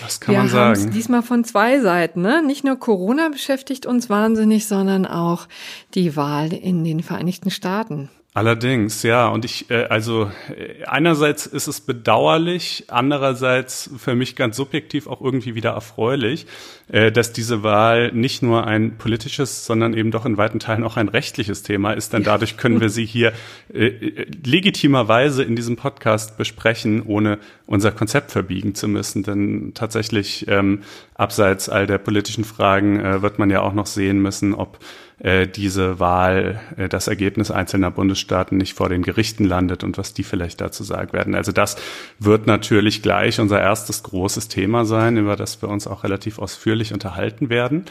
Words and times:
Das 0.00 0.20
kann 0.20 0.34
Wir 0.34 0.38
man 0.40 0.48
sagen. 0.48 0.84
Wir 0.84 0.90
diesmal 0.90 1.22
von 1.22 1.42
zwei 1.44 1.80
Seiten. 1.80 2.22
Ne? 2.22 2.42
Nicht 2.46 2.64
nur 2.64 2.78
Corona 2.78 3.28
beschäftigt 3.28 3.86
uns 3.86 4.08
wahnsinnig, 4.08 4.66
sondern 4.66 5.04
auch 5.04 5.48
die 5.94 6.14
Wahl 6.16 6.52
in 6.52 6.84
den 6.84 7.02
Vereinigten 7.02 7.50
Staaten. 7.50 8.08
Allerdings, 8.34 9.02
ja. 9.02 9.26
Und 9.28 9.44
ich, 9.46 9.70
äh, 9.70 9.86
also 9.86 10.30
äh, 10.56 10.84
einerseits 10.84 11.46
ist 11.46 11.66
es 11.66 11.80
bedauerlich, 11.80 12.84
andererseits 12.88 13.90
für 13.96 14.14
mich 14.14 14.36
ganz 14.36 14.56
subjektiv 14.56 15.06
auch 15.06 15.22
irgendwie 15.22 15.54
wieder 15.54 15.70
erfreulich, 15.70 16.46
äh, 16.88 17.10
dass 17.10 17.32
diese 17.32 17.62
Wahl 17.62 18.12
nicht 18.12 18.42
nur 18.42 18.66
ein 18.66 18.98
politisches, 18.98 19.64
sondern 19.64 19.94
eben 19.94 20.10
doch 20.10 20.26
in 20.26 20.36
weiten 20.36 20.60
Teilen 20.60 20.84
auch 20.84 20.98
ein 20.98 21.08
rechtliches 21.08 21.62
Thema 21.62 21.94
ist. 21.94 22.12
Denn 22.12 22.22
dadurch 22.22 22.58
können 22.58 22.82
wir 22.82 22.90
sie 22.90 23.06
hier 23.06 23.32
äh, 23.72 23.86
äh, 23.86 24.26
legitimerweise 24.44 25.42
in 25.42 25.56
diesem 25.56 25.76
Podcast 25.76 26.36
besprechen, 26.36 27.02
ohne 27.02 27.38
unser 27.66 27.92
Konzept 27.92 28.30
verbiegen 28.30 28.74
zu 28.74 28.88
müssen. 28.88 29.22
Denn 29.22 29.72
tatsächlich, 29.74 30.46
ähm, 30.48 30.82
abseits 31.14 31.70
all 31.70 31.86
der 31.86 31.98
politischen 31.98 32.44
Fragen, 32.44 33.00
äh, 33.00 33.22
wird 33.22 33.38
man 33.38 33.48
ja 33.48 33.62
auch 33.62 33.72
noch 33.72 33.86
sehen 33.86 34.20
müssen, 34.20 34.54
ob 34.54 34.78
äh, 35.20 35.46
diese 35.48 35.98
Wahl, 35.98 36.60
äh, 36.76 36.88
das 36.88 37.08
Ergebnis 37.08 37.50
einzelner 37.50 37.90
Bundesstaaten 37.90 38.56
nicht 38.56 38.74
vor 38.74 38.88
den 38.88 39.02
Gerichten 39.02 39.44
landet 39.44 39.82
und 39.82 39.98
was 39.98 40.14
die 40.14 40.22
vielleicht 40.22 40.60
dazu 40.60 40.84
sagen 40.84 41.12
werden. 41.12 41.34
Also 41.34 41.52
das 41.52 41.76
wird 42.18 42.46
natürlich 42.46 43.02
gleich 43.02 43.40
unser 43.40 43.60
erstes 43.60 44.02
großes 44.02 44.48
Thema 44.48 44.84
sein, 44.84 45.16
über 45.16 45.36
das 45.36 45.60
wir 45.60 45.68
uns 45.68 45.86
auch 45.86 46.04
relativ 46.04 46.38
ausführlich 46.38 46.92
unterhalten 46.92 47.50
werden. 47.50 47.84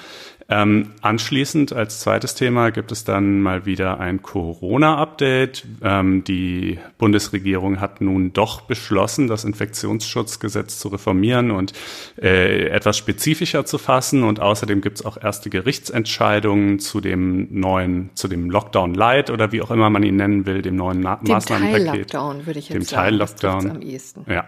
Ähm, 0.50 0.92
anschließend 1.02 1.74
als 1.74 2.00
zweites 2.00 2.34
Thema 2.34 2.72
gibt 2.72 2.94
es 2.94 3.04
dann 3.04 3.42
mal 3.42 3.66
wieder 3.66 4.00
ein 4.00 4.22
Corona-Update. 4.22 5.66
Ähm, 5.82 6.24
die 6.24 6.80
Bundesregierung 6.98 7.82
hat 7.82 8.00
nun 8.00 8.32
doch 8.32 8.62
beschlossen, 8.62 9.28
das 9.28 9.44
Infektionsschutzgesetz 9.44 10.80
zu 10.80 10.88
reformieren 10.88 11.52
und 11.52 11.74
äh, 12.22 12.68
etwas 12.68 12.98
spezifischer 12.98 13.66
zu 13.66 13.78
fassen. 13.78 14.24
Und 14.24 14.40
außerdem 14.40 14.80
gibt 14.80 15.00
es 15.00 15.06
auch 15.06 15.22
erste 15.22 15.50
Gerichtsentscheidungen 15.50 16.80
zu 16.80 17.02
dem 17.02 17.48
neuen, 17.60 18.12
zu 18.14 18.30
dem 18.30 18.50
Lockdown 18.50 18.94
Light 18.94 19.30
oder 19.30 19.52
wie 19.52 19.62
auch 19.62 19.72
immer 19.72 19.90
man 19.90 20.04
ihn 20.04 20.16
nennen 20.16 20.46
will, 20.46 20.62
dem 20.62 20.78
neuen 20.78 21.02
Na 21.02 21.18
dem 21.18 21.34
Maßnahmenpaket. 21.34 21.88
Teil 21.88 21.98
Lockdown 22.00 22.46
würde 22.46 22.60
ich 22.60 22.70
jetzt 22.70 22.76
dem 22.76 22.84
sagen. 22.84 23.02
Teil 23.04 23.16
Lockdown. 23.16 23.72
Am 23.72 23.82
ehesten. 23.82 24.26
Ja. 24.32 24.46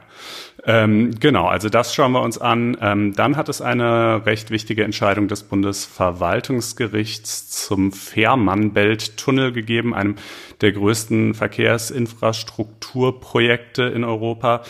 Ähm, 0.70 1.20
genau, 1.20 1.48
also 1.48 1.67
das 1.67 1.94
schauen 1.95 2.12
wir 2.12 2.22
uns 2.22 2.38
an. 2.38 2.78
Ähm, 2.80 3.16
dann 3.16 3.38
hat 3.38 3.50
es 3.50 3.59
eine 3.59 4.28
recht 4.28 4.52
wichtige 4.52 4.84
Entscheidung 4.84 5.28
des 5.28 5.42
Bundesverwaltungsgerichts 5.42 7.50
zum 7.50 7.92
Fährmann-Belt-Tunnel 7.92 9.52
gegeben, 9.52 9.95
einem 9.95 10.17
der 10.61 10.73
größten 10.73 11.34
Verkehrsinfrastrukturprojekte 11.34 13.81
in 13.81 14.03
Europa. 14.03 14.61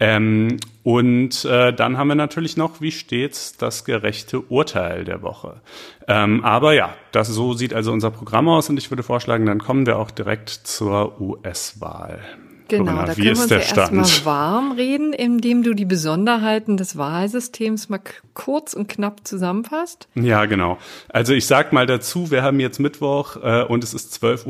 Ähm, 0.00 0.56
und 0.82 1.44
äh, 1.44 1.72
dann 1.72 1.98
haben 1.98 2.08
wir 2.08 2.16
natürlich 2.16 2.56
noch, 2.56 2.80
wie 2.80 2.90
stets, 2.90 3.56
das 3.56 3.84
gerechte 3.84 4.40
Urteil 4.40 5.04
der 5.04 5.22
Woche. 5.22 5.60
Ähm, 6.08 6.44
aber 6.44 6.72
ja, 6.72 6.96
das 7.12 7.28
so 7.28 7.52
sieht 7.52 7.74
also 7.74 7.92
unser 7.92 8.10
Programm 8.10 8.48
aus 8.48 8.68
und 8.70 8.76
ich 8.76 8.90
würde 8.90 9.04
vorschlagen, 9.04 9.46
dann 9.46 9.60
kommen 9.60 9.86
wir 9.86 10.00
auch 10.00 10.10
direkt 10.10 10.48
zur 10.48 11.20
US-Wahl. 11.20 12.18
Genau, 12.78 12.92
Corona, 12.92 13.06
da 13.06 13.14
können 13.14 13.26
wir 13.26 13.42
uns 13.42 13.50
ja 13.50 13.58
erstmal 13.58 14.04
warm 14.24 14.72
reden, 14.72 15.12
indem 15.12 15.62
du 15.62 15.74
die 15.74 15.84
Besonderheiten 15.84 16.76
des 16.76 16.96
Wahlsystems 16.96 17.88
mal 17.88 18.00
kurz 18.34 18.74
und 18.74 18.88
knapp 18.88 19.26
zusammenfasst. 19.26 20.08
Ja, 20.14 20.44
genau. 20.46 20.78
Also 21.08 21.32
ich 21.32 21.46
sag 21.46 21.72
mal 21.72 21.86
dazu, 21.86 22.30
wir 22.30 22.42
haben 22.42 22.60
jetzt 22.60 22.80
Mittwoch 22.80 23.36
äh, 23.42 23.64
und 23.64 23.84
es 23.84 23.94
ist 23.94 24.22
12.18 24.22 24.46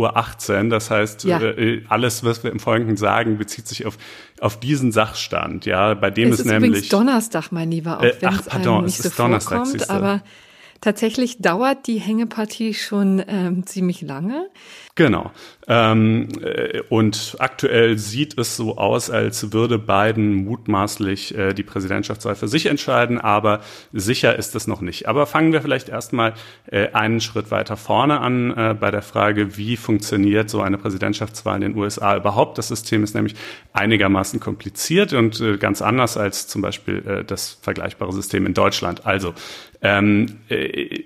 Uhr. 0.65 0.71
Das 0.71 0.91
heißt, 0.91 1.25
ja. 1.25 1.41
äh, 1.41 1.83
alles, 1.89 2.25
was 2.25 2.45
wir 2.45 2.51
im 2.51 2.61
Folgenden 2.61 2.97
sagen, 2.97 3.39
bezieht 3.39 3.69
sich 3.69 3.87
auf, 3.87 3.97
auf 4.41 4.59
diesen 4.59 4.93
Sachstand. 4.93 5.67
Ja, 5.67 5.95
bei 5.95 6.11
dem 6.11 6.29
es 6.29 6.41
ist, 6.41 6.47
ist 6.47 6.53
nämlich 6.53 6.89
Donnerstag, 6.89 7.53
mein 7.53 7.71
Lieber, 7.71 7.99
auch 7.99 8.05
äh, 8.05 8.15
wenn 8.21 8.35
es 8.35 8.49
einem 8.49 8.85
nicht 8.85 9.03
so 9.03 9.11
Donnerstag, 9.11 9.67
vorkommt, 9.67 9.91
aber 9.91 10.23
tatsächlich 10.85 11.39
dauert 11.39 11.87
die 11.87 11.99
Hängepartie 11.99 12.75
schon 12.75 13.23
ähm, 13.27 13.67
ziemlich 13.67 14.03
lange. 14.03 14.49
Genau. 14.97 15.33
Ähm, 15.67 16.29
äh, 16.43 16.83
und 16.91 17.37
aktuell 17.39 17.99
sieht 17.99 18.39
es 18.39 18.57
so 18.57 18.77
aus, 18.77 19.11
als 19.11 19.53
würde 19.53 19.79
Biden 19.79 20.45
mutmaßlich 20.45 21.37
äh, 21.37 21.55
die 21.55 21.63
Präsidentschaftswahl 21.63 22.35
für 22.35 22.49
sich 22.49 22.67
entscheiden, 22.67 23.19
aber 23.19 23.61
sicher 23.93 24.37
ist 24.37 24.55
es 24.55 24.67
noch 24.67 24.83
nicht. 24.83 25.09
Aber 25.09 25.27
fangen 25.27 25.53
wir 25.53 25.63
vielleicht 25.63 25.89
erstmal 25.89 26.35
äh, 26.71 26.91
einen 26.91 27.21
Schritt 27.21 27.51
weiter 27.51 27.77
vorne 27.77 28.21
an 28.21 28.57
äh, 28.57 28.77
bei 28.79 28.91
der 28.91 29.03
Frage, 29.03 29.57
wie 29.57 29.77
funktioniert 29.77 30.51
so 30.51 30.61
eine 30.61 30.77
Präsidentschaftswahl 30.77 31.57
in 31.57 31.73
den 31.73 31.77
USA 31.77 32.17
überhaupt. 32.17 32.59
Das 32.59 32.69
System 32.69 33.03
ist 33.03 33.15
nämlich 33.15 33.35
einigermaßen 33.73 34.39
kompliziert 34.39 35.15
und 35.15 35.41
äh, 35.41 35.57
ganz 35.57 35.81
anders 35.81 36.19
als 36.19 36.47
zum 36.47 36.61
Beispiel 36.61 36.99
äh, 37.07 37.25
das 37.25 37.59
vergleichbare 37.63 38.13
System 38.13 38.47
in 38.47 38.53
Deutschland. 38.53 39.07
Also 39.07 39.35
ähm, 39.85 40.39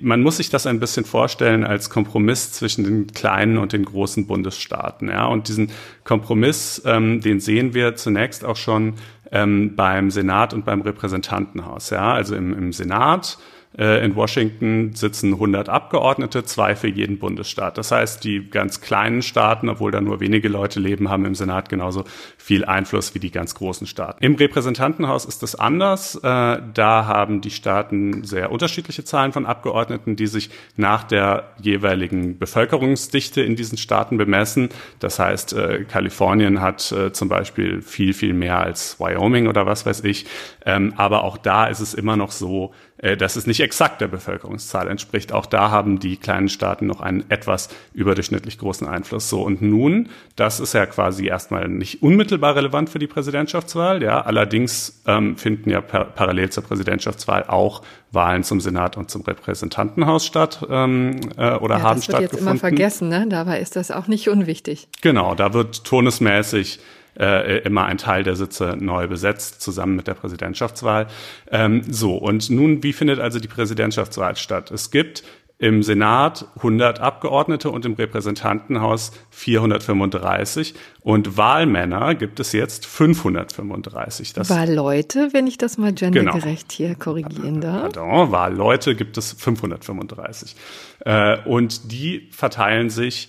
man 0.01 0.23
muss 0.23 0.37
sich 0.37 0.51
das 0.51 0.65
ein 0.69 0.79
bisschen 0.79 1.05
vorstellen 1.05 1.65
als 1.65 1.91
Kompromiss 1.91 2.53
zwischen 2.53 2.85
den 2.85 3.07
kleinen 3.09 3.59
und 3.59 3.73
den 3.73 3.85
großen 3.85 4.29
Bundesstaaten. 4.29 5.09
Ja? 5.09 5.27
Und 5.27 5.49
diesen 5.49 5.73
Kompromiss, 6.05 6.81
ähm, 6.87 7.21
den 7.21 7.41
sehen 7.41 7.75
wir 7.75 7.97
zunächst 7.97 8.45
auch 8.45 8.55
schon 8.55 8.95
ähm, 9.33 9.75
beim 9.75 10.13
Senat 10.13 10.55
und 10.55 10.65
beim 10.65 10.83
Repräsentantenhaus. 10.83 11.91
Ja? 11.91 12.13
Also 12.13 12.37
im, 12.37 12.57
im 12.57 12.73
Senat 12.73 13.39
äh, 13.41 13.58
in 13.77 14.17
Washington 14.17 14.95
sitzen 14.95 15.35
100 15.35 15.69
Abgeordnete, 15.69 16.43
zwei 16.45 16.75
für 16.75 16.89
jeden 16.89 17.19
Bundesstaat. 17.19 17.79
Das 17.79 17.93
heißt, 17.93 18.25
die 18.25 18.49
ganz 18.49 18.81
kleinen 18.81 19.23
Staaten, 19.23 19.69
obwohl 19.69 19.93
da 19.93 20.01
nur 20.01 20.21
wenige 20.21 20.49
Leute 20.49 20.81
leben, 20.81 21.11
haben 21.11 21.25
im 21.25 21.35
Senat 21.35 21.69
genauso 21.69 22.05
viel 22.39 22.65
Einfluss 22.65 23.15
wie 23.15 23.19
die 23.19 23.31
ganz 23.31 23.55
großen 23.55 23.87
Staaten. 23.87 24.25
Im 24.25 24.35
Repräsentantenhaus 24.35 25.27
ist 25.27 25.43
es 25.43 25.55
anders. 25.55 26.17
Äh, 26.17 26.21
da 26.23 27.07
haben 27.07 27.41
die 27.41 27.51
Staaten 27.51 28.25
sehr 28.25 28.51
unterschiedliche 28.51 29.05
Zahlen 29.05 29.33
von 29.33 29.47
Abgeordneten, 29.47 30.17
die 30.17 30.27
sich 30.27 30.51
nach 30.77 31.05
der 31.05 31.51
jeweiligen 31.61 32.39
Bevölkerungsdichte 32.39 33.43
in 33.43 33.55
diesen 33.55 33.79
Staaten 33.79 34.17
bemessen. 34.17 34.71
Das 34.99 35.19
heißt, 35.19 35.53
äh, 35.53 35.85
Kalifornien 35.85 36.61
hat 36.61 36.95
zum 37.13 37.29
Beispiel 37.29 37.83
viel, 37.83 38.15
viel 38.15 38.33
mehr 38.33 38.59
als 38.59 38.99
Wyoming 38.99 39.47
oder 39.47 39.67
was 39.67 39.85
weiß 39.85 40.05
ich. 40.05 40.27
Ähm, 40.65 40.95
aber 40.97 41.25
auch 41.25 41.37
da 41.37 41.67
ist 41.67 41.81
es 41.81 41.95
immer 41.95 42.17
noch 42.17 42.31
so, 42.31 42.73
äh, 42.73 42.88
dass 42.99 43.37
es 43.37 43.47
nicht 43.47 43.61
exakt 43.61 44.01
der 44.01 44.09
Bevölkerungszahl 44.09 44.89
entspricht. 44.89 45.33
Auch 45.33 45.47
da 45.47 45.71
haben 45.71 46.01
die 46.01 46.17
kleinen 46.17 46.49
Staaten 46.49 46.87
noch 46.87 47.01
einen 47.01 47.25
etwas 47.31 47.69
überdurchschnittlich 47.95 48.59
großen 48.59 48.89
Einfluss. 48.89 49.29
So 49.29 49.43
und 49.43 49.63
nun, 49.63 50.09
das 50.37 50.61
ist 50.61 50.75
ja 50.75 50.87
quasi 50.87 51.27
erstmal 51.27 51.69
nicht 51.69 52.03
unmittelbar 52.03 52.57
relevant 52.57 52.91
für 52.91 52.99
die 52.99 53.07
Präsidentschaftswahl. 53.07 54.03
Ja, 54.03 54.23
allerdings 54.23 55.03
ähm, 55.07 55.37
finden 55.37 55.71
ja 55.71 55.81
par 55.81 56.07
parallel 56.07 56.51
zur 56.51 56.65
Präsidentschaftswahl 56.65 57.45
auch 57.45 57.83
Wahlen 58.11 58.43
zum 58.43 58.61
Senat 58.61 58.97
und 58.97 59.11
zum 59.11 59.23
Repräsentantenhaus 59.23 60.25
statt 60.25 60.67
ähm, 60.69 61.21
äh, 61.37 61.55
oder 61.55 61.79
ja, 61.79 61.83
haben 61.83 62.03
stattgefunden. 62.03 62.03
Das 62.03 62.13
wird 62.13 62.33
jetzt 62.33 62.41
immer 62.41 62.57
vergessen, 62.57 63.09
ne? 63.09 63.27
Dabei 63.29 63.61
ist 63.61 63.77
das 63.77 63.91
auch 63.91 64.09
nicht 64.09 64.29
unwichtig. 64.29 64.89
Genau, 65.03 65.35
da 65.35 65.53
wird 65.53 65.85
turnusmäßig 65.85 66.81
äh, 67.19 67.59
immer 67.59 67.85
ein 67.85 67.99
Teil 67.99 68.23
der 68.23 68.37
Sitze 68.37 68.77
neu 68.79 69.09
besetzt, 69.09 69.61
zusammen 69.61 69.97
mit 69.97 70.07
der 70.07 70.15
Präsidentschaftswahl. 70.15 71.09
Ähm, 71.51 71.83
so, 71.89 72.17
und 72.17 72.51
nun, 72.51 72.83
wie 72.83 72.93
findet 72.93 73.19
also 73.19 73.41
die 73.41 73.49
Präsidentschaftswahl 73.49 74.37
statt? 74.37 74.71
Es 74.71 74.91
gibt 74.91 75.25
im 75.61 75.83
Senat 75.83 76.47
100 76.59 77.01
Abgeordnete 77.01 77.71
und 77.71 77.85
im 77.85 77.95
Repräsentantenhaus 77.95 79.11
435 79.31 80.75
und 81.01 81.37
Wahlmänner 81.37 82.15
gibt 82.15 82.39
es 82.39 82.53
jetzt 82.53 82.87
535. 82.87 84.35
Das 84.35 84.51
Wahlleute, 84.51 85.31
wenn 85.33 85.49
ich 85.49 85.59
das 85.59 85.77
mal 85.77 85.93
gendergerecht 85.93 86.69
genau. 86.69 86.89
hier 86.89 86.95
korrigieren 86.95 87.61
darf. 87.61 87.93
Pardon, 87.93 88.31
Wahlleute 88.31 88.95
gibt 88.95 89.19
es 89.19 89.33
535. 89.33 90.55
Äh, 91.01 91.39
und 91.45 91.91
die 91.91 92.29
verteilen 92.31 92.89
sich 92.89 93.29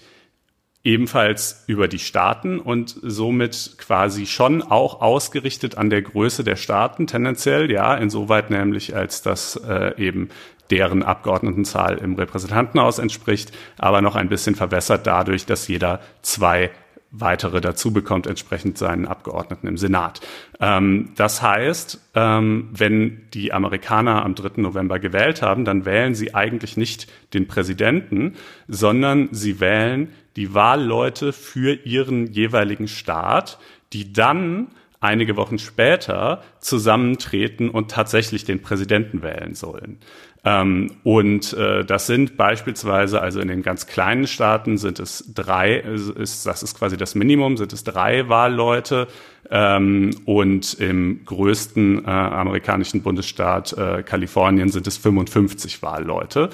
ebenfalls 0.83 1.63
über 1.67 1.87
die 1.87 1.99
Staaten 1.99 2.59
und 2.59 2.95
somit 3.01 3.75
quasi 3.77 4.25
schon 4.25 4.61
auch 4.61 5.01
ausgerichtet 5.01 5.77
an 5.77 5.89
der 5.89 6.01
Größe 6.01 6.43
der 6.43 6.55
Staaten 6.55 7.07
tendenziell, 7.07 7.69
ja, 7.69 7.95
insoweit 7.95 8.49
nämlich 8.49 8.95
als 8.95 9.21
das 9.21 9.57
äh, 9.57 9.93
eben 9.97 10.29
deren 10.71 11.03
Abgeordnetenzahl 11.03 11.97
im 11.97 12.15
Repräsentantenhaus 12.15 12.99
entspricht, 12.99 13.51
aber 13.77 14.01
noch 14.01 14.15
ein 14.15 14.29
bisschen 14.29 14.55
verwässert 14.55 15.07
dadurch, 15.07 15.45
dass 15.45 15.67
jeder 15.67 15.99
zwei 16.21 16.71
weitere 17.11 17.59
dazu 17.61 17.91
bekommt, 17.91 18.27
entsprechend 18.27 18.77
seinen 18.77 19.07
Abgeordneten 19.07 19.67
im 19.67 19.77
Senat. 19.77 20.21
Ähm, 20.59 21.11
das 21.15 21.41
heißt, 21.41 22.00
ähm, 22.15 22.69
wenn 22.71 23.21
die 23.33 23.51
Amerikaner 23.51 24.23
am 24.23 24.35
3. 24.35 24.61
November 24.61 25.00
gewählt 25.00 25.41
haben, 25.41 25.65
dann 25.65 25.85
wählen 25.85 26.13
sie 26.13 26.35
eigentlich 26.35 26.77
nicht 26.77 27.11
den 27.33 27.47
Präsidenten, 27.47 28.35
sondern 28.67 29.29
sie 29.31 29.59
wählen 29.59 30.13
die 30.35 30.53
Wahlleute 30.53 31.33
für 31.33 31.73
ihren 31.73 32.27
jeweiligen 32.27 32.88
Staat, 32.88 33.59
die 33.94 34.13
dann 34.13 34.67
einige 35.01 35.38
Wochen 35.38 35.60
später 35.60 36.44
zusammentreten 36.60 37.69
und 37.69 37.92
tatsächlich 37.92 38.44
den 38.44 38.62
Präsidenten 38.62 39.22
wählen 39.22 39.56
sollen. 39.56 40.00
Ähm, 40.46 40.92
und 41.04 41.54
äh, 41.54 41.84
das 41.84 42.07
sind 42.07 42.38
beispielsweise, 42.38 43.22
also 43.22 43.40
in 43.42 43.50
den 43.50 43.62
ganz 43.62 43.88
kleinen 43.88 44.25
Staaten 44.25 44.78
sind 44.78 45.00
es 45.00 45.31
drei, 45.34 45.75
ist, 45.75 46.46
das 46.46 46.63
ist 46.63 46.78
quasi 46.78 46.96
das 46.96 47.13
Minimum, 47.16 47.57
sind 47.57 47.74
es 47.74 47.84
drei 47.84 48.30
Wahlleute. 48.30 49.07
Ähm, 49.51 50.12
und 50.25 50.75
im 50.75 51.25
größten 51.25 52.06
äh, 52.06 52.07
amerikanischen 52.07 53.01
Bundesstaat 53.01 53.74
äh, 53.74 54.04
Kalifornien 54.04 54.69
sind 54.69 54.86
es 54.86 54.98
55 54.98 55.81
Wahlleute. 55.81 56.51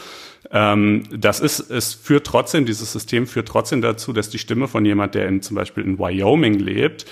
Ähm, 0.52 1.04
das 1.12 1.42
ist, 1.42 1.70
es 1.70 1.94
führt 1.94 2.26
trotzdem, 2.26 2.66
dieses 2.66 2.94
System 2.94 3.28
führt 3.28 3.48
trotzdem 3.48 3.82
dazu, 3.82 4.14
dass 4.14 4.30
die 4.30 4.40
Stimme 4.40 4.68
von 4.68 4.86
jemand, 4.86 5.14
der 5.14 5.28
in, 5.28 5.42
zum 5.42 5.56
Beispiel 5.56 5.84
in 5.84 6.00
Wyoming 6.00 6.58
lebt, 6.58 7.06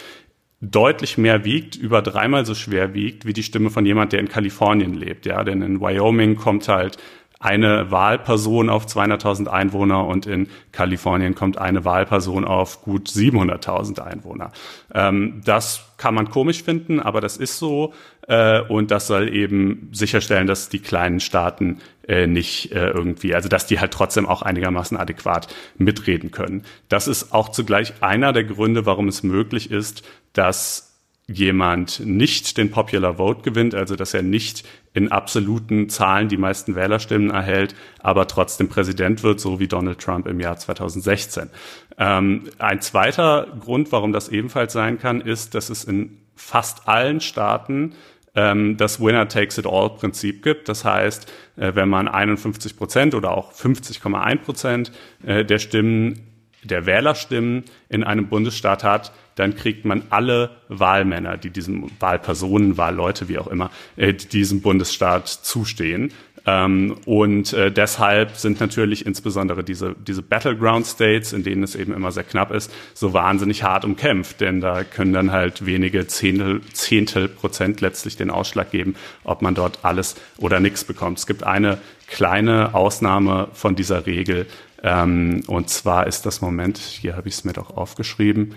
deutlich 0.63 1.17
mehr 1.17 1.43
wiegt, 1.43 1.75
über 1.75 2.01
dreimal 2.01 2.45
so 2.45 2.55
schwer 2.55 2.93
wiegt, 2.93 3.25
wie 3.25 3.33
die 3.33 3.43
Stimme 3.43 3.69
von 3.69 3.85
jemand, 3.85 4.13
der 4.13 4.19
in 4.19 4.29
Kalifornien 4.29 4.93
lebt. 4.93 5.25
Ja, 5.25 5.43
denn 5.43 5.61
in 5.61 5.81
Wyoming 5.81 6.35
kommt 6.35 6.67
halt 6.67 6.97
eine 7.43 7.91
Wahlperson 7.91 8.69
auf 8.69 8.85
200.000 8.85 9.47
Einwohner 9.47 10.07
und 10.07 10.25
in 10.25 10.47
Kalifornien 10.71 11.35
kommt 11.35 11.57
eine 11.57 11.83
Wahlperson 11.83 12.45
auf 12.45 12.81
gut 12.81 13.09
700.000 13.09 13.99
Einwohner. 13.99 14.53
Ähm, 14.93 15.41
das 15.43 15.85
kann 15.97 16.15
man 16.15 16.29
komisch 16.29 16.63
finden, 16.63 17.01
aber 17.01 17.19
das 17.19 17.35
ist 17.35 17.59
so 17.59 17.93
äh, 18.29 18.61
und 18.61 18.91
das 18.91 19.07
soll 19.07 19.27
eben 19.27 19.89
sicherstellen, 19.91 20.47
dass 20.47 20.69
die 20.69 20.79
kleinen 20.79 21.19
Staaten 21.19 21.79
äh, 22.07 22.27
nicht 22.27 22.71
äh, 22.71 22.87
irgendwie, 22.89 23.35
also 23.35 23.49
dass 23.49 23.65
die 23.65 23.79
halt 23.79 23.91
trotzdem 23.91 24.25
auch 24.25 24.41
einigermaßen 24.41 24.97
adäquat 24.97 25.53
mitreden 25.77 26.31
können. 26.31 26.63
Das 26.89 27.07
ist 27.07 27.33
auch 27.33 27.49
zugleich 27.49 28.01
einer 28.01 28.33
der 28.33 28.43
Gründe, 28.43 28.85
warum 28.85 29.07
es 29.07 29.23
möglich 29.23 29.71
ist, 29.71 30.03
dass 30.33 30.93
jemand 31.27 32.01
nicht 32.05 32.57
den 32.57 32.69
Popular 32.69 33.15
Vote 33.15 33.41
gewinnt, 33.43 33.75
also 33.75 33.95
dass 33.95 34.13
er 34.13 34.23
nicht 34.23 34.67
in 34.93 35.11
absoluten 35.11 35.89
Zahlen 35.89 36.27
die 36.27 36.37
meisten 36.37 36.75
Wählerstimmen 36.75 37.31
erhält, 37.31 37.75
aber 37.99 38.27
trotzdem 38.27 38.67
Präsident 38.67 39.23
wird, 39.23 39.39
so 39.39 39.59
wie 39.59 39.67
Donald 39.67 39.99
Trump 39.99 40.27
im 40.27 40.39
Jahr 40.39 40.57
2016. 40.57 41.49
Ähm, 41.97 42.49
ein 42.59 42.81
zweiter 42.81 43.47
Grund, 43.59 43.91
warum 43.91 44.11
das 44.11 44.29
ebenfalls 44.29 44.73
sein 44.73 44.99
kann, 44.99 45.21
ist, 45.21 45.55
dass 45.55 45.69
es 45.69 45.85
in 45.85 46.17
fast 46.35 46.87
allen 46.87 47.21
Staaten 47.21 47.93
ähm, 48.35 48.77
das 48.77 48.99
Winner-Takes-it-all-Prinzip 48.99 50.43
gibt. 50.43 50.69
Das 50.69 50.85
heißt, 50.85 51.31
äh, 51.57 51.75
wenn 51.75 51.89
man 51.89 52.07
51 52.07 52.77
Prozent 52.77 53.15
oder 53.15 53.37
auch 53.37 53.53
50,1 53.53 54.37
Prozent 54.37 54.91
äh, 55.25 55.45
der 55.45 55.59
Stimmen, 55.59 56.27
der 56.63 56.85
Wählerstimmen 56.85 57.65
in 57.89 58.03
einem 58.03 58.27
Bundesstaat 58.27 58.83
hat, 58.83 59.11
dann 59.35 59.55
kriegt 59.55 59.85
man 59.85 60.03
alle 60.09 60.51
Wahlmänner, 60.69 61.37
die 61.37 61.49
diesem 61.49 61.89
Wahlpersonen, 61.99 62.77
Wahlleute, 62.77 63.27
wie 63.27 63.39
auch 63.39 63.47
immer, 63.47 63.71
äh, 63.97 64.13
die 64.13 64.27
diesem 64.27 64.61
Bundesstaat 64.61 65.27
zustehen. 65.27 66.11
Ähm, 66.45 66.97
und 67.05 67.53
äh, 67.53 67.71
deshalb 67.71 68.35
sind 68.35 68.59
natürlich 68.59 69.05
insbesondere 69.05 69.63
diese, 69.63 69.95
diese 69.95 70.21
Battleground 70.21 70.85
States, 70.85 71.31
in 71.31 71.43
denen 71.43 71.63
es 71.63 71.75
eben 71.75 71.93
immer 71.93 72.11
sehr 72.11 72.25
knapp 72.25 72.51
ist, 72.51 72.71
so 72.93 73.13
wahnsinnig 73.13 73.63
hart 73.63 73.85
umkämpft. 73.85 74.41
Denn 74.41 74.59
da 74.59 74.83
können 74.83 75.13
dann 75.13 75.31
halt 75.31 75.65
wenige 75.65 76.05
Zehntel, 76.07 76.61
Zehntel 76.73 77.29
Prozent 77.29 77.79
letztlich 77.81 78.17
den 78.17 78.29
Ausschlag 78.29 78.71
geben, 78.71 78.95
ob 79.23 79.41
man 79.41 79.55
dort 79.55 79.79
alles 79.83 80.15
oder 80.37 80.59
nichts 80.59 80.83
bekommt. 80.83 81.19
Es 81.19 81.27
gibt 81.27 81.43
eine 81.43 81.77
kleine 82.07 82.73
Ausnahme 82.73 83.47
von 83.53 83.75
dieser 83.75 84.05
Regel. 84.05 84.47
Ähm, 84.83 85.43
und 85.47 85.69
zwar 85.69 86.07
ist 86.07 86.25
das 86.25 86.41
Moment, 86.41 86.77
hier 86.77 87.15
habe 87.15 87.29
ich 87.29 87.35
es 87.35 87.43
mir 87.45 87.53
doch 87.53 87.77
aufgeschrieben, 87.77 88.53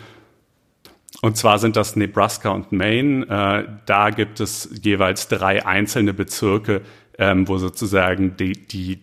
und 1.23 1.37
zwar 1.37 1.59
sind 1.59 1.77
das 1.77 1.97
Nebraska 1.97 2.51
und 2.51 2.73
Maine. 2.73 3.27
Äh, 3.27 3.69
da 3.87 4.11
gibt 4.11 4.41
es 4.41 4.69
jeweils 4.83 5.29
drei 5.29 5.65
einzelne 5.65 6.13
Bezirke, 6.13 6.83
ähm, 7.19 7.49
wo 7.49 7.59
sozusagen 7.59 8.37
die, 8.37 8.53
die, 8.53 9.01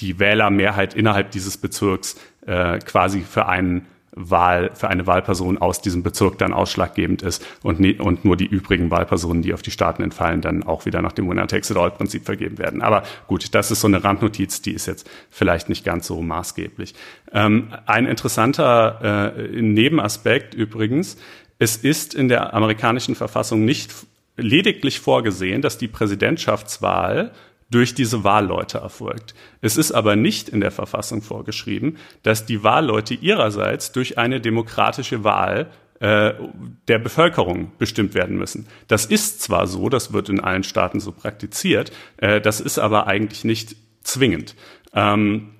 die 0.00 0.18
Wählermehrheit 0.18 0.94
innerhalb 0.94 1.30
dieses 1.30 1.56
Bezirks 1.56 2.16
äh, 2.46 2.78
quasi 2.78 3.20
für 3.20 3.46
einen 3.46 3.86
Wahl, 4.18 4.70
für 4.74 4.88
eine 4.88 5.06
Wahlperson 5.06 5.58
aus 5.58 5.80
diesem 5.80 6.02
Bezirk 6.02 6.38
dann 6.38 6.52
ausschlaggebend 6.52 7.22
ist 7.22 7.44
und, 7.62 7.78
nie, 7.78 7.94
und 7.94 8.24
nur 8.24 8.36
die 8.36 8.46
übrigen 8.46 8.90
Wahlpersonen, 8.90 9.42
die 9.42 9.54
auf 9.54 9.62
die 9.62 9.70
Staaten 9.70 10.02
entfallen, 10.02 10.40
dann 10.40 10.64
auch 10.64 10.86
wieder 10.86 11.02
nach 11.02 11.12
dem 11.12 11.28
Winner-Takes-it-all-Prinzip 11.28 12.24
vergeben 12.24 12.58
werden. 12.58 12.82
Aber 12.82 13.04
gut, 13.28 13.54
das 13.54 13.70
ist 13.70 13.80
so 13.80 13.86
eine 13.86 14.02
Randnotiz, 14.02 14.60
die 14.60 14.72
ist 14.72 14.86
jetzt 14.86 15.08
vielleicht 15.30 15.68
nicht 15.68 15.84
ganz 15.84 16.06
so 16.06 16.20
maßgeblich. 16.20 16.94
Ähm, 17.32 17.68
ein 17.86 18.06
interessanter 18.06 19.34
äh, 19.36 19.62
Nebenaspekt 19.62 20.54
übrigens, 20.54 21.16
es 21.60 21.76
ist 21.76 22.14
in 22.14 22.28
der 22.28 22.54
amerikanischen 22.54 23.14
Verfassung 23.14 23.64
nicht 23.64 23.92
lediglich 24.38 25.00
vorgesehen, 25.00 25.60
dass 25.60 25.76
die 25.76 25.88
Präsidentschaftswahl 25.88 27.32
durch 27.70 27.94
diese 27.94 28.24
Wahlleute 28.24 28.78
erfolgt. 28.78 29.34
Es 29.60 29.76
ist 29.76 29.92
aber 29.92 30.16
nicht 30.16 30.48
in 30.48 30.60
der 30.60 30.70
Verfassung 30.70 31.20
vorgeschrieben, 31.20 31.98
dass 32.22 32.46
die 32.46 32.62
Wahlleute 32.62 33.14
ihrerseits 33.14 33.92
durch 33.92 34.16
eine 34.16 34.40
demokratische 34.40 35.22
Wahl 35.22 35.70
äh, 36.00 36.32
der 36.86 36.98
Bevölkerung 36.98 37.72
bestimmt 37.76 38.14
werden 38.14 38.38
müssen. 38.38 38.66
Das 38.86 39.04
ist 39.04 39.42
zwar 39.42 39.66
so, 39.66 39.88
das 39.88 40.12
wird 40.12 40.28
in 40.28 40.40
allen 40.40 40.62
Staaten 40.62 41.00
so 41.00 41.12
praktiziert, 41.12 41.92
äh, 42.16 42.40
das 42.40 42.60
ist 42.60 42.78
aber 42.78 43.06
eigentlich 43.06 43.44
nicht 43.44 43.76
zwingend. 44.02 44.54
Ähm, 44.94 45.50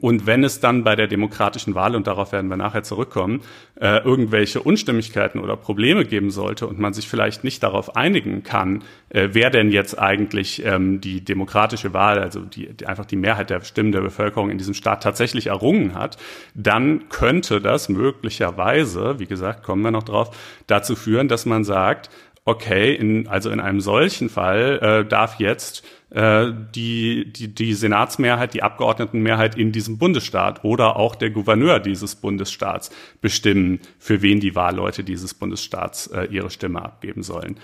und 0.00 0.26
wenn 0.26 0.44
es 0.44 0.60
dann 0.60 0.84
bei 0.84 0.96
der 0.96 1.06
demokratischen 1.06 1.74
Wahl, 1.74 1.96
und 1.96 2.06
darauf 2.06 2.32
werden 2.32 2.50
wir 2.50 2.56
nachher 2.58 2.82
zurückkommen, 2.82 3.40
äh, 3.80 4.02
irgendwelche 4.04 4.60
Unstimmigkeiten 4.60 5.40
oder 5.40 5.56
Probleme 5.56 6.04
geben 6.04 6.30
sollte 6.30 6.66
und 6.66 6.78
man 6.78 6.92
sich 6.92 7.08
vielleicht 7.08 7.42
nicht 7.42 7.62
darauf 7.62 7.96
einigen 7.96 8.42
kann, 8.42 8.84
äh, 9.08 9.30
wer 9.32 9.48
denn 9.48 9.70
jetzt 9.70 9.98
eigentlich 9.98 10.64
ähm, 10.64 11.00
die 11.00 11.24
demokratische 11.24 11.94
Wahl, 11.94 12.18
also 12.18 12.40
die, 12.40 12.72
die, 12.74 12.86
einfach 12.86 13.06
die 13.06 13.16
Mehrheit 13.16 13.48
der 13.48 13.62
Stimmen 13.62 13.92
der 13.92 14.02
Bevölkerung 14.02 14.50
in 14.50 14.58
diesem 14.58 14.74
Staat 14.74 15.02
tatsächlich 15.02 15.46
errungen 15.46 15.94
hat, 15.94 16.18
dann 16.54 17.08
könnte 17.08 17.60
das 17.60 17.88
möglicherweise, 17.88 19.18
wie 19.18 19.26
gesagt, 19.26 19.62
kommen 19.62 19.82
wir 19.82 19.90
noch 19.90 20.02
drauf, 20.02 20.36
dazu 20.66 20.96
führen, 20.96 21.28
dass 21.28 21.46
man 21.46 21.64
sagt, 21.64 22.10
okay, 22.44 22.94
in, 22.94 23.26
also 23.28 23.50
in 23.50 23.60
einem 23.60 23.80
solchen 23.80 24.28
Fall 24.28 24.78
äh, 24.80 25.08
darf 25.08 25.38
jetzt 25.38 25.84
äh, 26.10 26.52
die, 26.74 27.32
die, 27.32 27.54
die 27.54 27.74
Senatsmehrheit, 27.74 28.54
die 28.54 28.62
Abgeordnetenmehrheit 28.62 29.56
in 29.56 29.72
diesem 29.72 29.98
Bundesstaat 29.98 30.64
oder 30.64 30.96
auch 30.96 31.14
der 31.14 31.30
Gouverneur 31.30 31.80
dieses 31.80 32.14
Bundesstaats 32.14 32.90
bestimmen, 33.20 33.80
für 33.98 34.22
wen 34.22 34.40
die 34.40 34.54
Wahlleute 34.54 35.04
dieses 35.04 35.34
Bundesstaats 35.34 36.06
äh, 36.08 36.24
ihre 36.24 36.50
Stimme 36.50 36.82
abgeben 36.82 37.22
sollen. 37.22 37.58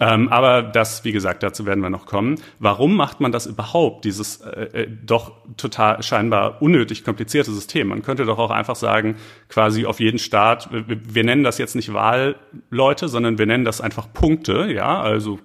Ähm, 0.00 0.28
aber 0.28 0.62
das, 0.62 1.04
wie 1.04 1.12
gesagt, 1.12 1.42
dazu 1.42 1.66
werden 1.66 1.80
wir 1.80 1.90
noch 1.90 2.06
kommen. 2.06 2.36
Warum 2.58 2.96
macht 2.96 3.20
man 3.20 3.32
das 3.32 3.46
überhaupt, 3.46 4.04
dieses 4.04 4.40
äh, 4.40 4.82
äh, 4.82 4.88
doch 5.04 5.32
total 5.56 6.02
scheinbar 6.02 6.62
unnötig 6.62 7.04
komplizierte 7.04 7.50
System? 7.50 7.88
Man 7.88 8.02
könnte 8.02 8.24
doch 8.24 8.38
auch 8.38 8.50
einfach 8.50 8.76
sagen, 8.76 9.16
quasi 9.48 9.86
auf 9.86 9.98
jeden 9.98 10.18
Staat, 10.18 10.70
wir, 10.72 10.84
wir 10.86 11.24
nennen 11.24 11.42
das 11.42 11.58
jetzt 11.58 11.74
nicht 11.74 11.92
Wahlleute, 11.92 13.08
sondern 13.08 13.38
wir 13.38 13.46
nennen 13.46 13.64
das 13.64 13.80
einfach 13.80 14.12
Punkte, 14.12 14.70
ja, 14.72 15.00
also 15.00 15.38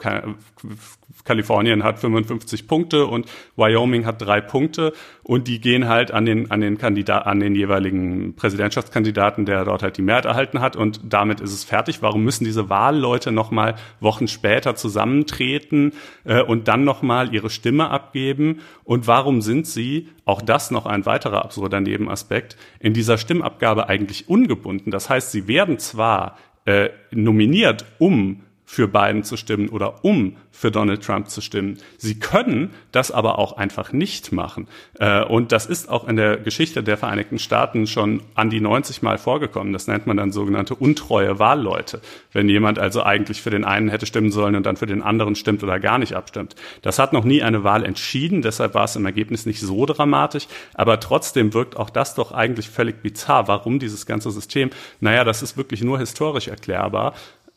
Kalifornien 1.23 1.83
hat 1.83 1.99
55 1.99 2.67
Punkte 2.67 3.05
und 3.05 3.27
Wyoming 3.55 4.05
hat 4.05 4.21
drei 4.21 4.41
Punkte 4.41 4.93
und 5.23 5.47
die 5.47 5.61
gehen 5.61 5.87
halt 5.87 6.11
an 6.11 6.25
den 6.25 6.51
an 6.51 6.59
den 6.59 6.77
Kandidat 6.77 7.25
an 7.25 7.39
den 7.39 7.55
jeweiligen 7.55 8.35
Präsidentschaftskandidaten, 8.35 9.45
der 9.45 9.63
dort 9.63 9.83
halt 9.83 9.97
die 9.97 10.01
Mehrheit 10.01 10.25
erhalten 10.25 10.59
hat 10.59 10.75
und 10.75 10.99
damit 11.03 11.39
ist 11.39 11.53
es 11.53 11.63
fertig. 11.63 12.01
Warum 12.01 12.23
müssen 12.23 12.43
diese 12.43 12.69
Wahlleute 12.69 13.31
noch 13.31 13.51
mal 13.51 13.75
Wochen 14.01 14.27
später 14.27 14.42
zusammentreten 14.75 15.93
äh, 16.23 16.41
und 16.41 16.67
dann 16.67 16.83
noch 16.83 17.01
mal 17.01 17.33
ihre 17.33 17.49
Stimme 17.49 17.89
abgeben 17.89 18.61
und 18.83 19.07
warum 19.07 19.41
sind 19.41 19.67
sie 19.67 20.09
auch 20.25 20.41
das 20.41 20.71
noch 20.71 20.85
ein 20.85 21.05
weiterer 21.05 21.43
absurder 21.43 21.79
Nebenaspekt 21.79 22.57
in 22.79 22.93
dieser 22.93 23.17
Stimmabgabe 23.17 23.89
eigentlich 23.89 24.29
ungebunden? 24.29 24.91
Das 24.91 25.09
heißt, 25.09 25.31
sie 25.31 25.47
werden 25.47 25.79
zwar 25.79 26.37
äh, 26.65 26.89
nominiert, 27.11 27.85
um 27.99 28.43
für 28.73 28.87
Biden 28.87 29.23
zu 29.23 29.37
stimmen 29.37 29.69
oder 29.69 30.03
um 30.03 30.35
für 30.49 30.71
Donald 30.71 31.03
Trump 31.03 31.29
zu 31.29 31.41
stimmen. 31.41 31.77
Sie 31.97 32.17
können 32.17 32.71
das 32.91 33.11
aber 33.11 33.37
auch 33.37 33.55
einfach 33.55 33.93
nicht 33.93 34.31
machen. 34.31 34.67
Äh, 34.99 35.23
und 35.23 35.51
das 35.51 35.67
ist 35.67 35.89
auch 35.89 36.07
in 36.07 36.15
der 36.15 36.37
Geschichte 36.37 36.81
der 36.81 36.97
Vereinigten 36.97 37.37
Staaten 37.37 37.85
schon 37.85 38.23
an 38.33 38.49
die 38.49 38.61
90 38.61 39.03
Mal 39.03 39.19
vorgekommen. 39.19 39.73
Das 39.73 39.85
nennt 39.85 40.07
man 40.07 40.17
dann 40.17 40.31
sogenannte 40.31 40.73
untreue 40.73 41.37
Wahlleute. 41.37 42.01
Wenn 42.31 42.49
jemand 42.49 42.79
also 42.79 43.03
eigentlich 43.03 43.43
für 43.43 43.51
den 43.51 43.63
einen 43.63 43.89
hätte 43.89 44.07
stimmen 44.07 44.31
sollen 44.31 44.55
und 44.55 44.65
dann 44.65 44.75
für 44.75 44.87
den 44.87 45.03
anderen 45.03 45.35
stimmt 45.35 45.61
oder 45.61 45.79
gar 45.79 45.99
nicht 45.99 46.15
abstimmt. 46.15 46.55
Das 46.81 46.97
hat 46.97 47.13
noch 47.13 47.25
nie 47.25 47.43
eine 47.43 47.63
Wahl 47.63 47.85
entschieden, 47.85 48.41
deshalb 48.41 48.73
war 48.73 48.85
es 48.85 48.95
im 48.95 49.05
Ergebnis 49.05 49.45
nicht 49.45 49.59
so 49.59 49.85
dramatisch. 49.85 50.47
Aber 50.73 50.99
trotzdem 50.99 51.53
wirkt 51.53 51.77
auch 51.77 51.91
das 51.91 52.15
doch 52.15 52.31
eigentlich 52.31 52.69
völlig 52.69 53.03
bizarr. 53.03 53.47
Warum 53.47 53.77
dieses 53.77 54.07
ganze 54.07 54.31
System? 54.31 54.71
Naja, 54.99 55.23
das 55.23 55.43
ist 55.43 55.57
wirklich 55.57 55.83
nur 55.83 55.99
historisch 55.99 56.47
erklärbar. 56.47 57.13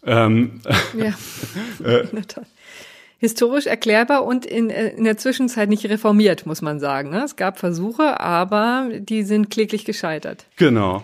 Ähm, 0.06 0.60
ja, 0.96 1.14
äh, 1.84 2.06
Historisch 3.18 3.66
erklärbar 3.66 4.25
und 4.25 4.44
in, 4.44 4.70
äh, 4.70 4.88
in 4.90 5.04
der 5.04 5.16
Zwischenzeit 5.16 5.68
nicht 5.68 5.86
reformiert, 5.86 6.46
muss 6.46 6.62
man 6.62 6.80
sagen. 6.80 7.10
Ne? 7.10 7.25
Es 7.25 7.36
gab 7.36 7.58
Versuche, 7.58 8.20
aber 8.20 8.90
die 8.92 9.22
sind 9.22 9.50
kläglich 9.50 9.84
gescheitert. 9.84 10.44
Genau. 10.56 11.02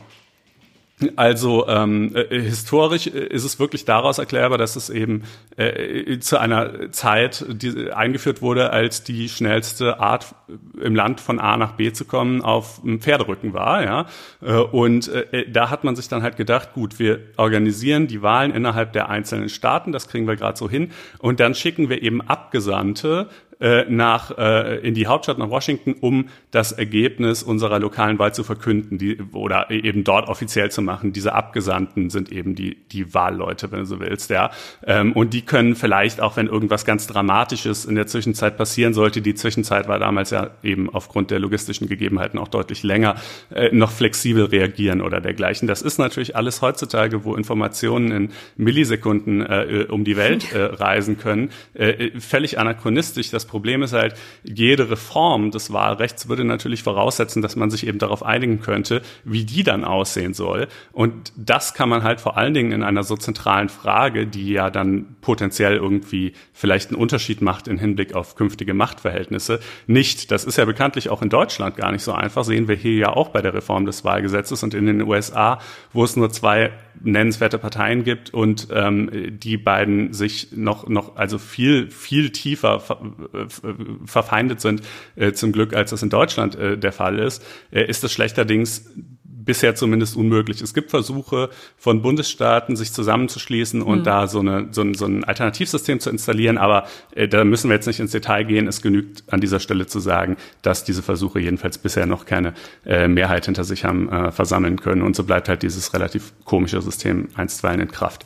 Also 1.17 1.67
ähm, 1.69 2.15
äh, 2.15 2.41
historisch 2.41 3.07
äh, 3.07 3.27
ist 3.27 3.45
es 3.45 3.59
wirklich 3.59 3.85
daraus 3.85 4.19
erklärbar, 4.19 4.59
dass 4.59 4.77
es 4.77 4.91
eben 4.91 5.23
äh, 5.57 6.19
zu 6.19 6.39
einer 6.39 6.91
Zeit 6.93 7.45
die 7.49 7.93
eingeführt 7.93 8.43
wurde, 8.43 8.71
als 8.71 9.05
die 9.05 9.29
schnellste 9.29 10.01
Art 10.01 10.35
im 10.81 10.95
Land 10.95 11.21
von 11.21 11.39
A 11.39 11.57
nach 11.57 11.73
B 11.73 11.93
zu 11.93 12.05
kommen 12.05 12.43
auf 12.43 12.81
dem 12.83 13.01
Pferderücken 13.01 13.53
war. 13.53 13.85
Ja? 13.85 14.07
Äh, 14.41 14.55
und 14.55 15.09
äh, 15.09 15.51
da 15.51 15.71
hat 15.71 15.85
man 15.85 15.97
sich 15.97 16.09
dann 16.09 16.23
halt 16.23 16.37
gedacht, 16.37 16.73
gut, 16.75 16.99
wir 16.99 17.21
organisieren 17.37 18.07
die 18.07 18.23
Wahlen 18.23 18.53
innerhalb 18.53 18.93
der 18.93 19.09
einzelnen 19.09 19.49
Staaten, 19.49 19.93
das 19.93 20.09
kriegen 20.09 20.27
wir 20.27 20.37
gerade 20.37 20.59
so 20.59 20.69
hin, 20.69 20.91
und 21.19 21.41
dann 21.41 21.55
schicken 21.55 21.89
wir 21.89 22.03
eben 22.03 22.21
Abgesandte 22.21 23.29
äh, 23.63 23.87
nach 23.89 24.37
äh, 24.37 24.79
in 24.81 24.95
die 24.95 25.07
Hauptstadt 25.07 25.39
nach 25.39 25.49
Washington, 25.49 25.95
um 26.01 26.29
das 26.51 26.73
Ergebnis 26.73 27.43
unserer 27.43 27.79
lokalen 27.79 28.19
Wahl 28.19 28.35
zu 28.35 28.43
verkünden, 28.43 28.99
die 28.99 29.19
oder 29.33 29.71
eben 29.71 30.03
dort 30.03 30.29
offiziell 30.29 30.71
zu 30.71 30.83
machen. 30.83 31.13
Diese 31.13 31.33
Abgesandten 31.33 32.11
sind 32.11 32.33
eben 32.33 32.57
die 32.57 32.77
die 32.91 33.15
Wahlleute, 33.15 33.71
wenn 33.71 33.81
du 33.81 33.85
so 33.87 34.01
willst, 34.01 34.31
ja. 34.31 34.51
Ähm, 34.85 35.13
und 35.13 35.33
die 35.33 35.43
können 35.43 35.77
vielleicht 35.77 36.21
auch, 36.21 36.37
wenn 36.37 36.49
irgendwas 36.49 36.85
ganz 36.85 37.07
Dramatisches 37.07 37.85
in 37.85 37.95
der 37.95 38.09
Zwischenzeit 38.09 38.57
passieren 38.57 38.95
sollte, 38.95 39.23
die 39.23 39.35
Zwischenzeit 39.35 39.87
war 39.87 39.99
damals 40.01 40.31
ja 40.31 40.51
eben 40.65 40.91
aufgrund 40.91 41.31
der 41.31 41.39
logistischen 41.39 41.87
Gegebenheiten 41.87 42.39
auch 42.39 42.49
deutlich 42.49 42.83
länger, 42.83 43.15
äh, 43.55 43.71
noch 43.73 43.93
flexibel 43.93 44.45
reagieren 44.47 45.01
oder 45.01 45.21
dergleichen. 45.21 45.69
Das 45.69 45.83
ist 45.83 45.99
natürlich 45.99 46.35
alles 46.35 46.63
heutzutage, 46.63 47.25
wo 47.25 47.37
Informationen 47.37 48.11
in 48.11 48.31
Millisekunden 48.57 49.41
äh, 49.41 49.87
um 49.89 50.05
die 50.05 50.17
Welt 50.17 50.53
äh, 50.53 50.63
reisen 50.63 51.19
können, 51.19 51.51
äh, 51.75 52.11
völlig 52.19 52.59
anachronistisch. 52.59 53.31
Das 53.31 53.52
Problem 53.53 53.83
ist 53.83 53.93
halt, 53.93 54.15
jede 54.45 54.89
Reform 54.89 55.51
des 55.51 55.75
Wahlrechts 55.75 56.27
würde 56.27 56.43
natürlich 56.43 56.83
voraussetzen, 56.83 57.43
dass 57.43 57.55
man 57.55 57.71
sich 57.71 57.87
eben 57.87 57.99
darauf 57.99 58.25
einigen 58.25 58.63
könnte, 58.63 59.03
wie 59.25 59.45
die 59.45 59.63
dann 59.63 59.85
aussehen 59.85 60.33
soll. 60.33 60.69
Und 60.91 61.35
das 61.37 61.75
kann 61.75 61.91
man 61.91 62.03
halt 62.03 62.23
vor 62.23 62.39
allen 62.39 62.55
Dingen 62.55 62.73
in 62.73 62.83
einer 62.83 63.03
so 63.03 63.15
zentralen 63.15 63.69
Frage, 63.69 64.27
die 64.27 64.53
ja 64.53 64.71
dann 64.71 65.17
potenziell 65.21 65.77
irgendwie 65.77 66.33
vielleicht 66.55 66.89
einen 66.89 66.99
Unterschied 66.99 67.43
macht 67.43 67.69
im 67.69 67.77
Hinblick 67.77 68.15
auf 68.15 68.37
künftige 68.37 68.73
Machtverhältnisse, 68.73 69.61
nicht. 69.87 70.31
Das 70.31 70.45
ist 70.45 70.57
ja 70.57 70.65
bekanntlich 70.65 71.11
auch 71.11 71.21
in 71.21 71.29
Deutschland 71.29 71.77
gar 71.77 71.93
nicht 71.93 72.05
so 72.05 72.13
einfach. 72.13 72.45
Sehen 72.45 72.69
wir 72.69 72.77
hier 72.77 72.97
ja 72.97 73.09
auch 73.11 73.29
bei 73.29 73.43
der 73.43 73.53
Reform 73.53 73.85
des 73.85 74.03
Wahlgesetzes 74.03 74.63
und 74.63 74.73
in 74.73 74.87
den 74.87 75.03
USA, 75.03 75.59
wo 75.93 76.05
es 76.05 76.17
nur 76.17 76.31
zwei 76.31 76.73
nennenswerte 77.01 77.59
Parteien 77.59 78.05
gibt 78.05 78.33
und 78.33 78.69
ähm, 78.71 79.11
die 79.39 79.57
beiden 79.57 80.13
sich 80.13 80.53
noch 80.53 80.89
noch 80.89 81.17
also 81.17 81.39
viel 81.39 81.91
viel 81.91 82.31
tiefer 82.31 82.81
ver, 82.81 83.01
äh, 83.33 83.47
verfeindet 84.07 84.61
sind 84.61 84.83
äh, 85.17 85.33
zum 85.33 85.53
Glück 85.53 85.75
als 85.75 85.91
das 85.91 86.03
in 86.03 86.11
Deutschland 86.11 86.55
äh, 86.55 86.79
der 86.79 86.93
Fall 86.93 87.19
ist 87.19 87.45
äh, 87.71 87.85
ist 87.85 88.05
es 88.05 88.13
schlechterdings 88.13 88.91
bisher 89.45 89.75
zumindest 89.75 90.17
unmöglich. 90.17 90.61
Es 90.61 90.75
gibt 90.75 90.91
Versuche 90.91 91.51
von 91.77 92.03
Bundesstaaten, 92.03 92.77
sich 92.77 92.93
zusammenzuschließen 92.93 93.83
und 93.83 94.01
mhm. 94.01 94.05
da 94.05 94.27
so, 94.27 94.41
eine, 94.41 94.69
so, 94.71 94.83
ein, 94.83 94.95
so 94.95 95.07
ein 95.07 95.25
Alternativsystem 95.25 96.01
zu 96.01 96.11
installieren. 96.11 96.59
Aber 96.59 96.87
äh, 97.15 97.29
da 97.29 97.45
müssen 97.45 97.69
wir 97.69 97.75
jetzt 97.75 97.87
nicht 97.87 98.01
ins 98.01 98.13
Detail 98.13 98.45
gehen. 98.45 98.67
Es 98.67 98.83
genügt 98.83 99.25
an 99.33 99.41
dieser 99.41 99.61
Stelle 99.61 99.87
zu 99.87 100.01
sagen, 100.01 100.37
dass 100.63 100.85
diese 100.85 101.03
Versuche 101.03 101.41
jedenfalls 101.41 101.79
bisher 101.79 102.07
noch 102.07 102.25
keine 102.25 102.55
äh, 102.87 103.09
Mehrheit 103.09 103.47
hinter 103.47 103.65
sich 103.65 103.85
haben 103.85 104.09
äh, 104.09 104.33
versammeln 104.33 104.81
können. 104.81 105.03
Und 105.03 105.17
so 105.17 105.25
bleibt 105.25 105.49
halt 105.49 105.63
dieses 105.63 105.93
relativ 105.95 106.33
komische 106.45 106.81
System 106.81 107.29
einstweilen 107.35 107.81
in 107.81 107.91
Kraft. 107.91 108.25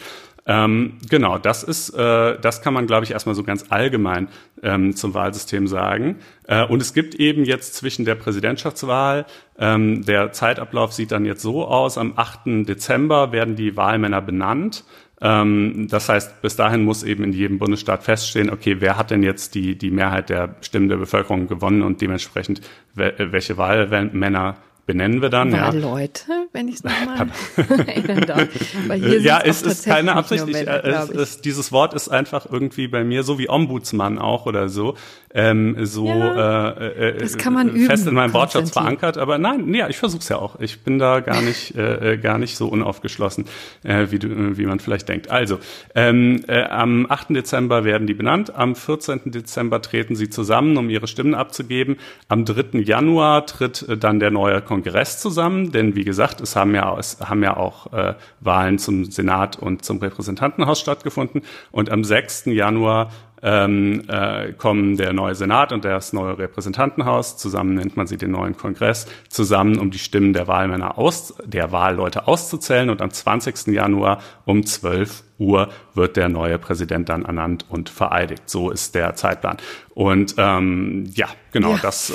Ähm, 0.49 0.99
genau, 1.11 1.39
das 1.39 1.65
ist, 1.65 1.91
äh, 1.91 2.39
das 2.39 2.63
kann 2.63 2.73
man, 2.73 2.87
glaube 2.87 3.05
ich, 3.05 3.11
erstmal 3.11 3.35
so 3.35 3.43
ganz 3.43 3.67
allgemein 3.71 4.29
ähm, 4.63 4.95
zum 4.95 5.13
Wahlsystem 5.13 5.67
sagen. 5.67 6.21
Äh, 6.47 6.65
und 6.65 6.81
es 6.81 6.95
gibt 6.95 7.17
eben 7.17 7.45
jetzt 7.45 7.75
zwischen 7.75 8.05
der 8.05 8.15
Präsidentschaftswahl, 8.15 9.27
ähm, 9.59 10.05
der 10.05 10.33
Zeitablauf 10.33 10.93
sieht 10.93 11.11
dann 11.11 11.25
jetzt 11.25 11.43
so 11.43 11.67
aus, 11.67 11.99
am 11.99 12.13
8. 12.15 12.69
Dezember 12.69 13.33
werden 13.33 13.57
die 13.57 13.77
Wahlmänner 13.77 14.23
benannt. 14.23 14.85
Ähm, 15.21 15.89
das 15.91 16.09
heißt, 16.09 16.43
bis 16.43 16.55
dahin 16.55 16.85
muss 16.85 17.03
eben 17.03 17.25
in 17.25 17.33
jedem 17.33 17.59
Bundesstaat 17.59 18.05
feststehen, 18.05 18.51
okay, 18.51 18.77
wer 18.79 18.97
hat 18.97 19.11
denn 19.11 19.25
jetzt 19.25 19.55
die, 19.55 19.77
die 19.77 19.91
Mehrheit 19.91 20.29
der 20.29 20.55
Stimmen 20.61 20.89
der 20.89 20.99
Bevölkerung 20.99 21.49
gewonnen 21.49 21.83
und 21.83 22.01
dementsprechend 22.01 22.61
welche 22.95 23.57
Wahlmänner 23.57 24.57
benennen 24.87 25.21
wir 25.21 25.29
dann. 25.29 25.53
War 25.53 25.75
ja. 25.75 25.81
Leute, 25.81 26.47
wenn 26.53 26.69
ich 26.69 26.77
es 26.77 26.85
nochmal 26.85 27.29
erinnern 27.87 28.21
darf. 28.27 28.49
Weil 28.87 29.01
hier 29.01 29.21
ja, 29.21 29.41
es 29.45 29.63
ist 29.63 29.85
keine 29.85 30.15
Absicht. 30.15 30.47
Männer, 30.47 30.85
ich, 30.85 30.85
äh, 30.85 30.89
es, 30.91 31.11
es, 31.11 31.41
dieses 31.41 31.73
Wort 31.73 31.93
ist 31.95 32.09
einfach 32.09 32.47
irgendwie 32.51 32.89
bei 32.89 33.05
mir, 33.05 33.25
so 33.25 33.39
wie 33.39 33.49
Ombudsmann 33.49 34.19
auch 34.19 34.47
oder 34.47 34.69
so, 34.69 34.95
ähm, 35.35 35.77
so 35.85 36.07
ja, 36.07 36.71
äh, 36.71 37.09
äh, 37.11 37.19
das 37.19 37.37
kann 37.37 37.53
man 37.53 37.77
fest 37.77 38.05
üben, 38.05 38.11
in 38.11 38.15
meinem 38.15 38.33
Wortschatz 38.33 38.71
verankert. 38.71 39.19
Aber 39.19 39.39
nein, 39.39 39.75
ja, 39.75 39.89
ich 39.89 39.99
versuche 39.99 40.21
es 40.21 40.29
ja 40.29 40.39
auch. 40.39 40.61
Ich 40.61 40.81
bin 40.81 40.99
da 40.99 41.21
gar 41.21 41.43
nicht, 41.43 41.75
äh, 41.77 42.13
äh, 42.13 42.17
gar 42.17 42.39
nicht 42.39 42.57
so 42.57 42.69
unaufgeschlossen, 42.69 43.45
äh, 43.83 44.07
wie, 44.11 44.19
du, 44.19 44.57
wie 44.57 44.65
man 44.65 44.79
vielleicht 44.79 45.09
denkt. 45.09 45.31
Also, 45.31 45.59
ähm, 45.95 46.43
äh, 46.49 46.63
am 46.63 47.07
8. 47.11 47.31
Dezember 47.31 47.85
werden 47.85 48.07
die 48.07 48.15
benannt. 48.15 48.55
Am 48.55 48.75
14. 48.75 49.31
Dezember 49.33 49.83
treten 49.83 50.15
sie 50.17 50.31
zusammen, 50.31 50.77
um 50.77 50.89
ihre 50.89 51.07
Stimmen 51.07 51.35
abzugeben. 51.35 51.97
Am 52.29 52.45
3. 52.45 52.79
Januar 52.81 53.45
tritt 53.47 53.87
äh, 53.89 53.99
dann 53.99 54.21
der 54.21 54.31
neue 54.31 54.63
Kongress 54.63 54.76
Kongress 54.77 55.19
zusammen, 55.19 55.73
denn 55.73 55.95
wie 55.95 56.05
gesagt, 56.05 56.43
es 56.43 56.55
haben 56.55 56.75
ja, 56.75 56.95
es 56.99 57.19
haben 57.21 57.43
ja 57.43 57.57
auch 57.57 57.93
äh, 57.95 58.15
Wahlen 58.41 58.79
zum 58.79 59.07
Senat 59.07 59.57
und 59.57 59.87
zum 59.87 59.99
Repräsentantenhaus 59.99 60.81
stattgefunden. 60.81 61.43
Und 61.71 61.91
am 61.91 62.05
6. 62.05 62.47
Januar 62.47 63.11
ähm, 63.43 64.03
äh, 64.09 64.53
kommen 64.53 64.99
der 64.99 65.15
neue 65.15 65.35
Senat 65.35 65.73
und 65.73 65.85
das 65.87 66.13
neue 66.13 66.37
Repräsentantenhaus, 66.37 67.39
zusammen 67.39 67.75
nennt 67.75 67.97
man 67.97 68.07
sie 68.07 68.19
den 68.19 68.33
neuen 68.33 68.57
Kongress, 68.57 69.07
zusammen, 69.31 69.79
um 69.79 69.91
die 69.91 69.99
Stimmen 69.99 70.35
der 70.35 70.47
Wahlmänner 70.47 70.99
aus, 70.99 71.35
der 71.45 71.73
Wahlleute 71.73 72.29
auszuzählen. 72.29 72.91
Und 72.91 73.01
am 73.01 73.11
20. 73.11 73.69
Januar 73.69 74.21
um 74.45 74.67
12 74.67 75.23
Uhr 75.39 75.69
wird 75.95 76.17
der 76.17 76.29
neue 76.29 76.59
Präsident 76.59 77.09
dann 77.09 77.25
ernannt 77.25 77.65
und 77.69 77.89
vereidigt. 77.89 78.43
So 78.47 78.71
ist 78.71 78.95
der 78.95 79.15
Zeitplan. 79.15 79.57
Und 79.95 80.35
ähm, 80.37 81.05
ja, 81.15 81.29
genau, 81.53 81.73
ja. 81.73 81.79
das 81.81 82.13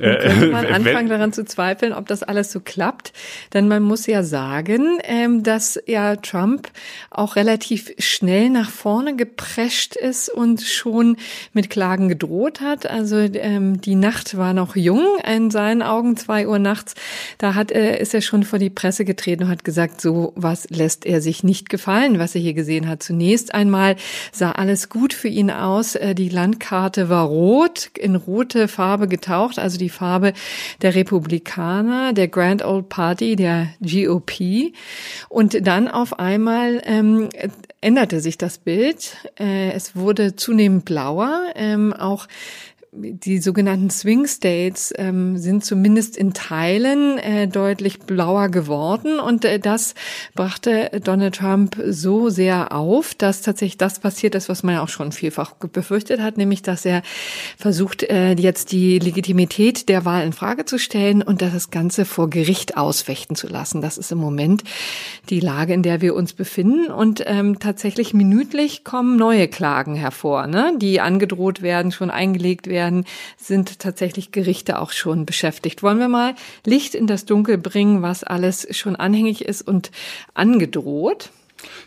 dann 0.00 0.18
könnte 0.18 0.46
man 0.48 0.66
anfangen 0.66 1.08
daran 1.08 1.32
zu 1.32 1.44
zweifeln, 1.44 1.92
ob 1.92 2.08
das 2.08 2.22
alles 2.22 2.50
so 2.50 2.60
klappt. 2.60 3.12
Denn 3.52 3.68
man 3.68 3.82
muss 3.82 4.06
ja 4.06 4.22
sagen, 4.22 4.98
ähm, 5.04 5.42
dass 5.42 5.80
ja 5.86 6.16
Trump 6.16 6.68
auch 7.10 7.36
relativ 7.36 7.92
schnell 7.98 8.50
nach 8.50 8.70
vorne 8.70 9.16
geprescht 9.16 9.96
ist 9.96 10.28
und 10.28 10.62
schon 10.62 11.16
mit 11.52 11.70
Klagen 11.70 12.08
gedroht 12.08 12.60
hat. 12.60 12.88
Also 12.88 13.16
ähm, 13.18 13.80
die 13.80 13.94
Nacht 13.94 14.36
war 14.36 14.54
noch 14.54 14.76
jung 14.76 15.06
in 15.30 15.50
seinen 15.50 15.82
Augen, 15.82 16.16
zwei 16.16 16.48
Uhr 16.48 16.58
nachts. 16.58 16.94
Da 17.38 17.54
hat 17.54 17.70
er, 17.70 18.00
ist 18.00 18.14
er 18.14 18.22
schon 18.22 18.42
vor 18.42 18.58
die 18.58 18.70
Presse 18.70 19.04
getreten 19.04 19.44
und 19.44 19.50
hat 19.50 19.64
gesagt, 19.64 20.00
so 20.00 20.32
was 20.36 20.68
lässt 20.70 21.04
er 21.04 21.20
sich 21.20 21.44
nicht 21.44 21.68
gefallen, 21.68 22.18
was 22.18 22.34
er 22.34 22.40
hier 22.40 22.54
gesehen 22.54 22.88
hat. 22.88 23.02
Zunächst 23.02 23.54
einmal 23.54 23.96
sah 24.32 24.52
alles 24.52 24.88
gut 24.88 25.12
für 25.12 25.28
ihn 25.28 25.50
aus. 25.50 25.94
Äh, 25.94 26.14
die 26.14 26.28
Landkarte 26.28 27.08
war 27.08 27.26
rot, 27.26 27.90
in 27.98 28.16
rote 28.16 28.68
Farbe 28.68 29.08
getaucht, 29.08 29.58
also 29.58 29.78
die 29.78 29.89
Farbe 29.90 30.32
der 30.80 30.94
Republikaner, 30.94 32.14
der 32.14 32.28
Grand 32.28 32.64
Old 32.64 32.88
Party, 32.88 33.36
der 33.36 33.68
GOP. 33.80 34.72
Und 35.28 35.66
dann 35.66 35.88
auf 35.88 36.18
einmal 36.18 36.80
ähm, 36.86 37.28
änderte 37.80 38.20
sich 38.20 38.38
das 38.38 38.58
Bild. 38.58 39.16
Äh, 39.38 39.72
es 39.72 39.96
wurde 39.96 40.36
zunehmend 40.36 40.84
blauer. 40.84 41.52
Ähm, 41.54 41.92
auch 41.92 42.26
die 42.92 43.38
sogenannten 43.38 43.88
Swing 43.88 44.26
States 44.26 44.92
ähm, 44.96 45.38
sind 45.38 45.64
zumindest 45.64 46.16
in 46.16 46.32
Teilen 46.32 47.18
äh, 47.18 47.46
deutlich 47.46 48.00
blauer 48.00 48.48
geworden 48.48 49.20
und 49.20 49.44
äh, 49.44 49.60
das 49.60 49.94
brachte 50.34 50.90
Donald 51.04 51.36
Trump 51.36 51.80
so 51.86 52.30
sehr 52.30 52.72
auf, 52.72 53.14
dass 53.14 53.42
tatsächlich 53.42 53.78
das 53.78 54.00
passiert 54.00 54.34
ist, 54.34 54.48
was 54.48 54.64
man 54.64 54.74
ja 54.74 54.82
auch 54.82 54.88
schon 54.88 55.12
vielfach 55.12 55.52
befürchtet 55.54 56.20
hat, 56.20 56.36
nämlich 56.36 56.62
dass 56.62 56.84
er 56.84 57.02
versucht 57.56 58.02
äh, 58.02 58.32
jetzt 58.32 58.72
die 58.72 58.98
Legitimität 58.98 59.88
der 59.88 60.04
Wahl 60.04 60.24
in 60.24 60.32
Frage 60.32 60.64
zu 60.64 60.76
stellen 60.76 61.22
und 61.22 61.42
das 61.42 61.70
Ganze 61.70 62.04
vor 62.04 62.28
Gericht 62.28 62.76
ausfechten 62.76 63.36
zu 63.36 63.46
lassen. 63.46 63.82
Das 63.82 63.98
ist 63.98 64.10
im 64.10 64.18
Moment 64.18 64.64
die 65.28 65.40
Lage, 65.40 65.74
in 65.74 65.84
der 65.84 66.00
wir 66.00 66.16
uns 66.16 66.32
befinden 66.32 66.90
und 66.90 67.22
ähm, 67.26 67.60
tatsächlich 67.60 68.14
minütlich 68.14 68.82
kommen 68.82 69.16
neue 69.16 69.46
Klagen 69.46 69.94
hervor, 69.94 70.48
ne, 70.48 70.72
die 70.76 71.00
angedroht 71.00 71.62
werden, 71.62 71.92
schon 71.92 72.10
eingelegt 72.10 72.66
werden 72.66 72.79
werden, 72.80 73.04
sind 73.36 73.78
tatsächlich 73.78 74.32
Gerichte 74.32 74.78
auch 74.78 74.92
schon 74.92 75.26
beschäftigt. 75.26 75.82
Wollen 75.82 75.98
wir 75.98 76.08
mal 76.08 76.34
Licht 76.64 76.94
in 76.94 77.06
das 77.06 77.26
Dunkel 77.26 77.58
bringen, 77.58 78.00
was 78.00 78.24
alles 78.24 78.66
schon 78.70 78.96
anhängig 78.96 79.44
ist 79.44 79.60
und 79.60 79.90
angedroht? 80.32 81.30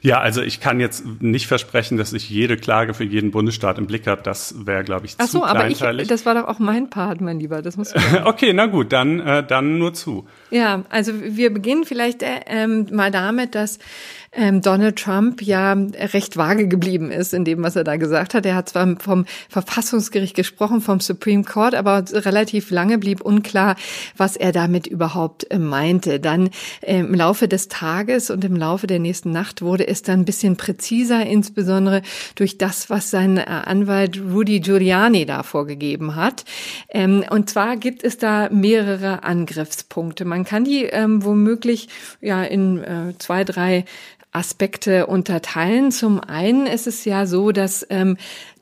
Ja, 0.01 0.19
also 0.19 0.43
ich 0.43 0.59
kann 0.59 0.79
jetzt 0.79 1.03
nicht 1.19 1.47
versprechen, 1.47 1.97
dass 1.97 2.13
ich 2.13 2.29
jede 2.29 2.57
Klage 2.57 2.93
für 2.93 3.03
jeden 3.03 3.31
Bundesstaat 3.31 3.79
im 3.79 3.87
Blick 3.87 4.05
habe. 4.05 4.21
Das 4.21 4.67
wäre, 4.67 4.83
glaube 4.83 5.07
ich, 5.07 5.15
Ach 5.17 5.25
so, 5.25 5.39
zu 5.39 5.45
aber 5.45 5.67
ich, 5.67 5.79
das 5.79 6.27
war 6.27 6.35
doch 6.35 6.47
auch 6.47 6.59
mein 6.59 6.91
Part, 6.91 7.21
mein 7.21 7.39
Lieber. 7.39 7.63
Das 7.63 7.75
muss 7.75 7.93
okay, 8.25 8.53
na 8.53 8.67
gut, 8.67 8.93
dann 8.93 9.19
äh, 9.19 9.43
dann 9.43 9.79
nur 9.79 9.95
zu. 9.95 10.27
Ja, 10.51 10.83
also 10.89 11.13
wir 11.15 11.51
beginnen 11.51 11.85
vielleicht 11.85 12.21
äh, 12.21 12.41
ähm, 12.45 12.87
mal 12.91 13.09
damit, 13.09 13.55
dass 13.55 13.79
ähm, 14.35 14.61
Donald 14.61 14.97
Trump 14.97 15.41
ja 15.41 15.73
recht 15.73 16.37
vage 16.37 16.67
geblieben 16.67 17.11
ist 17.11 17.33
in 17.33 17.45
dem, 17.45 17.63
was 17.63 17.75
er 17.75 17.83
da 17.83 17.97
gesagt 17.97 18.33
hat. 18.33 18.45
Er 18.45 18.55
hat 18.55 18.69
zwar 18.69 18.95
vom 18.99 19.25
Verfassungsgericht 19.49 20.35
gesprochen, 20.35 20.81
vom 20.81 20.99
Supreme 20.99 21.43
Court, 21.43 21.75
aber 21.75 22.03
relativ 22.11 22.71
lange 22.71 22.97
blieb 22.97 23.21
unklar, 23.21 23.75
was 24.17 24.35
er 24.35 24.51
damit 24.51 24.87
überhaupt 24.87 25.49
äh, 25.51 25.59
meinte. 25.59 26.19
Dann 26.19 26.49
äh, 26.81 26.99
im 26.99 27.13
Laufe 27.13 27.47
des 27.47 27.67
Tages 27.67 28.29
und 28.29 28.43
im 28.43 28.55
Laufe 28.55 28.87
der 28.87 28.99
nächsten 28.99 29.31
Nacht 29.31 29.61
wurde 29.61 29.87
es 29.87 30.01
dann 30.01 30.21
ein 30.21 30.25
bisschen 30.25 30.57
präziser, 30.57 31.25
insbesondere 31.25 32.01
durch 32.35 32.57
das, 32.57 32.89
was 32.89 33.11
sein 33.11 33.37
äh, 33.37 33.43
Anwalt 33.43 34.19
Rudy 34.19 34.59
Giuliani 34.59 35.25
da 35.25 35.43
vorgegeben 35.43 36.15
hat. 36.15 36.43
Ähm, 36.89 37.23
und 37.29 37.49
zwar 37.49 37.77
gibt 37.77 38.03
es 38.03 38.17
da 38.17 38.49
mehrere 38.49 39.23
Angriffspunkte. 39.23 40.25
Man 40.25 40.43
kann 40.43 40.63
die 40.63 40.85
ähm, 40.85 41.23
womöglich 41.23 41.89
ja 42.21 42.43
in 42.43 42.83
äh, 42.83 43.13
zwei, 43.19 43.43
drei 43.43 43.85
Aspekte 44.33 45.05
unterteilen. 45.05 45.91
Zum 45.91 46.19
einen 46.19 46.65
ist 46.65 46.87
es 46.87 47.05
ja 47.05 47.25
so, 47.25 47.51
dass 47.51 47.85
ähm, 47.89 48.17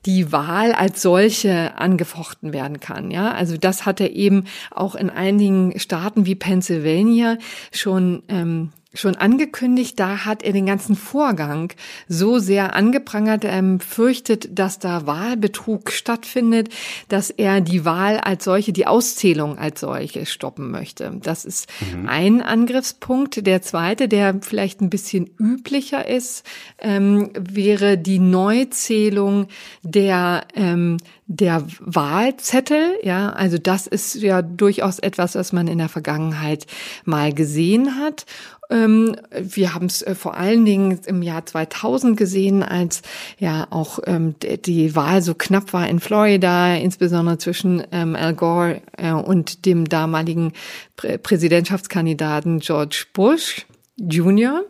die 0.06 0.30
Wahl 0.30 0.72
als 0.72 1.02
solche 1.02 1.76
angefochten 1.78 2.52
werden 2.52 2.80
kann. 2.80 3.10
Ja, 3.10 3.32
also 3.32 3.56
das 3.56 3.86
hat 3.86 4.00
er 4.00 4.12
eben 4.12 4.44
auch 4.70 4.94
in 4.94 5.10
einigen 5.10 5.78
Staaten 5.78 6.26
wie 6.26 6.34
Pennsylvania 6.34 7.38
schon 7.72 8.22
ähm, 8.28 8.70
schon 8.94 9.16
angekündigt, 9.16 9.98
da 9.98 10.24
hat 10.24 10.42
er 10.42 10.52
den 10.52 10.66
ganzen 10.66 10.96
Vorgang 10.96 11.72
so 12.08 12.38
sehr 12.38 12.74
angeprangert, 12.74 13.44
er 13.44 13.52
ähm, 13.52 13.80
fürchtet, 13.80 14.58
dass 14.58 14.78
da 14.78 15.06
Wahlbetrug 15.06 15.90
stattfindet, 15.90 16.68
dass 17.08 17.30
er 17.30 17.60
die 17.60 17.84
Wahl 17.84 18.18
als 18.18 18.44
solche, 18.44 18.72
die 18.72 18.86
Auszählung 18.86 19.58
als 19.58 19.80
solche 19.80 20.26
stoppen 20.26 20.70
möchte. 20.70 21.18
Das 21.22 21.44
ist 21.44 21.68
mhm. 21.94 22.08
ein 22.08 22.42
Angriffspunkt. 22.42 23.46
Der 23.46 23.62
zweite, 23.62 24.08
der 24.08 24.40
vielleicht 24.42 24.80
ein 24.80 24.90
bisschen 24.90 25.30
üblicher 25.38 26.06
ist, 26.08 26.44
ähm, 26.78 27.30
wäre 27.38 27.96
die 27.98 28.18
Neuzählung 28.18 29.48
der 29.82 30.46
ähm, 30.54 30.98
der 31.36 31.66
Wahlzettel, 31.80 32.98
ja, 33.02 33.30
also 33.30 33.56
das 33.56 33.86
ist 33.86 34.16
ja 34.16 34.42
durchaus 34.42 34.98
etwas, 34.98 35.34
was 35.34 35.52
man 35.52 35.66
in 35.66 35.78
der 35.78 35.88
Vergangenheit 35.88 36.66
mal 37.04 37.32
gesehen 37.32 37.98
hat. 37.98 38.26
Ähm, 38.70 39.16
wir 39.32 39.74
haben 39.74 39.86
es 39.86 40.02
äh, 40.02 40.14
vor 40.14 40.36
allen 40.36 40.64
Dingen 40.64 41.00
im 41.06 41.22
Jahr 41.22 41.46
2000 41.46 42.16
gesehen, 42.16 42.62
als 42.62 43.02
ja 43.38 43.66
auch 43.70 43.98
ähm, 44.06 44.34
die 44.64 44.94
Wahl 44.94 45.22
so 45.22 45.34
knapp 45.34 45.72
war 45.72 45.88
in 45.88 46.00
Florida, 46.00 46.74
insbesondere 46.74 47.38
zwischen 47.38 47.82
ähm, 47.92 48.14
Al 48.14 48.34
Gore 48.34 48.82
äh, 48.96 49.12
und 49.12 49.64
dem 49.64 49.88
damaligen 49.88 50.52
Präsidentschaftskandidaten 50.96 52.60
George 52.60 53.06
Bush. 53.14 53.66
Junior. 53.96 54.62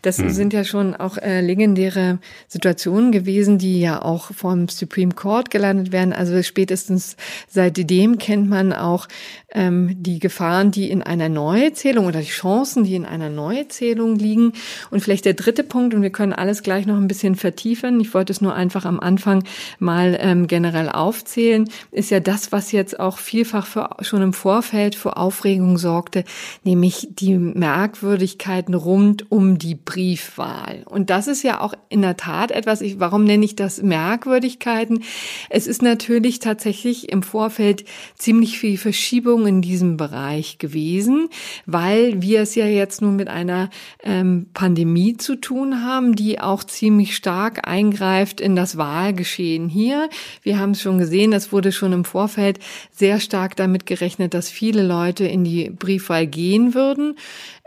Das 0.00 0.18
hm. 0.18 0.30
sind 0.30 0.52
ja 0.54 0.64
schon 0.64 0.94
auch 0.94 1.18
äh, 1.18 1.42
legendäre 1.42 2.18
Situationen 2.48 3.12
gewesen, 3.12 3.58
die 3.58 3.78
ja 3.78 4.00
auch 4.00 4.32
vom 4.32 4.68
Supreme 4.68 5.12
Court 5.12 5.50
gelandet 5.50 5.92
werden. 5.92 6.14
Also 6.14 6.42
spätestens 6.42 7.16
seitdem 7.46 8.16
kennt 8.16 8.48
man 8.48 8.72
auch 8.72 9.06
ähm, 9.52 10.02
die 10.02 10.18
Gefahren, 10.18 10.70
die 10.70 10.90
in 10.90 11.02
einer 11.02 11.28
Neuzählung 11.28 12.06
oder 12.06 12.20
die 12.20 12.26
Chancen, 12.26 12.84
die 12.84 12.94
in 12.94 13.04
einer 13.04 13.28
Neuzählung 13.28 14.16
liegen. 14.16 14.54
Und 14.90 15.00
vielleicht 15.00 15.26
der 15.26 15.34
dritte 15.34 15.62
Punkt, 15.62 15.94
und 15.94 16.00
wir 16.00 16.10
können 16.10 16.32
alles 16.32 16.62
gleich 16.62 16.86
noch 16.86 16.96
ein 16.96 17.08
bisschen 17.08 17.36
vertiefen. 17.36 18.00
Ich 18.00 18.14
wollte 18.14 18.32
es 18.32 18.40
nur 18.40 18.54
einfach 18.54 18.86
am 18.86 18.98
Anfang 18.98 19.44
mal 19.78 20.16
ähm, 20.20 20.46
generell 20.46 20.88
aufzählen, 20.88 21.68
ist 21.90 22.10
ja 22.10 22.20
das, 22.20 22.50
was 22.50 22.72
jetzt 22.72 22.98
auch 22.98 23.18
vielfach 23.18 23.66
für, 23.66 23.90
schon 24.00 24.22
im 24.22 24.32
Vorfeld 24.32 24.94
für 24.94 25.16
Aufregung 25.16 25.76
sorgte, 25.76 26.24
nämlich 26.64 27.08
die 27.10 27.36
Merkwürdigkeiten 27.36 28.74
rund 28.84 29.30
um 29.30 29.58
die 29.58 29.74
Briefwahl. 29.74 30.84
Und 30.88 31.10
das 31.10 31.28
ist 31.28 31.42
ja 31.42 31.60
auch 31.60 31.74
in 31.88 32.02
der 32.02 32.16
Tat 32.16 32.50
etwas, 32.50 32.80
ich, 32.80 33.00
warum 33.00 33.24
nenne 33.24 33.44
ich 33.44 33.56
das 33.56 33.82
Merkwürdigkeiten? 33.82 35.02
Es 35.48 35.66
ist 35.66 35.82
natürlich 35.82 36.38
tatsächlich 36.38 37.10
im 37.10 37.22
Vorfeld 37.22 37.84
ziemlich 38.16 38.58
viel 38.58 38.78
Verschiebung 38.78 39.46
in 39.46 39.62
diesem 39.62 39.96
Bereich 39.96 40.58
gewesen, 40.58 41.28
weil 41.66 42.22
wir 42.22 42.42
es 42.42 42.54
ja 42.54 42.66
jetzt 42.66 43.02
nun 43.02 43.16
mit 43.16 43.28
einer 43.28 43.70
ähm, 44.02 44.46
Pandemie 44.54 45.16
zu 45.16 45.36
tun 45.36 45.84
haben, 45.84 46.14
die 46.14 46.40
auch 46.40 46.64
ziemlich 46.64 47.16
stark 47.16 47.66
eingreift 47.68 48.40
in 48.40 48.56
das 48.56 48.76
Wahlgeschehen 48.76 49.68
hier. 49.68 50.08
Wir 50.42 50.58
haben 50.58 50.72
es 50.72 50.82
schon 50.82 50.98
gesehen, 50.98 51.32
es 51.32 51.52
wurde 51.52 51.72
schon 51.72 51.92
im 51.92 52.04
Vorfeld 52.04 52.58
sehr 52.90 53.20
stark 53.20 53.56
damit 53.56 53.86
gerechnet, 53.86 54.34
dass 54.34 54.48
viele 54.48 54.86
Leute 54.86 55.24
in 55.24 55.44
die 55.44 55.70
Briefwahl 55.70 56.26
gehen 56.26 56.74
würden. 56.74 57.16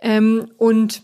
Ähm, 0.03 0.51
und 0.57 1.01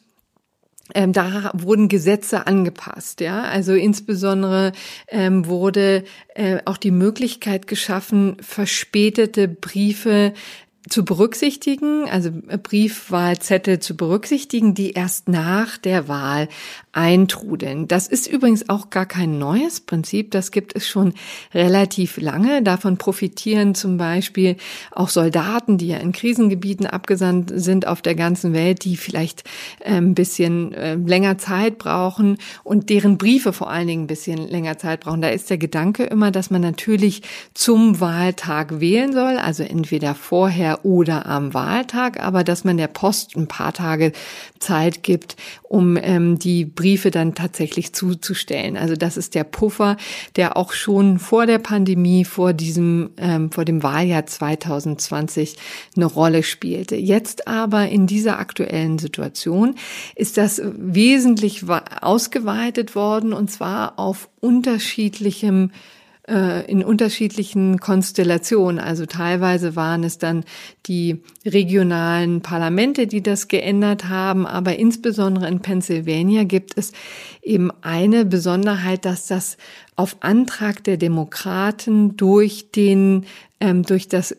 ähm, 0.93 1.13
da 1.13 1.51
wurden 1.53 1.87
Gesetze 1.87 2.47
angepasst, 2.47 3.21
ja. 3.21 3.43
Also 3.43 3.73
insbesondere 3.73 4.73
ähm, 5.07 5.45
wurde 5.45 6.03
äh, 6.35 6.59
auch 6.65 6.77
die 6.77 6.91
Möglichkeit 6.91 7.67
geschaffen, 7.67 8.37
verspätete 8.41 9.47
Briefe 9.47 10.33
zu 10.89 11.05
berücksichtigen, 11.05 12.09
also 12.09 12.31
Briefwahlzettel 12.31 13.79
zu 13.79 13.95
berücksichtigen, 13.95 14.73
die 14.73 14.91
erst 14.91 15.27
nach 15.27 15.77
der 15.77 16.07
Wahl 16.07 16.47
eintrudeln. 16.91 17.87
Das 17.87 18.07
ist 18.07 18.27
übrigens 18.27 18.67
auch 18.67 18.89
gar 18.89 19.05
kein 19.05 19.37
neues 19.37 19.79
Prinzip, 19.79 20.31
das 20.31 20.51
gibt 20.51 20.75
es 20.75 20.87
schon 20.87 21.13
relativ 21.53 22.17
lange. 22.17 22.63
Davon 22.63 22.97
profitieren 22.97 23.75
zum 23.75 23.97
Beispiel 23.97 24.55
auch 24.91 25.09
Soldaten, 25.09 25.77
die 25.77 25.89
ja 25.89 25.97
in 25.97 26.11
Krisengebieten 26.11 26.87
abgesandt 26.87 27.51
sind 27.53 27.85
auf 27.85 28.01
der 28.01 28.15
ganzen 28.15 28.53
Welt, 28.53 28.83
die 28.85 28.97
vielleicht 28.97 29.43
ein 29.85 30.15
bisschen 30.15 30.73
äh, 30.73 30.95
länger 30.95 31.37
Zeit 31.37 31.77
brauchen 31.77 32.37
und 32.63 32.89
deren 32.89 33.17
Briefe 33.19 33.53
vor 33.53 33.69
allen 33.69 33.87
Dingen 33.87 34.03
ein 34.03 34.07
bisschen 34.07 34.47
länger 34.47 34.79
Zeit 34.79 35.01
brauchen. 35.01 35.21
Da 35.21 35.29
ist 35.29 35.49
der 35.49 35.59
Gedanke 35.59 36.05
immer, 36.05 36.31
dass 36.31 36.49
man 36.49 36.61
natürlich 36.61 37.21
zum 37.53 37.99
Wahltag 37.99 38.79
wählen 38.79 39.13
soll, 39.13 39.37
also 39.37 39.61
entweder 39.61 40.15
vorher 40.15 40.85
oder 40.85 41.27
am 41.27 41.53
Wahltag, 41.53 42.19
aber 42.19 42.43
dass 42.43 42.63
man 42.63 42.77
der 42.77 42.87
Post 42.87 43.35
ein 43.35 43.47
paar 43.47 43.73
Tage 43.73 44.11
Zeit 44.57 45.03
gibt, 45.03 45.35
um 45.63 45.97
ähm, 46.01 46.39
die 46.39 46.65
Briefe 46.65 46.88
dann 47.11 47.35
tatsächlich 47.35 47.93
zuzustellen. 47.93 48.77
Also 48.77 48.95
das 48.95 49.17
ist 49.17 49.35
der 49.35 49.43
Puffer, 49.43 49.97
der 50.35 50.57
auch 50.57 50.73
schon 50.73 51.19
vor 51.19 51.45
der 51.45 51.59
Pandemie, 51.59 52.25
vor 52.25 52.53
diesem, 52.53 53.11
ähm, 53.17 53.51
vor 53.51 53.65
dem 53.65 53.83
Wahljahr 53.83 54.25
2020 54.25 55.57
eine 55.95 56.05
Rolle 56.05 56.43
spielte. 56.43 56.95
Jetzt 56.95 57.47
aber 57.47 57.89
in 57.89 58.07
dieser 58.07 58.39
aktuellen 58.39 58.99
Situation 58.99 59.75
ist 60.15 60.37
das 60.37 60.61
wesentlich 60.63 61.63
ausgeweitet 62.01 62.95
worden 62.95 63.33
und 63.33 63.51
zwar 63.51 63.99
auf 63.99 64.29
unterschiedlichem 64.39 65.71
in 66.29 66.83
unterschiedlichen 66.83 67.79
Konstellationen. 67.79 68.79
Also 68.79 69.05
teilweise 69.05 69.75
waren 69.75 70.03
es 70.03 70.17
dann 70.17 70.43
die 70.85 71.23
regionalen 71.45 72.41
Parlamente, 72.41 73.07
die 73.07 73.23
das 73.23 73.47
geändert 73.47 74.09
haben, 74.09 74.45
aber 74.45 74.77
insbesondere 74.77 75.47
in 75.47 75.61
Pennsylvania 75.61 76.43
gibt 76.43 76.77
es 76.77 76.91
eben 77.41 77.71
eine 77.81 78.25
Besonderheit, 78.25 79.05
dass 79.05 79.27
das 79.27 79.57
auf 79.95 80.17
Antrag 80.19 80.83
der 80.83 80.97
Demokraten 80.97 82.15
durch 82.15 82.71
den 82.71 83.25
ähm, 83.59 83.83
durch 83.83 84.07
das 84.07 84.35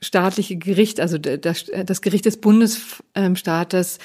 staatliche 0.00 0.56
Gericht, 0.56 1.00
also 1.00 1.18
das, 1.18 1.66
das 1.86 2.02
Gericht 2.02 2.26
des 2.26 2.38
Bundesstaates 2.38 3.98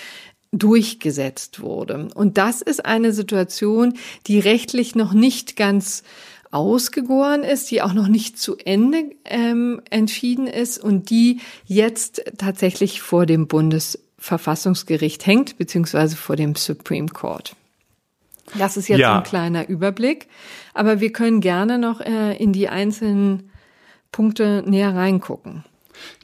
durchgesetzt 0.51 1.59
wurde. 1.59 2.07
Und 2.15 2.37
das 2.37 2.61
ist 2.61 2.85
eine 2.85 3.11
Situation, 3.13 3.95
die 4.27 4.39
rechtlich 4.39 4.95
noch 4.95 5.13
nicht 5.13 5.55
ganz 5.55 6.03
ausgegoren 6.51 7.43
ist, 7.43 7.69
die 7.71 7.81
auch 7.81 7.93
noch 7.93 8.07
nicht 8.07 8.39
zu 8.39 8.57
Ende 8.57 9.11
ähm, 9.25 9.81
entschieden 9.89 10.47
ist 10.47 10.77
und 10.77 11.09
die 11.09 11.39
jetzt 11.65 12.23
tatsächlich 12.37 13.01
vor 13.01 13.25
dem 13.25 13.47
Bundesverfassungsgericht 13.47 15.25
hängt, 15.25 15.57
beziehungsweise 15.57 16.15
vor 16.15 16.35
dem 16.35 16.55
Supreme 16.55 17.09
Court. 17.09 17.55
Das 18.57 18.77
ist 18.77 18.87
jetzt 18.87 18.99
ja. 18.99 19.17
ein 19.17 19.23
kleiner 19.23 19.67
Überblick, 19.67 20.27
aber 20.73 21.01
wir 21.01 21.11
können 21.11 21.41
gerne 21.41 21.77
noch 21.77 21.99
äh, 21.99 22.35
in 22.37 22.53
die 22.53 22.69
einzelnen 22.69 23.49
Punkte 24.11 24.63
näher 24.65 24.95
reingucken. 24.95 25.65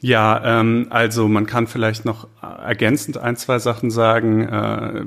Ja, 0.00 0.60
ähm, 0.60 0.88
also 0.90 1.28
man 1.28 1.46
kann 1.46 1.66
vielleicht 1.66 2.04
noch 2.04 2.28
ergänzend 2.42 3.16
ein, 3.16 3.36
zwei 3.36 3.58
Sachen 3.58 3.90
sagen. 3.90 4.46
Äh, 4.46 5.04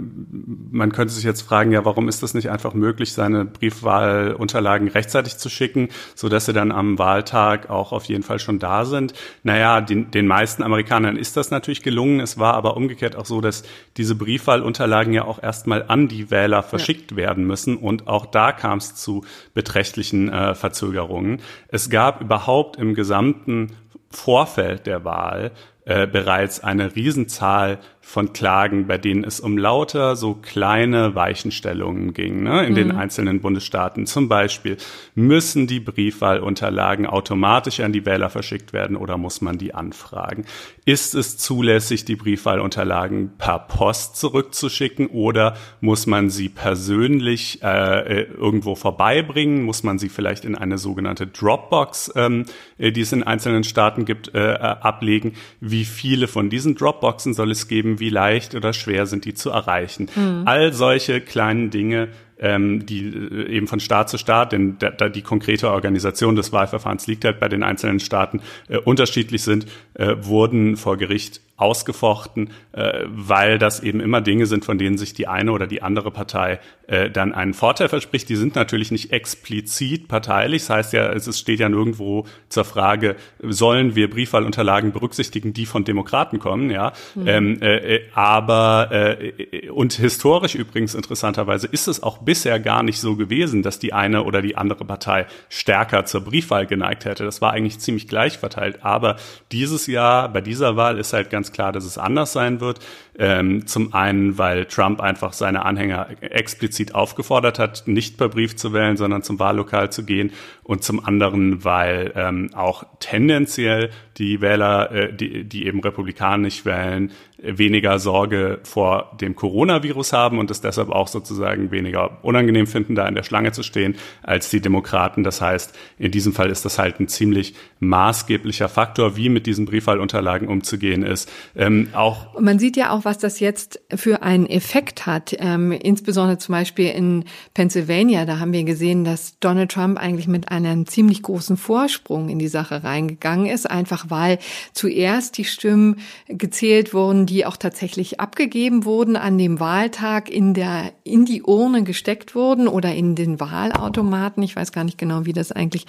man 0.72 0.92
könnte 0.92 1.14
sich 1.14 1.24
jetzt 1.24 1.42
fragen, 1.42 1.72
ja, 1.72 1.86
warum 1.86 2.10
ist 2.10 2.24
das 2.24 2.34
nicht 2.34 2.50
einfach 2.50 2.74
möglich, 2.74 3.14
seine 3.14 3.46
Briefwahlunterlagen 3.46 4.88
rechtzeitig 4.88 5.38
zu 5.38 5.50
schicken, 5.50 5.90
so 6.16 6.30
dass 6.30 6.46
sie 6.46 6.54
dann 6.54 6.72
am 6.72 6.98
Wahltag 6.98 7.70
auch 7.70 7.92
auf 7.92 8.06
jeden 8.06 8.24
Fall 8.24 8.40
schon 8.40 8.60
da 8.60 8.86
sind? 8.86 9.14
Naja, 9.44 9.82
den, 9.82 10.12
den 10.12 10.28
meisten 10.28 10.64
Amerikanern 10.64 11.16
ist 11.16 11.38
das 11.38 11.52
natürlich 11.52 11.84
gelungen. 11.84 12.20
Es 12.20 12.38
war 12.40 12.56
aber 12.56 12.76
umgekehrt 12.76 13.16
auch 13.16 13.26
so, 13.26 13.42
dass 13.42 13.64
diese 13.98 14.16
Briefwahlunterlagen 14.16 15.14
ja 15.14 15.26
auch 15.26 15.42
erstmal 15.42 15.86
an 15.88 16.08
die 16.08 16.32
Wähler 16.32 16.64
verschickt 16.64 17.12
ja. 17.12 17.18
werden 17.18 17.46
müssen 17.46 17.78
und 17.78 18.08
auch 18.08 18.26
da 18.26 18.52
kam 18.52 18.80
es 18.80 18.96
zu 18.96 19.24
beträchtlichen 19.54 20.30
äh, 20.30 20.56
Verzögerungen. 20.56 21.40
Es 21.68 21.90
gab 21.90 22.22
überhaupt 22.22 22.78
im 22.78 22.94
gesamten 22.96 23.72
Vorfeld 24.10 24.86
der 24.88 25.04
Wahl 25.04 25.52
äh, 25.86 26.08
bereits 26.08 26.64
eine 26.64 26.96
Riesenzahl 26.96 27.80
von 28.08 28.32
Klagen, 28.32 28.88
bei 28.88 28.98
denen 28.98 29.26
es 29.26 29.42
um 29.42 29.58
lauter 29.58 30.16
so 30.16 30.34
kleine 30.34 31.14
Weichenstellungen 31.14 32.14
ging 32.14 32.44
ne, 32.44 32.64
in 32.64 32.72
mhm. 32.72 32.76
den 32.76 32.92
einzelnen 32.94 33.42
Bundesstaaten. 33.42 34.06
Zum 34.06 34.30
Beispiel, 34.30 34.78
müssen 35.14 35.68
die 35.68 35.82
Briefwahlunterlagen 35.82 37.06
automatisch 37.06 37.82
an 37.82 37.92
die 37.92 38.06
Wähler 38.06 38.30
verschickt 38.30 38.72
werden 38.72 38.96
oder 38.96 39.18
muss 39.18 39.42
man 39.42 39.58
die 39.58 39.76
anfragen? 39.76 40.46
Ist 40.86 41.16
es 41.16 41.38
zulässig, 41.38 42.06
die 42.06 42.16
Briefwahlunterlagen 42.16 43.34
per 43.38 43.60
Post 43.60 44.16
zurückzuschicken 44.16 45.08
oder 45.08 45.58
muss 45.82 46.08
man 46.08 46.30
sie 46.30 46.48
persönlich 46.48 47.62
äh, 47.62 48.22
äh 48.22 48.22
irgendwo 48.22 48.76
vorbeibringen? 48.76 49.64
Muss 49.64 49.84
man 49.84 50.00
sie 50.00 50.08
vielleicht 50.08 50.46
in 50.46 50.56
eine 50.56 50.78
sogenannte 50.78 51.28
Dropbox, 51.28 52.14
ähm, 52.16 52.46
äh, 52.78 52.94
die 52.94 53.02
es 53.02 53.12
in 53.12 53.24
einzelnen 53.24 53.66
Staaten 53.66 54.06
gibt, 54.06 54.34
äh, 54.34 54.54
äh, 54.54 54.60
ablegen? 54.60 55.34
Wie 55.60 55.84
viele 55.84 56.30
von 56.30 56.50
diesen 56.50 56.76
Dropboxen 56.76 57.34
soll 57.34 57.52
es 57.52 57.68
geben? 57.68 57.97
Wie 58.00 58.10
leicht 58.10 58.56
oder 58.56 58.74
schwer 58.74 59.06
sind 59.06 59.26
die 59.26 59.34
zu 59.34 59.50
erreichen. 59.50 60.10
Mhm. 60.16 60.44
All 60.46 60.74
solche 60.74 61.22
kleinen 61.22 61.70
Dinge 61.70 62.10
ähm, 62.40 62.86
die 62.86 63.08
äh, 63.08 63.50
eben 63.50 63.68
von 63.68 63.80
Staat 63.80 64.10
zu 64.10 64.18
Staat, 64.18 64.52
denn 64.52 64.78
da, 64.80 64.90
da 64.90 65.10
die 65.10 65.22
konkrete 65.22 65.72
Organisation 65.72 66.36
des 66.36 66.52
Wahlverfahrens 66.52 67.08
liegt 67.08 67.26
halt 67.26 67.40
bei 67.40 67.50
den 67.50 67.64
einzelnen 67.64 68.00
Staaten 68.00 68.42
äh, 68.68 68.78
unterschiedlich 68.78 69.44
sind, 69.44 69.66
äh, 69.96 70.16
wurden 70.20 70.78
vor 70.78 70.98
Gericht 70.98 71.42
ausgefochten, 71.56 72.52
äh, 72.74 73.06
weil 73.08 73.58
das 73.58 73.82
eben 73.82 74.00
immer 74.00 74.22
Dinge 74.22 74.46
sind, 74.46 74.66
von 74.66 74.78
denen 74.78 74.98
sich 74.98 75.14
die 75.14 75.28
eine 75.28 75.52
oder 75.52 75.68
die 75.68 75.82
andere 75.82 76.12
Partei 76.12 76.60
äh, 76.88 77.10
dann 77.10 77.34
einen 77.34 77.54
Vorteil 77.54 77.90
verspricht. 77.90 78.30
Die 78.30 78.36
sind 78.36 78.56
natürlich 78.56 78.92
nicht 78.92 79.12
explizit 79.12 80.08
parteilich. 80.08 80.64
Das 80.64 80.70
heißt 80.70 80.94
ja, 80.94 81.12
es 81.12 81.38
steht 81.38 81.60
ja 81.60 81.70
nirgendwo 81.70 82.26
zur 82.50 82.64
Frage, 82.64 83.16
sollen 83.40 83.96
wir 83.96 84.10
Briefwahlunterlagen 84.10 84.94
berücksichtigen, 84.94 85.54
die 85.54 85.66
von 85.66 85.84
Demokraten 85.84 86.40
kommen, 86.40 86.70
ja. 86.70 86.94
Mhm. 87.16 87.28
Ähm, 87.28 87.62
äh, 87.62 87.96
äh 87.96 88.02
aber 88.14 88.90
äh, 88.92 89.70
und 89.70 89.94
historisch 89.94 90.56
übrigens 90.56 90.96
interessanterweise 90.96 91.68
ist 91.68 91.88
es 91.88 92.02
auch 92.02 92.20
bisher 92.20 92.60
gar 92.60 92.84
nicht 92.84 93.00
so 93.00 93.16
gewesen, 93.16 93.64
dass 93.64 93.80
die 93.80 93.94
eine 93.94 94.24
oder 94.24 94.42
die 94.42 94.56
andere 94.56 94.86
Partei 94.86 95.28
stärker 95.50 96.06
zur 96.06 96.22
Briefwahl 96.22 96.66
geneigt 96.66 97.06
hätte. 97.06 97.26
Das 97.26 97.42
war 97.42 97.52
eigentlich 97.52 97.80
ziemlich 97.80 98.08
gleich 98.08 98.38
verteilt. 98.38 98.80
Aber 98.84 99.18
dieses 99.52 99.88
Jahr, 99.88 100.30
bei 100.30 100.42
dieser 100.42 100.76
Wahl 100.76 100.98
ist 100.98 101.14
halt 101.14 101.30
ganz 101.30 101.52
klar, 101.52 101.72
dass 101.72 101.86
es 101.86 101.98
anders 101.98 102.34
sein 102.34 102.62
wird. 102.62 102.80
Ähm, 103.20 103.66
zum 103.66 103.94
einen, 103.94 104.38
weil 104.38 104.66
Trump 104.66 105.02
einfach 105.02 105.34
seine 105.34 105.66
Anhänger 105.66 106.08
explizit 106.22 106.94
aufgefordert 106.94 107.58
hat, 107.58 107.84
nicht 107.88 108.18
per 108.18 108.30
Brief 108.30 108.56
zu 108.56 108.74
wählen, 108.74 108.96
sondern 108.96 109.24
zum 109.24 109.40
Wahllokal 109.40 109.92
zu 109.92 110.06
gehen. 110.06 110.32
Und 110.64 110.84
zum 110.84 111.04
anderen, 111.04 111.64
weil 111.64 112.12
ähm, 112.16 112.52
auch 112.54 112.84
tendenziell 113.00 113.90
die 114.18 114.42
Wähler, 114.42 114.92
äh, 114.92 115.14
die, 115.14 115.44
die 115.44 115.66
eben 115.66 115.80
republikanisch 115.80 116.66
wählen, 116.66 117.12
weniger 117.40 118.00
Sorge 118.00 118.60
vor 118.64 119.16
dem 119.22 119.36
Coronavirus 119.36 120.14
haben 120.14 120.40
und 120.40 120.50
es 120.50 120.62
deshalb 120.62 120.90
auch 120.90 121.08
sozusagen 121.08 121.70
weniger 121.72 122.18
unangenehm 122.24 122.66
finden, 122.66 122.96
da 122.96 123.08
in 123.08 123.14
der 123.14 123.24
Schlange 123.24 123.52
zu 123.52 123.62
stehen, 123.62 123.96
als 124.24 124.50
die 124.50 124.60
Demokraten. 124.60 125.24
Das 125.24 125.40
heißt, 125.40 125.78
in 126.00 126.12
diesem 126.12 126.34
Fall 126.34 126.50
ist 126.50 126.66
das 126.66 126.80
halt 126.80 127.00
ein 127.00 127.08
ziemlich 127.08 127.54
maßgeblicher 127.80 128.70
Faktor, 128.70 129.16
wie 129.18 129.30
mit 129.30 129.46
diesen 129.46 129.66
Briefwahlunterlagen 129.66 130.48
umzugehen 130.48 131.04
ist. 131.04 131.32
Ähm, 131.56 131.90
auch 131.94 132.40
Man 132.40 132.58
sieht 132.58 132.76
ja 132.76 132.92
auch, 132.92 133.06
was 133.06 133.20
das 133.20 133.40
jetzt 133.40 133.80
für 133.94 134.24
einen 134.24 134.48
Effekt 134.48 135.06
hat. 135.06 135.36
Ähm, 135.38 135.72
insbesondere 135.72 136.40
zum 136.40 136.54
Beispiel 136.54 136.90
in 136.90 137.26
Pennsylvania, 137.54 138.26
da 138.26 138.40
haben 138.40 138.54
wir 138.54 138.64
gesehen, 138.64 139.04
dass 139.04 139.38
Donald 139.40 139.72
Trump 139.72 140.00
eigentlich 140.00 140.28
mit 140.28 140.50
einem 140.50 140.88
ziemlich 140.88 141.22
großen 141.22 141.56
Vorsprung 141.56 142.30
in 142.30 142.40
die 142.40 142.48
Sache 142.48 142.84
reingegangen 142.84 143.46
ist, 143.46 143.70
einfach 143.70 144.07
weil 144.10 144.40
zuerst 144.74 145.38
die 145.38 145.46
Stimmen 145.46 145.98
gezählt 146.28 146.94
wurden, 146.94 147.26
die 147.26 147.46
auch 147.46 147.58
tatsächlich 147.58 148.20
abgegeben 148.20 148.86
wurden 148.86 149.16
an 149.16 149.38
dem 149.38 149.60
Wahltag 149.60 150.30
in 150.30 150.54
der, 150.54 150.92
in 151.04 151.26
die 151.26 151.44
Urne 151.44 151.84
gesteckt 151.84 152.36
wurden 152.36 152.68
oder 152.68 152.94
in 152.94 153.16
den 153.16 153.40
Wahlautomaten. 153.40 154.44
Ich 154.44 154.56
weiß 154.56 154.72
gar 154.72 154.84
nicht 154.84 154.98
genau, 154.98 155.26
wie 155.26 155.34
das 155.34 155.52
eigentlich 155.52 155.86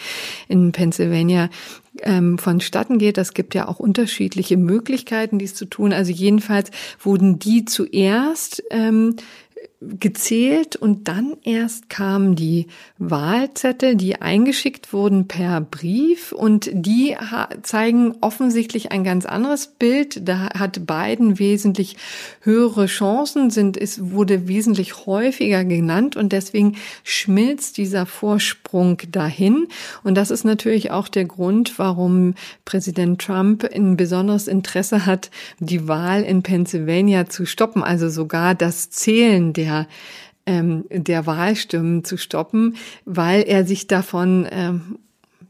in 0.48 0.72
Pennsylvania 0.72 1.48
ähm, 2.02 2.38
vonstatten 2.38 2.98
geht. 2.98 3.18
Es 3.18 3.35
gibt 3.35 3.54
ja 3.54 3.68
auch 3.68 3.78
unterschiedliche 3.78 4.57
Möglichkeiten, 4.57 5.38
dies 5.38 5.54
zu 5.54 5.64
tun. 5.64 5.92
Also 5.92 6.12
jedenfalls 6.12 6.70
wurden 7.00 7.38
die 7.38 7.64
zuerst 7.64 8.62
ähm, 8.70 9.16
gezählt 9.80 10.74
und 10.74 11.06
dann 11.06 11.36
erst 11.44 11.88
kamen 11.88 12.34
die 12.34 12.66
Wahlzettel, 12.98 13.94
die 13.94 14.20
eingeschickt 14.20 14.92
wurden 14.92 15.28
per 15.28 15.60
Brief 15.60 16.32
und 16.32 16.68
die 16.72 17.16
zeigen 17.62 18.16
offensichtlich 18.20 18.90
ein 18.90 19.04
ganz 19.04 19.24
anderes 19.24 19.68
Bild. 19.68 20.28
Da 20.28 20.48
hat 20.58 20.84
Biden 20.84 21.38
wesentlich 21.38 21.96
höhere 22.40 22.86
Chancen, 22.86 23.50
sind, 23.50 23.76
es 23.76 24.10
wurde 24.10 24.48
wesentlich 24.48 25.06
häufiger 25.06 25.64
genannt 25.64 26.16
und 26.16 26.32
deswegen 26.32 26.76
schmilzt 27.04 27.76
dieser 27.76 28.04
Vorsprung 28.04 28.98
dahin. 29.12 29.68
Und 30.02 30.16
das 30.16 30.32
ist 30.32 30.44
natürlich 30.44 30.90
auch 30.90 31.06
der 31.06 31.24
Grund, 31.24 31.78
warum 31.78 32.34
Präsident 32.64 33.20
Trump 33.20 33.62
ein 33.72 33.96
besonderes 33.96 34.48
Interesse 34.48 35.06
hat, 35.06 35.30
die 35.60 35.86
Wahl 35.86 36.24
in 36.24 36.42
Pennsylvania 36.42 37.28
zu 37.28 37.46
stoppen, 37.46 37.84
also 37.84 38.08
sogar 38.08 38.56
das 38.56 38.90
Zählen 38.90 39.52
der 39.52 39.67
der 39.68 39.87
ähm, 40.46 40.85
der 40.90 41.26
Wahlstimmen 41.26 42.04
zu 42.04 42.16
stoppen, 42.16 42.76
weil 43.04 43.42
er 43.42 43.66
sich 43.66 43.87
davon 43.87 44.48
ähm, 44.50 44.98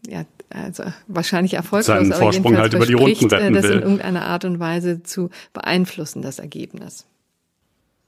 ja, 0.09 0.25
also 0.51 0.85
wahrscheinlich 1.07 1.55
erfolglos, 1.55 1.87
Seinen 1.87 2.13
aber 2.13 2.23
Vorsprung 2.23 2.57
halt 2.57 2.75
über 2.75 2.87
die 2.87 2.95
Runden 2.95 3.27
retten 3.27 3.55
das 3.55 3.65
will. 3.65 3.73
in 3.73 3.83
irgendeiner 3.83 4.25
Art 4.25 4.45
und 4.45 4.59
Weise 4.59 5.03
zu 5.03 5.31
beeinflussen, 5.53 6.23
das 6.23 6.39
Ergebnis. 6.39 7.07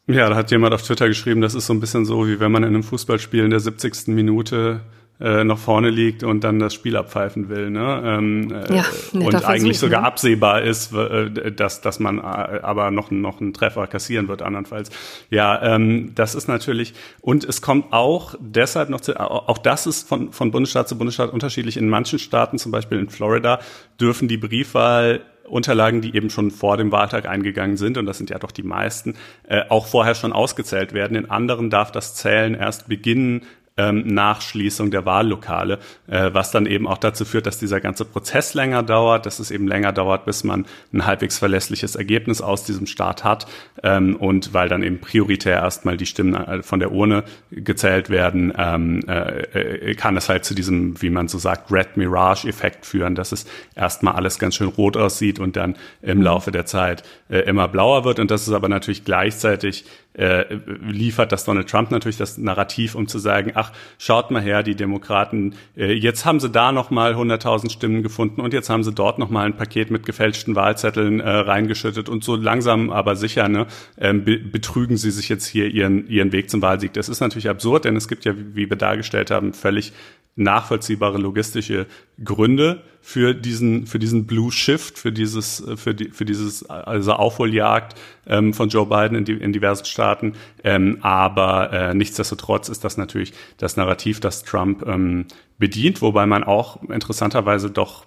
Ja, 0.06 0.28
da 0.28 0.34
hat 0.34 0.50
jemand 0.50 0.74
auf 0.74 0.82
Twitter 0.82 1.06
geschrieben, 1.06 1.40
das 1.40 1.54
ist 1.54 1.66
so 1.66 1.72
ein 1.72 1.80
bisschen 1.80 2.04
so, 2.04 2.26
wie 2.26 2.40
wenn 2.40 2.50
man 2.50 2.64
in 2.64 2.70
einem 2.70 2.82
Fußballspiel 2.82 3.44
in 3.44 3.50
der 3.50 3.60
70. 3.60 4.08
Minute 4.08 4.80
äh, 5.20 5.44
noch 5.44 5.58
vorne 5.58 5.90
liegt 5.90 6.22
und 6.22 6.44
dann 6.44 6.58
das 6.58 6.72
Spiel 6.74 6.96
abpfeifen 6.96 7.48
will. 7.48 7.70
Ne? 7.70 8.02
Ähm, 8.04 8.52
äh, 8.52 8.76
ja, 8.76 8.84
und 9.12 9.30
Versuch, 9.30 9.48
eigentlich 9.48 9.78
sogar 9.78 10.00
ne? 10.00 10.06
absehbar 10.06 10.62
ist, 10.62 10.94
äh, 10.94 11.52
dass, 11.52 11.80
dass 11.80 12.00
man 12.00 12.20
aber 12.20 12.90
noch, 12.90 13.10
noch 13.10 13.40
einen 13.40 13.52
Treffer 13.52 13.86
kassieren 13.86 14.28
wird, 14.28 14.42
andernfalls. 14.42 14.90
Ja, 15.28 15.62
ähm, 15.62 16.12
das 16.14 16.34
ist 16.34 16.48
natürlich, 16.48 16.94
und 17.20 17.44
es 17.44 17.60
kommt 17.60 17.92
auch 17.92 18.34
deshalb 18.40 18.88
noch 18.88 19.00
zu, 19.00 19.18
auch 19.20 19.58
das 19.58 19.86
ist 19.86 20.08
von, 20.08 20.32
von 20.32 20.50
Bundesstaat 20.50 20.88
zu 20.88 20.96
Bundesstaat 20.96 21.32
unterschiedlich. 21.32 21.76
In 21.76 21.88
manchen 21.88 22.18
Staaten, 22.18 22.58
zum 22.58 22.72
Beispiel 22.72 22.98
in 22.98 23.10
Florida, 23.10 23.60
dürfen 24.00 24.28
die 24.28 24.38
Briefwahl 24.38 25.20
Unterlagen, 25.50 26.00
die 26.00 26.14
eben 26.14 26.30
schon 26.30 26.50
vor 26.50 26.76
dem 26.76 26.92
Wahltag 26.92 27.26
eingegangen 27.26 27.76
sind, 27.76 27.98
und 27.98 28.06
das 28.06 28.18
sind 28.18 28.30
ja 28.30 28.38
doch 28.38 28.52
die 28.52 28.62
meisten, 28.62 29.16
äh, 29.48 29.62
auch 29.68 29.86
vorher 29.86 30.14
schon 30.14 30.32
ausgezählt 30.32 30.92
werden. 30.92 31.16
In 31.16 31.30
anderen 31.30 31.70
darf 31.70 31.92
das 31.92 32.14
Zählen 32.14 32.54
erst 32.54 32.88
beginnen, 32.88 33.42
ähm, 33.76 34.06
Nachschließung 34.06 34.90
der 34.90 35.06
Wahllokale, 35.06 35.78
äh, 36.06 36.30
was 36.32 36.50
dann 36.50 36.66
eben 36.66 36.86
auch 36.86 36.98
dazu 36.98 37.24
führt, 37.24 37.46
dass 37.46 37.58
dieser 37.58 37.80
ganze 37.80 38.04
Prozess 38.04 38.54
länger 38.54 38.82
dauert, 38.82 39.26
dass 39.26 39.38
es 39.38 39.50
eben 39.50 39.66
länger 39.66 39.92
dauert, 39.92 40.24
bis 40.24 40.44
man 40.44 40.66
ein 40.92 41.06
halbwegs 41.06 41.38
verlässliches 41.38 41.94
Ergebnis 41.94 42.40
aus 42.40 42.64
diesem 42.64 42.86
Staat 42.86 43.24
hat 43.24 43.46
ähm, 43.82 44.16
und 44.16 44.52
weil 44.52 44.68
dann 44.68 44.82
eben 44.82 45.00
prioritär 45.00 45.58
erstmal 45.58 45.96
die 45.96 46.06
Stimmen 46.06 46.34
äh, 46.34 46.62
von 46.62 46.80
der 46.80 46.92
Urne 46.92 47.24
gezählt 47.50 48.10
werden, 48.10 48.52
ähm, 48.56 49.00
äh, 49.08 49.90
äh, 49.90 49.94
kann 49.94 50.16
es 50.16 50.28
halt 50.28 50.44
zu 50.44 50.54
diesem, 50.54 51.00
wie 51.00 51.10
man 51.10 51.28
so 51.28 51.38
sagt, 51.38 51.72
Red 51.72 51.96
Mirage-Effekt 51.96 52.84
führen, 52.86 53.14
dass 53.14 53.32
es 53.32 53.46
erstmal 53.74 54.14
alles 54.14 54.38
ganz 54.38 54.56
schön 54.56 54.68
rot 54.68 54.96
aussieht 54.96 55.38
und 55.38 55.56
dann 55.56 55.76
im 56.02 56.22
Laufe 56.22 56.50
der 56.50 56.66
Zeit 56.66 57.02
äh, 57.28 57.40
immer 57.40 57.68
blauer 57.68 58.04
wird. 58.04 58.18
Und 58.18 58.30
das 58.30 58.46
ist 58.46 58.52
aber 58.52 58.68
natürlich 58.68 59.04
gleichzeitig 59.04 59.84
äh, 60.14 60.54
liefert 60.82 61.32
das 61.32 61.44
Donald 61.44 61.68
Trump 61.68 61.90
natürlich 61.90 62.16
das 62.16 62.36
Narrativ, 62.36 62.94
um 62.94 63.06
zu 63.06 63.18
sagen, 63.18 63.52
ach, 63.54 63.72
schaut 63.98 64.30
mal 64.30 64.42
her, 64.42 64.62
die 64.62 64.74
Demokraten, 64.74 65.54
äh, 65.76 65.92
jetzt 65.92 66.24
haben 66.24 66.40
sie 66.40 66.50
da 66.50 66.72
nochmal 66.72 67.14
100.000 67.14 67.70
Stimmen 67.70 68.02
gefunden 68.02 68.40
und 68.40 68.52
jetzt 68.52 68.70
haben 68.70 68.82
sie 68.82 68.92
dort 68.92 69.18
nochmal 69.18 69.46
ein 69.46 69.56
Paket 69.56 69.90
mit 69.90 70.04
gefälschten 70.04 70.56
Wahlzetteln 70.56 71.20
äh, 71.20 71.28
reingeschüttet 71.30 72.08
und 72.08 72.24
so 72.24 72.36
langsam 72.36 72.90
aber 72.90 73.14
sicher 73.16 73.48
ne, 73.48 73.66
ähm, 73.98 74.24
be 74.24 74.38
betrügen 74.38 74.96
sie 74.96 75.10
sich 75.10 75.28
jetzt 75.28 75.46
hier 75.46 75.68
ihren, 75.68 76.08
ihren 76.08 76.32
Weg 76.32 76.50
zum 76.50 76.60
Wahlsieg. 76.60 76.92
Das 76.92 77.08
ist 77.08 77.20
natürlich 77.20 77.48
absurd, 77.48 77.84
denn 77.84 77.94
es 77.94 78.08
gibt 78.08 78.24
ja, 78.24 78.34
wie 78.36 78.68
wir 78.68 78.76
dargestellt 78.76 79.30
haben, 79.30 79.52
völlig 79.52 79.92
nachvollziehbare 80.36 81.18
logistische 81.18 81.86
Gründe 82.22 82.82
für 83.02 83.34
diesen 83.34 83.86
für 83.86 83.98
diesen 83.98 84.26
Blue 84.26 84.52
Shift, 84.52 84.98
für 84.98 85.12
dieses 85.12 85.64
für 85.76 85.94
die 85.94 86.10
für 86.10 86.24
dieses 86.24 86.68
also 86.68 87.12
Aufholjagd 87.14 87.98
ähm, 88.26 88.54
von 88.54 88.68
Joe 88.68 88.86
Biden 88.86 89.16
in, 89.16 89.24
die, 89.24 89.32
in 89.32 89.52
diversen 89.52 89.84
Staaten. 89.84 90.34
Ähm, 90.62 90.98
aber 91.00 91.72
äh, 91.72 91.94
nichtsdestotrotz 91.94 92.68
ist 92.68 92.84
das 92.84 92.96
natürlich 92.96 93.32
das 93.56 93.76
Narrativ, 93.76 94.20
das 94.20 94.44
Trump 94.44 94.86
ähm, 94.86 95.26
bedient, 95.58 96.02
wobei 96.02 96.26
man 96.26 96.44
auch 96.44 96.82
interessanterweise 96.84 97.70
doch 97.70 98.06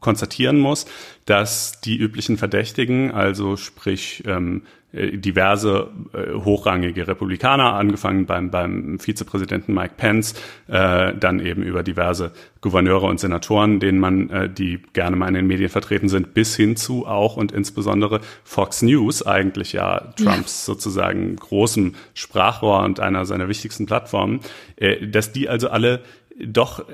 konstatieren 0.00 0.58
muss, 0.58 0.86
dass 1.24 1.80
die 1.80 1.96
üblichen 1.96 2.36
Verdächtigen, 2.36 3.10
also 3.12 3.56
sprich 3.56 4.22
ähm, 4.26 4.62
äh, 4.62 4.83
diverse 4.94 5.90
äh, 6.12 6.34
hochrangige 6.34 7.08
Republikaner, 7.08 7.74
angefangen 7.74 8.26
beim, 8.26 8.50
beim 8.50 8.98
Vizepräsidenten 8.98 9.74
Mike 9.74 9.94
Pence, 9.96 10.34
äh, 10.68 11.12
dann 11.14 11.40
eben 11.40 11.62
über 11.62 11.82
diverse 11.82 12.32
Gouverneure 12.60 13.06
und 13.06 13.20
Senatoren, 13.20 13.80
denen 13.80 13.98
man, 13.98 14.30
äh, 14.30 14.48
die 14.48 14.80
gerne 14.92 15.16
mal 15.16 15.28
in 15.28 15.34
den 15.34 15.46
Medien 15.46 15.68
vertreten 15.68 16.08
sind, 16.08 16.32
bis 16.32 16.56
hin 16.56 16.76
zu 16.76 17.06
auch 17.06 17.36
und 17.36 17.52
insbesondere 17.52 18.20
Fox 18.44 18.82
News, 18.82 19.26
eigentlich 19.26 19.72
ja 19.72 20.12
Trumps 20.16 20.66
ja. 20.66 20.74
sozusagen 20.74 21.36
großem 21.36 21.94
Sprachrohr 22.14 22.82
und 22.84 23.00
einer 23.00 23.26
seiner 23.26 23.48
wichtigsten 23.48 23.86
Plattformen, 23.86 24.40
äh, 24.76 25.06
dass 25.06 25.32
die 25.32 25.48
also 25.48 25.68
alle 25.68 26.00
doch 26.38 26.84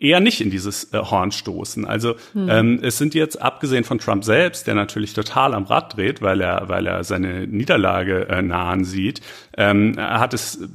eher 0.00 0.20
nicht 0.20 0.40
in 0.40 0.50
dieses 0.50 0.92
äh, 0.92 0.98
Horn 0.98 1.32
stoßen. 1.32 1.84
Also 1.84 2.16
hm. 2.32 2.48
ähm, 2.48 2.80
es 2.82 2.98
sind 2.98 3.14
jetzt 3.14 3.40
abgesehen 3.40 3.84
von 3.84 3.98
Trump 3.98 4.24
selbst, 4.24 4.66
der 4.66 4.74
natürlich 4.74 5.12
total 5.12 5.54
am 5.54 5.64
Rad 5.64 5.96
dreht, 5.96 6.22
weil 6.22 6.40
er 6.40 6.68
weil 6.68 6.86
er 6.86 7.04
seine 7.04 7.46
Niederlage 7.46 8.28
äh, 8.28 8.42
nahen 8.42 8.84
sieht, 8.84 9.20
ähm, 9.56 9.96
hat 9.98 10.32
es 10.34 10.60
äh, 10.62 10.66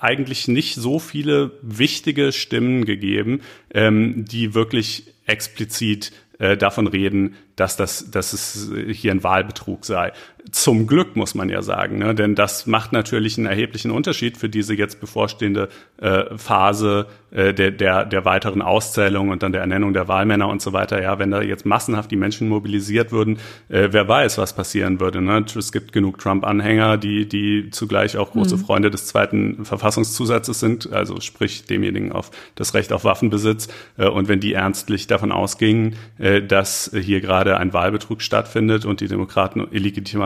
eigentlich 0.00 0.48
nicht 0.48 0.74
so 0.74 0.98
viele 0.98 1.52
wichtige 1.62 2.32
Stimmen 2.32 2.84
gegeben, 2.84 3.42
ähm, 3.72 4.24
die 4.24 4.54
wirklich 4.54 5.12
explizit 5.26 6.12
äh, 6.40 6.56
davon 6.56 6.86
reden, 6.86 7.36
dass 7.54 7.76
das, 7.76 8.10
dass 8.10 8.32
es 8.32 8.70
hier 8.92 9.12
ein 9.12 9.22
Wahlbetrug 9.22 9.84
sei. 9.84 10.12
Zum 10.50 10.86
Glück 10.86 11.16
muss 11.16 11.34
man 11.34 11.48
ja 11.48 11.62
sagen, 11.62 11.98
ne? 11.98 12.14
denn 12.14 12.34
das 12.34 12.66
macht 12.66 12.92
natürlich 12.92 13.36
einen 13.36 13.46
erheblichen 13.46 13.90
Unterschied 13.90 14.36
für 14.36 14.48
diese 14.48 14.74
jetzt 14.74 15.00
bevorstehende 15.00 15.68
äh, 15.98 16.36
Phase 16.36 17.06
äh, 17.30 17.54
der, 17.54 17.70
der, 17.70 18.04
der 18.04 18.24
weiteren 18.24 18.62
Auszählung 18.62 19.28
und 19.28 19.42
dann 19.42 19.52
der 19.52 19.60
Ernennung 19.60 19.92
der 19.92 20.08
Wahlmänner 20.08 20.48
und 20.48 20.60
so 20.60 20.72
weiter. 20.72 21.00
Ja, 21.00 21.18
wenn 21.18 21.30
da 21.30 21.42
jetzt 21.42 21.64
massenhaft 21.64 22.10
die 22.10 22.16
Menschen 22.16 22.48
mobilisiert 22.48 23.12
würden, 23.12 23.38
äh, 23.68 23.88
wer 23.90 24.08
weiß, 24.08 24.38
was 24.38 24.54
passieren 24.54 24.98
würde. 24.98 25.20
Ne? 25.20 25.44
Es 25.56 25.72
gibt 25.72 25.92
genug 25.92 26.18
Trump-Anhänger, 26.18 26.96
die, 26.96 27.28
die 27.28 27.70
zugleich 27.70 28.16
auch 28.16 28.32
große 28.32 28.56
mhm. 28.56 28.60
Freunde 28.60 28.90
des 28.90 29.06
zweiten 29.06 29.64
Verfassungszusatzes 29.64 30.58
sind, 30.58 30.92
also 30.92 31.20
sprich 31.20 31.64
demjenigen 31.66 32.12
auf 32.12 32.30
das 32.56 32.74
Recht 32.74 32.92
auf 32.92 33.04
Waffenbesitz. 33.04 33.68
Äh, 33.96 34.08
und 34.08 34.28
wenn 34.28 34.40
die 34.40 34.54
ernstlich 34.54 35.06
davon 35.06 35.30
ausgingen, 35.32 35.96
äh, 36.18 36.42
dass 36.42 36.90
hier 36.92 37.20
gerade 37.20 37.58
ein 37.58 37.72
Wahlbetrug 37.72 38.22
stattfindet 38.22 38.84
und 38.84 39.00
die 39.00 39.08
Demokraten 39.08 39.68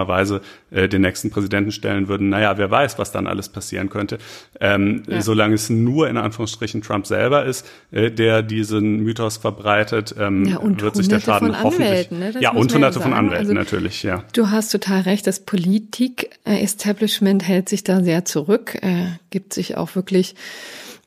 illegitimerweise 0.05 0.40
äh, 0.71 0.88
den 0.88 1.03
nächsten 1.03 1.31
Präsidenten 1.31 1.73
stellen 1.73 2.09
würden, 2.09 2.29
naja, 2.29 2.57
wer 2.59 2.71
weiß, 2.71 2.99
was 2.99 3.12
dann 3.12 3.27
alles 3.27 3.49
passieren 3.49 3.88
könnte. 3.88 4.19
Ähm, 4.61 5.03
ja. 5.07 5.23
Solange 5.23 5.55
es 5.55 5.71
nur 5.71 6.09
in 6.09 6.17
Anführungsstrichen 6.17 6.83
Trump 6.83 7.07
selber 7.07 7.45
ist, 7.45 7.67
äh, 7.90 8.11
der 8.11 8.43
diesen 8.43 9.01
Mythos 9.01 9.37
verbreitet, 9.37 10.14
ähm, 10.19 10.45
ja, 10.45 10.61
wird 10.62 10.97
sich 10.97 11.09
der 11.09 11.21
Schaden 11.21 11.62
hoffentlich. 11.62 12.11
Ne? 12.11 12.35
Ja, 12.40 12.53
und 12.53 12.73
hunderte 12.73 13.01
von 13.01 13.12
Anwälten 13.12 13.49
also, 13.49 13.55
natürlich, 13.55 14.03
ja. 14.03 14.25
Du 14.33 14.51
hast 14.51 14.71
total 14.71 15.03
recht, 15.03 15.27
das 15.27 15.40
Politik-Establishment 15.40 17.47
hält 17.47 17.69
sich 17.69 17.85
da 17.85 18.03
sehr 18.03 18.25
zurück, 18.25 18.77
äh, 18.83 19.07
gibt 19.31 19.53
sich 19.53 19.77
auch 19.77 19.95
wirklich 19.95 20.35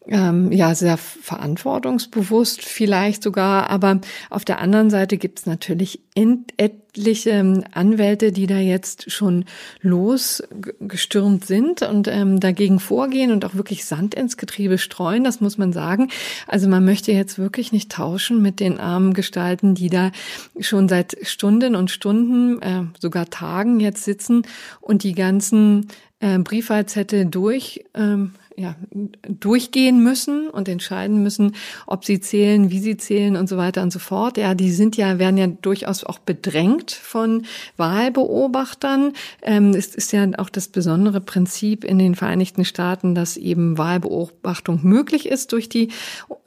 ähm, 0.10 0.52
ja 0.52 0.74
sehr 0.76 0.98
verantwortungsbewusst 0.98 2.64
vielleicht 2.64 3.24
sogar, 3.24 3.70
aber 3.70 4.00
auf 4.30 4.46
der 4.46 4.60
anderen 4.60 4.90
Seite 4.90 5.18
gibt 5.18 5.40
es 5.40 5.46
natürlich 5.46 6.02
etliche 6.16 7.30
ähm, 7.30 7.64
Anwälte, 7.74 8.32
die 8.32 8.48
da 8.48 8.58
jetzt 8.58 9.12
schon 9.12 9.46
losgestürmt 9.82 11.46
sind 11.46 11.82
und 11.84 12.08
ähm, 12.08 12.40
dagegen 12.40 12.80
vorgehen 12.80 13.32
und 13.32 13.46
auch 13.46 13.56
wirklich 13.56 13.86
Sand 13.86 14.16
ins 14.16 14.38
Getriebe 14.38 14.78
streuen, 14.78 15.24
das 15.24 15.42
muss 15.42 15.58
man 15.58 15.74
sagen. 15.74 16.10
Also 16.48 16.68
man 16.68 16.84
möchte 16.86 17.12
jetzt 17.12 17.38
wirklich 17.38 17.72
nicht 17.72 17.92
tauschen 17.92 18.42
mit 18.42 18.60
den 18.60 18.80
armen 18.80 19.14
Gestalten, 19.14 19.76
die 19.76 19.90
da 19.90 20.12
schon 20.60 20.90
seit 20.90 21.18
Stunden 21.22 21.76
und 21.76 21.92
Stunden, 21.92 22.62
äh, 22.62 22.84
sogar 23.00 23.30
Tagen 23.30 23.80
jetzt 23.80 24.04
sitzen 24.04 24.44
und 24.82 25.04
die 25.04 25.14
ganzen 25.14 25.88
äh, 26.20 26.40
Briefwahlzettel 26.40 27.26
durch 27.26 27.86
ähm, 27.94 28.34
ja, 28.60 28.76
durchgehen 29.22 30.04
müssen 30.04 30.50
und 30.50 30.68
entscheiden 30.68 31.22
müssen, 31.22 31.54
ob 31.86 32.06
sie 32.06 32.20
zählen, 32.20 32.72
wie 32.72 32.80
sie 32.80 32.98
zählen 32.98 33.36
und 33.36 33.48
so 33.48 33.56
weiter 33.56 33.84
und 33.84 33.94
so 33.94 34.00
fort. 34.00 34.36
Ja, 34.38 34.56
die 34.56 34.72
sind 34.72 34.98
ja, 34.98 35.20
werden 35.20 35.38
ja 35.38 35.46
durchaus 35.46 36.04
auch 36.04 36.18
bedrängt 36.18 36.92
von 36.92 37.46
Wahlbeobachtern. 37.78 39.14
Ähm, 39.44 39.76
es 39.76 39.94
ist 39.94 40.12
ja 40.12 40.28
auch 40.40 40.50
das 40.50 40.70
besondere 40.70 41.22
Prinzip 41.22 41.84
in 41.84 42.00
den 42.00 42.16
Vereinigten 42.16 42.66
Staaten, 42.66 43.14
dass 43.14 43.38
eben 43.38 43.78
Wahlbeobachtung 43.78 44.80
möglich 44.82 45.28
ist 45.30 45.52
durch 45.52 45.70
die 45.70 45.90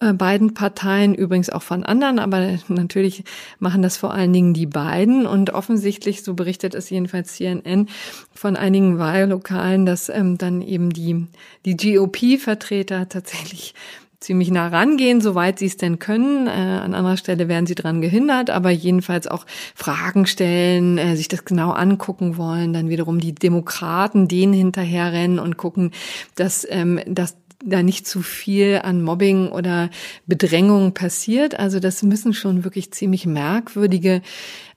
äh, 0.01 0.13
beiden 0.13 0.53
Parteien, 0.53 1.15
übrigens 1.15 1.49
auch 1.49 1.63
von 1.63 1.85
anderen, 1.85 2.19
aber 2.19 2.59
natürlich 2.67 3.23
machen 3.61 3.83
das 3.83 3.97
vor 3.97 4.13
allen 4.13 4.33
Dingen 4.33 4.53
die 4.53 4.67
beiden 4.67 5.27
und 5.27 5.51
offensichtlich, 5.51 6.25
so 6.25 6.35
berichtet 6.35 6.75
es 6.75 6.91
jedenfalls 6.91 7.35
CNN, 7.35 7.89
von 8.35 8.57
einigen 8.57 8.99
Wahllokalen, 8.99 9.87
dass 9.87 10.09
ähm, 10.09 10.39
dann 10.39 10.61
eben 10.61 10.91
die, 10.91 11.27
die 11.65 11.77
GOP-Vertreter 12.01 13.09
tatsächlich 13.09 13.75
ziemlich 14.21 14.51
nah 14.51 14.69
rangehen, 14.69 15.23
soweit 15.23 15.59
sie 15.59 15.67
es 15.67 15.79
denn 15.79 15.99
können. 15.99 16.47
Äh, 16.47 16.51
an 16.51 16.95
anderer 16.95 17.17
Stelle 17.17 17.49
werden 17.49 17.67
sie 17.67 17.75
dran 17.75 18.03
gehindert, 18.03 18.51
aber 18.51 18.71
jedenfalls 18.71 19.27
auch 19.27 19.47
Fragen 19.75 20.27
stellen, 20.27 20.99
äh, 20.99 21.17
sich 21.17 21.29
das 21.29 21.47
genau 21.47 21.71
angucken 21.71 22.37
wollen, 22.37 22.75
dann 22.75 22.91
wiederum 22.91 23.19
die 23.19 23.35
Demokraten 23.35 24.29
denen 24.29 24.53
hinterherrennen 24.53 25.39
und 25.39 25.57
gucken, 25.57 25.93
dass, 26.35 26.67
ähm, 26.69 27.01
dass 27.07 27.37
da 27.65 27.83
nicht 27.83 28.07
zu 28.07 28.23
viel 28.23 28.81
an 28.83 29.03
Mobbing 29.03 29.49
oder 29.49 29.91
Bedrängung 30.27 30.93
passiert. 30.93 31.59
Also 31.59 31.81
das 31.81 32.03
müssen 32.03 32.35
schon 32.35 32.65
wirklich 32.65 32.93
ziemlich 32.93 33.27
merkwürdige 33.27 34.23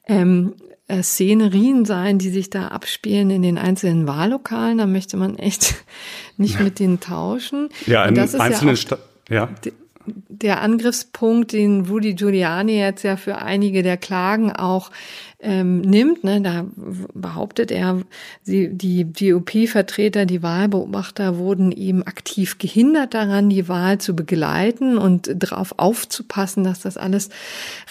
ähm, 0.08 0.54
äh, 0.94 1.04
Szenerien 1.04 1.86
sein, 1.86 2.20
die 2.20 2.30
sich 2.30 2.50
da 2.50 2.70
abspielen 2.70 3.30
in 3.30 3.42
den 3.42 3.58
einzelnen 3.58 4.08
Wahllokalen. 4.08 4.78
Da 4.78 4.86
möchte 4.86 5.18
man 5.18 5.38
echt 5.38 5.76
nicht 6.38 6.60
mit 6.60 6.80
denen 6.80 7.00
tauschen. 7.00 7.70
Ja, 7.86 8.06
in 8.06 8.18
einzelnen 8.18 8.76
ja, 8.76 8.98
ja. 9.30 9.50
Der 10.06 10.62
Angriffspunkt, 10.62 11.54
den 11.54 11.86
Rudy 11.86 12.14
Giuliani 12.14 12.78
jetzt 12.78 13.04
ja 13.04 13.16
für 13.16 13.38
einige 13.38 13.84
der 13.84 13.96
Klagen 13.96 14.52
auch 14.52 14.92
ähm, 15.44 15.82
nimmt. 15.82 16.24
Ne, 16.24 16.42
da 16.42 16.66
behauptet 17.14 17.72
er, 17.72 18.02
sie, 18.42 18.70
die 18.70 19.06
GOP-Vertreter, 19.06 20.26
die 20.26 20.42
Wahlbeobachter 20.42 21.38
wurden 21.38 21.72
eben 21.72 22.04
aktiv 22.04 22.58
gehindert 22.58 23.14
daran, 23.14 23.50
die 23.50 23.68
Wahl 23.68 24.00
zu 24.00 24.16
begleiten 24.16 24.98
und 24.98 25.30
darauf 25.36 25.78
aufzupassen, 25.78 26.64
dass 26.64 26.82
das 26.82 26.98
alles 26.98 27.30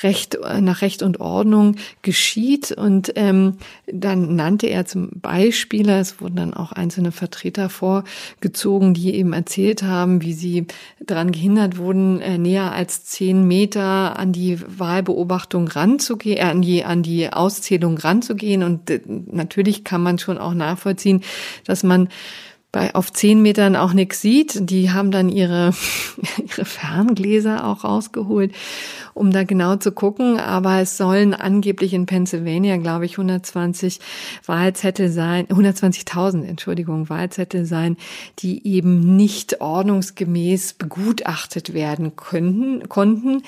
recht, 0.03 0.39
nach 0.61 0.83
Recht 0.83 1.03
und 1.03 1.21
Ordnung 1.21 1.77
geschieht. 2.03 2.73
Und 2.73 3.13
ähm, 3.17 3.59
dann 3.87 4.35
nannte 4.35 4.67
er 4.67 4.87
zum 4.87 5.11
Beispiel, 5.21 5.89
es 5.91 6.21
wurden 6.21 6.37
dann 6.37 6.55
auch 6.55 6.73
einzelne 6.73 7.13
Vertreter 7.13 7.69
vorgezogen, 7.69 8.95
die 8.95 9.15
eben 9.15 9.33
erzählt 9.33 9.83
haben, 9.83 10.23
wie 10.23 10.33
sie 10.33 10.67
daran 11.01 11.33
gehindert 11.33 11.77
wurden, 11.77 12.21
äh, 12.21 12.39
näher 12.39 12.73
als 12.73 13.05
zehn 13.05 13.47
Meter 13.47 14.19
an 14.19 14.33
die 14.33 14.59
Wahlbeobachtung 14.79 15.69
ranzugehen, 15.69 16.39
äh, 16.39 16.43
an 16.43 16.63
die, 16.63 16.85
an 16.85 17.03
die 17.03 17.33
Auszählung 17.43 17.99
ranzugehen. 17.99 18.63
Und 18.63 18.91
äh, 18.91 19.01
natürlich 19.07 19.85
kann 19.85 20.03
man 20.03 20.19
schon 20.19 20.39
auch 20.39 20.55
nachvollziehen, 20.55 21.23
dass 21.65 21.83
man 21.83 22.09
bei 22.73 22.95
auf 22.95 23.13
zehn 23.13 23.43
Metern 23.43 23.77
auch 23.77 23.93
nichts 23.93 24.23
sieht. 24.23 24.71
Die 24.71 24.91
haben 24.91 25.11
dann 25.11 25.29
ihre, 25.29 25.75
ihre 26.39 26.65
Ferngläser 26.65 27.67
auch 27.67 27.85
rausgeholt, 27.85 28.53
um 29.13 29.31
da 29.31 29.45
genau 29.45 29.77
zu 29.77 29.93
gucken. 29.93 30.41
Aber 30.41 30.81
es 30.81 30.97
sollen 30.97 31.35
angeblich 31.35 31.93
in 31.93 32.07
Pennsylvania, 32.07 32.79
glaube 32.79 33.05
ich, 33.05 33.13
120 33.13 34.01
Wahlzettel 34.47 35.11
sein, 35.11 35.47
120.000, 35.49 36.47
Entschuldigung, 36.47 37.11
Wahlzettel 37.11 37.67
sein, 37.67 37.99
die 38.39 38.67
eben 38.67 39.17
nicht 39.17 39.61
ordnungsgemäß 39.61 40.73
begutachtet 40.73 41.75
werden 41.75 42.17
könnten, 42.17 42.89
konnten. 42.89 43.43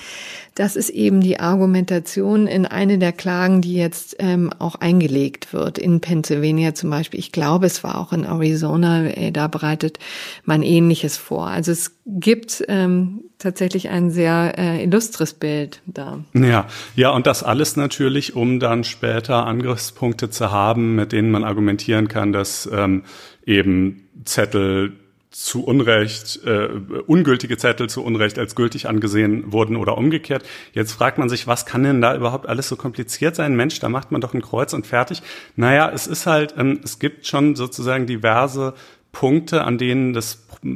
Das 0.53 0.75
ist 0.75 0.91
eben 0.91 1.21
die 1.21 1.39
Argumentation 1.39 2.45
in 2.45 2.67
eine 2.67 2.99
der 2.99 3.11
Klagen, 3.11 3.61
die 3.61 3.73
jetzt 3.73 4.17
ähm, 4.19 4.51
auch 4.59 4.75
eingelegt 4.75 5.51
wird 5.51 5.79
in 5.79 5.99
Pennsylvania 5.99 6.75
zum 6.75 6.91
Beispiel. 6.91 7.19
Ich 7.19 7.31
glaube, 7.31 7.65
es 7.65 7.83
war 7.83 7.99
auch 7.99 8.13
in 8.13 8.23
Arizona 8.23 9.14
äh, 9.15 9.31
da 9.31 9.47
bereitet 9.47 9.99
man 10.43 10.61
Ähnliches 10.61 11.17
vor. 11.17 11.47
Also 11.47 11.71
es 11.71 11.97
gibt 12.05 12.63
ähm, 12.67 13.21
tatsächlich 13.37 13.89
ein 13.89 14.11
sehr 14.11 14.53
äh, 14.57 14.83
illustres 14.83 15.33
Bild 15.33 15.81
da. 15.85 16.23
Ja, 16.33 16.67
ja, 16.95 17.09
und 17.09 17.27
das 17.27 17.43
alles 17.43 17.75
natürlich, 17.75 18.35
um 18.35 18.59
dann 18.59 18.83
später 18.83 19.45
Angriffspunkte 19.45 20.29
zu 20.29 20.51
haben, 20.51 20.95
mit 20.95 21.11
denen 21.11 21.31
man 21.31 21.43
argumentieren 21.43 22.07
kann, 22.07 22.31
dass 22.31 22.69
ähm, 22.71 23.03
eben 23.45 24.07
Zettel 24.25 24.93
zu 25.35 25.65
Unrecht, 25.65 26.45
äh, 26.45 26.69
ungültige 27.07 27.57
Zettel 27.57 27.89
zu 27.89 28.01
Unrecht 28.05 28.39
als 28.39 28.55
gültig 28.55 28.87
angesehen 28.87 29.51
wurden 29.51 29.75
oder 29.75 29.97
umgekehrt. 29.97 30.45
Jetzt 30.71 30.93
fragt 30.93 31.17
man 31.17 31.27
sich, 31.27 31.45
was 31.45 31.65
kann 31.65 31.83
denn 31.83 31.99
da 31.99 32.15
überhaupt 32.15 32.47
alles 32.47 32.69
so 32.69 32.77
kompliziert 32.77 33.35
sein? 33.35 33.53
Mensch, 33.53 33.81
da 33.81 33.89
macht 33.89 34.13
man 34.13 34.21
doch 34.21 34.33
ein 34.33 34.41
Kreuz 34.41 34.71
und 34.71 34.87
fertig. 34.87 35.21
Naja, 35.57 35.91
es 35.93 36.07
ist 36.07 36.25
halt, 36.25 36.55
ähm, 36.57 36.79
es 36.85 36.99
gibt 36.99 37.27
schon 37.27 37.57
sozusagen 37.57 38.07
diverse 38.07 38.75
Punkte, 39.15 39.63
an 39.63 39.77
denen 39.77 40.11
das 40.11 40.45
äh, 40.61 40.67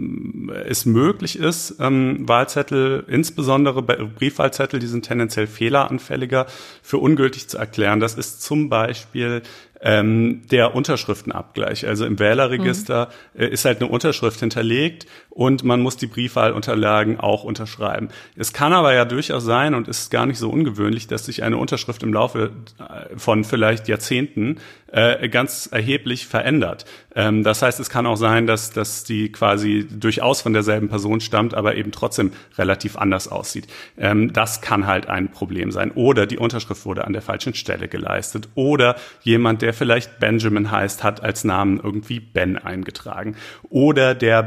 es 0.66 0.86
möglich 0.86 1.38
ist, 1.38 1.76
ähm, 1.82 2.28
Wahlzettel, 2.28 3.04
insbesondere 3.08 3.84
Briefwahlzettel, 3.84 4.80
die 4.80 4.88
sind 4.88 5.06
tendenziell 5.06 5.46
fehleranfälliger, 5.46 6.46
für 6.82 7.00
ungültig 7.00 7.50
zu 7.50 7.58
erklären. 7.58 8.00
Das 8.00 8.16
ist 8.16 8.42
zum 8.42 8.70
Beispiel 8.70 9.42
ähm, 9.82 10.44
der 10.52 10.74
Unterschriftenabgleich. 10.74 11.86
Also 11.86 12.06
im 12.06 12.18
Wählerregister 12.18 13.10
mhm. 13.34 13.42
äh, 13.42 13.48
ist 13.50 13.66
halt 13.66 13.82
eine 13.82 13.90
Unterschrift 13.90 14.40
hinterlegt 14.40 15.06
und 15.30 15.64
man 15.64 15.82
muss 15.82 15.96
die 15.96 16.08
Briefwahlunterlagen 16.08 17.20
auch 17.20 17.44
unterschreiben. 17.44 18.10
Es 18.36 18.54
kann 18.54 18.74
aber 18.74 18.94
ja 18.94 19.06
durchaus 19.06 19.44
sein 19.44 19.74
und 19.74 19.88
ist 19.88 20.12
gar 20.12 20.26
nicht 20.26 20.38
so 20.38 20.50
ungewöhnlich, 20.50 21.08
dass 21.08 21.26
sich 21.26 21.44
eine 21.44 21.58
Unterschrift 21.58 22.04
im 22.04 22.14
Laufe 22.14 22.52
äh, 22.80 23.18
von 23.18 23.44
vielleicht 23.44 23.88
Jahrzehnten 23.88 24.58
äh, 24.92 25.30
ganz 25.30 25.70
erheblich 25.72 26.28
verändert. 26.28 26.86
Ähm, 27.16 27.44
das 27.44 27.62
heißt, 27.62 27.80
es 27.80 27.90
kann 27.90 28.06
auch 28.06 28.16
sein, 28.16 28.48
dass, 28.48 28.72
dass 28.72 29.04
die 29.04 29.32
quasi 29.32 29.88
durchaus 29.90 30.42
von 30.42 30.54
derselben 30.54 30.90
Person 30.90 31.22
stammt, 31.22 31.54
aber 31.54 31.76
eben 31.76 31.92
trotzdem 31.92 32.32
relativ 32.58 32.98
anders 32.98 33.28
aussieht. 33.28 33.68
Ähm, 33.98 34.34
das 34.34 34.62
kann 34.62 34.88
halt 34.88 35.08
ein 35.08 35.32
Problem 35.32 35.72
sein. 35.72 35.92
Oder 35.92 36.26
die 36.26 36.38
Unterschrift 36.38 36.86
wurde 36.86 37.06
an 37.06 37.14
der 37.14 37.22
falschen 37.22 37.54
Stelle 37.54 37.88
geleistet. 37.88 38.50
Oder 38.56 38.96
jemand, 39.22 39.62
der 39.62 39.74
vielleicht 39.74 40.20
Benjamin 40.20 40.72
heißt, 40.72 41.04
hat 41.04 41.24
als 41.24 41.44
Namen 41.44 41.80
irgendwie 41.80 42.20
Ben 42.20 42.58
eingetragen. 42.58 43.36
Oder 43.70 44.16
der 44.16 44.44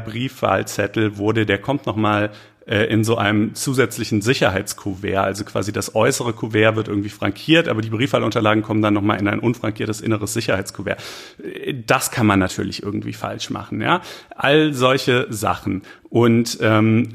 Briefwahlzettel 0.73 1.17
wurde, 1.17 1.45
der 1.45 1.59
kommt 1.59 1.85
nochmal 1.85 2.31
äh, 2.65 2.85
in 2.85 3.03
so 3.03 3.17
einem 3.17 3.55
zusätzlichen 3.55 4.21
Sicherheitskuvert. 4.21 5.17
Also 5.17 5.43
quasi 5.43 5.71
das 5.71 5.95
äußere 5.95 6.33
Kuvert 6.33 6.75
wird 6.75 6.87
irgendwie 6.87 7.09
frankiert, 7.09 7.67
aber 7.67 7.81
die 7.81 7.89
Briefwahlunterlagen 7.89 8.63
kommen 8.63 8.81
dann 8.81 8.93
nochmal 8.93 9.19
in 9.19 9.27
ein 9.27 9.39
unfrankiertes 9.39 10.01
inneres 10.01 10.33
Sicherheitskuvert. 10.33 11.01
Äh, 11.43 11.75
das 11.85 12.11
kann 12.11 12.25
man 12.25 12.39
natürlich 12.39 12.83
irgendwie 12.83 13.13
falsch 13.13 13.49
machen, 13.49 13.81
ja. 13.81 14.01
All 14.35 14.73
solche 14.73 15.27
Sachen. 15.29 15.83
Und 16.09 16.57
ähm, 16.61 17.09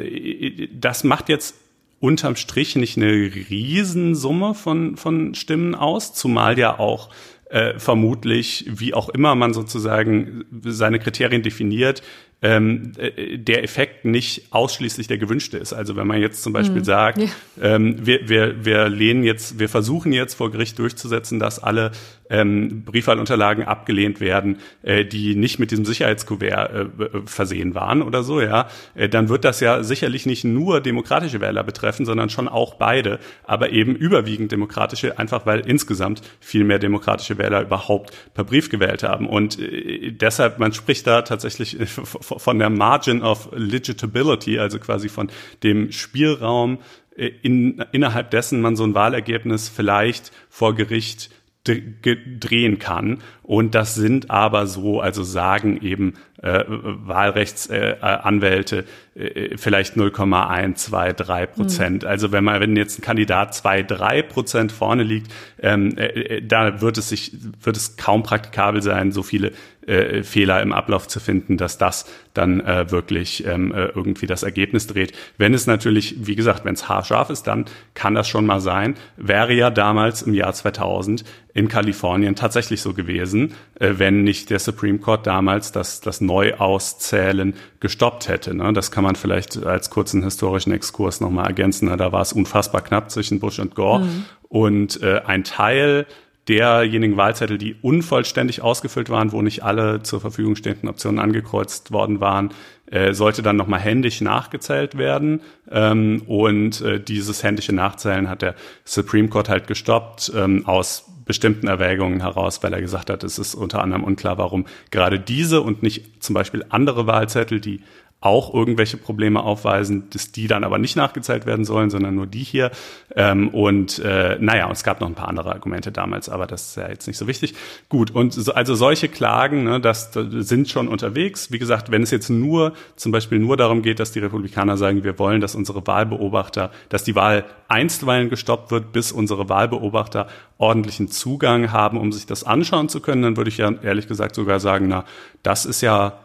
das 0.72 1.04
macht 1.04 1.28
jetzt 1.28 1.54
unterm 2.00 2.36
Strich 2.36 2.76
nicht 2.76 2.96
eine 2.96 3.10
Riesensumme 3.10 4.54
von, 4.54 4.96
von 4.96 5.34
Stimmen 5.34 5.74
aus, 5.74 6.14
zumal 6.14 6.56
ja 6.56 6.78
auch 6.78 7.10
äh, 7.50 7.78
vermutlich, 7.78 8.66
wie 8.68 8.94
auch 8.94 9.08
immer 9.08 9.34
man 9.34 9.54
sozusagen 9.54 10.44
seine 10.64 10.98
Kriterien 10.98 11.42
definiert, 11.42 12.02
ähm, 12.40 12.92
äh, 12.98 13.36
der 13.36 13.64
Effekt 13.64 14.04
nicht 14.04 14.52
ausschließlich 14.52 15.08
der 15.08 15.18
gewünschte 15.18 15.58
ist. 15.58 15.72
Also 15.72 15.96
wenn 15.96 16.06
man 16.06 16.20
jetzt 16.20 16.42
zum 16.42 16.52
Beispiel 16.52 16.80
mhm. 16.80 16.84
sagt, 16.84 17.18
ja. 17.18 17.28
ähm, 17.60 18.06
wir, 18.06 18.28
wir, 18.28 18.64
wir 18.64 18.88
lehnen 18.88 19.24
jetzt, 19.24 19.58
wir 19.58 19.68
versuchen 19.68 20.12
jetzt 20.12 20.34
vor 20.34 20.50
Gericht 20.50 20.78
durchzusetzen, 20.78 21.40
dass 21.40 21.58
alle 21.58 21.90
ähm, 22.30 22.84
Briefwahlunterlagen 22.84 23.64
abgelehnt 23.64 24.20
werden, 24.20 24.58
äh, 24.82 25.04
die 25.04 25.34
nicht 25.34 25.58
mit 25.58 25.70
diesem 25.70 25.84
Sicherheitskuvert 25.84 26.38
äh, 26.74 26.86
versehen 27.26 27.74
waren 27.74 28.02
oder 28.02 28.22
so, 28.22 28.40
ja, 28.40 28.68
äh, 28.94 29.08
dann 29.08 29.28
wird 29.28 29.44
das 29.44 29.60
ja 29.60 29.82
sicherlich 29.82 30.26
nicht 30.26 30.44
nur 30.44 30.80
demokratische 30.80 31.40
Wähler 31.40 31.64
betreffen, 31.64 32.06
sondern 32.06 32.30
schon 32.30 32.48
auch 32.48 32.74
beide, 32.74 33.18
aber 33.44 33.70
eben 33.70 33.96
überwiegend 33.96 34.52
demokratische, 34.52 35.18
einfach 35.18 35.46
weil 35.46 35.60
insgesamt 35.60 36.22
viel 36.40 36.64
mehr 36.64 36.78
demokratische 36.78 37.38
Wähler 37.38 37.62
überhaupt 37.62 38.12
per 38.34 38.44
Brief 38.44 38.68
gewählt 38.68 39.02
haben. 39.02 39.28
Und 39.28 39.58
äh, 39.58 40.12
deshalb, 40.12 40.58
man 40.58 40.72
spricht 40.72 41.06
da 41.06 41.22
tatsächlich 41.22 41.78
von 42.36 42.58
der 42.58 42.70
Margin 42.70 43.22
of 43.22 43.48
Legitability, 43.52 44.58
also 44.58 44.78
quasi 44.78 45.08
von 45.08 45.28
dem 45.62 45.92
Spielraum, 45.92 46.78
äh, 47.16 47.30
in, 47.42 47.84
innerhalb 47.92 48.30
dessen 48.30 48.60
man 48.60 48.76
so 48.76 48.84
ein 48.84 48.94
Wahlergebnis 48.94 49.68
vielleicht 49.68 50.32
vor 50.48 50.74
Gericht 50.74 51.30
drehen 51.64 52.78
kann. 52.78 53.18
Und 53.42 53.74
das 53.74 53.94
sind 53.94 54.30
aber 54.30 54.66
so, 54.66 55.00
also 55.00 55.22
sagen 55.22 55.80
eben 55.82 56.14
äh, 56.42 56.64
Wahlrechtsanwälte 56.66 58.84
äh, 59.14 59.24
äh, 59.24 59.56
vielleicht 59.56 59.96
0,123 59.96 61.54
Prozent. 61.54 62.02
Mhm. 62.02 62.08
Also 62.08 62.32
wenn 62.32 62.44
man, 62.44 62.60
wenn 62.60 62.76
jetzt 62.76 62.98
ein 62.98 63.02
Kandidat 63.02 63.54
zwei, 63.54 63.82
drei 63.82 64.22
Prozent 64.22 64.72
vorne 64.72 65.02
liegt, 65.02 65.32
ähm, 65.60 65.96
äh, 65.96 66.06
äh, 66.06 66.42
da 66.42 66.80
wird 66.80 66.98
es 66.98 67.08
sich, 67.08 67.32
wird 67.62 67.76
es 67.76 67.96
kaum 67.96 68.22
praktikabel 68.22 68.82
sein, 68.82 69.12
so 69.12 69.22
viele 69.22 69.52
äh, 69.88 70.22
Fehler 70.22 70.62
im 70.62 70.72
Ablauf 70.72 71.08
zu 71.08 71.20
finden, 71.20 71.56
dass 71.56 71.78
das 71.78 72.06
dann 72.34 72.60
äh, 72.60 72.90
wirklich 72.90 73.44
ähm, 73.46 73.72
äh, 73.72 73.86
irgendwie 73.86 74.26
das 74.26 74.42
Ergebnis 74.42 74.86
dreht. 74.86 75.12
Wenn 75.38 75.54
es 75.54 75.66
natürlich, 75.66 76.26
wie 76.26 76.36
gesagt, 76.36 76.64
wenn 76.64 76.74
es 76.74 76.88
haarscharf 76.88 77.30
ist, 77.30 77.46
dann 77.46 77.64
kann 77.94 78.14
das 78.14 78.28
schon 78.28 78.46
mal 78.46 78.60
sein. 78.60 78.94
Wäre 79.16 79.52
ja 79.52 79.70
damals 79.70 80.22
im 80.22 80.34
Jahr 80.34 80.52
2000 80.52 81.24
in 81.54 81.68
Kalifornien 81.68 82.36
tatsächlich 82.36 82.80
so 82.80 82.94
gewesen, 82.94 83.54
äh, 83.80 83.94
wenn 83.96 84.22
nicht 84.22 84.50
der 84.50 84.60
Supreme 84.60 84.98
Court 84.98 85.26
damals 85.26 85.72
das, 85.72 86.00
das 86.00 86.20
Neuauszählen 86.20 87.54
gestoppt 87.80 88.28
hätte. 88.28 88.54
Ne? 88.54 88.72
Das 88.72 88.90
kann 88.90 89.04
man 89.04 89.16
vielleicht 89.16 89.64
als 89.64 89.90
kurzen 89.90 90.22
historischen 90.22 90.72
Exkurs 90.72 91.20
nochmal 91.20 91.46
ergänzen. 91.46 91.88
Ne? 91.88 91.96
Da 91.96 92.12
war 92.12 92.22
es 92.22 92.32
unfassbar 92.32 92.82
knapp 92.82 93.10
zwischen 93.10 93.40
Bush 93.40 93.58
und 93.58 93.74
Gore. 93.74 94.00
Mhm. 94.00 94.24
Und 94.48 95.02
äh, 95.02 95.22
ein 95.26 95.44
Teil 95.44 96.06
derjenigen 96.48 97.16
Wahlzettel, 97.16 97.58
die 97.58 97.76
unvollständig 97.82 98.62
ausgefüllt 98.62 99.10
waren, 99.10 99.32
wo 99.32 99.42
nicht 99.42 99.62
alle 99.62 100.02
zur 100.02 100.20
Verfügung 100.20 100.56
stehenden 100.56 100.88
Optionen 100.88 101.20
angekreuzt 101.20 101.92
worden 101.92 102.20
waren, 102.20 102.50
äh, 102.90 103.12
sollte 103.12 103.42
dann 103.42 103.56
nochmal 103.56 103.80
händisch 103.80 104.20
nachgezählt 104.20 104.96
werden. 104.96 105.42
Ähm, 105.70 106.22
und 106.26 106.80
äh, 106.80 107.00
dieses 107.00 107.42
händische 107.42 107.74
Nachzählen 107.74 108.30
hat 108.30 108.42
der 108.42 108.54
Supreme 108.84 109.28
Court 109.28 109.48
halt 109.48 109.66
gestoppt 109.66 110.32
ähm, 110.34 110.66
aus 110.66 111.04
bestimmten 111.26 111.68
Erwägungen 111.68 112.22
heraus, 112.22 112.62
weil 112.62 112.72
er 112.72 112.80
gesagt 112.80 113.10
hat, 113.10 113.22
es 113.22 113.38
ist 113.38 113.54
unter 113.54 113.82
anderem 113.82 114.02
unklar, 114.02 114.38
warum 114.38 114.64
gerade 114.90 115.20
diese 115.20 115.60
und 115.60 115.82
nicht 115.82 116.24
zum 116.24 116.34
Beispiel 116.34 116.64
andere 116.70 117.06
Wahlzettel, 117.06 117.60
die 117.60 117.82
auch 118.20 118.52
irgendwelche 118.52 118.96
Probleme 118.96 119.44
aufweisen, 119.44 120.10
dass 120.10 120.32
die 120.32 120.48
dann 120.48 120.64
aber 120.64 120.78
nicht 120.78 120.96
nachgezählt 120.96 121.46
werden 121.46 121.64
sollen, 121.64 121.88
sondern 121.88 122.16
nur 122.16 122.26
die 122.26 122.42
hier. 122.42 122.72
Ähm, 123.14 123.48
und 123.50 124.00
äh, 124.00 124.36
naja, 124.40 124.66
und 124.66 124.72
es 124.72 124.82
gab 124.82 125.00
noch 125.00 125.06
ein 125.06 125.14
paar 125.14 125.28
andere 125.28 125.52
Argumente 125.52 125.92
damals, 125.92 126.28
aber 126.28 126.48
das 126.48 126.70
ist 126.70 126.76
ja 126.76 126.88
jetzt 126.88 127.06
nicht 127.06 127.16
so 127.16 127.28
wichtig. 127.28 127.54
Gut, 127.88 128.10
und 128.10 128.32
so, 128.32 128.52
also 128.54 128.74
solche 128.74 129.08
Klagen, 129.08 129.62
ne, 129.62 129.80
das, 129.80 130.10
das 130.10 130.26
sind 130.30 130.68
schon 130.68 130.88
unterwegs. 130.88 131.52
Wie 131.52 131.60
gesagt, 131.60 131.92
wenn 131.92 132.02
es 132.02 132.10
jetzt 132.10 132.28
nur 132.28 132.72
zum 132.96 133.12
Beispiel 133.12 133.38
nur 133.38 133.56
darum 133.56 133.82
geht, 133.82 134.00
dass 134.00 134.10
die 134.10 134.18
Republikaner 134.18 134.76
sagen, 134.76 135.04
wir 135.04 135.16
wollen, 135.20 135.40
dass 135.40 135.54
unsere 135.54 135.86
Wahlbeobachter, 135.86 136.72
dass 136.88 137.04
die 137.04 137.14
Wahl 137.14 137.44
einstweilen 137.68 138.30
gestoppt 138.30 138.72
wird, 138.72 138.90
bis 138.90 139.12
unsere 139.12 139.48
Wahlbeobachter 139.48 140.26
ordentlichen 140.56 141.06
Zugang 141.06 141.70
haben, 141.70 141.98
um 141.98 142.10
sich 142.10 142.26
das 142.26 142.42
anschauen 142.42 142.88
zu 142.88 142.98
können, 143.00 143.22
dann 143.22 143.36
würde 143.36 143.48
ich 143.48 143.58
ja 143.58 143.70
ehrlich 143.80 144.08
gesagt 144.08 144.34
sogar 144.34 144.58
sagen, 144.58 144.88
na, 144.88 145.04
das 145.44 145.64
ist 145.64 145.82
ja 145.82 146.18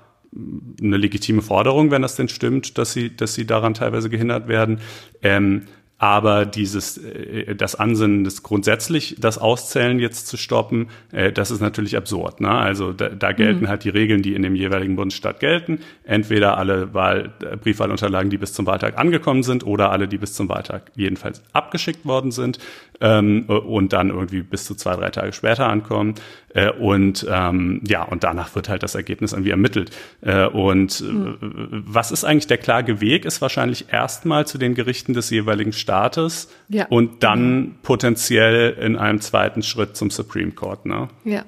eine 0.81 0.97
legitime 0.97 1.41
Forderung, 1.41 1.91
wenn 1.91 2.01
das 2.01 2.15
denn 2.15 2.27
stimmt, 2.27 2.77
dass 2.77 2.93
sie, 2.93 3.15
dass 3.15 3.33
sie 3.33 3.45
daran 3.45 3.73
teilweise 3.73 4.09
gehindert 4.09 4.47
werden. 4.47 4.79
Ähm, 5.21 5.63
Aber 5.97 6.45
dieses, 6.45 6.97
äh, 6.97 7.55
das 7.55 7.75
Ansinnen, 7.75 8.23
das 8.23 8.43
grundsätzlich 8.43 9.15
das 9.19 9.37
Auszählen 9.37 9.99
jetzt 9.99 10.27
zu 10.27 10.37
stoppen, 10.37 10.89
äh, 11.11 11.31
das 11.31 11.51
ist 11.51 11.61
natürlich 11.61 11.95
absurd. 11.95 12.41
Ne? 12.41 12.49
Also 12.49 12.91
da, 12.91 13.09
da 13.09 13.31
gelten 13.31 13.61
mhm. 13.61 13.67
halt 13.69 13.83
die 13.83 13.89
Regeln, 13.89 14.21
die 14.21 14.33
in 14.33 14.41
dem 14.41 14.55
jeweiligen 14.55 14.95
Bundesstaat 14.95 15.39
gelten. 15.39 15.79
Entweder 16.03 16.57
alle 16.57 16.93
Wahl, 16.93 17.33
äh, 17.41 17.55
Briefwahlunterlagen, 17.55 18.29
die 18.29 18.37
bis 18.37 18.53
zum 18.53 18.65
Wahltag 18.65 18.97
angekommen 18.97 19.43
sind, 19.43 19.65
oder 19.65 19.91
alle, 19.91 20.07
die 20.07 20.17
bis 20.17 20.33
zum 20.33 20.49
Wahltag 20.49 20.91
jedenfalls 20.95 21.41
abgeschickt 21.53 22.05
worden 22.05 22.31
sind 22.31 22.59
ähm, 23.01 23.45
und 23.45 23.93
dann 23.93 24.09
irgendwie 24.09 24.41
bis 24.41 24.65
zu 24.65 24.75
zwei, 24.75 24.95
drei 24.95 25.09
Tage 25.09 25.33
später 25.33 25.67
ankommen. 25.67 26.15
Äh, 26.53 26.71
und 26.71 27.25
ähm, 27.29 27.81
ja, 27.85 28.03
und 28.03 28.23
danach 28.23 28.55
wird 28.55 28.69
halt 28.69 28.83
das 28.83 28.95
Ergebnis 28.95 29.33
irgendwie 29.33 29.51
ermittelt. 29.51 29.91
Äh, 30.21 30.45
und 30.45 31.01
mhm. 31.01 31.37
was 31.85 32.11
ist 32.11 32.23
eigentlich 32.23 32.47
der 32.47 32.57
klare 32.57 33.01
Weg? 33.01 33.25
Ist 33.25 33.41
wahrscheinlich 33.41 33.91
erstmal 33.91 34.47
zu 34.47 34.57
den 34.57 34.75
Gerichten 34.75 35.13
des 35.13 35.29
jeweiligen 35.29 35.73
Staates 35.83 36.49
ja. 36.69 36.87
und 36.87 37.23
dann 37.23 37.75
potenziell 37.83 38.71
in 38.71 38.95
einem 38.95 39.21
zweiten 39.21 39.61
Schritt 39.61 39.95
zum 39.95 40.09
Supreme 40.09 40.51
Court. 40.51 40.85
Ne? 40.85 41.09
Ja. 41.23 41.45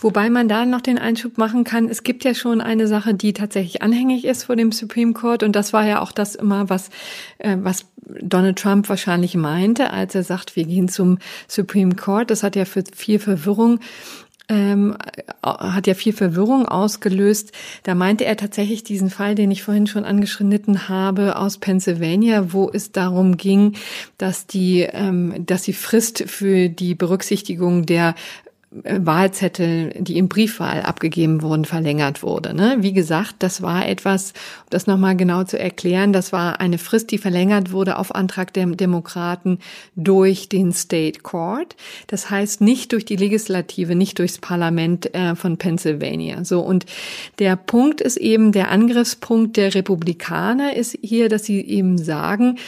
Wobei 0.00 0.30
man 0.30 0.48
da 0.48 0.64
noch 0.64 0.80
den 0.80 0.98
Einschub 0.98 1.38
machen 1.38 1.64
kann, 1.64 1.88
es 1.88 2.02
gibt 2.02 2.24
ja 2.24 2.34
schon 2.34 2.60
eine 2.60 2.86
Sache, 2.86 3.14
die 3.14 3.32
tatsächlich 3.32 3.82
anhängig 3.82 4.24
ist 4.24 4.44
vor 4.44 4.56
dem 4.56 4.72
Supreme 4.72 5.12
Court 5.12 5.42
und 5.42 5.54
das 5.56 5.72
war 5.72 5.84
ja 5.84 6.00
auch 6.00 6.12
das 6.12 6.34
immer, 6.34 6.70
was, 6.70 6.90
äh, 7.38 7.56
was 7.60 7.86
Donald 8.20 8.58
Trump 8.58 8.88
wahrscheinlich 8.88 9.34
meinte, 9.34 9.90
als 9.92 10.14
er 10.14 10.22
sagt, 10.22 10.56
wir 10.56 10.64
gehen 10.64 10.88
zum 10.88 11.18
Supreme 11.46 11.94
Court. 11.94 12.30
Das 12.30 12.42
hat 12.42 12.56
ja 12.56 12.64
für 12.64 12.82
viel 12.94 13.18
Verwirrung 13.18 13.80
ähm, 14.48 14.96
hat 15.42 15.86
ja 15.86 15.94
viel 15.94 16.12
Verwirrung 16.12 16.66
ausgelöst. 16.66 17.52
Da 17.82 17.94
meinte 17.94 18.24
er 18.24 18.36
tatsächlich 18.36 18.82
diesen 18.82 19.10
Fall, 19.10 19.34
den 19.34 19.50
ich 19.50 19.62
vorhin 19.62 19.86
schon 19.86 20.04
angeschnitten 20.04 20.88
habe, 20.88 21.36
aus 21.36 21.58
Pennsylvania, 21.58 22.52
wo 22.52 22.70
es 22.72 22.92
darum 22.92 23.36
ging, 23.36 23.74
dass 24.16 24.46
die, 24.46 24.80
ähm, 24.80 25.46
dass 25.46 25.62
die 25.62 25.72
Frist 25.72 26.24
für 26.26 26.68
die 26.68 26.94
Berücksichtigung 26.94 27.86
der 27.86 28.14
Wahlzettel, 28.70 29.94
die 29.98 30.18
im 30.18 30.28
Briefwahl 30.28 30.82
abgegeben 30.82 31.40
wurden, 31.40 31.64
verlängert 31.64 32.22
wurde. 32.22 32.52
Ne? 32.52 32.76
Wie 32.80 32.92
gesagt, 32.92 33.36
das 33.38 33.62
war 33.62 33.88
etwas, 33.88 34.32
um 34.32 34.66
das 34.70 34.86
nochmal 34.86 35.16
genau 35.16 35.44
zu 35.44 35.58
erklären, 35.58 36.12
das 36.12 36.32
war 36.32 36.60
eine 36.60 36.76
Frist, 36.76 37.10
die 37.10 37.16
verlängert 37.16 37.72
wurde 37.72 37.96
auf 37.96 38.14
Antrag 38.14 38.52
der 38.52 38.66
Demokraten 38.66 39.58
durch 39.96 40.50
den 40.50 40.72
State 40.72 41.20
Court. 41.20 41.76
Das 42.08 42.28
heißt 42.28 42.60
nicht 42.60 42.92
durch 42.92 43.06
die 43.06 43.16
Legislative, 43.16 43.94
nicht 43.94 44.18
durchs 44.18 44.36
Parlament 44.36 45.14
äh, 45.14 45.34
von 45.34 45.56
Pennsylvania. 45.56 46.44
So 46.44 46.60
und 46.60 46.84
der 47.38 47.56
Punkt 47.56 48.02
ist 48.02 48.18
eben, 48.18 48.52
der 48.52 48.70
Angriffspunkt 48.70 49.56
der 49.56 49.74
Republikaner 49.74 50.76
ist 50.76 50.98
hier, 51.00 51.30
dass 51.30 51.44
sie 51.44 51.62
eben 51.62 51.96
sagen, 51.96 52.58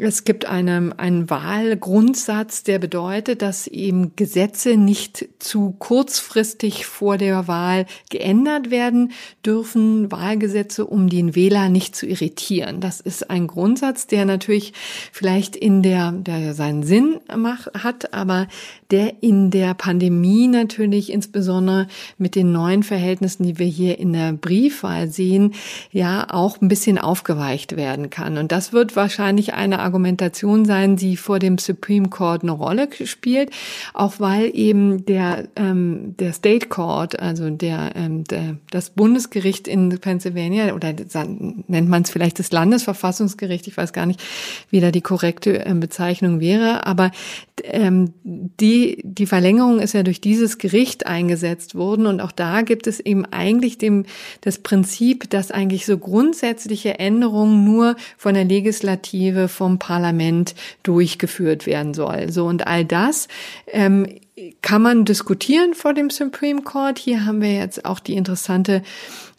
es 0.00 0.24
gibt 0.24 0.46
eine, 0.46 0.92
einen 0.96 1.30
Wahlgrundsatz, 1.30 2.62
der 2.62 2.78
bedeutet, 2.78 3.42
dass 3.42 3.66
eben 3.66 4.14
Gesetze 4.16 4.76
nicht 4.76 5.28
zu 5.38 5.74
kurzfristig 5.78 6.86
vor 6.86 7.16
der 7.18 7.48
Wahl 7.48 7.86
geändert 8.10 8.70
werden 8.70 9.12
dürfen, 9.44 10.10
Wahlgesetze, 10.10 10.86
um 10.86 11.08
den 11.08 11.34
Wähler 11.34 11.68
nicht 11.68 11.96
zu 11.96 12.06
irritieren. 12.06 12.80
Das 12.80 13.00
ist 13.00 13.30
ein 13.30 13.46
Grundsatz, 13.46 14.06
der 14.06 14.24
natürlich 14.24 14.72
vielleicht 15.12 15.56
in 15.56 15.82
der, 15.82 16.12
der 16.12 16.54
seinen 16.54 16.82
Sinn 16.82 17.20
macht, 17.34 17.72
hat, 17.74 18.12
aber 18.12 18.48
der 18.90 19.22
in 19.22 19.50
der 19.50 19.74
Pandemie 19.74 20.48
natürlich 20.48 21.12
insbesondere 21.12 21.88
mit 22.18 22.34
den 22.34 22.52
neuen 22.52 22.82
Verhältnissen, 22.82 23.44
die 23.44 23.58
wir 23.58 23.66
hier 23.66 23.98
in 23.98 24.12
der 24.12 24.32
Briefwahl 24.32 25.08
sehen, 25.08 25.54
ja 25.90 26.26
auch 26.30 26.60
ein 26.60 26.68
bisschen 26.68 26.98
aufgeweicht 26.98 27.76
werden 27.76 28.10
kann. 28.10 28.38
Und 28.38 28.52
das 28.52 28.72
wird 28.72 28.96
wahrscheinlich 28.96 29.54
eine 29.54 29.80
Argumentation 29.80 30.64
sein, 30.64 30.96
die 30.96 31.16
vor 31.16 31.38
dem 31.38 31.58
Supreme 31.58 32.08
Court 32.08 32.42
eine 32.42 32.52
Rolle 32.52 32.88
spielt, 33.04 33.50
auch 33.94 34.20
weil 34.20 34.50
eben 34.54 35.04
der, 35.06 35.48
ähm, 35.56 36.14
der 36.18 36.32
State 36.32 36.68
Court, 36.68 37.18
also 37.18 37.50
der, 37.50 37.92
ähm, 37.96 38.24
der, 38.24 38.58
das 38.70 38.90
Bundesgericht 38.90 39.66
in 39.66 39.88
Pennsylvania, 40.00 40.74
oder 40.74 40.94
nennt 41.66 41.88
man 41.88 42.02
es 42.02 42.10
vielleicht 42.10 42.38
das 42.38 42.52
Landesverfassungsgericht, 42.52 43.66
ich 43.66 43.76
weiß 43.76 43.92
gar 43.92 44.06
nicht, 44.06 44.22
wie 44.70 44.80
da 44.80 44.90
die 44.90 45.00
korrekte 45.00 45.64
äh, 45.64 45.74
Bezeichnung 45.74 46.40
wäre, 46.40 46.86
aber 46.86 47.10
ähm, 47.64 48.12
die, 48.24 48.75
die 49.02 49.26
Verlängerung 49.26 49.78
ist 49.78 49.92
ja 49.92 50.02
durch 50.02 50.20
dieses 50.20 50.58
Gericht 50.58 51.06
eingesetzt 51.06 51.74
worden 51.74 52.06
und 52.06 52.20
auch 52.20 52.32
da 52.32 52.62
gibt 52.62 52.86
es 52.86 53.00
eben 53.00 53.24
eigentlich 53.26 53.78
dem, 53.78 54.04
das 54.40 54.58
Prinzip, 54.58 55.30
dass 55.30 55.50
eigentlich 55.50 55.86
so 55.86 55.98
grundsätzliche 55.98 56.98
Änderungen 56.98 57.64
nur 57.64 57.96
von 58.16 58.34
der 58.34 58.44
Legislative, 58.44 59.48
vom 59.48 59.78
Parlament 59.78 60.54
durchgeführt 60.82 61.66
werden 61.66 61.94
soll. 61.94 62.30
So 62.30 62.46
und 62.46 62.66
all 62.66 62.84
das 62.84 63.28
ähm, 63.68 64.06
kann 64.62 64.82
man 64.82 65.04
diskutieren 65.04 65.74
vor 65.74 65.94
dem 65.94 66.10
Supreme 66.10 66.62
Court. 66.62 66.98
Hier 66.98 67.24
haben 67.24 67.40
wir 67.40 67.54
jetzt 67.54 67.84
auch 67.84 68.00
die 68.00 68.14
interessante 68.14 68.82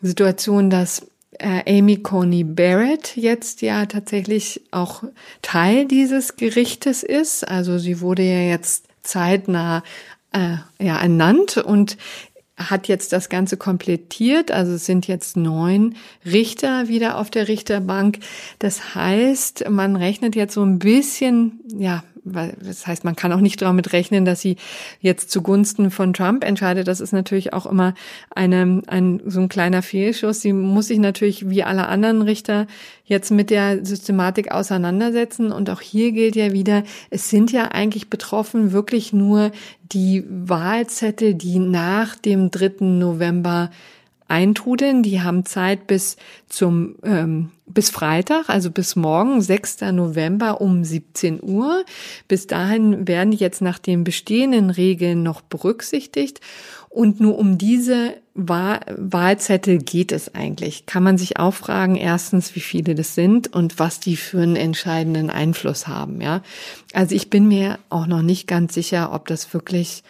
Situation, 0.01 0.69
dass 0.69 1.05
äh, 1.39 1.79
Amy 1.79 1.97
Coney 1.97 2.43
Barrett 2.43 3.15
jetzt 3.15 3.61
ja 3.61 3.85
tatsächlich 3.85 4.61
auch 4.71 5.03
Teil 5.41 5.85
dieses 5.85 6.35
Gerichtes 6.35 7.03
ist. 7.03 7.47
Also 7.47 7.77
sie 7.77 8.01
wurde 8.01 8.23
ja 8.23 8.41
jetzt 8.41 8.86
zeitnah 9.07 9.83
äh, 10.31 10.57
ja, 10.79 10.97
ernannt. 10.97 11.57
Und 11.57 11.97
hat 12.57 12.87
jetzt 12.87 13.13
das 13.13 13.29
Ganze 13.29 13.55
komplettiert. 13.55 14.51
Also 14.51 14.73
es 14.73 14.85
sind 14.85 15.07
jetzt 15.07 15.37
neun 15.37 15.95
Richter 16.25 16.87
wieder 16.87 17.17
auf 17.17 17.29
der 17.29 17.47
Richterbank. 17.47 18.19
Das 18.59 18.95
heißt, 18.95 19.69
man 19.69 19.95
rechnet 19.95 20.35
jetzt 20.35 20.55
so 20.55 20.63
ein 20.63 20.79
bisschen, 20.79 21.59
ja, 21.77 22.03
das 22.25 22.87
heißt, 22.87 23.03
man 23.03 23.15
kann 23.15 23.31
auch 23.31 23.39
nicht 23.39 23.61
damit 23.61 23.93
rechnen, 23.93 24.25
dass 24.25 24.41
sie 24.41 24.57
jetzt 24.99 25.31
zugunsten 25.31 25.91
von 25.91 26.13
Trump 26.13 26.43
entscheidet. 26.43 26.87
Das 26.87 26.99
ist 26.99 27.13
natürlich 27.13 27.53
auch 27.53 27.65
immer 27.65 27.93
eine, 28.35 28.81
ein, 28.87 29.21
so 29.25 29.39
ein 29.39 29.49
kleiner 29.49 29.81
Fehlschuss. 29.81 30.41
Sie 30.41 30.53
muss 30.53 30.87
sich 30.87 30.99
natürlich 30.99 31.49
wie 31.49 31.63
alle 31.63 31.87
anderen 31.87 32.21
Richter 32.21 32.67
jetzt 33.05 33.31
mit 33.31 33.49
der 33.49 33.85
Systematik 33.85 34.51
auseinandersetzen. 34.51 35.51
Und 35.51 35.69
auch 35.69 35.81
hier 35.81 36.11
gilt 36.11 36.35
ja 36.35 36.51
wieder, 36.51 36.83
es 37.09 37.29
sind 37.29 37.51
ja 37.51 37.69
eigentlich 37.69 38.09
betroffen 38.09 38.71
wirklich 38.71 39.13
nur 39.13 39.51
die 39.91 40.23
Wahlzettel, 40.29 41.33
die 41.33 41.59
nach 41.59 42.15
dem 42.15 42.51
3. 42.51 42.85
November 42.85 43.69
eintrudeln. 44.27 45.03
Die 45.03 45.21
haben 45.21 45.45
Zeit 45.45 45.87
bis 45.87 46.17
zum 46.47 46.95
ähm, 47.03 47.51
bis 47.65 47.89
Freitag, 47.89 48.49
also 48.49 48.71
bis 48.71 48.95
morgen, 48.95 49.41
6. 49.41 49.81
November 49.91 50.61
um 50.61 50.83
17 50.83 51.43
Uhr. 51.43 51.83
Bis 52.27 52.47
dahin 52.47 53.07
werden 53.07 53.33
jetzt 53.33 53.61
nach 53.61 53.77
den 53.77 54.03
bestehenden 54.03 54.69
Regeln 54.69 55.21
noch 55.21 55.41
berücksichtigt. 55.41 56.39
Und 56.97 57.19
nur 57.19 57.37
um 57.37 57.59
diese 57.59 58.15
Wahl 58.33 58.79
Wahlzettel 58.97 59.77
geht 59.77 60.11
es 60.11 60.33
eigentlich. 60.33 60.87
Kann 60.87 61.03
man 61.03 61.19
sich 61.19 61.37
auch 61.37 61.53
fragen, 61.53 61.95
erstens, 61.95 62.55
wie 62.55 62.59
viele 62.59 62.95
das 62.95 63.13
sind 63.13 63.53
und 63.53 63.77
was 63.77 63.99
die 63.99 64.15
für 64.15 64.41
einen 64.41 64.55
entscheidenden 64.55 65.29
Einfluss 65.29 65.87
haben, 65.87 66.21
ja. 66.21 66.41
Also 66.93 67.13
ich 67.13 67.29
bin 67.29 67.47
mir 67.47 67.77
auch 67.89 68.07
noch 68.07 68.23
nicht 68.23 68.47
ganz 68.47 68.73
sicher, 68.73 69.13
ob 69.13 69.27
das 69.27 69.53
wirklich 69.53 70.01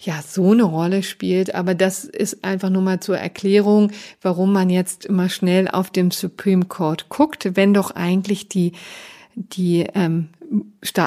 ja 0.00 0.24
so 0.26 0.50
eine 0.50 0.64
Rolle 0.64 1.04
spielt. 1.04 1.54
Aber 1.54 1.76
das 1.76 2.04
ist 2.04 2.42
einfach 2.42 2.68
nur 2.68 2.82
mal 2.82 2.98
zur 2.98 3.16
Erklärung, 3.16 3.92
warum 4.20 4.52
man 4.52 4.70
jetzt 4.70 5.06
immer 5.06 5.28
schnell 5.28 5.68
auf 5.68 5.90
dem 5.90 6.10
Supreme 6.10 6.64
Court 6.64 7.10
guckt, 7.10 7.50
wenn 7.54 7.72
doch 7.72 7.92
eigentlich 7.92 8.48
die 8.48 8.72
die 9.36 9.86
ähm, 9.94 10.30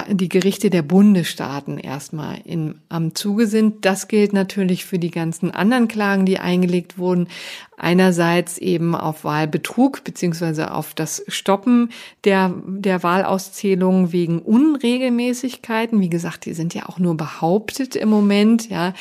die 0.09 0.29
Gerichte 0.29 0.69
der 0.69 0.81
Bundesstaaten 0.81 1.77
erstmal 1.77 2.39
in, 2.43 2.75
am 2.89 3.15
Zuge 3.15 3.47
sind. 3.47 3.85
Das 3.85 4.07
gilt 4.07 4.33
natürlich 4.33 4.85
für 4.85 4.99
die 4.99 5.11
ganzen 5.11 5.51
anderen 5.51 5.87
Klagen, 5.87 6.25
die 6.25 6.39
eingelegt 6.39 6.97
wurden. 6.97 7.27
Einerseits 7.77 8.57
eben 8.57 8.95
auf 8.95 9.23
Wahlbetrug 9.23 10.03
beziehungsweise 10.03 10.71
auf 10.71 10.93
das 10.93 11.23
Stoppen 11.27 11.89
der, 12.23 12.53
der 12.65 13.03
Wahlauszählung 13.03 14.11
wegen 14.11 14.39
Unregelmäßigkeiten. 14.39 16.01
Wie 16.01 16.09
gesagt, 16.09 16.45
die 16.45 16.53
sind 16.53 16.73
ja 16.73 16.87
auch 16.89 16.99
nur 16.99 17.15
behauptet 17.15 17.95
im 17.95 18.09
Moment. 18.09 18.69
Ja, 18.69 18.93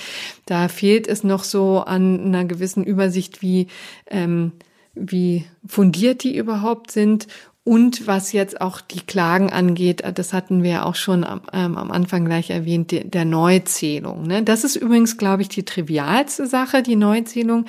da 0.44 0.68
fehlt 0.68 1.08
es 1.08 1.24
noch 1.24 1.44
so 1.44 1.80
an 1.80 2.26
einer 2.26 2.44
gewissen 2.44 2.84
Übersicht, 2.84 3.42
wie 3.42 3.68
ähm, 4.08 4.52
wie 4.96 5.44
fundiert 5.66 6.24
die 6.24 6.36
überhaupt 6.36 6.90
sind 6.90 7.26
und 7.66 8.06
was 8.06 8.30
jetzt 8.30 8.60
auch 8.60 8.80
die 8.80 9.00
Klagen 9.00 9.50
angeht, 9.52 10.00
das 10.14 10.32
hatten 10.32 10.62
wir 10.62 10.86
auch 10.86 10.94
schon 10.94 11.24
am, 11.24 11.40
ähm, 11.52 11.76
am 11.76 11.90
Anfang 11.90 12.24
gleich 12.24 12.50
erwähnt, 12.50 12.92
der, 12.92 13.02
der 13.02 13.24
Neuzählung. 13.24 14.22
Ne? 14.22 14.44
Das 14.44 14.62
ist 14.62 14.76
übrigens, 14.76 15.16
glaube 15.16 15.42
ich, 15.42 15.48
die 15.48 15.64
trivialste 15.64 16.46
Sache, 16.46 16.84
die 16.84 16.94
Neuzählung. 16.94 17.64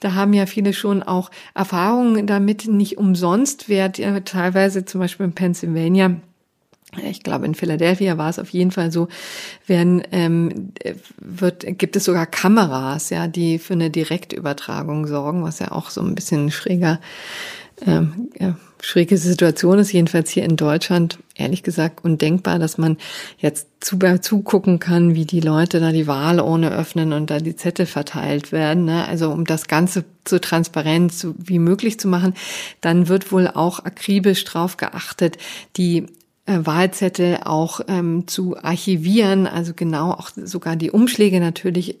Da 0.00 0.14
haben 0.14 0.32
ja 0.32 0.46
viele 0.46 0.72
schon 0.72 1.02
auch 1.02 1.30
Erfahrungen 1.54 2.26
damit. 2.26 2.66
Nicht 2.68 2.96
umsonst 2.96 3.68
wird 3.68 3.98
ja 3.98 4.18
teilweise 4.20 4.86
zum 4.86 5.02
Beispiel 5.02 5.26
in 5.26 5.34
Pennsylvania 5.34 6.16
ich 7.02 7.24
glaube, 7.24 7.44
in 7.46 7.56
Philadelphia 7.56 8.18
war 8.18 8.30
es 8.30 8.38
auf 8.38 8.50
jeden 8.50 8.70
Fall 8.70 8.92
so, 8.92 9.08
werden, 9.66 10.02
ähm, 10.12 10.72
wird, 11.18 11.66
gibt 11.76 11.96
es 11.96 12.04
sogar 12.04 12.24
Kameras, 12.24 13.10
ja, 13.10 13.26
die 13.26 13.58
für 13.58 13.72
eine 13.72 13.90
Direktübertragung 13.90 15.08
sorgen, 15.08 15.42
was 15.42 15.58
ja 15.58 15.72
auch 15.72 15.90
so 15.90 16.00
ein 16.02 16.14
bisschen 16.14 16.46
ein 16.46 16.50
schräger 16.52 17.00
ähm, 17.86 18.30
ja, 18.38 18.56
schräge 18.80 19.16
Situation 19.16 19.78
ist, 19.78 19.92
jedenfalls 19.92 20.30
hier 20.30 20.44
in 20.44 20.56
Deutschland, 20.56 21.18
ehrlich 21.34 21.62
gesagt, 21.62 22.04
undenkbar, 22.04 22.58
dass 22.58 22.78
man 22.78 22.98
jetzt 23.38 23.68
zu, 23.80 23.98
zugucken 24.20 24.78
kann, 24.78 25.14
wie 25.14 25.24
die 25.24 25.40
Leute 25.40 25.80
da 25.80 25.90
die 25.90 26.06
Wahlurne 26.06 26.70
öffnen 26.70 27.12
und 27.12 27.30
da 27.30 27.38
die 27.38 27.56
Zettel 27.56 27.86
verteilt 27.86 28.52
werden. 28.52 28.84
Ne? 28.84 29.06
Also 29.06 29.30
um 29.30 29.44
das 29.44 29.68
Ganze 29.68 30.04
so 30.26 30.38
transparent 30.38 31.26
wie 31.38 31.58
möglich 31.58 31.98
zu 31.98 32.08
machen, 32.08 32.34
dann 32.80 33.08
wird 33.08 33.32
wohl 33.32 33.48
auch 33.48 33.80
akribisch 33.80 34.44
drauf 34.44 34.76
geachtet, 34.76 35.38
die 35.76 36.06
äh, 36.46 36.58
Wahlzettel 36.62 37.38
auch 37.44 37.80
ähm, 37.88 38.28
zu 38.28 38.56
archivieren, 38.62 39.46
also 39.46 39.72
genau 39.74 40.12
auch 40.12 40.30
sogar 40.36 40.76
die 40.76 40.90
Umschläge 40.90 41.40
natürlich 41.40 41.96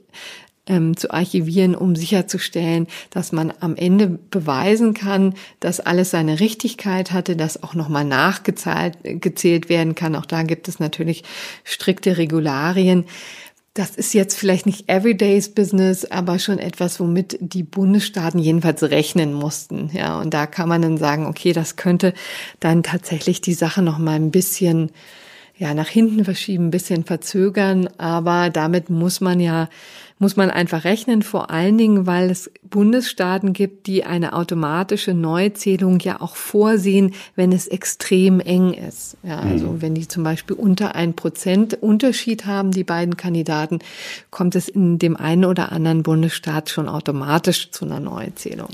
ähm, 0.66 0.96
zu 0.96 1.10
archivieren, 1.12 1.74
um 1.74 1.94
sicherzustellen, 1.94 2.86
dass 3.10 3.32
man 3.32 3.52
am 3.60 3.76
Ende 3.76 4.18
beweisen 4.30 4.94
kann, 4.94 5.34
dass 5.60 5.80
alles 5.80 6.10
seine 6.10 6.40
Richtigkeit 6.40 7.12
hatte, 7.12 7.36
dass 7.36 7.62
auch 7.62 7.74
nochmal 7.74 8.04
nachgezählt 8.04 8.98
gezählt 9.02 9.68
werden 9.68 9.94
kann. 9.94 10.16
Auch 10.16 10.26
da 10.26 10.42
gibt 10.42 10.68
es 10.68 10.80
natürlich 10.80 11.24
strikte 11.64 12.16
Regularien. 12.16 13.04
Das 13.74 13.96
ist 13.96 14.14
jetzt 14.14 14.38
vielleicht 14.38 14.66
nicht 14.66 14.88
Everyday's 14.88 15.48
Business, 15.48 16.04
aber 16.04 16.38
schon 16.38 16.60
etwas, 16.60 17.00
womit 17.00 17.36
die 17.40 17.64
Bundesstaaten 17.64 18.38
jedenfalls 18.38 18.84
rechnen 18.84 19.32
mussten. 19.32 19.90
Ja, 19.92 20.20
und 20.20 20.32
da 20.32 20.46
kann 20.46 20.68
man 20.68 20.80
dann 20.80 20.96
sagen, 20.96 21.26
okay, 21.26 21.52
das 21.52 21.74
könnte 21.74 22.14
dann 22.60 22.84
tatsächlich 22.84 23.40
die 23.40 23.52
Sache 23.52 23.82
noch 23.82 23.98
mal 23.98 24.14
ein 24.14 24.30
bisschen 24.30 24.92
ja 25.56 25.74
nach 25.74 25.88
hinten 25.88 26.24
verschieben, 26.24 26.66
ein 26.66 26.70
bisschen 26.70 27.04
verzögern, 27.04 27.88
aber 27.98 28.50
damit 28.50 28.90
muss 28.90 29.20
man 29.20 29.40
ja 29.40 29.68
muss 30.18 30.36
man 30.36 30.50
einfach 30.50 30.84
rechnen, 30.84 31.22
vor 31.22 31.50
allen 31.50 31.76
Dingen, 31.76 32.06
weil 32.06 32.30
es 32.30 32.50
Bundesstaaten 32.62 33.52
gibt, 33.52 33.88
die 33.88 34.04
eine 34.04 34.32
automatische 34.32 35.12
Neuzählung 35.12 35.98
ja 35.98 36.20
auch 36.20 36.36
vorsehen, 36.36 37.12
wenn 37.34 37.52
es 37.52 37.66
extrem 37.66 38.38
eng 38.38 38.74
ist. 38.74 39.16
Ja, 39.24 39.40
also 39.40 39.66
mhm. 39.66 39.82
wenn 39.82 39.94
die 39.94 40.06
zum 40.06 40.22
Beispiel 40.22 40.56
unter 40.56 40.94
ein 40.94 41.14
Prozent 41.14 41.74
Unterschied 41.82 42.46
haben, 42.46 42.70
die 42.70 42.84
beiden 42.84 43.16
Kandidaten, 43.16 43.80
kommt 44.30 44.54
es 44.54 44.68
in 44.68 44.98
dem 44.98 45.16
einen 45.16 45.44
oder 45.44 45.72
anderen 45.72 46.04
Bundesstaat 46.04 46.70
schon 46.70 46.88
automatisch 46.88 47.70
zu 47.72 47.84
einer 47.84 48.00
Neuzählung. 48.00 48.68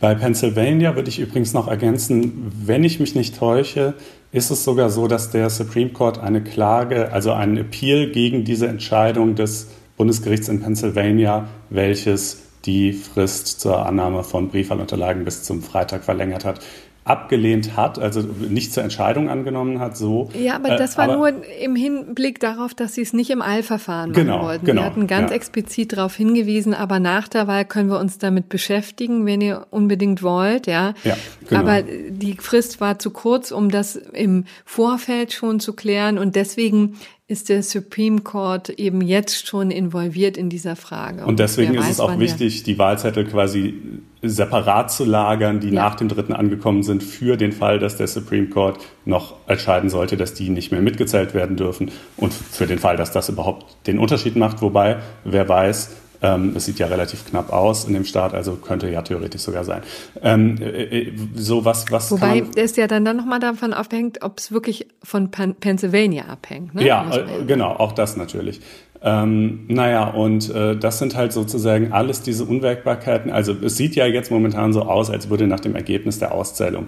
Bei 0.00 0.14
Pennsylvania 0.14 0.96
würde 0.96 1.10
ich 1.10 1.18
übrigens 1.18 1.52
noch 1.52 1.68
ergänzen, 1.68 2.50
wenn 2.64 2.82
ich 2.82 2.98
mich 2.98 3.14
nicht 3.14 3.38
täusche, 3.38 3.94
ist 4.32 4.50
es 4.50 4.64
sogar 4.64 4.90
so, 4.90 5.06
dass 5.06 5.30
der 5.30 5.48
Supreme 5.50 5.90
Court 5.90 6.18
eine 6.18 6.42
Klage, 6.42 7.12
also 7.12 7.32
einen 7.32 7.56
Appeal 7.56 8.10
gegen 8.10 8.44
diese 8.44 8.68
Entscheidung 8.68 9.34
des 9.34 9.68
Bundesgerichts 9.98 10.48
in 10.48 10.60
Pennsylvania, 10.62 11.48
welches 11.68 12.42
die 12.64 12.92
Frist 12.92 13.60
zur 13.60 13.84
Annahme 13.86 14.24
von 14.24 14.48
Briefwahlunterlagen 14.48 15.24
bis 15.24 15.42
zum 15.42 15.62
Freitag 15.62 16.04
verlängert 16.04 16.44
hat, 16.44 16.60
abgelehnt 17.08 17.74
hat, 17.74 17.98
also 17.98 18.20
nicht 18.20 18.72
zur 18.74 18.82
Entscheidung 18.82 19.30
angenommen 19.30 19.80
hat, 19.80 19.96
so. 19.96 20.28
Ja, 20.38 20.56
aber 20.56 20.76
das 20.76 20.94
äh, 20.94 20.98
war 20.98 21.04
aber, 21.04 21.16
nur 21.16 21.46
im 21.58 21.74
Hinblick 21.74 22.38
darauf, 22.38 22.74
dass 22.74 22.94
sie 22.94 23.00
es 23.00 23.14
nicht 23.14 23.30
im 23.30 23.40
Eilverfahren 23.40 24.10
machen 24.10 24.26
genau, 24.26 24.42
wollten. 24.42 24.66
Genau, 24.66 24.82
wir 24.82 24.86
hatten 24.86 25.06
ganz 25.06 25.30
ja. 25.30 25.36
explizit 25.36 25.94
darauf 25.94 26.14
hingewiesen, 26.14 26.74
aber 26.74 27.00
nach 27.00 27.26
der 27.26 27.46
Wahl 27.46 27.64
können 27.64 27.88
wir 27.88 27.98
uns 27.98 28.18
damit 28.18 28.50
beschäftigen, 28.50 29.24
wenn 29.24 29.40
ihr 29.40 29.66
unbedingt 29.70 30.22
wollt, 30.22 30.66
ja. 30.66 30.92
ja 31.02 31.16
genau. 31.48 31.60
Aber 31.60 31.82
die 31.82 32.36
Frist 32.38 32.80
war 32.80 32.98
zu 32.98 33.10
kurz, 33.10 33.52
um 33.52 33.70
das 33.70 33.96
im 33.96 34.44
Vorfeld 34.66 35.32
schon 35.32 35.60
zu 35.60 35.72
klären 35.72 36.18
und 36.18 36.36
deswegen 36.36 36.98
ist 37.30 37.50
der 37.50 37.62
Supreme 37.62 38.22
Court 38.22 38.70
eben 38.70 39.02
jetzt 39.02 39.46
schon 39.46 39.70
involviert 39.70 40.38
in 40.38 40.48
dieser 40.48 40.76
Frage. 40.76 41.26
Und 41.26 41.38
deswegen 41.38 41.74
ist 41.74 41.90
es 41.90 42.00
auch 42.00 42.18
wichtig, 42.18 42.62
die 42.62 42.78
Wahlzettel 42.78 43.26
quasi 43.26 43.74
separat 44.22 44.90
zu 44.90 45.04
lagern, 45.04 45.60
die 45.60 45.68
ja. 45.68 45.74
nach 45.74 45.94
dem 45.94 46.08
dritten 46.08 46.32
angekommen 46.32 46.82
sind, 46.82 47.02
für 47.02 47.36
den 47.36 47.52
Fall, 47.52 47.78
dass 47.78 47.98
der 47.98 48.06
Supreme 48.06 48.48
Court 48.48 48.78
noch 49.04 49.34
entscheiden 49.46 49.90
sollte, 49.90 50.16
dass 50.16 50.32
die 50.32 50.48
nicht 50.48 50.72
mehr 50.72 50.80
mitgezählt 50.80 51.34
werden 51.34 51.56
dürfen 51.56 51.90
und 52.16 52.32
für 52.32 52.66
den 52.66 52.78
Fall, 52.78 52.96
dass 52.96 53.12
das 53.12 53.28
überhaupt 53.28 53.76
den 53.86 53.98
Unterschied 53.98 54.36
macht. 54.36 54.62
Wobei, 54.62 54.96
wer 55.24 55.46
weiß, 55.46 55.90
ähm, 56.22 56.54
es 56.56 56.64
sieht 56.64 56.78
ja 56.78 56.86
relativ 56.86 57.24
knapp 57.26 57.52
aus 57.52 57.84
in 57.84 57.94
dem 57.94 58.04
Staat, 58.04 58.34
also 58.34 58.56
könnte 58.56 58.90
ja 58.90 59.02
theoretisch 59.02 59.42
sogar 59.42 59.64
sein. 59.64 59.82
Ähm, 60.22 60.56
äh, 60.60 60.82
äh 60.82 61.12
so 61.34 61.64
was, 61.64 61.90
was 61.90 62.10
Wobei 62.10 62.42
es 62.56 62.76
ja 62.76 62.86
dann, 62.86 63.04
dann 63.04 63.16
nochmal 63.16 63.40
davon 63.40 63.72
abhängt, 63.72 64.22
ob 64.22 64.38
es 64.38 64.52
wirklich 64.52 64.88
von 65.02 65.30
Pen 65.30 65.54
Pennsylvania 65.54 66.24
abhängt. 66.26 66.74
Ne? 66.74 66.86
Ja, 66.86 67.08
äh, 67.10 67.44
genau, 67.46 67.70
auch 67.70 67.92
das 67.92 68.16
natürlich. 68.16 68.60
Ähm, 69.00 69.66
naja, 69.68 70.08
und 70.08 70.50
äh, 70.50 70.76
das 70.76 70.98
sind 70.98 71.14
halt 71.14 71.32
sozusagen 71.32 71.92
alles 71.92 72.22
diese 72.22 72.44
Unwägbarkeiten. 72.44 73.30
Also 73.30 73.54
es 73.62 73.76
sieht 73.76 73.94
ja 73.94 74.06
jetzt 74.06 74.30
momentan 74.30 74.72
so 74.72 74.82
aus, 74.82 75.10
als 75.10 75.30
würde 75.30 75.46
nach 75.46 75.60
dem 75.60 75.76
Ergebnis 75.76 76.18
der 76.18 76.32
Auszählung 76.32 76.86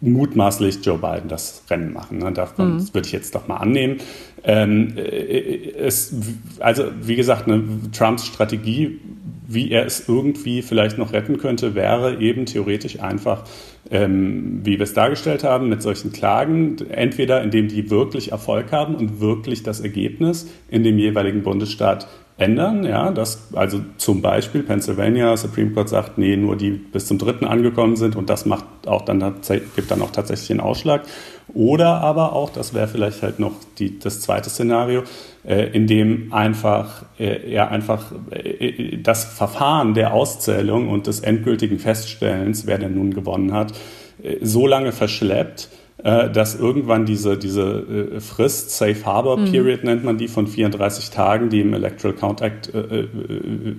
mutmaßlich 0.00 0.84
Joe 0.84 0.98
Biden 0.98 1.28
das 1.28 1.64
Rennen 1.68 1.92
machen. 1.92 2.18
Ne? 2.18 2.32
Davon 2.32 2.76
mhm. 2.76 2.94
würde 2.94 3.06
ich 3.06 3.12
jetzt 3.12 3.34
doch 3.34 3.48
mal 3.48 3.56
annehmen. 3.56 3.98
Ähm, 4.44 4.96
äh, 4.96 5.72
es, 5.78 6.14
also 6.60 6.84
wie 7.02 7.16
gesagt, 7.16 7.46
ne, 7.46 7.62
Trumps 7.92 8.26
Strategie, 8.26 9.00
wie 9.48 9.70
er 9.70 9.86
es 9.86 10.08
irgendwie 10.08 10.62
vielleicht 10.62 10.98
noch 10.98 11.12
retten 11.12 11.38
könnte, 11.38 11.74
wäre 11.74 12.20
eben 12.20 12.46
theoretisch 12.46 13.00
einfach, 13.00 13.44
ähm, 13.90 14.60
wie 14.64 14.78
wir 14.78 14.84
es 14.84 14.94
dargestellt 14.94 15.44
haben, 15.44 15.68
mit 15.68 15.82
solchen 15.82 16.12
Klagen, 16.12 16.76
entweder 16.90 17.42
indem 17.42 17.68
die 17.68 17.90
wirklich 17.90 18.32
Erfolg 18.32 18.72
haben 18.72 18.94
und 18.94 19.20
wirklich 19.20 19.62
das 19.62 19.80
Ergebnis 19.80 20.48
in 20.68 20.84
dem 20.84 20.98
jeweiligen 20.98 21.42
Bundesstaat 21.42 22.08
ändern. 22.38 22.84
Ja, 22.84 23.10
dass 23.10 23.48
also 23.54 23.80
zum 23.96 24.20
Beispiel 24.20 24.62
Pennsylvania 24.62 25.36
Supreme 25.36 25.70
Court 25.72 25.88
sagt, 25.88 26.18
nee, 26.18 26.36
nur 26.36 26.56
die 26.56 26.70
bis 26.70 27.06
zum 27.06 27.18
dritten 27.18 27.46
angekommen 27.46 27.96
sind 27.96 28.16
und 28.16 28.28
das 28.28 28.46
macht 28.46 28.64
auch 28.86 29.02
dann 29.02 29.34
gibt 29.74 29.90
dann 29.90 30.02
auch 30.02 30.10
tatsächlich 30.10 30.50
einen 30.50 30.60
Ausschlag. 30.60 31.02
Oder 31.54 32.00
aber 32.00 32.32
auch, 32.32 32.50
das 32.50 32.74
wäre 32.74 32.88
vielleicht 32.88 33.22
halt 33.22 33.38
noch 33.38 33.52
die, 33.78 33.98
das 33.98 34.20
zweite 34.20 34.50
Szenario, 34.50 35.04
äh, 35.46 35.70
in 35.70 35.86
dem 35.86 36.32
einfach 36.32 37.04
äh, 37.18 37.52
er 37.52 37.70
einfach 37.70 38.12
äh, 38.30 38.98
das 38.98 39.24
Verfahren 39.24 39.94
der 39.94 40.12
Auszählung 40.12 40.88
und 40.88 41.06
des 41.06 41.20
endgültigen 41.20 41.78
Feststellens, 41.78 42.66
wer 42.66 42.78
denn 42.78 42.94
nun 42.94 43.14
gewonnen 43.14 43.52
hat, 43.52 43.72
äh, 44.22 44.36
so 44.42 44.66
lange 44.66 44.92
verschleppt, 44.92 45.68
äh, 46.06 46.30
dass 46.30 46.54
irgendwann 46.54 47.04
diese, 47.04 47.36
diese 47.36 48.12
äh, 48.14 48.20
Frist, 48.20 48.70
Safe 48.70 49.04
Harbor 49.04 49.38
mhm. 49.38 49.50
Period 49.50 49.82
nennt 49.82 50.04
man 50.04 50.18
die, 50.18 50.28
von 50.28 50.46
34 50.46 51.10
Tagen, 51.10 51.48
die 51.48 51.60
im 51.60 51.74
Electoral 51.74 52.14
Count 52.14 52.42
Act 52.42 52.72
äh, 52.72 52.78
äh, 52.78 53.08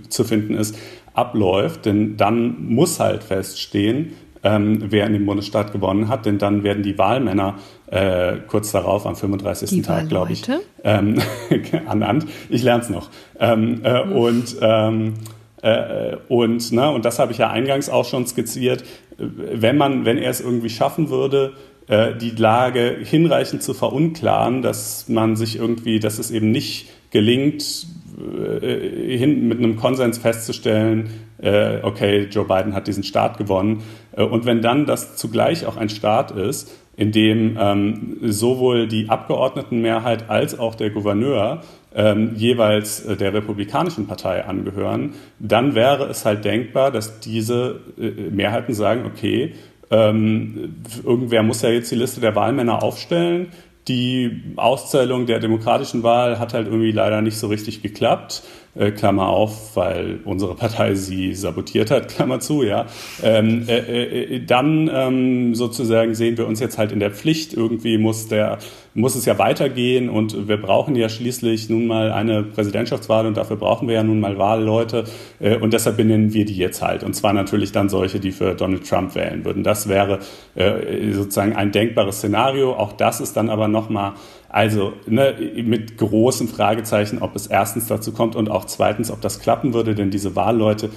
zu 0.09 0.25
finden 0.25 0.55
ist, 0.55 0.77
abläuft. 1.13 1.85
Denn 1.85 2.17
dann 2.17 2.65
muss 2.65 2.99
halt 2.99 3.23
feststehen, 3.23 4.11
ähm, 4.43 4.87
wer 4.89 5.07
in 5.07 5.13
dem 5.13 5.25
Bundesstaat 5.25 5.71
gewonnen 5.71 6.09
hat, 6.09 6.25
denn 6.25 6.37
dann 6.37 6.63
werden 6.63 6.83
die 6.83 6.97
Wahlmänner 6.97 7.55
äh, 7.89 8.33
kurz 8.45 8.73
darauf 8.73 9.05
am 9.05 9.15
35. 9.15 9.69
Die 9.69 9.81
Tag, 9.81 10.09
glaube 10.09 10.33
ich, 10.33 10.43
ähm, 10.83 11.21
ernannt. 11.87 12.25
Ich 12.49 12.61
lerne 12.61 12.83
es 12.83 12.89
noch. 12.89 13.09
Ähm, 13.39 13.79
äh, 13.85 14.03
mhm. 14.03 14.11
Und 14.11 14.55
ähm, 14.59 15.13
äh, 15.61 16.17
und, 16.27 16.73
ne, 16.73 16.91
und 16.91 17.05
das 17.05 17.19
habe 17.19 17.31
ich 17.31 17.37
ja 17.37 17.49
eingangs 17.49 17.89
auch 17.89 18.05
schon 18.05 18.27
skizziert. 18.27 18.83
Wenn 19.17 19.77
man, 19.77 20.03
wenn 20.03 20.17
er 20.17 20.29
es 20.29 20.41
irgendwie 20.41 20.69
schaffen 20.69 21.09
würde, 21.09 21.53
die 21.89 22.31
Lage 22.31 22.97
hinreichend 23.01 23.63
zu 23.63 23.73
verunklaren, 23.73 24.61
dass 24.61 25.07
man 25.07 25.37
sich 25.37 25.55
irgendwie, 25.55 25.99
dass 25.99 26.19
es 26.19 26.31
eben 26.31 26.51
nicht 26.51 26.89
gelingt, 27.11 27.87
äh, 28.17 29.25
mit 29.27 29.59
einem 29.59 29.75
Konsens 29.75 30.17
festzustellen, 30.17 31.09
äh, 31.39 31.77
okay, 31.83 32.27
Joe 32.31 32.45
Biden 32.45 32.73
hat 32.73 32.87
diesen 32.87 33.03
Staat 33.03 33.37
gewonnen. 33.37 33.83
Äh, 34.11 34.23
und 34.23 34.45
wenn 34.45 34.61
dann 34.61 34.85
das 34.85 35.15
zugleich 35.17 35.65
auch 35.65 35.77
ein 35.77 35.89
Staat 35.89 36.31
ist, 36.31 36.71
in 36.95 37.11
dem 37.11 37.57
ähm, 37.59 38.17
sowohl 38.23 38.87
die 38.87 39.07
Abgeordnetenmehrheit 39.07 40.31
als 40.31 40.57
auch 40.57 40.73
der 40.73 40.89
Gouverneur 40.89 41.61
ähm, 41.93 42.31
jeweils 42.35 43.05
äh, 43.05 43.15
der 43.15 43.35
Republikanischen 43.35 44.07
Partei 44.07 44.45
angehören, 44.45 45.13
dann 45.37 45.75
wäre 45.75 46.05
es 46.05 46.25
halt 46.25 46.43
denkbar, 46.43 46.89
dass 46.89 47.19
diese 47.19 47.81
äh, 47.99 48.31
Mehrheiten 48.31 48.73
sagen, 48.73 49.05
okay, 49.05 49.53
ähm, 49.89 50.75
irgendwer 51.03 51.43
muss 51.43 51.61
ja 51.61 51.69
jetzt 51.69 51.91
die 51.91 51.95
Liste 51.95 52.21
der 52.21 52.35
Wahlmänner 52.35 52.83
aufstellen. 52.83 53.47
Die 53.87 54.43
Auszählung 54.57 55.27
der 55.27 55.39
demokratischen 55.39 56.03
Wahl 56.03 56.39
hat 56.39 56.53
halt 56.53 56.67
irgendwie 56.67 56.91
leider 56.91 57.21
nicht 57.21 57.37
so 57.37 57.47
richtig 57.47 57.81
geklappt. 57.81 58.43
Äh, 58.77 58.91
Klammer 58.91 59.27
auf, 59.27 59.75
weil 59.75 60.19
unsere 60.23 60.53
Partei 60.53 60.93
sie 60.93 61.33
sabotiert 61.33 61.89
hat, 61.89 62.09
Klammer 62.15 62.39
zu, 62.39 62.61
ja, 62.61 62.85
ähm, 63.23 63.65
äh, 63.67 64.35
äh, 64.35 64.45
dann 64.45 64.89
ähm, 64.93 65.55
sozusagen 65.55 66.13
sehen 66.13 66.37
wir 66.37 66.45
uns 66.47 66.59
jetzt 66.59 66.77
halt 66.77 66.91
in 66.91 66.99
der 66.99 67.09
Pflicht, 67.11 67.53
irgendwie 67.53 67.97
muss 67.97 68.27
der, 68.27 68.59
muss 68.93 69.15
es 69.15 69.25
ja 69.25 69.39
weitergehen 69.39 70.09
und 70.09 70.47
wir 70.47 70.57
brauchen 70.57 70.95
ja 70.95 71.09
schließlich 71.09 71.69
nun 71.69 71.87
mal 71.87 72.11
eine 72.11 72.43
Präsidentschaftswahl 72.43 73.25
und 73.25 73.37
dafür 73.37 73.55
brauchen 73.55 73.87
wir 73.87 73.95
ja 73.95 74.03
nun 74.03 74.19
mal 74.19 74.37
Wahlleute 74.37 75.05
äh, 75.39 75.57
und 75.57 75.73
deshalb 75.73 75.97
benennen 75.97 76.33
wir 76.33 76.45
die 76.45 76.57
jetzt 76.57 76.83
halt 76.83 77.03
und 77.03 77.15
zwar 77.15 77.33
natürlich 77.33 77.71
dann 77.71 77.89
solche, 77.89 78.19
die 78.19 78.31
für 78.31 78.53
Donald 78.53 78.87
Trump 78.87 79.15
wählen 79.15 79.43
würden. 79.43 79.63
Das 79.63 79.89
wäre 79.89 80.19
äh, 80.53 81.13
sozusagen 81.13 81.55
ein 81.55 81.71
denkbares 81.71 82.17
Szenario. 82.17 82.73
Auch 82.73 82.93
das 82.93 83.21
ist 83.21 83.37
dann 83.37 83.49
aber 83.49 83.67
nochmal 83.67 84.13
also 84.49 84.93
ne, 85.05 85.35
mit 85.63 85.97
großen 85.97 86.47
Fragezeichen, 86.47 87.19
ob 87.19 87.35
es 87.35 87.47
erstens 87.47 87.87
dazu 87.87 88.13
kommt 88.13 88.35
und 88.35 88.49
auch 88.49 88.65
zweitens, 88.65 89.11
ob 89.11 89.21
das 89.21 89.39
klappen 89.39 89.73
würde, 89.73 89.95
denn 89.95 90.09
diese 90.09 90.35
Wahlleute 90.35 90.89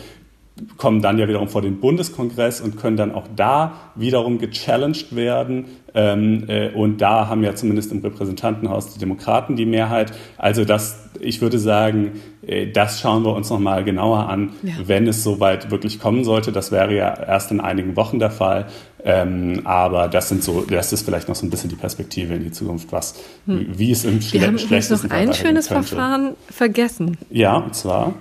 kommen 0.77 1.03
dann 1.03 1.19
ja 1.19 1.29
wiederum 1.29 1.49
vor 1.49 1.63
den 1.63 1.81
Bundeskongress 1.81 2.61
und 2.61 2.77
können 2.77 2.97
dann 2.97 3.13
auch 3.13 3.27
da 3.35 3.75
wiederum 3.95 4.39
gechallenged 4.39 5.15
werden. 5.15 5.67
Ähm, 5.95 6.45
äh, 6.49 6.71
und 6.71 7.01
da 7.01 7.29
haben 7.29 7.43
ja 7.43 7.55
zumindest 7.55 7.93
im 7.93 8.01
Repräsentantenhaus 8.01 8.93
die 8.93 8.99
Demokraten 8.99 9.57
die 9.57 9.67
Mehrheit. 9.67 10.13
Also 10.39 10.65
das, 10.65 11.11
ich 11.19 11.41
würde 11.41 11.59
sagen, 11.59 12.13
äh, 12.47 12.69
das 12.69 13.01
schauen 13.01 13.25
wir 13.25 13.35
uns 13.35 13.51
nochmal 13.51 13.85
genauer 13.85 14.29
an, 14.29 14.51
ja. 14.63 14.75
wenn 14.87 15.07
es 15.07 15.25
soweit 15.25 15.71
wirklich 15.71 15.99
kommen 15.99 16.25
sollte. 16.25 16.53
Das 16.53 16.71
wäre 16.71 16.95
ja 16.95 17.13
erst 17.15 17.51
in 17.51 17.61
einigen 17.61 17.97
Wochen 17.97 18.19
der 18.19 18.31
Fall. 18.31 18.67
Ähm, 19.03 19.63
aber 19.65 20.09
das 20.09 20.29
sind 20.29 20.45
so, 20.45 20.63
das 20.63 20.93
ist 20.93 21.05
vielleicht 21.05 21.29
noch 21.29 21.35
so 21.35 21.47
ein 21.47 21.51
bisschen 21.51 21.71
die 21.71 21.77
Perspektive 21.77 22.35
in 22.35 22.45
die 22.45 22.53
Zukunft, 22.53 22.93
was, 22.93 23.15
hm. 23.47 23.67
wie 23.77 23.91
es 23.91 24.05
im 24.05 24.21
Schle 24.21 24.41
Wir 24.41 24.47
haben 24.47 24.59
schlechtesten 24.59 25.09
noch 25.09 25.17
ein 25.17 25.33
schönes 25.33 25.69
könnte. 25.69 25.89
Verfahren 25.89 26.35
vergessen. 26.51 27.17
Ja, 27.31 27.57
und 27.57 27.75
zwar 27.75 28.15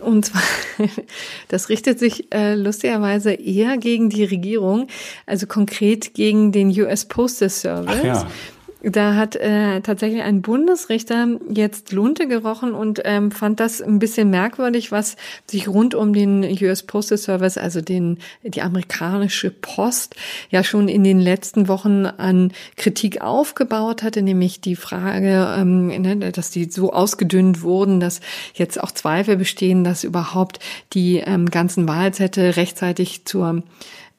und 0.00 0.26
zwar, 0.26 0.42
das 1.48 1.68
richtet 1.68 1.98
sich 1.98 2.32
äh, 2.32 2.54
lustigerweise 2.54 3.32
eher 3.32 3.78
gegen 3.78 4.10
die 4.10 4.24
Regierung, 4.24 4.88
also 5.26 5.46
konkret 5.46 6.14
gegen 6.14 6.52
den 6.52 6.68
US 6.80 7.04
Postal 7.04 7.50
Service. 7.50 7.96
Ach 8.00 8.04
ja. 8.04 8.26
Da 8.80 9.16
hat 9.16 9.34
äh, 9.34 9.80
tatsächlich 9.80 10.22
ein 10.22 10.40
Bundesrichter 10.40 11.26
jetzt 11.50 11.90
Lunte 11.90 12.28
gerochen 12.28 12.74
und 12.74 13.00
ähm, 13.04 13.32
fand 13.32 13.58
das 13.58 13.82
ein 13.82 13.98
bisschen 13.98 14.30
merkwürdig, 14.30 14.92
was 14.92 15.16
sich 15.50 15.66
rund 15.66 15.96
um 15.96 16.12
den 16.12 16.44
US 16.62 16.84
Postal 16.84 17.18
Service, 17.18 17.58
also 17.58 17.80
den 17.80 18.18
die 18.44 18.62
amerikanische 18.62 19.50
Post, 19.50 20.14
ja 20.50 20.62
schon 20.62 20.86
in 20.88 21.02
den 21.02 21.18
letzten 21.18 21.66
Wochen 21.66 22.06
an 22.06 22.52
Kritik 22.76 23.20
aufgebaut 23.20 24.04
hatte, 24.04 24.22
nämlich 24.22 24.60
die 24.60 24.76
Frage, 24.76 25.54
ähm, 25.58 25.88
ne, 25.88 26.30
dass 26.30 26.50
die 26.50 26.70
so 26.70 26.92
ausgedünnt 26.92 27.62
wurden, 27.62 27.98
dass 27.98 28.20
jetzt 28.54 28.80
auch 28.80 28.92
Zweifel 28.92 29.36
bestehen, 29.36 29.82
dass 29.82 30.04
überhaupt 30.04 30.60
die 30.92 31.16
ähm, 31.16 31.46
ganzen 31.46 31.88
Wahlzettel 31.88 32.50
rechtzeitig 32.50 33.24
zur 33.24 33.64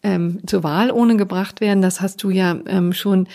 ähm, 0.01 0.39
zur 0.45 0.63
Wahl 0.63 0.91
ohne 0.91 1.17
gebracht 1.17 1.61
werden. 1.61 1.81
Das 1.81 2.01
hast 2.01 2.23
du 2.23 2.29
ja 2.29 2.57
ähm, 2.67 2.93
schon 2.93 3.27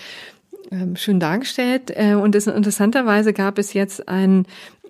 schön 0.95 1.21
dargestellt. 1.21 1.93
Äh, 1.95 2.15
und 2.15 2.35
es, 2.35 2.47
interessanterweise 2.47 3.33
gab 3.33 3.59
es 3.59 3.73
jetzt 3.73 4.09
ein, 4.09 4.47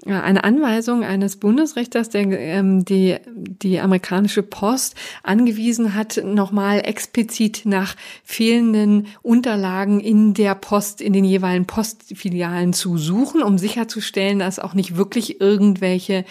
äh, 0.06 0.12
eine 0.12 0.44
Anweisung 0.44 1.04
eines 1.04 1.36
Bundesrichters, 1.36 2.10
der 2.10 2.22
ähm, 2.38 2.84
die, 2.84 3.16
die 3.34 3.80
amerikanische 3.80 4.42
Post 4.42 4.94
angewiesen 5.22 5.94
hat, 5.94 6.20
nochmal 6.24 6.80
explizit 6.84 7.62
nach 7.64 7.96
fehlenden 8.22 9.06
Unterlagen 9.22 10.00
in 10.00 10.34
der 10.34 10.54
Post, 10.54 11.00
in 11.00 11.12
den 11.12 11.24
jeweiligen 11.24 11.66
Postfilialen 11.66 12.72
zu 12.72 12.96
suchen, 12.98 13.42
um 13.42 13.58
sicherzustellen, 13.58 14.38
dass 14.38 14.58
auch 14.58 14.74
nicht 14.74 14.96
wirklich 14.96 15.40
irgendwelche 15.40 16.24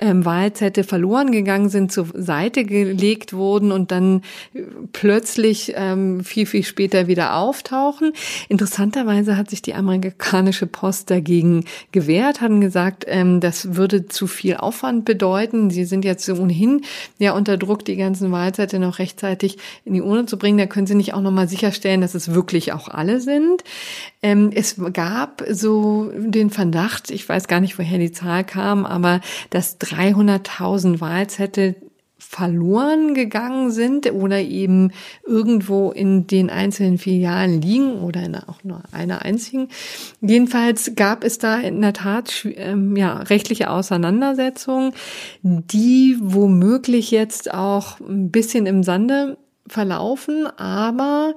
ähm, 0.00 0.24
Wahlzettel 0.24 0.84
verloren 0.84 1.32
gegangen 1.32 1.68
sind, 1.68 1.92
zur 1.92 2.06
Seite 2.14 2.64
gelegt 2.64 3.32
wurden 3.32 3.72
und 3.72 3.90
dann 3.90 4.22
äh, 4.54 4.62
plötzlich 4.92 5.72
ähm, 5.76 6.22
viel, 6.24 6.46
viel 6.46 6.64
später 6.64 7.06
wieder 7.06 7.36
auftauchen. 7.36 8.12
Interessanterweise 8.48 9.36
hat 9.36 9.50
sich 9.50 9.62
die 9.62 9.74
amerikanische 9.74 10.66
Post 10.66 11.10
dagegen 11.10 11.64
gewehrt, 11.92 12.40
haben 12.40 12.60
gesagt, 12.60 13.04
ähm, 13.08 13.40
das 13.40 13.74
würde 13.74 14.06
zu 14.06 14.26
viel 14.26 14.56
Aufwand 14.56 15.04
bedeuten. 15.04 15.70
Sie 15.70 15.84
sind 15.84 16.04
jetzt 16.04 16.28
ohnehin 16.28 16.82
ja 17.18 17.32
unter 17.32 17.56
Druck, 17.56 17.84
die 17.84 17.96
ganzen 17.96 18.30
Wahlzettel 18.30 18.78
noch 18.78 18.98
rechtzeitig 18.98 19.58
in 19.84 19.94
die 19.94 20.02
Urne 20.02 20.26
zu 20.26 20.38
bringen. 20.38 20.58
Da 20.58 20.66
können 20.66 20.86
Sie 20.86 20.94
nicht 20.94 21.14
auch 21.14 21.22
nochmal 21.22 21.48
sicherstellen, 21.48 22.00
dass 22.00 22.14
es 22.14 22.34
wirklich 22.34 22.72
auch 22.72 22.88
alle 22.88 23.20
sind. 23.20 23.64
Ähm, 24.22 24.50
es 24.52 24.76
gab 24.92 25.44
so 25.50 26.10
den 26.14 26.50
Verdacht, 26.50 27.10
ich 27.10 27.28
weiß 27.28 27.46
gar 27.46 27.60
nicht, 27.60 27.78
woher 27.78 27.98
die 27.98 28.12
Zahl 28.12 28.44
kam, 28.44 28.84
aber 28.84 29.20
dass 29.50 29.80
300.000 29.80 31.00
Wahlzettel 31.00 31.76
verloren 32.18 33.14
gegangen 33.14 33.70
sind 33.70 34.12
oder 34.12 34.40
eben 34.40 34.90
irgendwo 35.24 35.92
in 35.92 36.26
den 36.26 36.50
einzelnen 36.50 36.98
Filialen 36.98 37.62
liegen 37.62 38.02
oder 38.02 38.22
in 38.22 38.34
auch 38.34 38.64
nur 38.64 38.82
einer 38.90 39.22
einzigen. 39.22 39.68
Jedenfalls 40.20 40.92
gab 40.96 41.22
es 41.22 41.38
da 41.38 41.58
in 41.58 41.80
der 41.80 41.92
Tat 41.92 42.46
ähm, 42.56 42.96
ja, 42.96 43.18
rechtliche 43.18 43.70
Auseinandersetzungen, 43.70 44.92
die 45.42 46.16
womöglich 46.20 47.12
jetzt 47.12 47.54
auch 47.54 48.00
ein 48.00 48.30
bisschen 48.30 48.66
im 48.66 48.82
Sande 48.82 49.38
verlaufen, 49.68 50.46
aber 50.58 51.34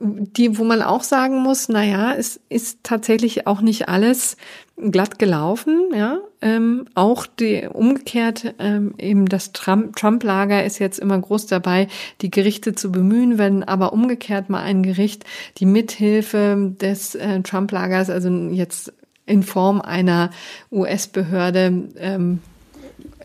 die, 0.00 0.58
wo 0.58 0.64
man 0.64 0.82
auch 0.82 1.02
sagen 1.02 1.42
muss, 1.42 1.68
na 1.68 1.82
ja, 1.84 2.14
es 2.14 2.40
ist 2.48 2.78
tatsächlich 2.84 3.48
auch 3.48 3.60
nicht 3.60 3.88
alles 3.88 4.36
glatt 4.76 5.18
gelaufen, 5.18 5.88
ja. 5.92 6.20
Ähm, 6.40 6.86
auch 6.94 7.26
die 7.26 7.68
umgekehrt 7.72 8.54
ähm, 8.60 8.94
eben 8.96 9.26
das 9.26 9.50
Trump-Lager 9.50 10.64
ist 10.64 10.78
jetzt 10.78 11.00
immer 11.00 11.18
groß 11.18 11.46
dabei, 11.46 11.88
die 12.20 12.30
Gerichte 12.30 12.76
zu 12.76 12.92
bemühen, 12.92 13.38
wenn 13.38 13.64
aber 13.64 13.92
umgekehrt 13.92 14.48
mal 14.48 14.62
ein 14.62 14.84
Gericht 14.84 15.24
die 15.58 15.66
Mithilfe 15.66 16.74
des 16.80 17.16
äh, 17.16 17.40
Trump-Lagers, 17.42 18.08
also 18.08 18.28
jetzt 18.30 18.92
in 19.26 19.42
Form 19.42 19.80
einer 19.80 20.30
US-Behörde 20.70 21.88
ähm, 21.98 22.38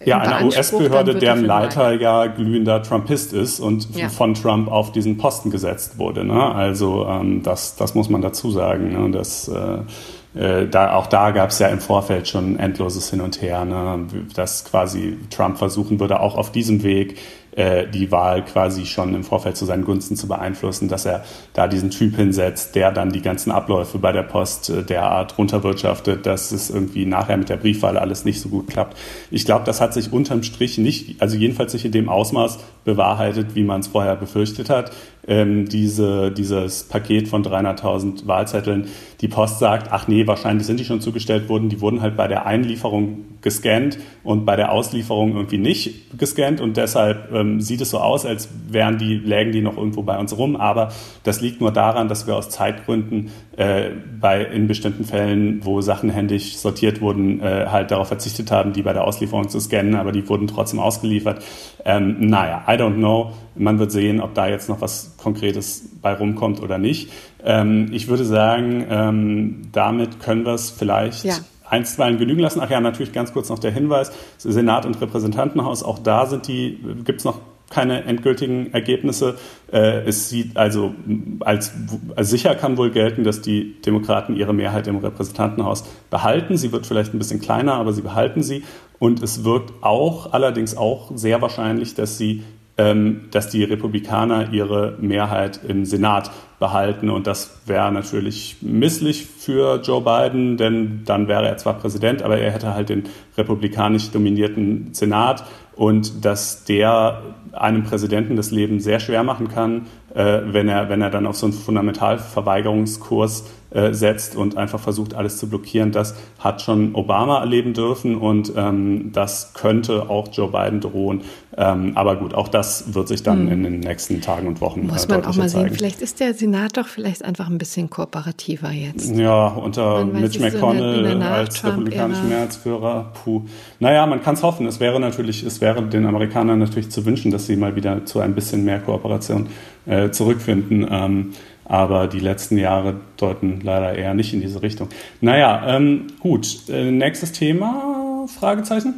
ja, 0.06 0.20
einer 0.20 0.46
US-Behörde, 0.46 1.16
deren 1.16 1.46
Leiter 1.46 1.94
ja 1.94 2.28
glühender 2.28 2.82
Trumpist 2.84 3.34
ist 3.34 3.60
und 3.60 3.96
ja. 3.96 4.10
von 4.10 4.34
Trump 4.34 4.72
auf 4.72 4.92
diesen 4.92 5.18
Posten 5.18 5.52
gesetzt 5.52 5.98
wurde. 5.98 6.24
Ne? 6.24 6.42
Also 6.42 7.06
ähm, 7.08 7.44
das, 7.44 7.76
das 7.76 7.96
muss 7.96 8.10
man 8.10 8.22
dazu 8.22 8.52
sagen. 8.52 8.92
Ne? 8.92 9.12
Das, 9.12 9.48
äh, 9.48 10.40
äh, 10.40 10.68
da, 10.68 10.96
auch 10.96 11.08
da 11.08 11.32
gab 11.32 11.50
es 11.50 11.60
ja 11.60 11.68
im 11.68 11.80
Vorfeld 11.80 12.28
schon 12.28 12.58
endloses 12.58 13.10
Hin 13.10 13.22
und 13.22 13.42
Her, 13.42 13.66
ne? 13.66 14.08
dass 14.36 14.66
quasi 14.66 15.18
Trump 15.30 15.58
versuchen 15.58 16.00
würde, 16.00 16.20
auch 16.20 16.36
auf 16.36 16.52
diesem 16.52 16.84
Weg 16.84 17.18
äh, 17.56 17.88
die 17.88 18.12
Wahl 18.12 18.44
quasi 18.44 18.86
schon 18.86 19.14
im 19.14 19.24
Vorfeld 19.24 19.58
zu 19.58 19.66
seinen 19.66 19.86
Gunsten 19.86 20.16
zu 20.16 20.28
beeinflussen, 20.28 20.88
dass 20.88 21.06
er 21.06 21.24
da 21.54 21.68
diesen 21.68 21.92
Typ 21.92 22.16
hinsetzt, 22.16 22.76
der 22.76 22.92
dann 22.92 23.12
die 23.12 23.22
ganzen 23.22 23.52
Abläufe 23.52 24.00
bei 24.00 24.12
der 24.12 24.24
Post 24.24 24.70
äh, 24.70 24.84
derart 24.84 25.38
runterwirtschaftet, 25.38 26.26
dass 26.26 26.52
es 26.52 26.70
irgendwie 26.70 27.06
nachher 27.06 27.38
mit 27.38 27.50
der 27.50 27.58
Briefwahl 27.58 27.98
alles 27.98 28.26
nicht 28.26 28.42
so 28.42 28.50
gut 28.50 28.68
klappt. 28.68 28.98
Ich 29.30 29.46
glaube, 29.46 29.66
das 29.66 29.82
hat 29.82 29.94
sich 29.94 30.12
unterm 30.12 30.44
Strich 30.44 30.78
nicht, 30.78 31.22
also 31.22 31.38
jedenfalls 31.38 31.74
nicht 31.74 31.86
in 31.86 31.92
dem 31.92 32.10
Ausmaß 32.10 32.60
bewahrheitet, 32.86 33.56
wie 33.56 33.64
man 33.64 33.82
es 33.82 33.88
vorher 33.88 34.16
befürchtet 34.16 34.70
hat. 34.70 34.92
Ähm, 35.26 35.70
diese, 35.70 36.32
dieses 36.32 36.84
Paket 36.84 37.28
von 37.28 37.44
300.000 37.46 38.28
Wahlzetteln, 38.28 38.88
die 39.24 39.30
Post 39.30 39.60
sagt, 39.60 39.88
ach 39.90 40.10
nee, 40.10 40.28
wahrscheinlich 40.28 40.68
sind 40.68 40.82
die 40.82 40.84
schon 40.84 41.00
zugestellt 41.00 41.48
worden, 41.48 41.70
die 41.70 41.80
wurden 41.80 42.02
halt 42.02 42.18
bei 42.18 42.28
der 42.28 42.46
Einlieferung 42.46 43.20
gescannt 43.40 43.98
und 44.26 44.46
bei 44.46 44.58
der 44.58 44.74
Auslieferung 44.74 45.38
irgendwie 45.38 45.58
nicht 45.58 46.20
gescannt 46.20 46.60
und 46.60 46.76
deshalb 46.76 47.32
ähm, 47.34 47.62
sieht 47.62 47.80
es 47.80 47.90
so 47.92 48.00
aus, 48.00 48.26
als 48.26 48.50
wären 48.68 48.98
die, 48.98 49.16
lägen 49.16 49.54
die 49.54 49.62
noch 49.62 49.78
irgendwo 49.78 50.02
bei 50.04 50.20
uns 50.20 50.38
rum, 50.38 50.58
aber 50.58 50.92
das 51.24 51.40
liegt 51.40 51.62
nur 51.62 51.72
daran, 51.72 52.10
dass 52.10 52.28
wir 52.28 52.36
aus 52.36 52.50
Zeitgründen 52.50 53.32
äh, 53.56 53.92
bei, 54.20 54.44
in 54.44 54.68
bestimmten 54.68 55.06
Fällen, 55.06 55.64
wo 55.64 55.80
Sachen 55.80 56.10
händisch 56.10 56.58
sortiert 56.58 57.00
wurden, 57.00 57.40
äh, 57.40 57.68
halt 57.70 57.92
darauf 57.92 58.10
verzichtet 58.10 58.52
haben, 58.52 58.74
die 58.74 58.82
bei 58.82 58.92
der 58.92 59.06
Auslieferung 59.06 59.48
zu 59.48 59.62
scannen, 59.62 59.96
aber 59.96 60.12
die 60.12 60.28
wurden 60.28 60.48
trotzdem 60.48 60.82
ausgeliefert. 60.82 61.42
Ähm, 61.86 62.18
naja, 62.20 62.66
I 62.68 62.72
don't 62.72 62.96
know. 62.96 63.32
Man 63.56 63.80
wird 63.80 63.92
sehen, 63.92 64.20
ob 64.20 64.34
da 64.34 64.48
jetzt 64.48 64.68
noch 64.68 64.82
was 64.82 65.16
Konkretes 65.18 65.92
bei 66.02 66.14
rumkommt 66.14 66.62
oder 66.62 66.78
nicht. 66.78 67.10
Ähm, 67.44 67.90
ich 67.92 68.08
würde 68.08 68.26
sagen, 68.26 68.86
ähm, 68.90 69.62
damit 69.72 70.20
können 70.20 70.46
wir 70.46 70.54
es 70.54 70.70
vielleicht 70.70 71.26
ja 71.26 71.36
einstweilen 71.74 72.20
genügen 72.20 72.42
lassen. 72.42 72.62
Ach 72.62 72.70
ja, 72.70 72.80
natürlich 72.80 73.14
ganz 73.14 73.34
kurz 73.34 73.50
noch 73.50 73.60
der 73.60 73.72
Hinweis, 73.72 74.12
Senat 74.38 74.86
und 74.86 75.00
Repräsentantenhaus, 75.02 75.84
auch 75.84 76.00
da 76.00 76.28
sind 76.28 76.48
die, 76.48 76.78
gibt 77.04 77.20
es 77.20 77.26
noch 77.26 77.40
keine 77.70 78.04
endgültigen 78.04 78.72
Ergebnisse. 78.72 79.36
Äh, 79.72 80.04
es 80.06 80.30
sieht 80.30 80.56
also 80.58 80.94
als, 81.40 81.72
als, 82.16 82.30
sicher 82.30 82.54
kann 82.54 82.78
wohl 82.78 82.92
gelten, 82.92 83.24
dass 83.24 83.42
die 83.42 83.82
Demokraten 83.82 84.36
ihre 84.36 84.54
Mehrheit 84.54 84.86
im 84.86 84.98
Repräsentantenhaus 84.98 85.84
behalten. 86.12 86.56
Sie 86.56 86.72
wird 86.72 86.86
vielleicht 86.86 87.16
ein 87.16 87.18
bisschen 87.18 87.42
kleiner, 87.42 87.74
aber 87.74 87.92
sie 87.92 88.04
behalten 88.04 88.44
sie. 88.44 88.64
Und 89.00 89.24
es 89.24 89.44
wirkt 89.44 89.74
auch 89.82 90.34
allerdings 90.34 90.78
auch 90.78 91.12
sehr 91.16 91.42
wahrscheinlich, 91.42 91.96
dass 91.96 92.20
sie 92.20 92.44
dass 92.76 93.50
die 93.50 93.64
Republikaner 93.64 94.52
ihre 94.52 94.98
Mehrheit 95.00 95.60
im 95.68 95.86
Senat 95.86 96.32
behalten. 96.60 97.12
Und 97.12 97.28
das 97.28 97.60
wäre 97.68 97.92
natürlich 97.92 98.58
misslich 98.62 99.26
für 99.26 99.80
Joe 99.84 100.02
Biden, 100.02 100.58
denn 100.58 101.02
dann 101.06 101.28
wäre 101.28 101.48
er 101.48 101.58
zwar 101.58 101.74
Präsident, 101.74 102.24
aber 102.24 102.40
er 102.40 102.52
hätte 102.52 102.74
halt 102.74 102.90
den 102.90 103.04
republikanisch 103.38 104.10
dominierten 104.10 104.94
Senat 104.94 105.44
und 105.76 106.26
dass 106.26 106.64
der 106.64 107.22
einem 107.52 107.84
Präsidenten 107.84 108.36
das 108.36 108.52
Leben 108.52 108.80
sehr 108.80 109.00
schwer 109.00 109.24
machen 109.24 109.50
kann, 109.50 109.88
äh, 110.16 110.42
wenn, 110.46 110.68
er, 110.68 110.90
wenn 110.90 111.02
er 111.02 111.10
dann 111.10 111.28
auf 111.28 111.36
so 111.36 111.46
einen 111.46 111.54
Fundamentalverweigerungskurs 111.54 113.46
äh, 113.74 113.94
setzt 113.94 114.36
und 114.36 114.56
einfach 114.58 114.80
versucht, 114.80 115.16
alles 115.16 115.38
zu 115.38 115.50
blockieren. 115.50 115.92
Das 115.92 116.16
hat 116.40 116.62
schon 116.62 116.94
Obama 116.94 117.40
erleben 117.40 117.74
dürfen 117.74 118.18
und 118.18 118.54
ähm, 118.56 119.12
das 119.14 119.54
könnte 119.54 120.10
auch 120.10 120.28
Joe 120.32 120.52
Biden 120.52 120.80
drohen. 120.80 121.22
Ähm, 121.56 121.92
aber 121.96 122.16
gut, 122.16 122.34
auch 122.34 122.48
das 122.48 122.94
wird 122.94 123.08
sich 123.08 123.24
dann 123.24 123.46
mhm. 123.46 123.52
in 123.52 123.64
den 123.64 123.80
nächsten 123.80 124.22
Tagen 124.22 124.48
und 124.48 124.62
Wochen 124.62 124.88
Muss 124.88 125.08
man 125.08 125.26
auch 125.26 125.36
mal 125.36 125.50
sehen. 125.50 125.70
Vielleicht 125.72 126.02
ist 126.02 126.20
der 126.20 126.34
Senat 126.34 126.78
doch 126.78 126.88
vielleicht 126.88 127.24
einfach 127.24 127.48
ein 127.48 127.58
bisschen 127.58 127.90
kooperativer 127.90 128.72
jetzt. 128.72 129.16
Ja, 129.16 129.48
unter 129.48 130.06
Mitch 130.06 130.40
McConnell 130.40 131.18
so 131.20 131.24
als 131.24 131.64
republikanischen 131.64 132.30
Mehrheitsführer. 132.30 133.12
Puh. 133.24 133.42
Naja, 133.80 134.06
man 134.06 134.22
kann 134.22 134.36
es 134.36 134.44
hoffen. 134.44 134.66
Es 134.66 134.80
wäre 134.80 135.00
natürlich, 135.00 135.44
es 135.44 135.62
wäre 135.62 135.84
den 135.84 136.06
Amerikanern 136.06 136.60
natürlich 136.60 136.90
zu 136.90 137.06
wünschen, 137.06 137.32
dass 137.32 137.46
sie 137.46 137.56
mal 137.56 137.76
wieder 137.76 138.06
zu 138.06 138.20
ein 138.20 138.34
bisschen 138.34 138.66
mehr 138.66 138.80
Kooperation 138.80 139.48
äh, 139.86 140.10
zurückfinden. 140.12 140.88
Ähm, 140.90 141.34
aber 141.66 142.08
die 142.08 142.20
letzten 142.20 142.58
Jahre 142.58 142.96
deuten 143.18 143.62
leider 143.62 143.96
eher 143.96 144.14
nicht 144.14 144.34
in 144.34 144.42
diese 144.42 144.62
Richtung. 144.62 144.90
Naja, 145.22 145.76
ähm, 145.76 146.08
gut. 146.20 146.70
Äh, 146.70 146.92
nächstes 146.92 147.32
Thema? 147.32 148.26
Fragezeichen? 148.28 148.94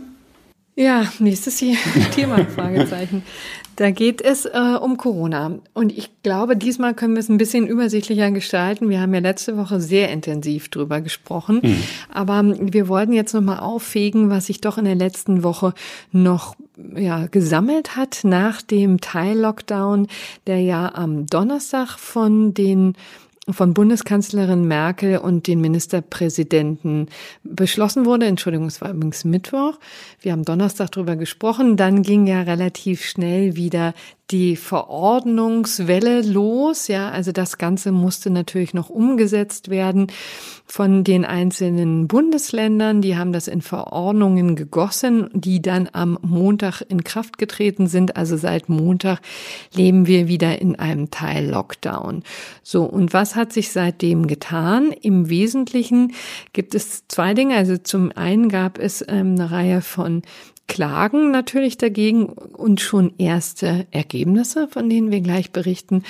Ja, 0.76 1.06
nächstes 1.20 1.64
Thema, 2.12 2.46
Fragezeichen. 2.56 3.24
Da 3.76 3.92
geht 3.92 4.22
es 4.22 4.46
äh, 4.46 4.78
um 4.80 4.98
Corona. 4.98 5.60
Und 5.74 5.92
ich 5.98 6.10
glaube, 6.24 6.56
diesmal 6.56 6.94
können 6.94 7.14
wir 7.14 7.20
es 7.20 7.30
ein 7.30 7.38
bisschen 7.38 7.68
übersichtlicher 7.68 8.32
gestalten. 8.32 8.90
Wir 8.90 9.02
haben 9.02 9.14
ja 9.14 9.20
letzte 9.20 9.58
Woche 9.58 9.82
sehr 9.82 10.10
intensiv 10.10 10.70
drüber 10.70 11.02
gesprochen. 11.02 11.60
Mhm. 11.62 11.84
Aber 12.10 12.44
wir 12.60 12.88
wollten 12.88 13.14
jetzt 13.14 13.34
nochmal 13.34 13.60
auffegen, 13.60 14.30
was 14.30 14.46
sich 14.46 14.62
doch 14.62 14.78
in 14.78 14.86
der 14.86 14.96
letzten 14.96 15.44
Woche 15.44 15.74
noch 16.12 16.56
ja, 16.96 17.28
gesammelt 17.28 17.96
hat 17.96 18.22
nach 18.24 18.62
dem 18.62 19.02
Teil-Lockdown, 19.02 20.08
der 20.48 20.60
ja 20.60 20.94
am 20.94 21.26
Donnerstag 21.26 21.98
von 21.98 22.54
den 22.54 22.94
von 23.50 23.74
Bundeskanzlerin 23.74 24.68
Merkel 24.68 25.18
und 25.20 25.48
den 25.48 25.62
Ministerpräsidenten 25.62 27.08
beschlossen 27.44 28.06
wurde. 28.06 28.26
Entschuldigung, 28.26 28.68
es 28.68 28.82
war 28.82 28.90
übrigens 28.90 29.24
Mittwoch. 29.24 29.78
Wir 30.20 30.32
haben 30.32 30.46
Donnerstag 30.46 30.92
drüber 30.92 31.16
gesprochen. 31.16 31.78
Dann 31.78 32.02
ging 32.02 32.26
ja 32.26 32.42
relativ 32.42 33.06
schnell 33.06 33.56
wieder 33.56 33.94
die 34.32 34.56
Verordnungswelle 34.56 36.22
los. 36.22 36.88
Ja, 36.88 37.10
also 37.10 37.32
das 37.32 37.58
Ganze 37.58 37.92
musste 37.92 38.30
natürlich 38.30 38.74
noch 38.74 38.90
umgesetzt 38.90 39.70
werden 39.70 40.08
von 40.66 41.04
den 41.04 41.26
einzelnen 41.26 42.08
Bundesländern. 42.08 43.02
Die 43.02 43.18
haben 43.18 43.34
das 43.34 43.48
in 43.48 43.62
Verordnungen 43.62 44.56
gegossen, 44.56 45.30
die 45.34 45.62
dann 45.62 45.88
am 45.94 46.18
Montag 46.24 46.82
in 46.82 47.04
Kraft 47.04 47.38
getreten 47.38 47.88
sind. 47.88 48.18
Also 48.18 48.36
seit 48.36 48.68
Montag 48.68 49.20
leben 49.74 50.08
wir 50.08 50.28
wieder 50.28 50.60
in 50.60 50.76
einem 50.78 51.12
Teil 51.12 51.48
Lockdown. 51.48 52.24
So. 52.64 52.84
Und 52.84 53.14
was 53.14 53.36
hat 53.36 53.54
sich 53.54 53.72
seitdem 53.72 54.26
getan? 54.26 54.92
Im 54.92 55.30
Wesentlichen 55.30 56.14
gibt 56.52 56.74
es 56.74 57.08
zwei 57.08 57.36
Dinge. 57.36 57.56
Also 57.56 57.78
zum 57.78 58.12
einen 58.16 58.50
gab 58.50 58.80
es 58.80 59.06
ähm, 59.08 59.36
eine 59.36 59.52
Reihe 59.52 59.82
von 59.82 60.24
klagen 60.68 61.32
natürlich 61.32 61.78
dagegen 61.78 62.26
und 62.26 62.82
schon 62.82 63.14
erste 63.18 63.88
Ergebnisse, 63.92 64.68
von 64.68 64.90
denen 64.90 65.12
wir 65.12 65.22
gleich 65.22 65.52
berichten. 65.52 66.04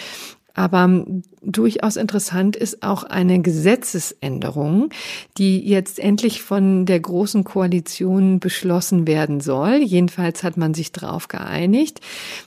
Aber 0.58 1.06
durchaus 1.42 1.98
interessant 1.98 2.56
ist 2.56 2.82
auch 2.82 3.04
eine 3.04 3.42
Gesetzesänderung, 3.42 4.90
die 5.38 5.60
jetzt 5.60 6.00
endlich 6.00 6.42
von 6.42 6.86
der 6.86 7.02
Großen 7.02 7.44
Koalition 7.44 8.40
beschlossen 8.40 9.06
werden 9.06 9.42
soll. 9.42 9.82
Jedenfalls 9.84 10.44
hat 10.44 10.56
man 10.56 10.74
sich 10.74 10.94
darauf 10.94 11.28
geeinigt, 11.28 12.00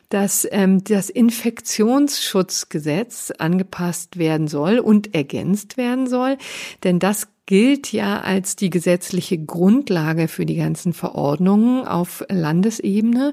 dass 0.09 0.49
ähm, 0.51 0.83
das 0.85 1.11
Infektionsschutzgesetz 1.11 3.31
angepasst 3.37 4.19
werden 4.19 4.49
soll 4.49 4.79
und 4.79 5.15
ergänzt 5.15 5.77
werden 5.77 6.07
soll. 6.07 6.39
Denn 6.85 7.01
das 7.01 7.29
gilt 7.49 7.93
ja 7.93 8.21
als 8.21 8.55
die 8.57 8.69
gesetzliche 8.69 9.39
Grundlage 9.39 10.29
für 10.29 10.45
die 10.45 10.57
ganzen 10.57 10.93
Verordnungen 10.93 11.87
auf 11.87 12.23
Landesebene. 12.29 13.33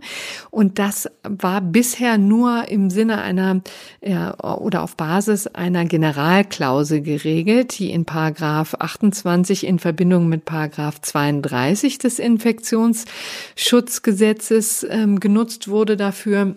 Und 0.51 0.79
das 0.79 1.09
war 1.23 1.59
bisher 1.59 2.17
nur 2.17 2.69
im 2.69 2.89
Sinne 2.89 3.21
einer 3.21 3.59
ja, 4.01 4.39
oder 4.39 4.83
auf 4.83 4.95
Basis 4.95 5.47
einer 5.47 5.83
Generalklausel 5.83 7.01
geregelt, 7.01 7.77
die 7.77 7.91
in 7.91 8.05
Paragraph 8.05 8.75
28 8.79 9.67
in 9.67 9.79
Verbindung 9.79 10.29
mit 10.29 10.45
Paragraph 10.45 11.01
32 11.01 11.97
des 11.97 12.17
Infektionsschutzgesetzes 12.17 14.87
ähm, 14.89 15.19
genutzt 15.19 15.67
wurde 15.67 15.97
dafür. 15.97 16.55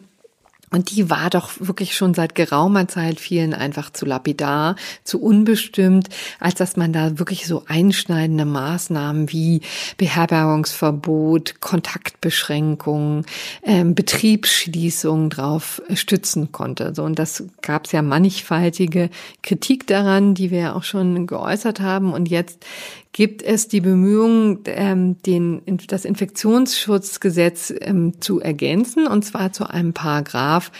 Und 0.70 0.90
die 0.90 1.10
war 1.10 1.30
doch 1.30 1.50
wirklich 1.60 1.94
schon 1.94 2.14
seit 2.14 2.34
geraumer 2.34 2.88
Zeit 2.88 3.20
vielen 3.20 3.54
einfach 3.54 3.90
zu 3.90 4.04
lapidar, 4.04 4.76
zu 5.04 5.20
unbestimmt, 5.20 6.08
als 6.40 6.54
dass 6.56 6.76
man 6.76 6.92
da 6.92 7.18
wirklich 7.18 7.46
so 7.46 7.64
einschneidende 7.66 8.44
Maßnahmen 8.44 9.30
wie 9.32 9.62
Beherbergungsverbot, 9.96 11.60
Kontaktbeschränkungen, 11.60 13.24
ähm, 13.62 13.94
Betriebsschließung 13.94 15.30
drauf 15.30 15.82
stützen 15.94 16.52
konnte. 16.52 16.94
So, 16.94 17.04
und 17.04 17.18
das 17.18 17.44
gab 17.62 17.86
es 17.86 17.92
ja 17.92 18.02
mannigfaltige 18.02 19.10
Kritik 19.42 19.86
daran, 19.86 20.34
die 20.34 20.50
wir 20.50 20.58
ja 20.58 20.72
auch 20.74 20.84
schon 20.84 21.26
geäußert 21.26 21.80
haben. 21.80 22.12
Und 22.12 22.28
jetzt 22.28 22.64
gibt 23.12 23.42
es 23.42 23.68
die 23.68 23.80
Bemühungen, 23.80 24.60
ähm, 24.66 25.20
den, 25.22 25.62
das 25.88 26.04
Infektionsschutzgesetz 26.04 27.72
ähm, 27.80 28.20
zu 28.20 28.40
ergänzen, 28.40 29.06
und 29.06 29.24
zwar 29.24 29.52
zu 29.52 29.68
einem 29.68 29.92
Paragraph 29.92 30.70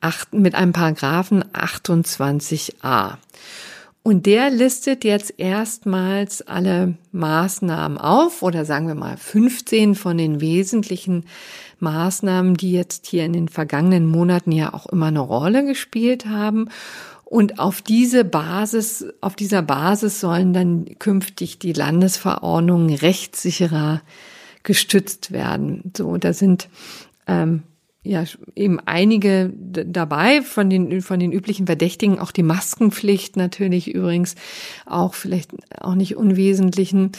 acht, 0.00 0.32
mit 0.34 0.54
einem 0.54 0.72
Paragraphen 0.72 1.44
28a. 1.52 3.16
Und 4.02 4.24
der 4.24 4.48
listet 4.48 5.04
jetzt 5.04 5.34
erstmals 5.36 6.40
alle 6.40 6.94
Maßnahmen 7.12 7.98
auf 7.98 8.42
oder 8.42 8.64
sagen 8.64 8.88
wir 8.88 8.94
mal 8.94 9.18
15 9.18 9.94
von 9.94 10.16
den 10.16 10.40
wesentlichen 10.40 11.26
Maßnahmen, 11.80 12.54
die 12.54 12.72
jetzt 12.72 13.06
hier 13.06 13.26
in 13.26 13.34
den 13.34 13.48
vergangenen 13.48 14.06
Monaten 14.06 14.50
ja 14.50 14.72
auch 14.72 14.86
immer 14.86 15.06
eine 15.06 15.20
Rolle 15.20 15.64
gespielt 15.66 16.24
haben. 16.24 16.70
Und 17.30 17.58
auf 17.58 17.82
diese 17.82 18.24
Basis, 18.24 19.04
auf 19.20 19.36
dieser 19.36 19.60
Basis 19.60 20.18
sollen 20.18 20.54
dann 20.54 20.86
künftig 20.98 21.58
die 21.58 21.74
Landesverordnungen 21.74 22.94
rechtssicherer 22.94 24.00
gestützt 24.62 25.30
werden. 25.30 25.92
So, 25.94 26.16
da 26.16 26.32
sind 26.32 26.70
ähm, 27.26 27.64
ja 28.02 28.24
eben 28.56 28.80
einige 28.86 29.52
dabei 29.54 30.40
von 30.40 30.70
den 30.70 31.02
von 31.02 31.20
den 31.20 31.30
üblichen 31.30 31.66
Verdächtigen, 31.66 32.18
auch 32.18 32.32
die 32.32 32.42
Maskenpflicht 32.42 33.36
natürlich 33.36 33.92
übrigens 33.92 34.34
auch 34.86 35.12
vielleicht 35.12 35.50
auch 35.82 35.96
nicht 35.96 36.16
unwesentlichen. 36.16 37.12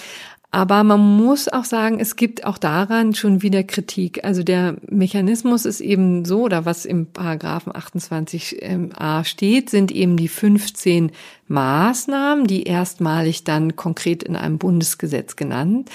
Aber 0.51 0.83
man 0.83 0.99
muss 0.99 1.47
auch 1.47 1.63
sagen, 1.63 1.99
es 1.99 2.15
gibt 2.15 2.43
auch 2.43 2.57
daran 2.57 3.13
schon 3.13 3.43
wieder 3.43 3.63
Kritik. 3.63 4.23
Also 4.23 4.41
der 4.41 4.77
Mechanismus 4.89 5.65
ist 5.65 5.79
eben 5.79 6.25
so, 6.25 6.41
oder 6.41 6.65
was 6.65 6.85
im 6.85 7.05
Paragraphen 7.05 7.71
28a 7.73 9.25
steht, 9.25 9.69
sind 9.69 9.91
eben 9.91 10.17
die 10.17 10.27
15 10.27 11.11
Maßnahmen, 11.47 12.47
die 12.47 12.63
erstmalig 12.63 13.43
dann 13.43 13.75
konkret 13.75 14.23
in 14.23 14.35
einem 14.35 14.57
Bundesgesetz 14.57 15.35
genannt 15.35 15.89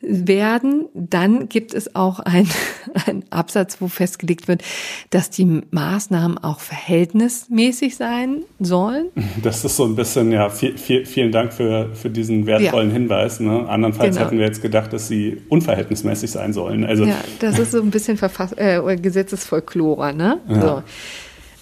werden. 0.00 0.86
Dann 0.94 1.48
gibt 1.48 1.74
es 1.74 1.94
auch 1.94 2.20
ein, 2.20 2.48
ein 3.06 3.24
Absatz, 3.30 3.80
wo 3.80 3.88
festgelegt 3.88 4.48
wird, 4.48 4.62
dass 5.10 5.30
die 5.30 5.62
Maßnahmen 5.70 6.38
auch 6.38 6.60
verhältnismäßig 6.60 7.96
sein 7.96 8.42
sollen. 8.58 9.08
Das 9.42 9.64
ist 9.64 9.76
so 9.76 9.84
ein 9.84 9.96
bisschen, 9.96 10.32
ja, 10.32 10.48
viel, 10.48 10.76
viel, 10.76 11.06
vielen 11.06 11.32
Dank 11.32 11.52
für, 11.52 11.94
für 11.94 12.10
diesen 12.10 12.46
wertvollen 12.46 12.88
ja. 12.88 12.94
Hinweis. 12.94 13.40
Ne? 13.40 13.68
Andernfalls 13.68 14.16
genau. 14.16 14.26
hätten 14.26 14.38
wir 14.38 14.46
jetzt 14.46 14.62
gedacht, 14.62 14.92
dass 14.92 15.08
sie 15.08 15.42
unverhältnismäßig 15.48 16.30
sein 16.30 16.52
sollen. 16.52 16.84
Also, 16.84 17.04
ja, 17.04 17.16
das 17.40 17.58
ist 17.58 17.72
so 17.72 17.80
ein 17.80 17.90
bisschen 17.90 18.16
Verfass 18.16 18.52
äh, 18.56 18.96
Gesetzesfolklore, 18.96 20.14
ne? 20.14 20.40
Ja. 20.48 20.60
So. 20.60 20.82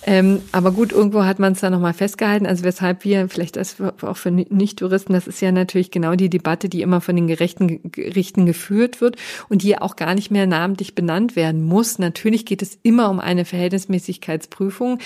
Ähm, 0.06 0.42
aber 0.52 0.72
gut, 0.72 0.92
irgendwo 0.92 1.24
hat 1.24 1.38
man 1.38 1.54
es 1.54 1.60
da 1.60 1.70
nochmal 1.70 1.94
festgehalten. 1.94 2.46
Also 2.46 2.62
weshalb 2.62 3.04
wir, 3.04 3.28
vielleicht 3.28 3.56
das 3.56 3.76
auch 3.80 4.16
für 4.16 4.30
Nicht-Touristen, 4.30 5.14
das 5.14 5.26
ist 5.26 5.40
ja 5.40 5.50
natürlich 5.50 5.90
genau 5.90 6.14
die 6.14 6.28
Debatte, 6.28 6.68
die 6.68 6.82
immer 6.82 7.00
von 7.00 7.16
den 7.16 7.26
gerechten 7.26 7.90
Gerichten 7.90 8.44
geführt 8.44 9.00
wird 9.00 9.16
und 9.48 9.62
die 9.62 9.78
auch 9.78 9.96
gar 9.96 10.14
nicht 10.14 10.30
mehr 10.30 10.46
namentlich 10.46 10.94
benannt 10.94 11.36
werden 11.36 11.64
muss. 11.64 11.98
Natürlich 11.98 12.44
geht 12.44 12.60
es 12.60 12.78
immer 12.82 13.08
um 13.08 13.18
eine 13.18 13.46
Verhältnismäßigkeitsprüfung, 13.46 14.98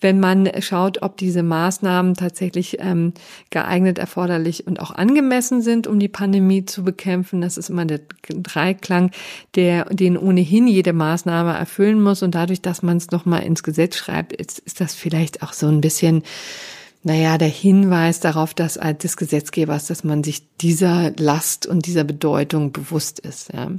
wenn 0.00 0.20
man 0.20 0.48
schaut, 0.60 1.02
ob 1.02 1.16
diese 1.16 1.42
Maßnahmen 1.42 2.14
tatsächlich 2.14 2.78
ähm, 2.78 3.12
geeignet, 3.50 3.98
erforderlich 3.98 4.68
und 4.68 4.78
auch 4.78 4.92
angemessen 4.92 5.62
sind, 5.62 5.88
um 5.88 5.98
die 5.98 6.08
Pandemie 6.08 6.64
zu 6.64 6.84
bekämpfen. 6.84 7.40
Das 7.40 7.58
ist 7.58 7.70
immer 7.70 7.86
der 7.86 8.00
Dreiklang, 8.28 9.10
der 9.56 9.86
den 9.86 10.16
ohnehin 10.16 10.68
jede 10.68 10.92
Maßnahme 10.92 11.54
erfüllen 11.54 12.00
muss. 12.00 12.22
Und 12.22 12.36
dadurch, 12.36 12.62
dass 12.62 12.82
man 12.82 12.98
es 12.98 13.10
nochmal 13.10 13.42
ins 13.42 13.64
Gesetz 13.64 13.96
schreibt, 13.96 14.43
ist, 14.44 14.58
ist 14.60 14.80
das 14.80 14.94
vielleicht 14.94 15.42
auch 15.42 15.52
so 15.52 15.66
ein 15.66 15.80
bisschen, 15.80 16.22
naja, 17.02 17.38
der 17.38 17.48
Hinweis 17.48 18.20
darauf, 18.20 18.54
dass 18.54 18.74
des 18.74 19.16
Gesetzgebers, 19.16 19.86
dass 19.86 20.04
man 20.04 20.24
sich 20.24 20.42
dieser 20.58 21.12
Last 21.16 21.66
und 21.66 21.86
dieser 21.86 22.04
Bedeutung 22.04 22.72
bewusst 22.72 23.18
ist. 23.20 23.52
Ja. 23.52 23.70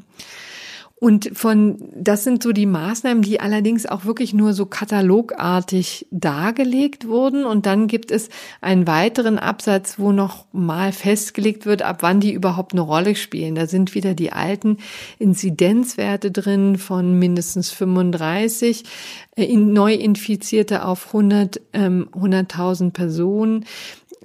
Und 1.06 1.38
von, 1.38 1.78
das 1.96 2.24
sind 2.24 2.42
so 2.42 2.52
die 2.52 2.66
Maßnahmen, 2.66 3.22
die 3.22 3.40
allerdings 3.40 3.86
auch 3.86 4.06
wirklich 4.06 4.34
nur 4.34 4.54
so 4.54 4.66
katalogartig 4.66 6.08
dargelegt 6.10 7.08
wurden. 7.08 7.46
Und 7.46 7.68
dann 7.68 7.86
gibt 7.86 8.10
es 8.10 8.30
einen 8.60 8.88
weiteren 8.88 9.38
Absatz, 9.38 10.00
wo 10.00 10.12
noch 10.12 10.48
mal 10.52 10.92
festgelegt 10.92 11.68
wird, 11.68 11.84
ab 11.84 11.98
wann 12.02 12.22
die 12.22 12.34
überhaupt 12.34 12.72
eine 12.72 12.82
Rolle 12.82 13.14
spielen. 13.14 13.54
Da 13.54 13.68
sind 13.68 13.94
wieder 13.94 14.16
die 14.16 14.32
alten 14.32 14.78
Inzidenzwerte 15.20 16.32
drin 16.32 16.76
von 16.80 17.20
mindestens 17.20 17.70
35 17.70 18.84
äh, 19.36 19.56
Neuinfizierte 19.56 20.86
auf 20.86 21.06
100, 21.14 21.62
ähm, 21.74 22.10
100.000 22.14 22.90
Personen 22.94 23.66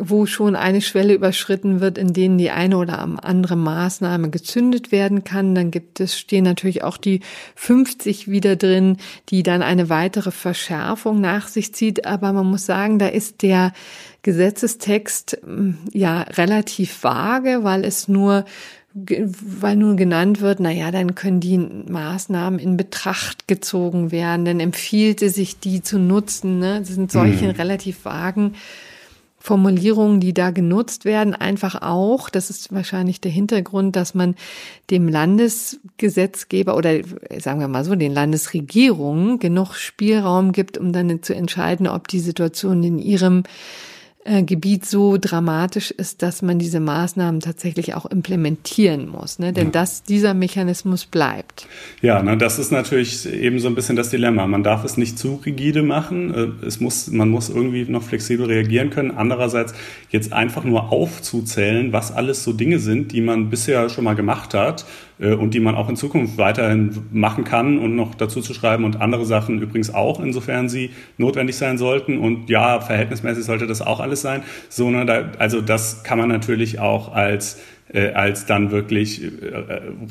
wo 0.00 0.26
schon 0.26 0.56
eine 0.56 0.80
Schwelle 0.80 1.14
überschritten 1.14 1.80
wird, 1.80 1.98
in 1.98 2.12
denen 2.12 2.38
die 2.38 2.50
eine 2.50 2.78
oder 2.78 2.98
andere 2.98 3.56
Maßnahme 3.56 4.30
gezündet 4.30 4.90
werden 4.90 5.24
kann. 5.24 5.54
Dann 5.54 5.70
gibt 5.70 6.00
es, 6.00 6.18
stehen 6.18 6.44
natürlich 6.44 6.82
auch 6.82 6.96
die 6.96 7.20
50 7.54 8.28
wieder 8.28 8.56
drin, 8.56 8.96
die 9.28 9.42
dann 9.42 9.62
eine 9.62 9.88
weitere 9.88 10.30
Verschärfung 10.30 11.20
nach 11.20 11.48
sich 11.48 11.74
zieht. 11.74 12.06
Aber 12.06 12.32
man 12.32 12.46
muss 12.46 12.66
sagen, 12.66 12.98
da 12.98 13.08
ist 13.08 13.42
der 13.42 13.72
Gesetzestext 14.22 15.38
hm, 15.44 15.78
ja 15.92 16.22
relativ 16.22 17.04
vage, 17.04 17.60
weil 17.62 17.84
es 17.84 18.08
nur 18.08 18.44
weil 18.92 19.76
nun 19.76 19.96
genannt 19.96 20.40
wird, 20.40 20.58
na 20.58 20.72
ja, 20.72 20.90
dann 20.90 21.14
können 21.14 21.38
die 21.38 21.58
Maßnahmen 21.58 22.58
in 22.58 22.76
Betracht 22.76 23.46
gezogen 23.46 24.10
werden, 24.10 24.44
dann 24.44 24.58
empfiehlt 24.58 25.22
es 25.22 25.34
sich, 25.34 25.60
die 25.60 25.80
zu 25.80 26.00
nutzen. 26.00 26.58
Ne? 26.58 26.80
Das 26.80 26.88
sind 26.88 27.12
solche 27.12 27.44
mhm. 27.44 27.50
relativ 27.52 28.04
vagen 28.04 28.54
Formulierungen, 29.42 30.20
die 30.20 30.34
da 30.34 30.50
genutzt 30.50 31.06
werden, 31.06 31.34
einfach 31.34 31.80
auch, 31.80 32.28
das 32.28 32.50
ist 32.50 32.72
wahrscheinlich 32.74 33.22
der 33.22 33.32
Hintergrund, 33.32 33.96
dass 33.96 34.14
man 34.14 34.36
dem 34.90 35.08
Landesgesetzgeber 35.08 36.76
oder 36.76 37.00
sagen 37.38 37.58
wir 37.58 37.68
mal 37.68 37.84
so, 37.84 37.94
den 37.94 38.12
Landesregierungen 38.12 39.38
genug 39.38 39.74
Spielraum 39.74 40.52
gibt, 40.52 40.76
um 40.76 40.92
dann 40.92 41.22
zu 41.22 41.34
entscheiden, 41.34 41.88
ob 41.88 42.06
die 42.06 42.20
Situation 42.20 42.82
in 42.82 42.98
ihrem 42.98 43.44
äh, 44.24 44.42
Gebiet 44.42 44.84
so 44.84 45.16
dramatisch 45.18 45.90
ist, 45.90 46.20
dass 46.22 46.42
man 46.42 46.58
diese 46.58 46.78
Maßnahmen 46.78 47.40
tatsächlich 47.40 47.94
auch 47.94 48.04
implementieren 48.04 49.08
muss. 49.08 49.38
Ne? 49.38 49.54
Denn 49.54 49.66
ja. 49.66 49.70
das, 49.70 50.02
dieser 50.02 50.34
Mechanismus 50.34 51.06
bleibt. 51.06 51.66
Ja, 52.02 52.22
ne, 52.22 52.36
das 52.36 52.58
ist 52.58 52.70
natürlich 52.70 53.26
eben 53.26 53.60
so 53.60 53.68
ein 53.68 53.74
bisschen 53.74 53.96
das 53.96 54.10
Dilemma. 54.10 54.46
Man 54.46 54.62
darf 54.62 54.84
es 54.84 54.98
nicht 54.98 55.18
zu 55.18 55.36
rigide 55.36 55.82
machen. 55.82 56.34
Äh, 56.34 56.66
es 56.66 56.80
muss, 56.80 57.10
man 57.10 57.30
muss 57.30 57.48
irgendwie 57.48 57.84
noch 57.90 58.02
flexibel 58.02 58.44
reagieren 58.44 58.90
können. 58.90 59.12
Andererseits 59.12 59.72
jetzt 60.10 60.34
einfach 60.34 60.64
nur 60.64 60.92
aufzuzählen, 60.92 61.94
was 61.94 62.12
alles 62.12 62.44
so 62.44 62.52
Dinge 62.52 62.78
sind, 62.78 63.12
die 63.12 63.22
man 63.22 63.48
bisher 63.48 63.88
schon 63.88 64.04
mal 64.04 64.14
gemacht 64.14 64.52
hat 64.52 64.84
und 65.26 65.54
die 65.54 65.60
man 65.60 65.74
auch 65.74 65.88
in 65.88 65.96
Zukunft 65.96 66.38
weiterhin 66.38 66.96
machen 67.12 67.44
kann 67.44 67.78
und 67.78 67.94
noch 67.94 68.14
dazu 68.14 68.40
zu 68.40 68.54
schreiben 68.54 68.84
und 68.84 69.00
andere 69.00 69.26
Sachen 69.26 69.60
übrigens 69.60 69.92
auch, 69.92 70.20
insofern 70.20 70.68
sie 70.68 70.90
notwendig 71.18 71.56
sein 71.56 71.76
sollten. 71.76 72.18
Und 72.18 72.48
ja, 72.48 72.80
verhältnismäßig 72.80 73.44
sollte 73.44 73.66
das 73.66 73.82
auch 73.82 74.00
alles 74.00 74.22
sein. 74.22 74.42
So, 74.68 74.90
ne, 74.90 75.04
da, 75.04 75.32
also 75.38 75.60
das 75.60 76.02
kann 76.04 76.18
man 76.18 76.28
natürlich 76.28 76.80
auch 76.80 77.12
als 77.12 77.60
äh, 77.92 78.12
als 78.12 78.46
dann 78.46 78.70
wirklich 78.70 79.22
äh, 79.22 79.30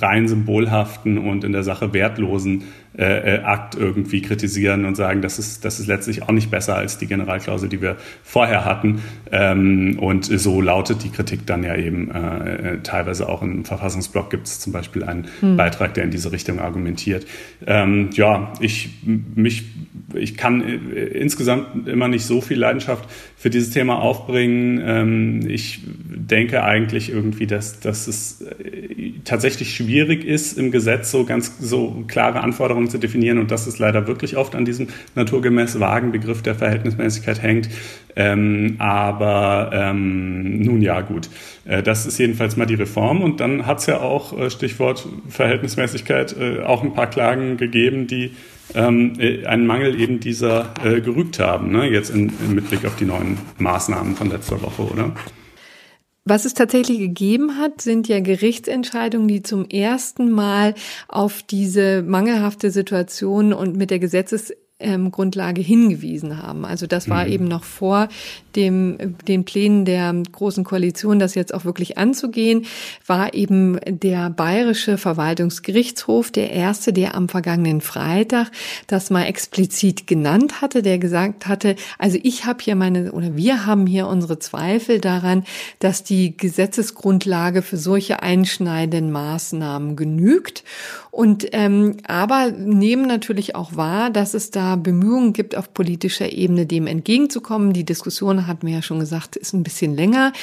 rein 0.01 0.27
symbolhaften 0.27 1.17
und 1.17 1.45
in 1.45 1.53
der 1.53 1.63
Sache 1.63 1.93
wertlosen 1.93 2.63
äh, 2.97 3.35
äh, 3.35 3.43
Akt 3.43 3.75
irgendwie 3.75 4.21
kritisieren 4.21 4.85
und 4.85 4.95
sagen, 4.95 5.21
das 5.21 5.37
ist, 5.37 5.63
das 5.63 5.79
ist 5.79 5.87
letztlich 5.87 6.23
auch 6.23 6.31
nicht 6.31 6.49
besser 6.49 6.75
als 6.75 6.97
die 6.97 7.05
Generalklausel, 7.05 7.69
die 7.69 7.81
wir 7.81 7.97
vorher 8.23 8.65
hatten. 8.65 9.01
Ähm, 9.31 9.99
und 9.99 10.25
so 10.25 10.59
lautet 10.59 11.03
die 11.03 11.09
Kritik 11.09 11.45
dann 11.45 11.63
ja 11.63 11.75
eben 11.75 12.09
äh, 12.11 12.79
teilweise 12.81 13.29
auch 13.29 13.41
im 13.41 13.63
Verfassungsblock 13.63 14.29
gibt 14.29 14.47
es 14.47 14.59
zum 14.59 14.73
Beispiel 14.73 15.03
einen 15.03 15.27
hm. 15.39 15.55
Beitrag, 15.55 15.93
der 15.93 16.03
in 16.03 16.11
diese 16.11 16.31
Richtung 16.31 16.59
argumentiert. 16.59 17.27
Ähm, 17.65 18.09
ja, 18.13 18.53
ich 18.59 18.89
mich 19.05 19.65
ich 20.13 20.37
kann 20.37 20.61
äh, 20.61 21.05
insgesamt 21.05 21.87
immer 21.87 22.07
nicht 22.07 22.25
so 22.25 22.41
viel 22.41 22.57
Leidenschaft 22.57 23.09
für 23.35 23.49
dieses 23.49 23.71
Thema 23.71 23.99
aufbringen. 23.99 24.81
Ähm, 24.83 25.41
ich 25.47 25.81
denke 25.85 26.63
eigentlich 26.63 27.09
irgendwie, 27.09 27.47
dass, 27.47 27.79
dass 27.79 28.07
es 28.07 28.41
äh, 28.41 29.13
tatsächlich 29.23 29.75
schwierig 29.75 30.25
ist, 30.25 30.57
im 30.57 30.71
Gesetz 30.71 31.11
so 31.11 31.25
ganz 31.25 31.57
so 31.59 32.03
klare 32.07 32.41
Anforderungen 32.41 32.78
zu 32.87 32.97
definieren 32.97 33.39
und 33.39 33.51
dass 33.51 33.67
es 33.67 33.79
leider 33.79 34.07
wirklich 34.07 34.37
oft 34.37 34.55
an 34.55 34.65
diesem 34.65 34.87
naturgemäß 35.15 35.79
vagen 35.79 36.11
Begriff 36.11 36.41
der 36.41 36.55
Verhältnismäßigkeit 36.55 37.41
hängt. 37.41 37.69
Ähm, 38.15 38.75
aber 38.79 39.71
ähm, 39.73 40.61
nun 40.61 40.81
ja, 40.81 41.01
gut. 41.01 41.29
Äh, 41.65 41.83
das 41.83 42.05
ist 42.05 42.17
jedenfalls 42.19 42.57
mal 42.57 42.65
die 42.65 42.75
Reform. 42.75 43.21
Und 43.21 43.39
dann 43.39 43.65
hat 43.65 43.79
es 43.79 43.85
ja 43.85 43.99
auch, 43.99 44.37
äh, 44.37 44.49
Stichwort 44.49 45.07
Verhältnismäßigkeit, 45.29 46.35
äh, 46.39 46.61
auch 46.61 46.83
ein 46.83 46.93
paar 46.93 47.09
Klagen 47.09 47.57
gegeben, 47.57 48.07
die 48.07 48.31
ähm, 48.75 49.13
äh, 49.19 49.45
einen 49.45 49.65
Mangel 49.65 49.99
eben 49.99 50.19
dieser 50.19 50.73
äh, 50.83 51.01
gerügt 51.01 51.39
haben, 51.39 51.71
ne? 51.71 51.89
jetzt 51.89 52.09
in, 52.09 52.31
in, 52.45 52.55
mit 52.55 52.69
Blick 52.69 52.85
auf 52.85 52.95
die 52.95 53.05
neuen 53.05 53.37
Maßnahmen 53.57 54.15
von 54.15 54.29
letzter 54.29 54.61
Woche, 54.61 54.83
oder? 54.83 55.11
Was 56.29 56.45
es 56.45 56.53
tatsächlich 56.53 56.99
gegeben 56.99 57.57
hat, 57.57 57.81
sind 57.81 58.07
ja 58.07 58.19
Gerichtsentscheidungen, 58.19 59.27
die 59.27 59.41
zum 59.41 59.67
ersten 59.67 60.29
Mal 60.29 60.75
auf 61.07 61.41
diese 61.41 62.03
mangelhafte 62.03 62.69
Situation 62.69 63.51
und 63.51 63.75
mit 63.75 63.89
der 63.89 63.97
Gesetzes 63.97 64.53
ähm, 64.79 65.11
Grundlage 65.11 65.61
hingewiesen 65.61 66.41
haben. 66.41 66.65
Also 66.65 66.87
das 66.87 67.09
war 67.09 67.25
mhm. 67.25 67.31
eben 67.31 67.45
noch 67.45 67.63
vor 67.63 68.07
dem, 68.55 69.17
den 69.27 69.45
Plänen 69.45 69.85
der 69.85 70.13
Großen 70.31 70.63
Koalition, 70.63 71.19
das 71.19 71.35
jetzt 71.35 71.53
auch 71.53 71.65
wirklich 71.65 71.97
anzugehen, 71.97 72.65
war 73.05 73.33
eben 73.33 73.79
der 73.85 74.29
Bayerische 74.29 74.97
Verwaltungsgerichtshof 74.97 76.31
der 76.31 76.51
erste, 76.51 76.93
der 76.93 77.15
am 77.15 77.29
vergangenen 77.29 77.81
Freitag 77.81 78.51
das 78.87 79.09
mal 79.09 79.25
explizit 79.25 80.07
genannt 80.07 80.61
hatte, 80.61 80.81
der 80.81 80.97
gesagt 80.97 81.47
hatte, 81.47 81.75
also 81.97 82.17
ich 82.23 82.45
habe 82.45 82.59
hier 82.63 82.75
meine 82.75 83.11
oder 83.11 83.35
wir 83.35 83.65
haben 83.65 83.85
hier 83.85 84.07
unsere 84.07 84.39
Zweifel 84.39 84.99
daran, 84.99 85.43
dass 85.79 86.03
die 86.03 86.35
Gesetzesgrundlage 86.35 87.61
für 87.61 87.77
solche 87.77 88.23
einschneidenden 88.23 89.11
Maßnahmen 89.11 89.95
genügt. 89.95 90.63
Und 91.11 91.47
ähm, 91.53 91.97
aber 92.07 92.51
nehmen 92.51 93.07
natürlich 93.07 93.55
auch 93.55 93.75
wahr, 93.75 94.09
dass 94.11 94.33
es 94.33 94.51
da 94.51 94.75
Bemühungen 94.75 95.33
gibt, 95.33 95.55
auf 95.55 95.73
politischer 95.73 96.31
Ebene 96.31 96.65
dem 96.65 96.85
entgegenzukommen. 96.85 97.73
Die 97.73 97.83
Diskussion, 97.83 98.45
hatten 98.45 98.67
wir 98.67 98.75
ja 98.75 98.81
schon 98.81 98.99
gesagt, 98.99 99.35
ist 99.35 99.53
ein 99.53 99.63
bisschen 99.63 99.95
länger. 99.95 100.33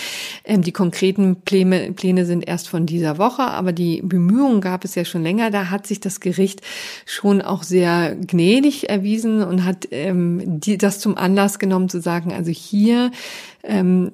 Ähm, 0.45 0.62
die 0.62 0.73
konkreten 0.73 1.37
Pläne, 1.37 1.93
Pläne 1.93 2.27
sind 2.27 2.47
erst 2.47 2.69
von 2.69 2.85
dieser 2.85 3.19
Woche, 3.19 3.43
aber 3.43 3.73
die 3.73 4.03
Bemühungen 4.03 4.61
gab 4.61 4.85
es 4.85 4.97
ja 4.97 5.05
schon 5.05 5.23
länger. 5.23 5.51
Da 5.51 5.71
hat 5.71 5.87
sich 5.87 6.01
das 6.01 6.21
Gericht 6.21 6.62
schon 7.05 7.43
auch 7.43 7.62
sehr 7.62 8.17
gnädig 8.17 8.89
erwiesen 8.89 9.43
und 9.43 9.64
hat 9.64 9.87
ähm, 9.93 10.61
die, 10.61 10.79
das 10.79 10.99
zum 10.99 11.17
Anlass 11.17 11.59
genommen 11.59 11.89
zu 11.89 12.01
sagen, 12.01 12.33
also 12.33 12.51
hier 12.51 13.12
ähm, 13.62 14.11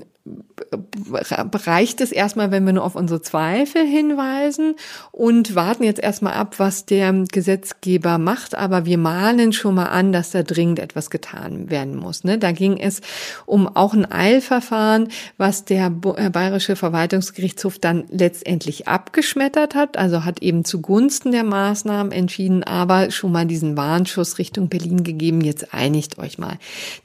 reicht 1.66 2.00
es 2.00 2.12
erstmal, 2.12 2.52
wenn 2.52 2.64
wir 2.64 2.72
nur 2.72 2.84
auf 2.84 2.94
unsere 2.94 3.22
Zweifel 3.22 3.84
hinweisen 3.84 4.76
und 5.10 5.56
warten 5.56 5.82
jetzt 5.82 6.00
erstmal 6.00 6.34
ab, 6.34 6.60
was 6.60 6.86
der 6.86 7.12
Gesetzgeber 7.12 8.18
macht. 8.18 8.54
Aber 8.54 8.86
wir 8.86 8.98
mahnen 8.98 9.52
schon 9.52 9.74
mal 9.74 9.86
an, 9.86 10.12
dass 10.12 10.30
da 10.30 10.44
dringend 10.44 10.78
etwas 10.78 11.10
getan 11.10 11.70
werden 11.70 11.96
muss. 11.96 12.22
Ne? 12.22 12.38
Da 12.38 12.52
ging 12.52 12.78
es 12.78 13.00
um 13.46 13.66
auch 13.66 13.94
ein 13.94 14.10
Eilverfahren, 14.10 15.08
was 15.38 15.64
der 15.64 15.86
äh, 15.86 16.30
Bayerische 16.30 16.76
Verwaltungsgerichtshof 16.76 17.80
dann 17.80 18.04
letztendlich 18.10 18.86
abgeschmettert 18.86 19.74
hat. 19.74 19.96
Also 19.96 20.24
hat 20.24 20.40
eben 20.40 20.64
zugunsten 20.64 21.32
der 21.32 21.44
Maßnahmen 21.44 22.12
entschieden, 22.12 22.62
aber 22.62 23.10
schon 23.10 23.32
mal 23.32 23.46
diesen 23.46 23.76
Warnschuss 23.76 24.38
Richtung 24.38 24.68
Berlin 24.68 25.02
gegeben. 25.02 25.40
Jetzt 25.40 25.74
einigt 25.74 26.18
euch 26.18 26.38
mal. 26.38 26.58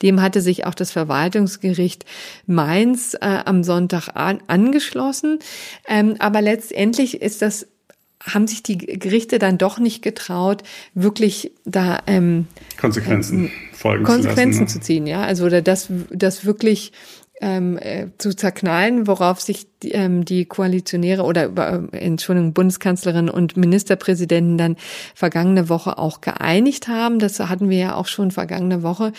Dem 0.03 0.21
hatte 0.21 0.41
sich 0.41 0.67
auch 0.67 0.75
das 0.75 0.91
Verwaltungsgericht 0.91 2.05
Mainz 2.45 3.06
äh, 3.15 3.39
am 3.45 3.63
Sonntag 3.63 4.09
an, 4.15 4.41
angeschlossen. 4.47 5.39
Ähm, 5.87 6.15
aber 6.19 6.41
letztendlich 6.41 7.21
ist 7.21 7.41
das 7.41 7.67
haben 8.23 8.47
sich 8.47 8.63
die 8.63 8.77
Gerichte 8.77 9.39
dann 9.39 9.57
doch 9.57 9.79
nicht 9.79 10.01
getraut, 10.01 10.63
wirklich 10.93 11.51
da 11.65 11.99
ähm, 12.07 12.47
Konsequenzen 12.79 13.45
ähm, 13.45 13.51
folgen 13.71 14.03
Konsequenzen 14.03 14.53
zu, 14.53 14.63
lassen, 14.63 14.63
ne? 14.63 14.67
zu 14.67 14.79
ziehen, 14.79 15.07
ja. 15.07 15.21
Also 15.21 15.49
das, 15.49 15.87
das 16.09 16.43
wirklich 16.43 16.91
ähm, 17.39 17.77
äh, 17.77 18.07
zu 18.17 18.35
zerknallen, 18.35 19.07
worauf 19.07 19.39
sich 19.41 19.67
die, 19.83 19.91
ähm, 19.91 20.25
die 20.25 20.45
Koalitionäre 20.45 21.23
oder 21.23 21.89
äh, 21.93 21.97
Entschuldigung, 21.97 22.53
Bundeskanzlerin 22.53 23.29
und 23.29 23.57
Ministerpräsidenten 23.57 24.57
dann 24.57 24.75
vergangene 25.13 25.69
Woche 25.69 25.97
auch 25.97 26.21
geeinigt 26.21 26.87
haben. 26.87 27.19
Das 27.19 27.39
hatten 27.39 27.69
wir 27.69 27.77
ja 27.77 27.95
auch 27.95 28.07
schon 28.07 28.31
vergangene 28.31 28.81
Woche 28.81 29.13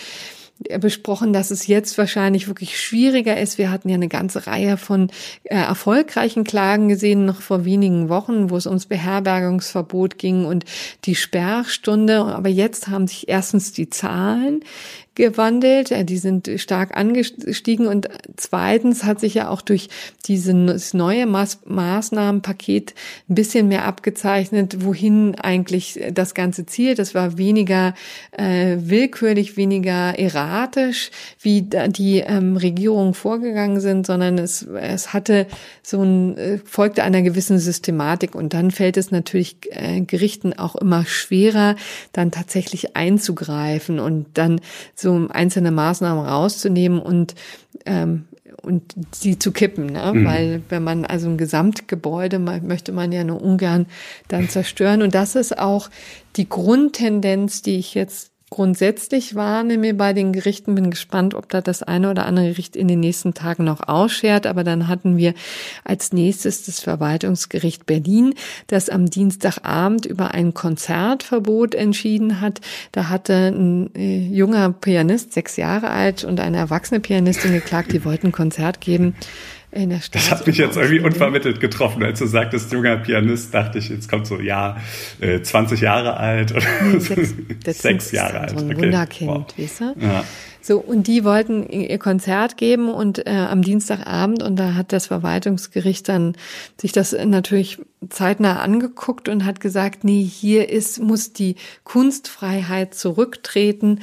besprochen, 0.80 1.32
dass 1.32 1.50
es 1.50 1.66
jetzt 1.66 1.98
wahrscheinlich 1.98 2.48
wirklich 2.48 2.80
schwieriger 2.80 3.38
ist. 3.38 3.58
Wir 3.58 3.70
hatten 3.70 3.88
ja 3.88 3.94
eine 3.94 4.08
ganze 4.08 4.46
Reihe 4.46 4.76
von 4.76 5.10
äh, 5.44 5.54
erfolgreichen 5.54 6.44
Klagen 6.44 6.88
gesehen, 6.88 7.24
noch 7.24 7.40
vor 7.40 7.64
wenigen 7.64 8.08
Wochen, 8.08 8.50
wo 8.50 8.56
es 8.56 8.66
ums 8.66 8.86
Beherbergungsverbot 8.86 10.18
ging 10.18 10.44
und 10.44 10.64
die 11.04 11.14
Sperrstunde. 11.14 12.24
Aber 12.24 12.48
jetzt 12.48 12.88
haben 12.88 13.06
sich 13.06 13.28
erstens 13.28 13.72
die 13.72 13.88
Zahlen 13.88 14.64
gewandelt. 15.18 15.92
Die 16.08 16.16
sind 16.16 16.48
stark 16.56 16.96
angestiegen 16.96 17.86
und 17.86 18.08
zweitens 18.36 19.04
hat 19.04 19.20
sich 19.20 19.34
ja 19.34 19.50
auch 19.50 19.60
durch 19.60 19.90
dieses 20.24 20.94
neue 20.94 21.26
Maß 21.26 21.58
Maßnahmenpaket 21.66 22.94
ein 23.28 23.34
bisschen 23.34 23.68
mehr 23.68 23.84
abgezeichnet, 23.84 24.84
wohin 24.84 25.34
eigentlich 25.34 26.00
das 26.12 26.34
Ganze 26.34 26.64
zielt. 26.64 26.98
Das 26.98 27.14
war 27.14 27.36
weniger 27.36 27.94
äh, 28.32 28.76
willkürlich, 28.78 29.56
weniger 29.56 30.18
erratisch, 30.18 31.10
wie 31.40 31.62
die 31.62 32.20
ähm, 32.20 32.56
Regierungen 32.56 33.12
vorgegangen 33.12 33.80
sind, 33.80 34.06
sondern 34.06 34.38
es, 34.38 34.62
es 34.62 35.12
hatte 35.12 35.46
so 35.82 36.02
ein, 36.02 36.36
äh, 36.38 36.58
folgte 36.64 37.02
einer 37.02 37.22
gewissen 37.22 37.58
Systematik 37.58 38.34
und 38.34 38.54
dann 38.54 38.70
fällt 38.70 38.96
es 38.96 39.10
natürlich 39.10 39.56
äh, 39.70 40.00
Gerichten 40.00 40.52
auch 40.56 40.76
immer 40.76 41.04
schwerer, 41.04 41.74
dann 42.12 42.30
tatsächlich 42.30 42.96
einzugreifen 42.96 43.98
und 43.98 44.26
dann 44.34 44.60
so 44.94 45.07
einzelne 45.30 45.70
Maßnahmen 45.70 46.24
rauszunehmen 46.24 47.00
und 47.00 47.34
ähm, 47.86 48.24
und 48.62 48.94
sie 49.12 49.38
zu 49.38 49.52
kippen, 49.52 49.86
ne? 49.86 50.12
Mhm. 50.12 50.24
weil 50.24 50.62
wenn 50.68 50.82
man 50.82 51.04
also 51.04 51.28
ein 51.28 51.38
Gesamtgebäude 51.38 52.38
möchte 52.38 52.92
man 52.92 53.12
ja 53.12 53.24
nur 53.24 53.40
ungern 53.40 53.86
dann 54.26 54.48
zerstören 54.48 55.02
und 55.02 55.14
das 55.14 55.36
ist 55.36 55.58
auch 55.58 55.90
die 56.36 56.48
Grundtendenz, 56.48 57.62
die 57.62 57.78
ich 57.78 57.94
jetzt 57.94 58.32
grundsätzlich 58.50 59.34
wahrnehme 59.34 59.94
bei 59.94 60.12
den 60.12 60.32
Gerichten. 60.32 60.74
Bin 60.74 60.90
gespannt, 60.90 61.34
ob 61.34 61.48
da 61.48 61.60
das 61.60 61.82
eine 61.82 62.10
oder 62.10 62.26
andere 62.26 62.48
Gericht 62.48 62.76
in 62.76 62.88
den 62.88 63.00
nächsten 63.00 63.34
Tagen 63.34 63.64
noch 63.64 63.86
ausschert. 63.88 64.46
Aber 64.46 64.64
dann 64.64 64.88
hatten 64.88 65.16
wir 65.16 65.34
als 65.84 66.12
nächstes 66.12 66.64
das 66.64 66.80
Verwaltungsgericht 66.80 67.86
Berlin, 67.86 68.34
das 68.66 68.88
am 68.88 69.10
Dienstagabend 69.10 70.06
über 70.06 70.32
ein 70.32 70.54
Konzertverbot 70.54 71.74
entschieden 71.74 72.40
hat. 72.40 72.60
Da 72.92 73.08
hatte 73.08 73.34
ein 73.34 73.94
äh, 73.94 74.18
junger 74.18 74.72
Pianist, 74.72 75.32
sechs 75.32 75.56
Jahre 75.56 75.90
alt, 75.90 76.24
und 76.24 76.40
eine 76.40 76.56
erwachsene 76.56 77.00
Pianistin 77.00 77.52
geklagt, 77.52 77.92
die 77.92 78.04
wollten 78.04 78.28
ein 78.28 78.32
Konzert 78.32 78.80
geben 78.80 79.14
in 79.70 79.90
der 79.90 80.00
Stadt. 80.00 80.14
Das 80.22 80.30
hat 80.30 80.46
mich 80.46 80.56
jetzt 80.56 80.76
irgendwie 80.76 81.00
unvermittelt 81.00 81.60
getroffen. 81.60 82.02
Als 82.02 82.18
du 82.18 82.26
sagtest, 82.26 82.72
junger 82.72 82.96
Pianist, 82.96 83.52
dachte 83.52 83.78
ich, 83.78 83.88
jetzt 83.88 84.08
kommt 84.08 84.26
so, 84.26 84.40
ja, 84.40 84.78
äh, 85.20 85.40
20 85.40 85.80
Jahre 85.80 86.16
alt 86.16 86.52
oder 86.52 86.66
nee, 86.84 86.98
sechs, 86.98 87.34
sechs 87.82 88.12
Jahre 88.12 88.40
alt. 88.40 88.50
So 88.50 88.58
ein 88.58 88.72
okay. 88.72 88.82
Wunderkind, 88.82 89.30
wow. 89.30 89.58
weißt 89.58 89.80
du? 89.80 89.94
Ja. 90.00 90.24
So, 90.68 90.80
und 90.80 91.06
die 91.06 91.24
wollten 91.24 91.66
ihr 91.66 91.98
Konzert 91.98 92.58
geben 92.58 92.90
und 92.90 93.26
äh, 93.26 93.30
am 93.30 93.62
Dienstagabend 93.62 94.42
und 94.42 94.56
da 94.56 94.74
hat 94.74 94.92
das 94.92 95.06
Verwaltungsgericht 95.06 96.06
dann 96.10 96.36
sich 96.78 96.92
das 96.92 97.12
natürlich 97.12 97.78
zeitnah 98.10 98.60
angeguckt 98.60 99.30
und 99.30 99.46
hat 99.46 99.60
gesagt, 99.60 100.04
nee, 100.04 100.22
hier 100.22 100.68
ist, 100.68 101.00
muss 101.02 101.32
die 101.32 101.56
Kunstfreiheit 101.84 102.92
zurücktreten, 102.92 104.00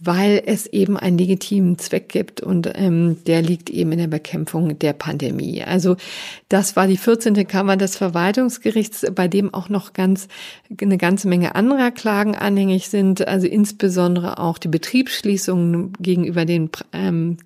weil 0.00 0.42
es 0.46 0.66
eben 0.66 0.96
einen 0.96 1.18
legitimen 1.18 1.78
Zweck 1.78 2.08
gibt 2.08 2.40
und 2.40 2.72
ähm, 2.74 3.18
der 3.26 3.42
liegt 3.42 3.68
eben 3.68 3.92
in 3.92 3.98
der 3.98 4.06
Bekämpfung 4.06 4.78
der 4.78 4.94
Pandemie. 4.94 5.62
Also 5.62 5.96
das 6.48 6.76
war 6.76 6.86
die 6.86 6.96
14. 6.96 7.46
Kammer 7.48 7.76
des 7.76 7.96
Verwaltungsgerichts, 7.96 9.06
bei 9.14 9.26
dem 9.26 9.52
auch 9.52 9.68
noch 9.68 9.92
ganz 9.92 10.28
eine 10.80 10.96
ganze 10.96 11.26
Menge 11.28 11.54
anderer 11.54 11.90
Klagen 11.90 12.36
anhängig 12.36 12.88
sind, 12.88 13.26
also 13.26 13.46
insbesondere 13.46 14.38
auch 14.38 14.58
die 14.58 14.68
Betriebsschließungen 14.68 15.94
gegenüber 15.98 16.44
den 16.44 16.70
ähm, 16.92 17.38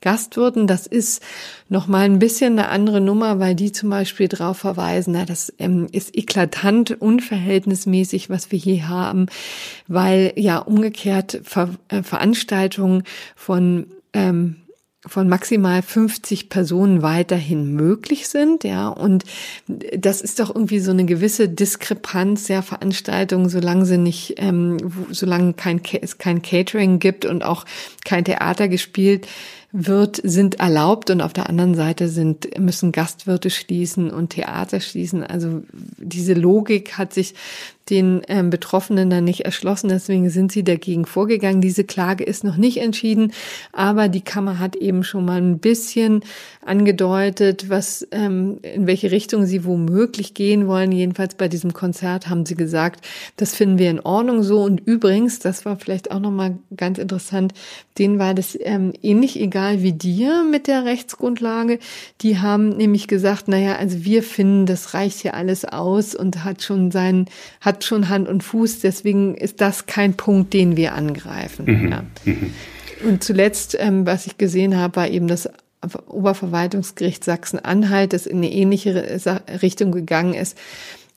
Gastwirten. 0.00 0.66
Das 0.66 0.86
ist 0.86 1.22
nochmal 1.68 2.04
ein 2.04 2.18
bisschen 2.18 2.58
eine 2.58 2.68
andere 2.68 3.00
Nummer, 3.00 3.38
weil 3.38 3.54
die 3.54 3.72
zum 3.72 3.90
Beispiel 3.90 4.26
darauf 4.26 4.58
verweisen, 4.58 5.12
na, 5.12 5.24
das 5.24 5.52
ähm, 5.58 5.86
ist 5.92 6.16
eklatant 6.16 7.00
unverhältnismäßig, 7.00 8.28
was 8.28 8.50
wir 8.50 8.58
hier 8.58 8.88
haben, 8.88 9.26
weil 9.86 10.32
ja 10.36 10.58
umgekehrt 10.58 11.40
Ver 11.44 11.70
äh, 11.88 12.02
Veranstaltungen 12.02 13.04
von 13.36 13.86
ähm, 14.12 14.56
von 15.06 15.28
maximal 15.28 15.80
50 15.80 16.48
Personen 16.48 17.02
weiterhin 17.02 17.72
möglich 17.72 18.28
sind, 18.28 18.64
ja. 18.64 18.88
Und 18.88 19.24
das 19.66 20.20
ist 20.20 20.40
doch 20.40 20.52
irgendwie 20.54 20.80
so 20.80 20.90
eine 20.90 21.04
gewisse 21.04 21.48
Diskrepanz, 21.48 22.48
ja, 22.48 22.62
Veranstaltungen, 22.62 23.48
solange 23.48 23.86
sie 23.86 23.98
nicht, 23.98 24.34
ähm, 24.38 24.76
solange 25.10 25.52
kein, 25.52 25.80
es 26.02 26.18
kein 26.18 26.42
Catering 26.42 26.98
gibt 26.98 27.24
und 27.24 27.44
auch 27.44 27.64
kein 28.04 28.24
Theater 28.24 28.66
gespielt 28.66 29.28
wird, 29.70 30.18
sind 30.24 30.60
erlaubt 30.60 31.10
und 31.10 31.20
auf 31.20 31.34
der 31.34 31.48
anderen 31.48 31.74
Seite 31.74 32.08
sind, 32.08 32.58
müssen 32.58 32.90
Gastwirte 32.90 33.50
schließen 33.50 34.10
und 34.10 34.30
Theater 34.30 34.80
schließen. 34.80 35.22
Also 35.22 35.62
diese 35.98 36.32
Logik 36.32 36.96
hat 36.96 37.12
sich 37.12 37.34
den 37.90 38.22
ähm, 38.28 38.50
Betroffenen 38.50 39.10
dann 39.10 39.24
nicht 39.24 39.44
erschlossen. 39.44 39.88
Deswegen 39.88 40.30
sind 40.30 40.52
sie 40.52 40.64
dagegen 40.64 41.04
vorgegangen. 41.04 41.60
Diese 41.60 41.84
Klage 41.84 42.24
ist 42.24 42.44
noch 42.44 42.56
nicht 42.56 42.78
entschieden, 42.78 43.32
aber 43.72 44.08
die 44.08 44.20
Kammer 44.20 44.58
hat 44.58 44.76
eben 44.76 45.04
schon 45.04 45.24
mal 45.24 45.40
ein 45.40 45.58
bisschen 45.58 46.22
angedeutet, 46.64 47.68
was 47.68 48.06
ähm, 48.10 48.58
in 48.62 48.86
welche 48.86 49.10
Richtung 49.10 49.46
sie 49.46 49.64
womöglich 49.64 50.34
gehen 50.34 50.66
wollen. 50.66 50.92
Jedenfalls 50.92 51.34
bei 51.34 51.48
diesem 51.48 51.72
Konzert 51.72 52.28
haben 52.28 52.44
sie 52.44 52.54
gesagt, 52.54 53.06
das 53.36 53.54
finden 53.54 53.78
wir 53.78 53.90
in 53.90 54.00
Ordnung 54.00 54.42
so. 54.42 54.62
Und 54.62 54.80
übrigens, 54.80 55.38
das 55.38 55.64
war 55.64 55.76
vielleicht 55.76 56.10
auch 56.10 56.20
noch 56.20 56.30
mal 56.30 56.58
ganz 56.76 56.98
interessant, 56.98 57.54
denen 57.98 58.18
war 58.18 58.34
das 58.34 58.56
ähm, 58.60 58.92
ähnlich 59.02 59.40
egal 59.40 59.82
wie 59.82 59.92
dir 59.92 60.44
mit 60.48 60.66
der 60.66 60.84
Rechtsgrundlage. 60.84 61.78
Die 62.20 62.38
haben 62.38 62.68
nämlich 62.68 63.08
gesagt, 63.08 63.44
na 63.46 63.58
ja, 63.58 63.76
also 63.76 64.04
wir 64.04 64.22
finden, 64.22 64.66
das 64.66 64.94
reicht 64.94 65.20
hier 65.20 65.34
alles 65.34 65.64
aus 65.64 66.14
und 66.14 66.44
hat 66.44 66.62
schon 66.62 66.90
sein 66.90 67.26
hat 67.60 67.77
hat 67.78 67.84
schon 67.84 68.08
Hand 68.08 68.28
und 68.28 68.42
Fuß, 68.42 68.80
deswegen 68.80 69.36
ist 69.36 69.60
das 69.60 69.86
kein 69.86 70.14
Punkt, 70.14 70.52
den 70.52 70.76
wir 70.76 70.94
angreifen. 70.94 71.64
Mhm. 71.66 71.90
Ja. 71.90 72.04
Mhm. 72.24 72.54
Und 73.08 73.22
zuletzt, 73.22 73.76
ähm, 73.78 74.04
was 74.04 74.26
ich 74.26 74.36
gesehen 74.36 74.76
habe, 74.76 74.96
war 74.96 75.08
eben 75.08 75.28
das 75.28 75.48
Oberverwaltungsgericht 76.08 77.22
Sachsen-Anhalt, 77.22 78.12
das 78.12 78.26
in 78.26 78.38
eine 78.38 78.50
ähnliche 78.50 79.20
Richtung 79.62 79.92
gegangen 79.92 80.34
ist, 80.34 80.58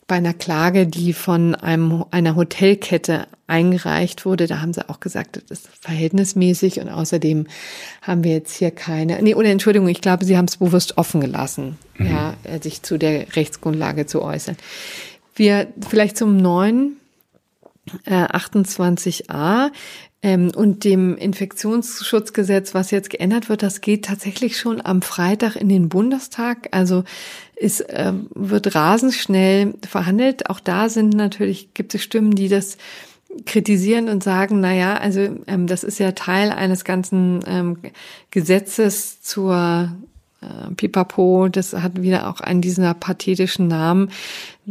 bei 0.06 0.18
einer 0.18 0.36
Klage, 0.36 0.86
die 0.86 1.14
von 1.14 1.56
einem, 1.56 2.06
einer 2.12 2.36
Hotelkette 2.36 3.26
eingereicht 3.48 4.24
wurde. 4.26 4.46
Da 4.46 4.62
haben 4.62 4.74
sie 4.74 4.88
auch 4.88 5.00
gesagt, 5.00 5.42
das 5.50 5.62
ist 5.62 5.70
verhältnismäßig 5.80 6.80
und 6.80 6.90
außerdem 6.90 7.48
haben 8.04 8.24
wir 8.24 8.34
jetzt 8.34 8.56
hier 8.56 8.70
keine, 8.70 9.20
nee, 9.24 9.34
oder 9.34 9.50
Entschuldigung, 9.50 9.88
ich 9.88 10.02
glaube, 10.02 10.26
sie 10.26 10.38
haben 10.38 10.46
es 10.46 10.58
bewusst 10.58 10.98
offen 10.98 11.22
gelassen, 11.22 11.80
mhm. 11.98 12.08
ja, 12.08 12.34
sich 12.62 12.84
zu 12.84 13.00
der 13.00 13.36
Rechtsgrundlage 13.36 14.06
zu 14.06 14.22
äußern. 14.22 14.58
Wir 15.36 15.68
vielleicht 15.88 16.18
zum 16.18 16.38
neuen 16.38 16.98
äh, 18.06 18.26
28a 18.26 19.72
ähm, 20.24 20.52
und 20.56 20.84
dem 20.84 21.18
Infektionsschutzgesetz, 21.18 22.74
was 22.74 22.92
jetzt 22.92 23.10
geändert 23.10 23.50
wird, 23.50 23.64
das 23.64 23.82
geht 23.82 24.06
tatsächlich 24.06 24.58
schon 24.58 24.84
am 24.84 25.02
Freitag 25.02 25.56
in 25.56 25.70
den 25.70 25.90
Bundestag. 25.90 26.68
Also 26.72 27.04
es 27.56 27.80
äh, 27.82 28.14
wird 28.36 28.76
rasend 28.76 29.14
schnell 29.14 29.74
verhandelt. 29.88 30.50
Auch 30.50 30.60
da 30.60 30.90
sind 30.90 31.14
natürlich, 31.14 31.74
gibt 31.74 31.96
es 31.96 32.04
Stimmen, 32.04 32.36
die 32.36 32.50
das 32.50 32.78
kritisieren 33.46 34.10
und 34.10 34.24
sagen, 34.24 34.60
na 34.60 34.74
ja, 34.74 34.98
also 34.98 35.22
ähm, 35.48 35.66
das 35.66 35.84
ist 35.84 36.00
ja 36.00 36.12
Teil 36.12 36.52
eines 36.52 36.84
ganzen 36.84 37.40
ähm, 37.48 37.78
Gesetzes 38.30 39.22
zur 39.22 39.92
äh, 40.42 40.74
Pipapo, 40.76 41.48
das 41.50 41.74
hat 41.74 42.02
wieder 42.02 42.28
auch 42.28 42.42
einen 42.42 42.62
dieser 42.62 42.94
pathetischen 42.94 43.68
Namen 43.68 44.10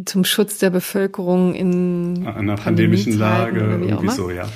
zum 0.04 0.24
Schutz 0.24 0.58
der 0.58 0.70
Bevölkerung 0.70 1.54
in 1.54 2.26
einer 2.26 2.56
pandemischen 2.56 3.18
Lage, 3.18 3.60
irgendwie 3.60 4.10
so, 4.10 4.30
ja. 4.30 4.48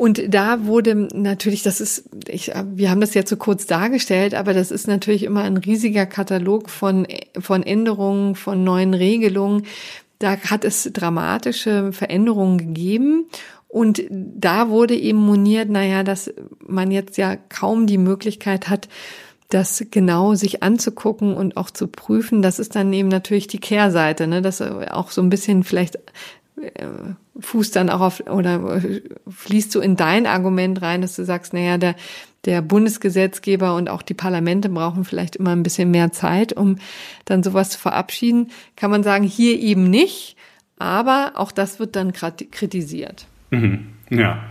Und 0.00 0.32
da 0.32 0.64
wurde 0.64 1.08
natürlich, 1.12 1.62
das 1.62 1.78
ist, 1.78 2.08
ich, 2.26 2.50
wir 2.72 2.90
haben 2.90 3.02
das 3.02 3.12
jetzt 3.12 3.28
so 3.28 3.36
kurz 3.36 3.66
dargestellt, 3.66 4.34
aber 4.34 4.54
das 4.54 4.70
ist 4.70 4.88
natürlich 4.88 5.24
immer 5.24 5.42
ein 5.42 5.58
riesiger 5.58 6.06
Katalog 6.06 6.70
von, 6.70 7.06
von 7.38 7.62
Änderungen, 7.62 8.34
von 8.34 8.64
neuen 8.64 8.94
Regelungen. 8.94 9.66
Da 10.18 10.38
hat 10.38 10.64
es 10.64 10.88
dramatische 10.90 11.92
Veränderungen 11.92 12.56
gegeben. 12.56 13.26
Und 13.68 14.02
da 14.10 14.70
wurde 14.70 14.96
eben 14.96 15.18
moniert, 15.18 15.68
naja, 15.68 16.02
dass 16.02 16.32
man 16.66 16.90
jetzt 16.90 17.18
ja 17.18 17.36
kaum 17.36 17.86
die 17.86 17.98
Möglichkeit 17.98 18.70
hat, 18.70 18.88
das 19.50 19.84
genau 19.90 20.34
sich 20.34 20.62
anzugucken 20.62 21.34
und 21.34 21.56
auch 21.56 21.70
zu 21.70 21.88
prüfen, 21.88 22.40
das 22.40 22.58
ist 22.58 22.76
dann 22.76 22.92
eben 22.92 23.08
natürlich 23.08 23.46
die 23.48 23.58
Kehrseite, 23.58 24.26
ne? 24.26 24.42
Das 24.42 24.62
auch 24.62 25.10
so 25.10 25.20
ein 25.20 25.30
bisschen 25.30 25.64
vielleicht 25.64 25.96
äh, 25.96 26.86
fußt 27.38 27.74
dann 27.76 27.90
auch 27.90 28.00
auf 28.00 28.20
oder 28.26 28.80
fließt 29.28 29.72
so 29.72 29.80
in 29.80 29.96
dein 29.96 30.26
Argument 30.26 30.82
rein, 30.82 31.02
dass 31.02 31.16
du 31.16 31.24
sagst, 31.24 31.52
naja, 31.52 31.78
der, 31.78 31.94
der 32.44 32.62
Bundesgesetzgeber 32.62 33.74
und 33.74 33.88
auch 33.88 34.02
die 34.02 34.14
Parlamente 34.14 34.68
brauchen 34.68 35.04
vielleicht 35.04 35.36
immer 35.36 35.52
ein 35.52 35.62
bisschen 35.62 35.90
mehr 35.90 36.12
Zeit, 36.12 36.52
um 36.52 36.76
dann 37.24 37.42
sowas 37.42 37.70
zu 37.70 37.78
verabschieden. 37.78 38.50
Kann 38.76 38.90
man 38.90 39.02
sagen, 39.02 39.24
hier 39.24 39.58
eben 39.58 39.88
nicht, 39.88 40.36
aber 40.78 41.32
auch 41.34 41.52
das 41.52 41.78
wird 41.78 41.96
dann 41.96 42.12
kritisiert. 42.12 43.26
Mhm. 43.50 43.94
Ja, 44.10 44.44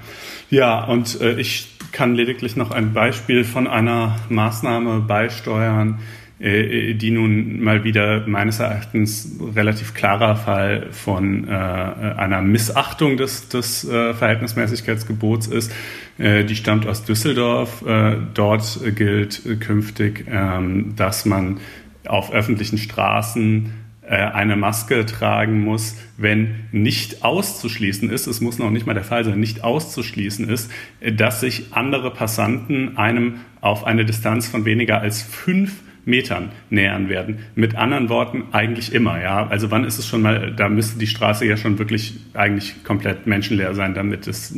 ja, 0.49 0.85
und 0.85 1.19
äh, 1.21 1.39
ich 1.39 1.67
kann 1.91 2.15
lediglich 2.15 2.55
noch 2.55 2.71
ein 2.71 2.93
Beispiel 2.93 3.43
von 3.43 3.67
einer 3.67 4.17
Maßnahme 4.29 5.01
beisteuern, 5.01 5.99
äh, 6.39 6.93
die 6.93 7.11
nun 7.11 7.61
mal 7.61 7.83
wieder 7.83 8.25
meines 8.27 8.59
Erachtens 8.59 9.37
relativ 9.55 9.93
klarer 9.93 10.35
Fall 10.35 10.87
von 10.91 11.47
äh, 11.47 11.51
einer 11.51 12.41
Missachtung 12.41 13.17
des, 13.17 13.49
des 13.49 13.87
äh, 13.87 14.13
Verhältnismäßigkeitsgebots 14.13 15.47
ist. 15.47 15.71
Äh, 16.17 16.45
die 16.45 16.55
stammt 16.55 16.87
aus 16.87 17.03
Düsseldorf. 17.03 17.85
Äh, 17.85 18.17
dort 18.33 18.79
gilt 18.95 19.41
künftig, 19.59 20.25
ähm, 20.29 20.93
dass 20.95 21.25
man 21.25 21.59
auf 22.05 22.31
öffentlichen 22.31 22.77
Straßen 22.77 23.73
eine 24.09 24.55
Maske 24.55 25.05
tragen 25.05 25.63
muss, 25.63 25.95
wenn 26.17 26.65
nicht 26.71 27.23
auszuschließen 27.23 28.09
ist, 28.09 28.27
es 28.27 28.41
muss 28.41 28.57
noch 28.57 28.71
nicht 28.71 28.87
mal 28.87 28.93
der 28.95 29.03
Fall 29.03 29.23
sein, 29.23 29.39
nicht 29.39 29.63
auszuschließen 29.63 30.49
ist, 30.49 30.71
dass 31.13 31.41
sich 31.41 31.73
andere 31.73 32.11
Passanten 32.11 32.97
einem 32.97 33.41
auf 33.61 33.83
eine 33.83 34.05
Distanz 34.05 34.47
von 34.47 34.65
weniger 34.65 34.99
als 35.01 35.21
fünf 35.21 35.73
Metern 36.05 36.51
nähern 36.69 37.09
werden. 37.09 37.39
Mit 37.55 37.75
anderen 37.75 38.09
Worten 38.09 38.43
eigentlich 38.51 38.93
immer, 38.93 39.21
ja. 39.21 39.47
Also 39.47 39.71
wann 39.71 39.83
ist 39.83 39.99
es 39.99 40.07
schon 40.07 40.21
mal, 40.21 40.53
da 40.55 40.69
müsste 40.69 40.99
die 40.99 41.07
Straße 41.07 41.45
ja 41.45 41.57
schon 41.57 41.79
wirklich 41.79 42.19
eigentlich 42.33 42.83
komplett 42.83 43.27
menschenleer 43.27 43.75
sein, 43.75 43.93
damit 43.93 44.27
es, 44.27 44.55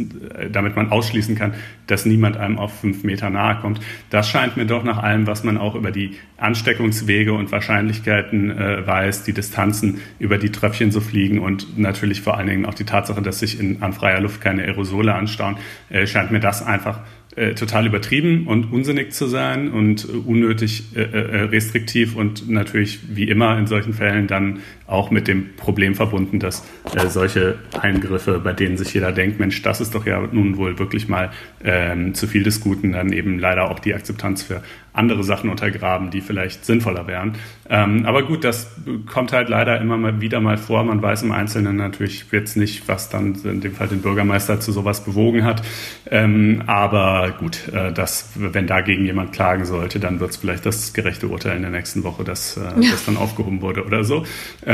damit 0.52 0.76
man 0.76 0.92
ausschließen 0.92 1.36
kann, 1.36 1.54
dass 1.88 2.06
niemand 2.06 2.38
einem 2.38 2.58
auf 2.58 2.80
fünf 2.80 3.04
Meter 3.04 3.30
nahe 3.30 3.60
kommt. 3.62 3.80
Das 4.10 4.30
scheint 4.30 4.58
mir 4.58 4.66
doch 4.66 4.84
nach 4.84 5.02
allem, 5.04 5.28
was 5.28 5.44
man 5.44 5.58
auch 5.58 5.76
über 5.76 5.92
die 5.92 6.18
Ansteckungswege 6.38 7.34
und 7.34 7.52
Wahrscheinlichkeiten 7.52 8.52
äh, 8.52 8.88
weiß, 8.88 9.24
die 9.24 9.34
Distanzen, 9.34 10.02
über 10.20 10.38
die 10.38 10.52
Tröpfchen 10.52 10.92
so 10.92 11.02
fliegen 11.02 11.40
und 11.40 11.78
natürlich 11.78 12.22
vor 12.22 12.38
allen 12.38 12.48
Dingen 12.48 12.66
auch 12.66 12.74
die 12.74 12.86
Tatsache, 12.86 13.22
dass 13.22 13.40
sich 13.40 13.60
in, 13.60 13.82
an 13.82 13.94
freier 13.94 14.22
Luft 14.22 14.42
keine 14.42 14.64
Aerosole 14.64 15.14
anstauen, 15.14 15.58
äh, 15.90 16.08
scheint 16.08 16.32
mir 16.32 16.40
das 16.40 16.66
einfach 16.66 17.02
äh, 17.36 17.54
total 17.54 17.86
übertrieben 17.86 18.48
und 18.48 18.72
unsinnig 18.72 19.14
zu 19.14 19.28
sein 19.28 19.72
und 19.72 20.04
äh, 20.04 20.12
unnötig 20.12 20.84
äh, 20.96 21.02
äh, 21.02 21.44
restriktiv 21.44 22.16
und 22.16 22.50
natürlich 22.50 23.00
wie 23.16 23.30
immer 23.30 23.58
in 23.58 23.68
solchen 23.68 23.94
Fällen 23.94 24.28
dann 24.28 24.60
auch 24.92 25.10
mit 25.10 25.28
dem 25.28 25.56
Problem 25.56 25.96
verbunden, 25.96 26.40
dass 26.40 26.66
äh, 26.96 27.08
solche 27.08 27.60
Eingriffe, 27.80 28.40
bei 28.40 28.54
denen 28.54 28.78
sich 28.78 28.94
jeder 28.94 29.12
denkt, 29.12 29.40
Mensch, 29.40 29.62
das 29.62 29.82
ist 29.82 29.96
doch 29.96 30.06
ja 30.06 30.22
nun 30.32 30.58
wohl 30.58 30.78
wirklich 30.80 31.08
mal 31.08 31.32
ähm, 31.64 32.14
zu 32.14 32.28
viel 32.28 32.44
des 32.44 32.60
Guten, 32.60 32.92
dann 32.92 33.14
eben 33.14 33.40
leider 33.40 33.72
auch 33.72 33.80
die 33.80 33.94
Akzeptanz 33.94 34.44
für 34.44 34.62
andere 34.94 35.24
Sachen 35.24 35.50
untergraben, 35.50 36.12
die 36.12 36.20
vielleicht 36.20 36.66
sinnvoller 36.66 37.08
wären. 37.08 37.36
Ähm, 37.70 38.06
aber 38.06 38.24
gut, 38.24 38.44
das 38.44 38.76
kommt 39.06 39.32
halt 39.32 39.48
leider 39.48 39.80
immer 39.80 39.96
mal 39.96 40.20
wieder 40.20 40.42
mal 40.42 40.58
vor. 40.58 40.84
Man 40.84 41.02
weiß 41.02 41.24
im 41.24 41.32
Einzelnen 41.32 41.78
natürlich 41.78 42.26
jetzt 42.32 42.58
nicht, 42.58 42.88
was 42.90 43.10
dann 43.10 43.36
in 43.46 43.62
dem 43.62 43.74
Fall 43.74 43.88
den 43.88 44.02
Bürgermeister 44.02 44.60
zu 44.60 44.74
sowas 44.74 45.06
bewogen 45.06 45.46
hat. 45.46 45.62
Ähm, 46.10 46.64
aber 46.68 47.34
gut, 47.40 47.70
äh, 47.70 47.94
das, 47.94 48.32
wenn 48.36 48.68
dagegen 48.68 49.06
jemand 49.06 49.32
klagen 49.32 49.64
sollte, 49.64 50.00
dann 50.00 50.20
wird 50.20 50.32
es 50.32 50.38
vielleicht 50.38 50.66
das 50.66 50.92
gerechte 50.92 51.30
Urteil 51.30 51.56
in 51.56 51.62
der 51.62 51.72
nächsten 51.72 52.04
Woche, 52.04 52.26
dass 52.26 52.58
äh, 52.58 52.62
ja. 52.62 52.92
das 52.92 53.06
dann 53.06 53.16
aufgehoben 53.16 53.62
wurde 53.62 53.86
oder 53.86 54.04
so. 54.04 54.26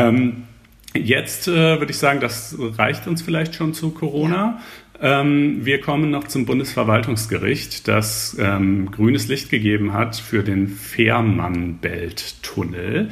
Ähm, 0.08 0.44
Jetzt 1.04 1.48
äh, 1.48 1.80
würde 1.80 1.92
ich 1.92 1.98
sagen, 1.98 2.20
das 2.20 2.56
reicht 2.60 3.08
uns 3.08 3.22
vielleicht 3.22 3.56
schon 3.56 3.74
zu 3.74 3.92
Corona. 3.92 4.36
Ja. 4.36 4.60
Ähm, 5.22 5.66
wir 5.66 5.80
kommen 5.80 6.10
noch 6.10 6.28
zum 6.28 6.46
Bundesverwaltungsgericht, 6.46 7.88
das 7.88 8.36
ähm, 8.40 8.90
grünes 8.92 9.28
Licht 9.28 9.52
gegeben 9.52 9.94
hat 9.94 10.16
für 10.16 10.42
den 10.44 10.68
Fährmann-Belt-Tunnel. 10.68 13.10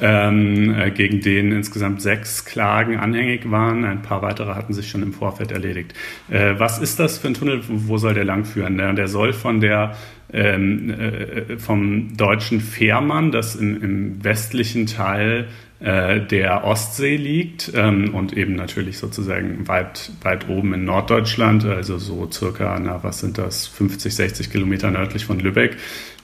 Ähm, 0.00 0.72
äh, 0.78 0.92
gegen 0.92 1.20
den 1.20 1.50
insgesamt 1.50 2.00
sechs 2.00 2.44
Klagen 2.44 2.96
anhängig 2.96 3.50
waren. 3.50 3.84
Ein 3.84 4.02
paar 4.02 4.22
weitere 4.22 4.54
hatten 4.54 4.72
sich 4.72 4.88
schon 4.88 5.02
im 5.02 5.12
Vorfeld 5.12 5.50
erledigt. 5.50 5.94
Äh, 6.30 6.54
was 6.58 6.78
ist 6.78 7.00
das 7.00 7.18
für 7.18 7.26
ein 7.26 7.34
Tunnel? 7.34 7.62
Wo 7.66 7.98
soll 7.98 8.14
der 8.14 8.22
langführen? 8.24 8.78
Der, 8.78 8.92
der 8.92 9.08
soll 9.08 9.32
von 9.32 9.60
der 9.60 9.96
ähm, 10.32 10.90
äh, 10.90 11.58
vom 11.58 12.16
deutschen 12.16 12.60
Fährmann, 12.60 13.32
das 13.32 13.56
im, 13.56 13.82
im 13.82 14.22
westlichen 14.22 14.86
Teil 14.86 15.40
äh, 15.40 15.46
der 15.80 16.64
Ostsee 16.64 17.16
liegt 17.16 17.72
ähm, 17.74 18.14
und 18.14 18.36
eben 18.36 18.54
natürlich 18.54 18.98
sozusagen 18.98 19.66
weit, 19.66 20.10
weit 20.20 20.46
oben 20.50 20.74
in 20.74 20.84
Norddeutschland, 20.84 21.64
also 21.64 21.96
so 21.96 22.30
circa, 22.30 22.78
na, 22.78 23.02
was 23.02 23.20
sind 23.20 23.38
das, 23.38 23.66
50, 23.66 24.14
60 24.14 24.50
Kilometer 24.50 24.90
nördlich 24.90 25.24
von 25.24 25.40
Lübeck, 25.40 25.78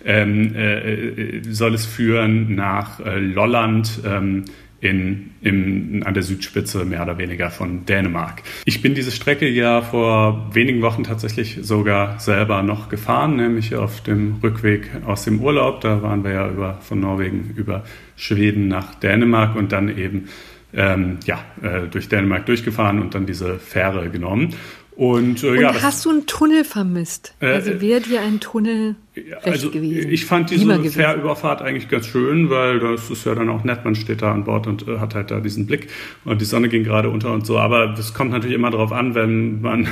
ähm, 0.05 0.55
äh, 0.55 0.79
äh, 0.79 1.43
soll 1.51 1.75
es 1.75 1.87
führen 1.87 2.55
nach 2.55 3.01
äh, 3.01 3.19
Lolland, 3.19 4.01
ähm, 4.05 4.45
in, 4.81 5.31
in, 5.41 6.03
an 6.05 6.15
der 6.15 6.23
Südspitze 6.23 6.85
mehr 6.85 7.03
oder 7.03 7.19
weniger 7.19 7.51
von 7.51 7.87
Dänemark. 7.87 8.43
Ich 8.67 8.83
bin 8.83 8.95
diese 8.95 9.11
Strecke 9.11 9.49
ja 9.49 9.81
vor 9.81 10.51
wenigen 10.53 10.83
Wochen 10.83 11.03
tatsächlich 11.03 11.59
sogar 11.63 12.21
selber 12.21 12.63
noch 12.63 12.89
gefahren, 12.89 13.37
nämlich 13.37 13.75
auf 13.75 14.03
dem 14.03 14.37
Rückweg 14.43 14.91
aus 15.07 15.25
dem 15.25 15.41
Urlaub. 15.41 15.81
Da 15.81 16.03
waren 16.03 16.25
wir 16.25 16.33
ja 16.33 16.49
über, 16.49 16.79
von 16.83 17.01
Norwegen 17.01 17.55
über 17.57 17.85
Schweden 18.17 18.69
nach 18.69 18.95
Dänemark 18.95 19.57
und 19.57 19.73
dann 19.73 19.97
eben 19.97 20.29
ähm, 20.75 21.19
ja, 21.25 21.39
äh, 21.63 21.87
durch 21.89 22.09
Dänemark 22.09 22.47
durchgefahren 22.47 23.01
und 23.01 23.15
dann 23.15 23.27
diese 23.27 23.59
Fähre 23.59 24.11
genommen. 24.11 24.55
Und, 24.97 25.45
äh, 25.45 25.49
und 25.49 25.61
ja, 25.61 25.83
hast 25.83 26.07
du 26.07 26.11
einen 26.11 26.27
Tunnel 26.27 26.65
vermisst? 26.65 27.35
Äh, 27.41 27.49
also 27.49 27.81
wäre 27.83 28.01
dir 28.01 28.23
ein 28.23 28.41
Tunnel 28.41 28.97
also, 29.43 29.71
gewesen? 29.71 30.11
Ich 30.11 30.25
fand 30.25 30.51
diese 30.51 30.91
Fährüberfahrt 30.91 31.61
eigentlich 31.61 31.91
ganz 31.91 32.07
schön, 32.07 32.49
weil 32.49 32.81
das 32.81 33.11
ist 33.11 33.27
ja 33.27 33.35
dann 33.35 33.51
auch 33.51 33.63
nett, 33.63 33.85
man 33.85 33.95
steht 33.95 34.23
da 34.23 34.33
an 34.33 34.45
Bord 34.45 34.67
und 34.67 34.89
äh, 34.89 34.99
hat 34.99 35.15
halt 35.15 35.31
da 35.31 35.41
diesen 35.41 35.67
Blick 35.67 35.89
und 36.25 36.41
die 36.41 36.47
Sonne 36.47 36.71
ging 36.71 36.83
gerade 36.83 37.11
unter 37.11 37.31
und 37.33 37.47
so. 37.47 37.59
Aber 37.59 37.89
das 37.89 38.15
kommt 38.15 38.31
natürlich 38.31 38.57
immer 38.57 38.71
darauf 38.71 38.93
an, 38.93 39.15
wenn 39.15 39.61
man 39.61 39.85
äh, 39.85 39.89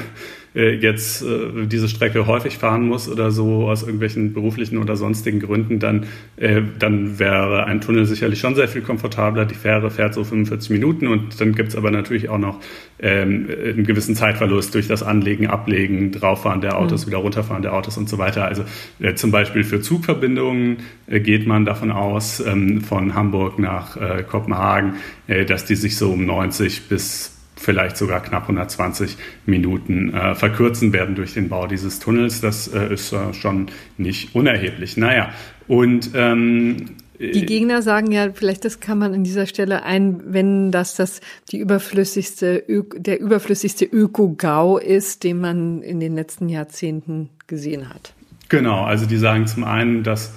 jetzt 0.55 1.23
äh, 1.23 1.67
diese 1.67 1.89
Strecke 1.89 2.27
häufig 2.27 2.59
fahren 2.59 2.87
muss 2.87 3.09
oder 3.09 3.33
so 3.33 3.69
aus 3.69 3.83
irgendwelchen 3.83 4.33
beruflichen 4.33 4.79
oder 4.79 4.97
sonstigen 4.97 5.41
Gründen, 5.41 5.81
dann, 5.81 6.07
äh, 6.37 6.63
dann 6.79 7.19
wäre 7.19 7.65
ein 7.65 7.81
Tunnel 7.81 8.07
sicherlich 8.07 8.39
schon 8.39 8.55
sehr 8.55 8.69
viel 8.69 8.83
komfortabler. 8.83 9.47
Die 9.47 9.57
Fähre 9.57 9.91
fährt 9.91 10.15
so 10.15 10.23
45 10.23 10.71
Minuten 10.71 11.09
und 11.09 11.41
dann 11.41 11.55
gibt's 11.55 11.75
aber 11.75 11.91
natürlich 11.91 12.29
auch 12.29 12.39
noch 12.39 12.61
ähm, 13.01 13.49
einen 13.51 13.85
gewissen 13.85 14.15
Zeitverlust 14.15 14.75
durch 14.75 14.87
das 14.87 15.03
Anlegen, 15.03 15.49
Ablegen, 15.49 16.13
Drauffahren 16.13 16.61
der 16.61 16.79
Autos, 16.79 17.05
mhm. 17.05 17.11
wieder 17.11 17.19
runterfahren 17.19 17.63
der 17.63 17.75
Autos 17.75 17.97
und 17.97 18.09
so 18.09 18.19
weiter. 18.19 18.45
Also 18.45 18.65
äh, 19.01 19.15
zum 19.15 19.33
Beispiel 19.33 19.65
für 19.65 19.81
Zugverbindungen 19.81 20.79
äh, 21.09 21.19
geht 21.19 21.49
man 21.49 21.65
davon 21.65 21.91
aus, 21.91 22.39
ähm, 22.39 22.81
von 22.81 23.15
Hamburg 23.15 23.59
nach 23.59 23.97
äh, 23.97 24.23
Kopenhagen, 24.23 24.95
äh, 25.27 25.45
dass 25.45 25.65
die 25.65 25.75
sich 25.75 25.97
so 25.97 26.13
um 26.13 26.25
90 26.25 26.89
bis 26.89 27.34
vielleicht 27.57 27.97
sogar 27.97 28.23
knapp 28.23 28.43
120 28.43 29.17
Minuten 29.47 30.13
äh, 30.13 30.35
verkürzen 30.35 30.93
werden 30.93 31.15
durch 31.15 31.35
den 31.35 31.49
Bau 31.49 31.67
dieses 31.67 31.99
Tunnels. 32.01 32.41
Das 32.41 32.69
äh, 32.69 32.93
ist 32.93 33.13
äh, 33.13 33.33
schon 33.33 33.67
nicht 33.97 34.35
unerheblich. 34.35 34.97
Naja, 34.97 35.31
und 35.69 36.11
ähm, 36.15 36.97
die 37.19 37.47
Gegner 37.47 37.81
sagen 37.81 38.11
ja, 38.11 38.33
vielleicht 38.33 38.65
das 38.65 38.81
kann 38.81 38.99
man 38.99 39.15
an 39.15 39.23
dieser 39.25 39.47
Stelle 39.47 39.85
einwenden, 39.85 40.73
dass 40.73 40.97
das 40.97 41.21
die 41.53 41.59
überflüssigste, 41.59 42.65
der 42.97 43.21
überflüssigste 43.21 43.85
Öko-GAU 43.85 44.79
ist, 44.79 45.23
den 45.23 45.41
man 45.41 45.83
in 45.83 46.01
den 46.01 46.17
letzten 46.17 46.49
Jahrzehnten 46.49 47.31
gesehen 47.47 47.89
hat. 47.89 48.15
Genau, 48.49 48.85
also 48.85 49.07
die 49.07 49.17
sagen 49.17 49.47
zum 49.47 49.65
einen, 49.65 50.03
dass 50.03 50.33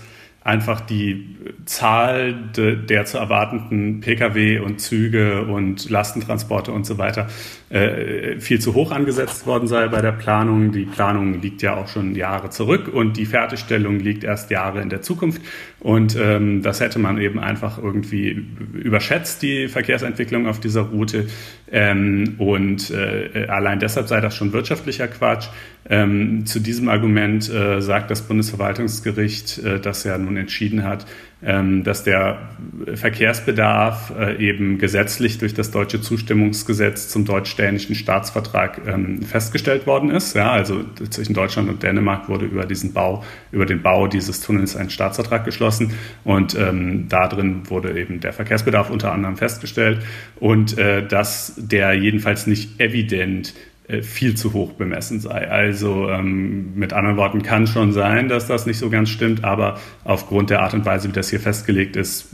einfach 0.47 0.79
die 0.79 1.35
Zahl 1.65 2.33
de, 2.55 2.77
der 2.77 3.05
zu 3.05 3.17
erwartenden 3.17 3.99
Pkw 3.99 4.59
und 4.59 4.79
Züge 4.79 5.43
und 5.43 5.89
Lastentransporte 5.89 6.71
und 6.71 6.85
so 6.85 6.97
weiter 6.97 7.27
äh, 7.69 8.39
viel 8.39 8.59
zu 8.59 8.75
hoch 8.75 8.91
angesetzt 8.91 9.45
worden 9.45 9.67
sei 9.67 9.89
bei 9.89 10.01
der 10.01 10.13
Planung. 10.13 10.71
Die 10.71 10.85
Planung 10.85 11.41
liegt 11.41 11.61
ja 11.61 11.75
auch 11.75 11.89
schon 11.89 12.15
Jahre 12.15 12.49
zurück 12.49 12.87
und 12.87 13.17
die 13.17 13.25
Fertigstellung 13.25 13.99
liegt 13.99 14.23
erst 14.23 14.49
Jahre 14.51 14.81
in 14.81 14.89
der 14.89 15.01
Zukunft. 15.01 15.41
Und 15.79 16.15
ähm, 16.15 16.61
das 16.61 16.79
hätte 16.79 16.97
man 16.97 17.19
eben 17.19 17.39
einfach 17.39 17.77
irgendwie 17.77 18.45
überschätzt, 18.73 19.41
die 19.41 19.67
Verkehrsentwicklung 19.67 20.47
auf 20.47 20.59
dieser 20.59 20.81
Route. 20.81 21.27
Ähm, 21.69 22.35
und 22.37 22.89
äh, 22.89 23.47
allein 23.47 23.79
deshalb 23.79 24.07
sei 24.07 24.21
das 24.21 24.35
schon 24.35 24.53
wirtschaftlicher 24.53 25.07
Quatsch. 25.07 25.49
Ähm, 25.89 26.45
zu 26.45 26.59
diesem 26.59 26.89
Argument 26.89 27.49
äh, 27.49 27.81
sagt 27.81 28.11
das 28.11 28.21
Bundesverwaltungsgericht, 28.21 29.59
äh, 29.59 29.79
das 29.79 30.03
ja 30.03 30.17
nun 30.17 30.35
entschieden 30.37 30.83
hat, 30.83 31.05
dass 31.39 32.03
der 32.03 32.49
Verkehrsbedarf 32.95 34.11
äh, 34.17 34.43
eben 34.43 34.79
gesetzlich 34.79 35.37
durch 35.37 35.53
das 35.53 35.69
deutsche 35.69 36.01
Zustimmungsgesetz 36.01 37.09
zum 37.09 37.25
deutsch-dänischen 37.25 37.93
Staatsvertrag 37.93 38.81
ähm, 38.87 39.21
festgestellt 39.21 39.85
worden 39.85 40.09
ist. 40.09 40.35
Ja, 40.35 40.51
also 40.51 40.83
zwischen 41.11 41.35
Deutschland 41.35 41.69
und 41.69 41.83
Dänemark 41.83 42.27
wurde 42.27 42.45
über 42.45 42.65
diesen 42.65 42.91
Bau, 42.91 43.23
über 43.51 43.67
den 43.67 43.83
Bau 43.83 44.07
dieses 44.07 44.41
Tunnels 44.41 44.75
ein 44.75 44.89
Staatsvertrag 44.89 45.45
geschlossen 45.45 45.93
und 46.23 46.55
ähm, 46.55 47.07
da 47.07 47.27
drin 47.27 47.69
wurde 47.69 47.99
eben 47.99 48.19
der 48.19 48.33
Verkehrsbedarf 48.33 48.89
unter 48.89 49.11
anderem 49.11 49.37
festgestellt 49.37 50.01
und 50.39 50.75
äh, 50.79 51.05
dass 51.05 51.53
der 51.57 51.93
jedenfalls 51.93 52.47
nicht 52.47 52.79
evident 52.79 53.53
viel 54.01 54.35
zu 54.35 54.51
hoch 54.53 54.73
bemessen 54.73 55.21
sei. 55.21 55.49
Also 55.49 56.09
ähm, 56.09 56.73
mit 56.75 56.91
anderen 56.91 57.15
Worten 57.15 57.41
kann 57.41 57.67
schon 57.67 57.93
sein, 57.93 58.27
dass 58.27 58.45
das 58.45 58.65
nicht 58.65 58.79
so 58.79 58.89
ganz 58.89 59.09
stimmt, 59.09 59.45
aber 59.45 59.79
aufgrund 60.03 60.49
der 60.49 60.61
Art 60.61 60.73
und 60.73 60.85
Weise, 60.85 61.07
wie 61.07 61.13
das 61.13 61.29
hier 61.29 61.39
festgelegt 61.39 61.95
ist, 61.95 62.27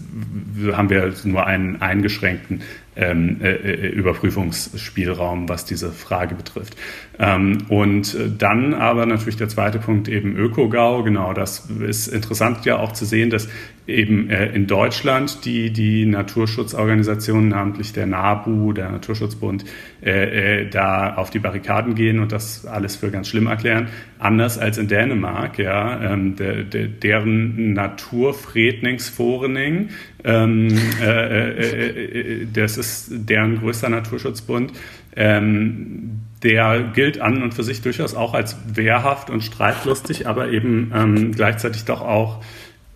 haben 0.72 0.90
wir 0.90 1.14
nur 1.26 1.46
einen 1.46 1.82
eingeschränkten 1.82 2.62
ähm, 2.96 3.40
äh, 3.42 3.52
äh, 3.54 3.88
Überprüfungsspielraum, 3.90 5.50
was 5.50 5.66
diese 5.66 5.92
Frage 5.92 6.36
betrifft. 6.36 6.76
Ähm, 7.20 7.60
und 7.70 8.16
dann 8.38 8.74
aber 8.74 9.06
natürlich 9.06 9.38
der 9.38 9.50
zweite 9.50 9.80
Punkt 9.80 10.08
eben 10.08 10.36
Ökogau. 10.36 11.04
Genau, 11.04 11.34
das 11.34 11.70
ist 11.88 12.08
interessant 12.08 12.66
ja 12.66 12.78
auch 12.78 12.92
zu 12.92 13.06
sehen, 13.06 13.30
dass 13.30 13.48
eben 13.86 14.30
äh, 14.30 14.48
in 14.54 14.66
Deutschland 14.68 15.44
die, 15.46 15.72
die 15.72 16.06
Naturschutzorganisationen, 16.06 17.50
namentlich 17.50 17.92
der 17.92 18.06
NABU, 18.06 18.72
der 18.74 18.90
Naturschutzbund, 18.90 19.66
äh, 20.02 20.62
äh, 20.62 20.70
da 20.70 21.16
auf 21.16 21.32
die 21.32 21.40
Barrikaden 21.40 21.96
gehen 21.96 22.20
und 22.20 22.32
das 22.32 22.66
alles 22.66 22.96
für 22.96 23.12
ganz 23.12 23.28
schlimm 23.28 23.48
erklären. 23.48 23.90
Anders 24.20 24.58
als 24.58 24.78
in 24.78 24.88
Dänemark, 24.88 25.60
ja, 25.60 26.14
ähm, 26.14 26.38
de, 26.38 26.64
de, 26.64 26.88
deren 26.88 27.74
Naturfredningsforening, 27.74 29.90
ähm, 30.24 30.70
äh, 31.02 31.50
äh, 31.50 32.42
äh, 32.42 32.48
das 32.52 32.78
ist 32.78 33.10
deren 33.12 33.60
größter 33.60 33.90
Naturschutzbund, 33.90 34.72
ähm, 35.16 36.22
der 36.42 36.92
gilt 36.94 37.22
an 37.22 37.44
und 37.44 37.54
für 37.54 37.64
sich 37.64 37.82
durchaus 37.82 38.16
auch 38.16 38.34
als 38.34 38.58
wehrhaft 38.74 39.30
und 39.30 39.44
streitlustig, 39.44 40.28
aber 40.28 40.52
eben 40.52 40.92
ähm, 40.94 41.32
gleichzeitig 41.32 41.86
doch 41.86 42.02
auch 42.02 42.44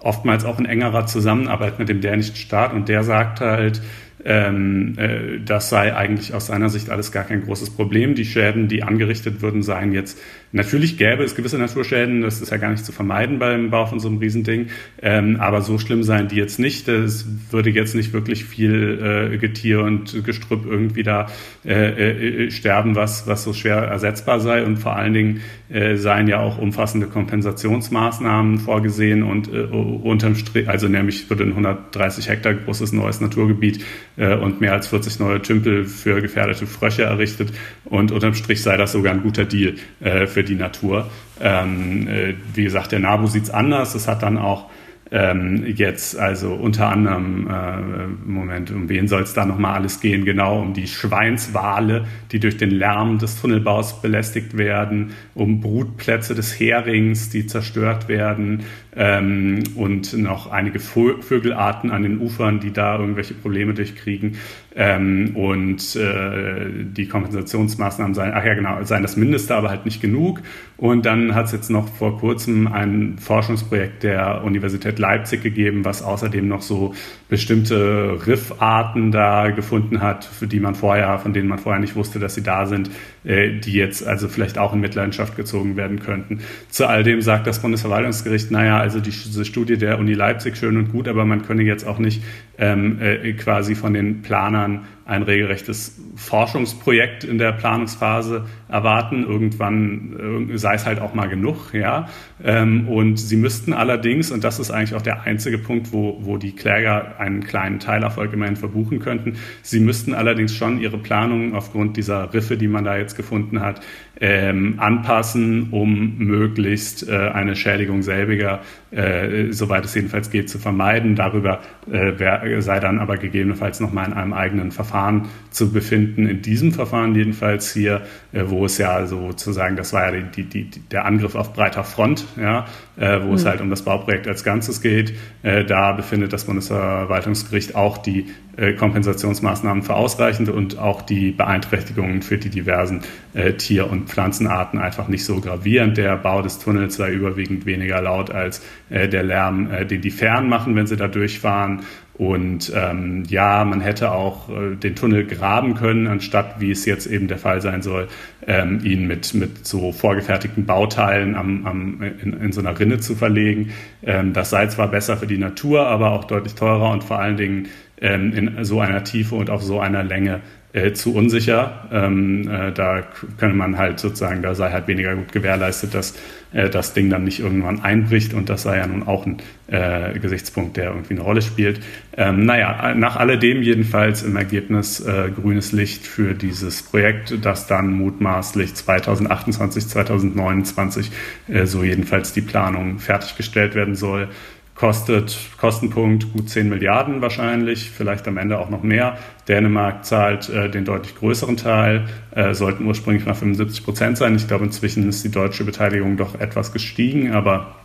oftmals 0.08 0.46
auch 0.46 0.58
in 0.58 0.66
engerer 0.66 1.06
Zusammenarbeit 1.06 1.80
mit 1.80 1.90
dem 1.90 2.00
dänischen 2.00 2.36
Staat 2.36 2.74
und 2.74 2.88
der 2.88 3.04
sagt 3.04 3.42
halt, 3.42 3.82
ähm, 4.24 4.94
äh, 4.98 5.40
das 5.46 5.70
sei 5.70 5.96
eigentlich 5.96 6.34
aus 6.34 6.48
seiner 6.48 6.70
Sicht 6.70 6.90
alles 6.90 7.12
gar 7.12 7.26
kein 7.26 7.44
großes 7.44 7.72
Problem. 7.72 8.16
Die 8.16 8.26
Schäden, 8.26 8.68
die 8.68 8.84
angerichtet 8.84 9.42
würden, 9.42 9.64
seien 9.64 9.92
jetzt 9.92 10.18
Natürlich 10.58 10.98
gäbe 10.98 11.24
es 11.24 11.36
gewisse 11.36 11.60
Naturschäden, 11.60 12.22
das 12.22 12.42
ist 12.42 12.50
ja 12.50 12.58
gar 12.58 12.72
nicht 12.72 12.84
zu 12.84 12.92
vermeiden 12.92 13.38
beim 13.38 13.70
Bau 13.70 13.86
von 13.86 14.00
so 14.00 14.08
einem 14.08 14.18
Riesending, 14.18 14.70
ähm, 15.04 15.38
aber 15.40 15.62
so 15.62 15.78
schlimm 15.78 16.02
seien 16.02 16.30
die 16.30 16.36
jetzt 16.36 16.58
nicht. 16.58 16.88
Es 16.88 17.28
würde 17.52 17.70
jetzt 17.70 17.94
nicht 17.94 18.12
wirklich 18.12 18.44
viel 18.44 19.30
äh, 19.34 19.38
Getier 19.38 19.82
und 19.84 20.26
Gestrüpp 20.26 20.66
irgendwie 20.66 21.04
da 21.04 21.28
äh, 21.64 22.46
äh, 22.46 22.52
sterben, 22.52 22.96
was, 22.96 23.28
was 23.28 23.44
so 23.44 23.54
schwer 23.54 23.76
ersetzbar 23.76 24.40
sei. 24.40 24.64
Und 24.64 24.78
vor 24.78 24.96
allen 24.96 25.14
Dingen 25.14 25.42
äh, 25.70 25.96
seien 25.96 26.28
ja 26.28 26.40
auch 26.40 26.58
umfassende 26.58 27.06
Kompensationsmaßnahmen 27.06 28.58
vorgesehen 28.58 29.22
und 29.22 29.54
äh, 29.54 29.62
unterm 29.62 30.36
Strich, 30.36 30.68
also 30.68 30.88
nämlich 30.88 31.30
würde 31.30 31.44
ein 31.44 31.52
130 31.52 32.30
Hektar 32.30 32.56
großes 32.56 32.94
neues 32.94 33.22
Naturgebiet 33.22 33.86
äh, 34.16 34.36
und 34.36 34.60
mehr 34.60 34.74
als 34.74 34.88
40 34.88 35.20
neue 35.20 35.40
Tümpel 35.40 35.86
für 35.86 36.20
gefährdete 36.20 36.66
Frösche 36.66 37.04
errichtet. 37.04 37.54
Und 37.86 38.12
unterm 38.12 38.34
Strich 38.34 38.64
sei 38.64 38.76
das 38.76 38.94
sogar 38.94 39.14
ein 39.14 39.22
guter 39.22 39.46
Deal 39.46 39.76
äh, 40.00 40.26
für 40.26 40.44
die 40.48 40.56
Natur. 40.56 41.10
Ähm, 41.40 42.08
äh, 42.08 42.34
wie 42.54 42.64
gesagt, 42.64 42.92
der 42.92 43.00
NABU 43.00 43.28
sieht 43.28 43.44
es 43.44 43.50
anders. 43.50 43.96
Es 43.96 44.08
hat 44.08 44.24
dann 44.24 44.38
auch 44.38 44.70
ähm, 45.12 45.64
jetzt 45.66 46.18
also 46.18 46.54
unter 46.54 46.90
anderem, 46.90 47.48
äh, 47.48 48.30
Moment, 48.30 48.72
um 48.72 48.90
wen 48.90 49.08
soll 49.08 49.22
es 49.22 49.34
da 49.34 49.46
nochmal 49.46 49.76
alles 49.76 50.02
gehen? 50.02 50.26
Genau, 50.26 50.60
um 50.60 50.74
die 50.74 50.88
Schweinswale, 50.88 52.06
die 52.32 52.40
durch 52.40 52.58
den 52.58 52.72
Lärm 52.72 53.18
des 53.18 53.40
Tunnelbaus 53.40 54.02
belästigt 54.02 54.58
werden, 54.58 55.12
um 55.34 55.62
Brutplätze 55.62 56.36
des 56.36 56.60
Herings, 56.60 57.30
die 57.30 57.48
zerstört 57.48 58.10
werden 58.10 58.66
ähm, 58.98 59.64
und 59.76 60.18
noch 60.18 60.52
einige 60.52 60.80
Vögelarten 60.80 61.92
an 61.92 62.02
den 62.02 62.20
Ufern, 62.20 62.60
die 62.60 62.74
da 62.74 62.98
irgendwelche 62.98 63.36
Probleme 63.36 63.74
durchkriegen. 63.74 64.38
Ähm, 64.76 65.36
und 65.36 65.96
äh, 65.96 66.68
die 66.84 67.08
Kompensationsmaßnahmen 67.08 68.14
seien, 68.14 68.34
ach 68.36 68.44
ja 68.44 68.54
genau, 68.54 68.84
seien 68.84 69.02
das 69.02 69.18
Mindeste, 69.18 69.56
aber 69.56 69.70
halt 69.70 69.86
nicht 69.86 70.02
genug. 70.02 70.42
Und 70.78 71.08
dann 71.08 71.34
hat 71.34 71.48
es 71.48 71.52
jetzt 71.52 71.72
noch 71.72 71.88
vor 71.88 72.20
kurzem 72.20 72.68
ein 72.68 73.18
Forschungsprojekt 73.18 74.04
der 74.04 74.44
Universität 74.44 75.00
Leipzig 75.00 75.42
gegeben, 75.42 75.84
was 75.84 76.04
außerdem 76.04 76.48
noch 76.48 76.62
so 76.62 76.94
bestimmte 77.28 78.20
Riffarten 78.28 79.12
da 79.12 79.50
gefunden 79.50 80.02
hat, 80.02 80.26
für 80.26 80.46
die 80.46 80.60
man 80.60 80.76
vorher, 80.76 81.18
von 81.18 81.34
denen 81.34 81.48
man 81.48 81.58
vorher 81.58 81.82
nicht 81.82 81.96
wusste, 81.96 82.20
dass 82.20 82.36
sie 82.36 82.44
da 82.44 82.68
sind, 82.68 82.92
äh, 83.24 83.60
die 83.60 83.74
jetzt 83.74 84.06
also 84.06 84.28
vielleicht 84.28 84.60
auch 84.60 84.74
in 84.74 84.80
Mitleidenschaft 84.80 85.36
gezogen 85.36 85.76
werden 85.76 86.00
könnten. 86.00 86.42
Zu 86.70 86.88
all 86.88 87.04
dem 87.04 87.22
sagt 87.22 87.48
das 87.48 87.64
Bundesverwaltungsgericht, 87.64 88.52
naja, 88.52 88.87
also 88.88 89.02
die, 89.02 89.12
diese 89.12 89.44
Studie 89.44 89.78
der 89.78 90.00
Uni 90.00 90.14
Leipzig 90.14 90.56
schön 90.56 90.78
und 90.78 90.94
gut, 90.94 91.10
aber 91.10 91.26
man 91.26 91.46
könne 91.46 91.64
jetzt 91.64 91.86
auch 91.86 92.00
nicht 92.00 92.24
ähm, 92.58 93.00
äh, 93.02 93.34
quasi 93.34 93.76
von 93.76 93.94
den 93.94 94.22
Planern 94.22 94.86
ein 95.08 95.24
regelrechtes 95.24 95.98
Forschungsprojekt 96.16 97.24
in 97.24 97.38
der 97.38 97.54
Planungsphase 97.54 98.46
erwarten. 98.68 99.24
Irgendwann 99.24 100.50
äh, 100.52 100.58
sei 100.58 100.74
es 100.74 100.86
halt 100.86 101.00
auch 101.00 101.14
mal 101.14 101.30
genug, 101.30 101.74
ja. 101.74 102.10
Ähm, 102.44 102.90
und 102.90 103.18
sie 103.18 103.38
müssten 103.38 103.72
allerdings, 103.72 104.32
und 104.32 104.44
das 104.44 104.60
ist 104.60 104.70
eigentlich 104.70 104.96
auch 104.96 105.02
der 105.02 105.22
einzige 105.24 105.60
Punkt, 105.60 105.94
wo, 105.94 106.20
wo 106.22 106.38
die 106.38 106.54
Kläger 106.54 107.20
einen 107.20 107.44
kleinen 107.44 107.80
Teilerfolg 107.80 108.34
immerhin 108.34 108.58
verbuchen 108.58 109.00
könnten, 109.00 109.38
sie 109.62 109.80
müssten 109.80 110.14
allerdings 110.14 110.54
schon 110.54 110.82
ihre 110.82 110.98
Planungen 110.98 111.54
aufgrund 111.56 111.96
dieser 111.96 112.34
Riffe, 112.34 112.58
die 112.58 112.68
man 112.68 112.84
da 112.84 112.98
jetzt 112.98 113.16
gefunden 113.16 113.62
hat, 113.62 113.80
ähm, 114.20 114.76
anpassen, 114.78 115.70
um 115.72 116.18
möglichst 116.18 117.08
äh, 117.08 117.16
eine 117.16 117.56
Schädigung 117.56 118.02
selbiger, 118.02 118.62
äh, 118.92 119.52
soweit 119.52 119.86
es 119.86 119.96
jedenfalls 119.96 120.30
geht, 120.30 120.50
zu 120.50 120.60
vermeiden. 120.60 121.16
Darüber 121.16 121.60
äh, 121.90 122.18
wär, 122.20 122.62
sei 122.62 122.80
dann 122.80 123.00
aber 123.00 123.18
gegebenenfalls 123.18 123.80
nochmal 123.80 124.08
in 124.08 124.14
einem 124.14 124.34
eigenen 124.34 124.72
Verfahren 124.72 125.28
zu 125.50 125.72
befinden. 125.72 126.28
In 126.28 126.42
diesem 126.42 126.72
Verfahren 126.72 127.16
jedenfalls 127.16 127.74
hier, 127.74 128.02
äh, 128.32 128.44
wo 128.46 128.66
es 128.66 128.78
ja 128.78 129.06
sozusagen, 129.06 129.76
das 129.76 129.94
war 129.94 130.14
ja 130.14 130.22
die, 130.22 130.44
die, 130.44 130.70
die, 130.70 130.80
der 130.90 131.06
Angriff 131.06 131.36
auf 131.36 131.54
breiter 131.54 131.84
Front, 131.84 132.26
ja, 132.38 132.66
äh, 132.98 133.22
wo 133.22 133.28
mhm. 133.28 133.34
es 133.36 133.46
halt 133.46 133.62
um 133.62 133.70
das 133.70 133.84
Bauprojekt 133.84 134.28
als 134.28 134.44
Ganzes 134.44 134.82
geht. 134.82 135.14
Äh, 135.44 135.66
da 135.66 135.94
befindet 135.94 136.34
das 136.34 136.46
Bundesverwaltungsgericht 136.46 137.76
auch 137.76 137.98
die 137.98 138.28
äh, 138.58 138.74
Kompensationsmaßnahmen 138.74 139.84
für 139.84 139.94
ausreichende 139.94 140.52
und 140.52 140.80
auch 140.80 141.02
die 141.04 141.32
Beeinträchtigungen 141.32 142.24
für 142.24 142.38
die 142.38 142.50
diversen 142.50 143.02
äh, 143.34 143.54
Tier- 143.54 143.90
und 143.90 144.10
Pflanzenarten 144.10 144.80
einfach 144.80 145.08
nicht 145.08 145.26
so 145.26 145.40
gravierend. 145.40 145.98
Der 145.98 146.18
Bau 146.18 146.42
des 146.42 146.58
Tunnels 146.60 146.98
war 146.98 147.10
überwiegend 147.10 147.66
weniger 147.66 148.02
laut 148.02 148.32
als 148.32 148.64
äh, 148.90 149.08
der 149.08 149.24
Lärm, 149.24 149.72
äh, 149.72 149.86
den 149.86 150.02
die 150.02 150.12
Fähren 150.12 150.50
machen, 150.50 150.76
wenn 150.76 150.88
sie 150.88 150.98
da 150.98 151.08
durchfahren. 151.08 151.82
Und 152.18 152.72
ähm, 152.76 153.24
ja, 153.28 153.64
man 153.64 153.80
hätte 153.80 154.12
auch 154.12 154.50
äh, 154.50 154.76
den 154.76 154.96
Tunnel 154.96 155.26
graben 155.26 155.76
können, 155.76 156.08
anstatt, 156.08 156.60
wie 156.60 156.72
es 156.72 156.86
jetzt 156.86 157.06
eben 157.06 157.28
der 157.28 157.38
Fall 157.38 157.62
sein 157.62 157.84
soll, 157.84 158.08
ähm, 158.48 158.80
ihn 158.84 159.06
mit, 159.06 159.36
mit 159.36 159.68
so 159.68 159.92
vorgefertigten 159.92 160.66
Bauteilen 160.66 161.36
am, 161.36 161.66
am, 161.68 162.02
in, 162.02 162.34
in 162.34 162.52
so 162.52 162.62
einer 162.62 162.80
Rinne 162.80 163.00
zu 163.00 163.14
verlegen. 163.14 163.72
Ähm, 164.02 164.34
das 164.34 164.50
sei 164.50 164.66
zwar 164.68 164.88
besser 164.88 165.18
für 165.18 165.28
die 165.28 165.38
Natur, 165.38 165.86
aber 165.86 166.12
auch 166.12 166.24
deutlich 166.24 166.56
teurer 166.56 166.92
und 166.92 167.04
vor 167.04 167.20
allen 167.20 167.38
Dingen 167.38 167.68
ähm, 168.02 168.34
in 168.34 168.64
so 168.66 168.80
einer 168.80 169.04
Tiefe 169.04 169.36
und 169.36 169.50
auf 169.50 169.62
so 169.62 169.80
einer 169.80 170.04
Länge 170.04 170.42
äh, 170.74 170.94
zu 170.94 171.16
unsicher. 171.16 171.88
Ähm, 171.92 172.48
äh, 172.50 172.72
da 172.72 173.04
könnte 173.38 173.56
man 173.56 173.78
halt 173.78 174.00
sozusagen, 174.00 174.42
da 174.42 174.54
sei 174.54 174.72
halt 174.72 174.88
weniger 174.88 175.16
gut 175.16 175.32
gewährleistet, 175.32 175.94
dass 175.94 176.14
äh, 176.52 176.70
das 176.70 176.94
Ding 176.94 177.10
dann 177.10 177.24
nicht 177.24 177.40
irgendwann 177.40 177.82
einbricht 177.82 178.34
und 178.34 178.50
das 178.50 178.64
sei 178.64 178.78
ja 178.78 178.88
nun 178.88 179.04
auch 179.04 179.26
ein 179.26 179.38
äh, 179.68 180.18
Gesichtspunkt, 180.20 180.78
der 180.78 180.92
irgendwie 180.92 181.14
eine 181.14 181.22
Rolle 181.22 181.42
spielt. 181.42 181.80
Ähm, 182.16 182.46
naja, 182.46 182.94
nach 182.96 183.16
alledem 183.16 183.62
jedenfalls 183.62 184.24
im 184.24 184.36
Ergebnis 184.36 185.00
äh, 185.00 185.30
grünes 185.30 185.72
Licht 185.72 186.06
für 186.06 186.34
dieses 186.34 186.84
Projekt, 186.84 187.34
das 187.42 187.68
dann 187.68 187.94
mutmaßlich 187.94 188.76
2028, 188.76 189.88
2029 189.88 191.12
äh, 191.48 191.66
so 191.66 191.84
jedenfalls 191.84 192.34
die 192.34 192.42
Planung 192.42 193.00
fertiggestellt 193.00 193.74
werden 193.74 193.96
soll 193.96 194.30
kostet 194.78 195.36
Kostenpunkt 195.58 196.32
gut 196.34 196.50
10 196.50 196.70
Milliarden 196.70 197.22
wahrscheinlich, 197.22 197.90
vielleicht 197.90 198.28
am 198.28 198.38
Ende 198.38 198.60
auch 198.60 198.70
noch 198.70 198.84
mehr. 198.84 199.18
Dänemark 199.48 200.06
zahlt 200.06 200.50
äh, 200.50 200.70
den 200.70 200.86
deutlich 200.86 201.16
größeren 201.16 201.58
Teil, 201.58 202.08
äh, 202.36 202.54
sollten 202.54 202.86
ursprünglich 202.86 203.26
mal 203.26 203.34
75 203.34 203.84
Prozent 203.84 204.18
sein. 204.18 204.36
Ich 204.36 204.48
glaube, 204.48 204.66
inzwischen 204.66 205.10
ist 205.10 205.24
die 205.24 205.32
deutsche 205.32 205.64
Beteiligung 205.64 206.16
doch 206.16 206.40
etwas 206.40 206.74
gestiegen, 206.74 207.32
aber 207.32 207.76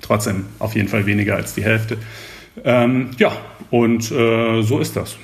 trotzdem 0.00 0.46
auf 0.60 0.76
jeden 0.76 0.88
Fall 0.88 1.06
weniger 1.06 1.34
als 1.34 1.54
die 1.54 1.64
Hälfte. 1.64 1.98
Ähm, 2.64 3.10
ja, 3.18 3.32
und 3.70 4.10
äh, 4.12 4.62
so 4.62 4.78
ist 4.78 4.94
das. 4.94 5.16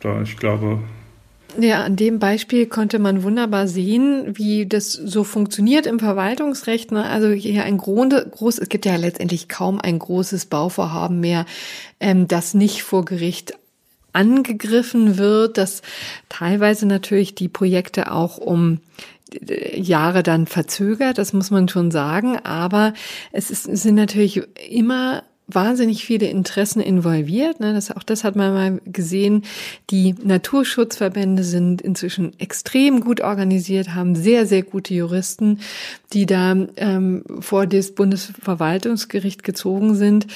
Da 0.00 0.22
ich 0.22 0.36
glaube, 0.36 0.78
ja, 1.58 1.82
an 1.82 1.96
dem 1.96 2.18
Beispiel 2.18 2.66
konnte 2.66 2.98
man 2.98 3.22
wunderbar 3.22 3.66
sehen, 3.66 4.36
wie 4.38 4.66
das 4.66 4.92
so 4.92 5.24
funktioniert 5.24 5.86
im 5.86 5.98
Verwaltungsrecht. 5.98 6.92
Ne? 6.92 7.04
Also 7.04 7.28
hier 7.28 7.64
ein 7.64 7.78
groß, 7.78 8.58
es 8.58 8.68
gibt 8.68 8.86
ja 8.86 8.96
letztendlich 8.96 9.48
kaum 9.48 9.80
ein 9.80 9.98
großes 9.98 10.46
Bauvorhaben 10.46 11.20
mehr, 11.20 11.46
ähm, 11.98 12.28
das 12.28 12.54
nicht 12.54 12.82
vor 12.82 13.04
Gericht 13.04 13.54
angegriffen 14.12 15.18
wird, 15.18 15.58
dass 15.58 15.82
teilweise 16.28 16.86
natürlich 16.86 17.34
die 17.34 17.48
Projekte 17.48 18.12
auch 18.12 18.38
um 18.38 18.80
äh, 19.32 19.80
Jahre 19.80 20.22
dann 20.22 20.46
verzögert, 20.46 21.18
das 21.18 21.32
muss 21.32 21.50
man 21.50 21.68
schon 21.68 21.90
sagen, 21.90 22.38
aber 22.38 22.92
es, 23.32 23.50
ist, 23.50 23.68
es 23.68 23.82
sind 23.82 23.94
natürlich 23.94 24.42
immer 24.68 25.22
wahnsinnig 25.54 26.04
viele 26.04 26.26
Interessen 26.26 26.80
involviert. 26.80 27.60
Ne? 27.60 27.72
Das, 27.72 27.90
auch 27.90 28.02
das 28.02 28.24
hat 28.24 28.36
man 28.36 28.52
mal 28.52 28.80
gesehen. 28.84 29.44
Die 29.90 30.14
Naturschutzverbände 30.22 31.44
sind 31.44 31.82
inzwischen 31.82 32.38
extrem 32.38 33.00
gut 33.00 33.20
organisiert, 33.20 33.94
haben 33.94 34.14
sehr, 34.14 34.46
sehr 34.46 34.62
gute 34.62 34.94
Juristen, 34.94 35.60
die 36.12 36.26
da 36.26 36.56
ähm, 36.76 37.24
vor 37.40 37.66
das 37.66 37.92
Bundesverwaltungsgericht 37.92 39.42
gezogen 39.42 39.94
sind. 39.94 40.26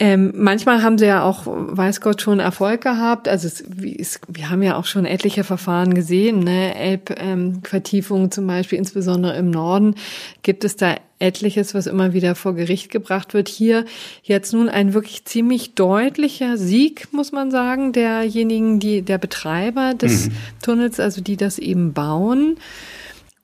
Ähm, 0.00 0.32
manchmal 0.36 0.84
haben 0.84 0.96
sie 0.96 1.06
ja 1.06 1.24
auch, 1.24 1.42
weiß 1.46 2.00
Gott, 2.00 2.22
schon 2.22 2.38
Erfolg 2.38 2.82
gehabt. 2.82 3.26
Also 3.26 3.48
es, 3.48 3.64
es, 3.98 4.20
wir 4.28 4.48
haben 4.48 4.62
ja 4.62 4.76
auch 4.76 4.84
schon 4.84 5.04
etliche 5.04 5.42
Verfahren 5.42 5.92
gesehen, 5.92 6.44
ne? 6.44 6.76
Elbvertiefungen 6.76 8.26
ähm, 8.26 8.30
zum 8.30 8.46
Beispiel, 8.46 8.78
insbesondere 8.78 9.36
im 9.36 9.50
Norden, 9.50 9.96
gibt 10.42 10.62
es 10.62 10.76
da 10.76 10.94
etliches, 11.18 11.74
was 11.74 11.88
immer 11.88 12.12
wieder 12.12 12.36
vor 12.36 12.54
Gericht 12.54 12.92
gebracht 12.92 13.34
wird. 13.34 13.48
Hier 13.48 13.86
jetzt 14.22 14.52
nun 14.52 14.68
ein 14.68 14.94
wirklich 14.94 15.24
ziemlich 15.24 15.74
deutlicher 15.74 16.56
Sieg, 16.56 17.08
muss 17.10 17.32
man 17.32 17.50
sagen, 17.50 17.92
derjenigen, 17.92 18.78
die 18.78 19.02
der 19.02 19.18
Betreiber 19.18 19.94
des 19.94 20.26
mhm. 20.26 20.32
Tunnels, 20.62 21.00
also 21.00 21.20
die 21.20 21.36
das 21.36 21.58
eben 21.58 21.92
bauen. 21.92 22.58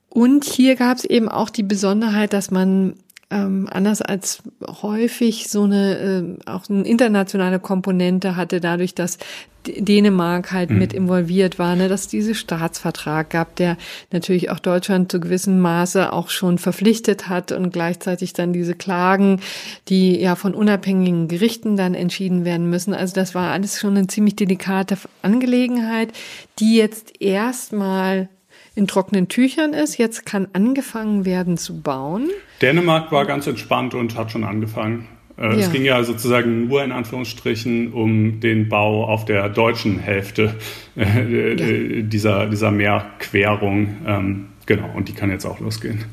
Und 0.09 0.45
hier 0.45 0.77
gab 0.77 0.99
es 0.99 1.05
eben 1.05 1.29
auch 1.29 1.51
die 1.51 1.65
Besonderheit, 1.65 2.33
dass 2.33 2.53
man 2.53 2.95
ähm, 3.31 3.69
anders 3.71 4.03
als 4.03 4.43
häufig 4.83 5.49
so 5.49 5.65
eine 5.65 6.39
äh, 6.47 6.51
auch 6.51 6.69
eine 6.69 6.87
internationale 6.87 7.59
Komponente 7.59 8.37
hatte, 8.37 8.61
dadurch, 8.61 8.95
dass 8.95 9.19
Dänemark 9.67 10.53
halt 10.53 10.71
mhm. 10.71 10.79
mit 10.79 10.93
involviert 10.93 11.59
war, 11.59 11.77
ne, 11.77 11.89
dass 11.89 12.09
diese 12.09 12.35
Staatsvertrag 12.35 13.31
gab, 13.31 13.57
der 13.57 13.77
natürlich 14.13 14.51
auch 14.51 14.59
Deutschland 14.59 15.11
zu 15.11 15.21
gewissem 15.21 15.61
Maße 15.61 16.13
auch 16.13 16.29
schon 16.29 16.59
verpflichtet 16.59 17.29
hat 17.29 17.53
und 17.53 17.73
gleichzeitig 17.73 18.33
dann 18.33 18.53
diese 18.53 18.75
Klagen, 18.75 19.41
die 19.89 20.21
ja 20.21 20.37
von 20.37 20.55
unabhängigen 20.55 21.29
Gerichten 21.29 21.77
dann 21.77 21.95
entschieden 21.95 22.45
werden 22.45 22.69
müssen. 22.69 22.95
Also 22.95 23.15
das 23.15 23.35
war 23.35 23.53
alles 23.53 23.81
schon 23.81 23.97
eine 23.97 24.07
ziemlich 24.07 24.37
delikate 24.37 24.99
Angelegenheit, 25.23 26.13
die 26.59 26.77
jetzt 26.77 27.21
erstmal 27.21 28.29
in 28.75 28.87
trockenen 28.87 29.29
Tüchern 29.29 29.73
ist. 29.73 29.99
Jetzt 29.99 30.27
kann 30.27 30.49
angefangen 30.53 31.25
werden 31.25 31.57
zu 31.57 31.81
bauen. 31.81 32.29
Dänemark 32.61 33.13
war 33.13 33.27
ganz 33.27 33.47
entspannt 33.47 33.95
und 33.95 34.17
hat 34.17 34.33
schon 34.33 34.45
angefangen. 34.45 35.07
Äh, 35.37 35.43
ja. 35.43 35.53
Es 35.55 35.73
ging 35.73 35.85
ja 35.85 36.03
sozusagen 36.05 36.69
nur 36.69 36.85
in 36.85 36.93
Anführungsstrichen 36.93 37.93
um 37.93 38.41
den 38.41 38.69
Bau 38.69 39.05
auf 39.05 39.25
der 39.25 39.49
deutschen 39.49 39.99
Hälfte 39.99 40.55
äh, 40.97 41.97
ja. 41.97 42.03
dieser, 42.03 42.47
dieser 42.47 42.71
Meerquerung. 42.71 43.97
Ähm, 44.07 44.47
genau, 44.67 44.91
und 44.95 45.09
die 45.09 45.13
kann 45.13 45.31
jetzt 45.31 45.45
auch 45.45 45.61
losgehen. 45.61 46.05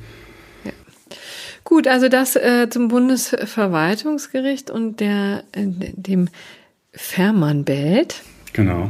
Ja. 0.64 0.72
Gut, 1.64 1.88
also 1.88 2.10
das 2.10 2.36
äh, 2.36 2.68
zum 2.70 2.88
Bundesverwaltungsgericht 2.88 4.70
und 4.70 5.00
der, 5.00 5.44
äh, 5.52 5.66
dem 5.68 6.30
Fährmann-Belt. 6.94 8.22
Genau. 8.54 8.90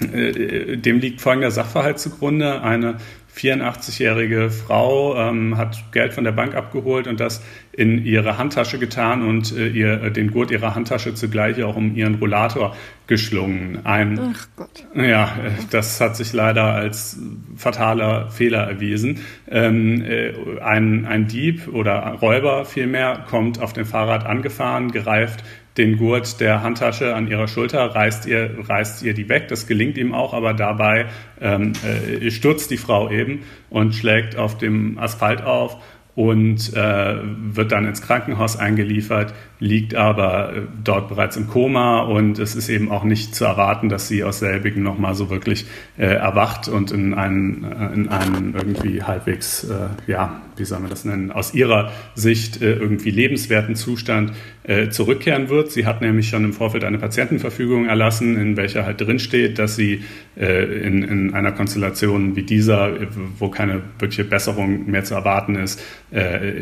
äh, 0.00 0.76
dem 0.76 1.00
liegt 1.00 1.20
folgender 1.20 1.50
Sachverhalt 1.50 1.98
zugrunde. 1.98 2.62
Eine 2.62 2.96
84-jährige 3.34 4.50
Frau 4.50 5.16
ähm, 5.16 5.56
hat 5.56 5.92
Geld 5.92 6.14
von 6.14 6.24
der 6.24 6.32
Bank 6.32 6.54
abgeholt 6.54 7.06
und 7.06 7.18
das 7.18 7.42
in 7.72 8.04
ihre 8.04 8.38
Handtasche 8.38 8.78
getan 8.78 9.26
und 9.26 9.52
äh, 9.56 9.66
ihr 9.66 10.02
äh, 10.04 10.12
den 10.12 10.30
Gurt 10.30 10.52
ihrer 10.52 10.74
Handtasche 10.74 11.14
zugleich 11.14 11.62
auch 11.64 11.76
um 11.76 11.96
ihren 11.96 12.14
Rollator 12.16 12.76
geschlungen. 13.06 13.84
Ein, 13.84 14.34
Ach 14.34 14.46
Gott. 14.56 14.86
Ja, 14.94 15.24
äh, 15.24 15.50
das 15.70 16.00
hat 16.00 16.16
sich 16.16 16.32
leider 16.32 16.64
als 16.64 17.18
fataler 17.56 18.30
Fehler 18.30 18.68
erwiesen. 18.68 19.20
Ähm, 19.50 20.02
äh, 20.02 20.32
ein, 20.60 21.04
ein 21.04 21.26
Dieb 21.26 21.68
oder 21.72 22.18
Räuber 22.20 22.64
vielmehr 22.64 23.24
kommt 23.28 23.60
auf 23.60 23.72
dem 23.72 23.84
Fahrrad 23.84 24.24
angefahren, 24.24 24.92
gereift 24.92 25.42
den 25.76 25.96
Gurt 25.96 26.40
der 26.40 26.62
Handtasche 26.62 27.14
an 27.14 27.28
ihrer 27.28 27.48
Schulter, 27.48 27.94
reißt 27.94 28.26
ihr, 28.26 28.56
reißt 28.68 29.02
ihr 29.02 29.14
die 29.14 29.28
weg. 29.28 29.48
Das 29.48 29.66
gelingt 29.66 29.98
ihm 29.98 30.14
auch, 30.14 30.32
aber 30.32 30.54
dabei 30.54 31.06
ähm, 31.40 31.72
äh, 31.84 32.30
stürzt 32.30 32.70
die 32.70 32.76
Frau 32.76 33.10
eben 33.10 33.42
und 33.70 33.94
schlägt 33.94 34.36
auf 34.36 34.56
dem 34.56 34.98
Asphalt 34.98 35.42
auf 35.42 35.78
und 36.14 36.72
äh, 36.74 37.16
wird 37.54 37.72
dann 37.72 37.86
ins 37.86 38.02
Krankenhaus 38.02 38.56
eingeliefert, 38.56 39.34
liegt 39.64 39.94
aber 39.94 40.54
äh, 40.54 40.60
dort 40.84 41.08
bereits 41.08 41.36
im 41.36 41.48
Koma 41.48 42.00
und 42.00 42.38
es 42.38 42.54
ist 42.54 42.68
eben 42.68 42.90
auch 42.90 43.02
nicht 43.02 43.34
zu 43.34 43.46
erwarten, 43.46 43.88
dass 43.88 44.08
sie 44.08 44.22
aus 44.22 44.38
selbigen 44.38 44.82
nochmal 44.82 45.14
so 45.14 45.30
wirklich 45.30 45.64
äh, 45.96 46.04
erwacht 46.04 46.68
und 46.68 46.92
in 46.92 47.14
einen, 47.14 47.64
äh, 47.64 47.94
in 47.94 48.08
einen 48.08 48.54
irgendwie 48.54 49.02
halbwegs, 49.02 49.64
äh, 49.64 50.10
ja, 50.10 50.42
wie 50.56 50.64
soll 50.64 50.80
man 50.80 50.90
das 50.90 51.04
nennen, 51.04 51.32
aus 51.32 51.54
ihrer 51.54 51.90
Sicht 52.14 52.60
äh, 52.60 52.74
irgendwie 52.74 53.10
lebenswerten 53.10 53.74
Zustand 53.74 54.32
äh, 54.64 54.90
zurückkehren 54.90 55.48
wird. 55.48 55.70
Sie 55.70 55.86
hat 55.86 56.02
nämlich 56.02 56.28
schon 56.28 56.44
im 56.44 56.52
Vorfeld 56.52 56.84
eine 56.84 56.98
Patientenverfügung 56.98 57.86
erlassen, 57.86 58.36
in 58.36 58.56
welcher 58.56 58.84
halt 58.84 59.00
drinsteht, 59.00 59.58
dass 59.58 59.76
sie 59.76 60.02
in, 60.36 61.02
in 61.04 61.34
einer 61.34 61.52
Konstellation 61.52 62.34
wie 62.34 62.42
dieser, 62.42 62.90
wo 63.38 63.50
keine 63.50 63.82
wirkliche 64.00 64.24
Besserung 64.24 64.90
mehr 64.90 65.04
zu 65.04 65.14
erwarten 65.14 65.54
ist, 65.54 65.80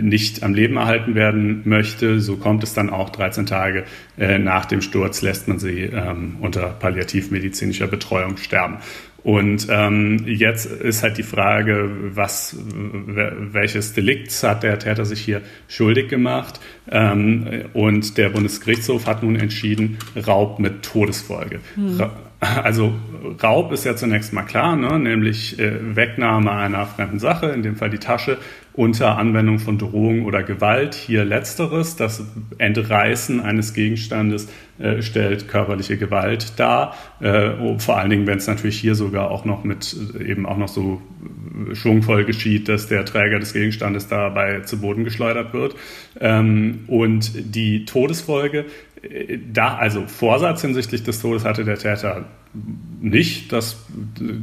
nicht 0.02 0.42
am 0.42 0.52
Leben 0.52 0.76
erhalten 0.76 1.14
werden 1.14 1.62
möchte. 1.64 2.20
So 2.20 2.36
kommt 2.36 2.62
es 2.64 2.74
dann 2.74 2.90
auch 2.92 3.10
13 3.10 3.46
Tage 3.46 3.84
äh, 4.18 4.38
nach 4.38 4.64
dem 4.66 4.82
Sturz, 4.82 5.22
lässt 5.22 5.48
man 5.48 5.58
sie 5.58 5.82
ähm, 5.82 6.36
unter 6.40 6.68
palliativmedizinischer 6.68 7.86
Betreuung 7.86 8.36
sterben. 8.36 8.78
Und 9.24 9.68
ähm, 9.70 10.24
jetzt 10.26 10.66
ist 10.66 11.04
halt 11.04 11.16
die 11.16 11.22
Frage, 11.22 11.88
was, 12.14 12.56
welches 12.58 13.92
Delikt 13.92 14.42
hat 14.42 14.64
der 14.64 14.78
Täter 14.80 15.04
sich 15.04 15.20
hier 15.20 15.42
schuldig 15.68 16.08
gemacht? 16.08 16.58
Ähm, 16.90 17.66
und 17.72 18.18
der 18.18 18.30
Bundesgerichtshof 18.30 19.06
hat 19.06 19.22
nun 19.22 19.36
entschieden, 19.36 19.98
Raub 20.26 20.58
mit 20.58 20.82
Todesfolge. 20.82 21.60
Hm. 21.76 22.10
Also 22.42 22.92
Raub 23.40 23.70
ist 23.70 23.84
ja 23.84 23.94
zunächst 23.94 24.32
mal 24.32 24.42
klar, 24.42 24.74
ne? 24.74 24.98
nämlich 24.98 25.60
äh, 25.60 25.94
Wegnahme 25.94 26.50
einer 26.50 26.86
fremden 26.86 27.20
Sache, 27.20 27.46
in 27.46 27.62
dem 27.62 27.76
Fall 27.76 27.88
die 27.88 27.98
Tasche, 27.98 28.36
unter 28.72 29.16
Anwendung 29.16 29.60
von 29.60 29.78
Drohung 29.78 30.24
oder 30.24 30.42
Gewalt. 30.42 30.96
Hier 30.96 31.24
letzteres, 31.24 31.94
das 31.94 32.24
Entreißen 32.58 33.40
eines 33.40 33.74
Gegenstandes 33.74 34.48
äh, 34.80 35.02
stellt 35.02 35.46
körperliche 35.46 35.98
Gewalt 35.98 36.58
dar. 36.58 36.96
Äh, 37.20 37.78
vor 37.78 37.98
allen 37.98 38.10
Dingen, 38.10 38.26
wenn 38.26 38.38
es 38.38 38.48
natürlich 38.48 38.80
hier 38.80 38.96
sogar 38.96 39.30
auch 39.30 39.44
noch 39.44 39.62
mit 39.62 39.94
äh, 40.18 40.24
eben 40.24 40.44
auch 40.44 40.56
noch 40.56 40.68
so 40.68 41.00
schwungvoll 41.74 42.24
geschieht, 42.24 42.68
dass 42.68 42.88
der 42.88 43.04
Träger 43.04 43.38
des 43.38 43.52
Gegenstandes 43.52 44.08
dabei 44.08 44.60
zu 44.60 44.80
Boden 44.80 45.04
geschleudert 45.04 45.52
wird. 45.52 45.76
Ähm, 46.20 46.80
und 46.88 47.54
die 47.54 47.84
Todesfolge 47.84 48.64
da, 49.52 49.76
also 49.76 50.06
Vorsatz 50.06 50.60
hinsichtlich 50.60 51.02
des 51.02 51.20
Todes 51.20 51.44
hatte 51.44 51.64
der 51.64 51.78
Täter 51.78 52.24
nicht. 53.00 53.52
Das, 53.52 53.84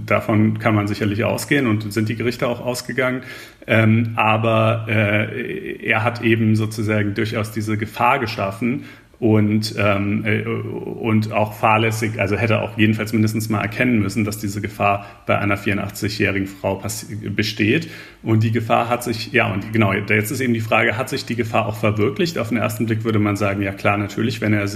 davon 0.06 0.60
kann 0.60 0.76
man 0.76 0.88
sicherlich 0.88 1.24
ausgehen 1.24 1.66
und 1.68 1.94
sind 1.94 2.10
die 2.10 2.16
Gerichte 2.16 2.48
auch 2.48 2.60
ausgegangen. 2.60 3.22
Ähm, 3.68 4.14
aber 4.16 4.86
äh, 4.90 5.86
er 5.86 6.04
hat 6.04 6.22
eben 6.22 6.56
sozusagen 6.56 7.14
durchaus 7.14 7.52
diese 7.52 7.78
Gefahr 7.78 8.20
geschaffen 8.20 8.86
und, 9.20 9.76
ähm, 9.78 10.24
äh, 10.26 10.44
und 10.44 11.34
auch 11.34 11.54
fahrlässig, 11.54 12.20
also 12.20 12.38
hätte 12.38 12.62
auch 12.62 12.78
jedenfalls 12.78 13.12
mindestens 13.12 13.50
mal 13.50 13.62
erkennen 13.62 14.00
müssen, 14.00 14.24
dass 14.24 14.38
diese 14.38 14.62
Gefahr 14.62 15.06
bei 15.26 15.38
einer 15.38 15.58
84-jährigen 15.58 16.48
Frau 16.48 16.82
besteht. 17.36 17.90
Und 18.24 18.44
die 18.44 18.52
Gefahr 18.52 18.88
hat 18.88 19.04
sich, 19.04 19.34
ja, 19.34 19.52
und 19.52 19.74
genau, 19.74 19.92
jetzt 19.92 20.32
ist 20.32 20.40
eben 20.40 20.54
die 20.54 20.62
Frage, 20.62 20.98
hat 20.98 21.10
sich 21.10 21.26
die 21.26 21.36
Gefahr 21.36 21.66
auch 21.66 21.76
verwirklicht? 21.76 22.38
Auf 22.38 22.50
den 22.50 22.58
ersten 22.58 22.86
Blick 22.86 23.04
würde 23.04 23.20
man 23.20 23.36
sagen, 23.36 23.62
ja 23.62 23.74
klar, 23.74 23.98
natürlich, 23.98 24.40
wenn 24.40 24.54
er 24.54 24.68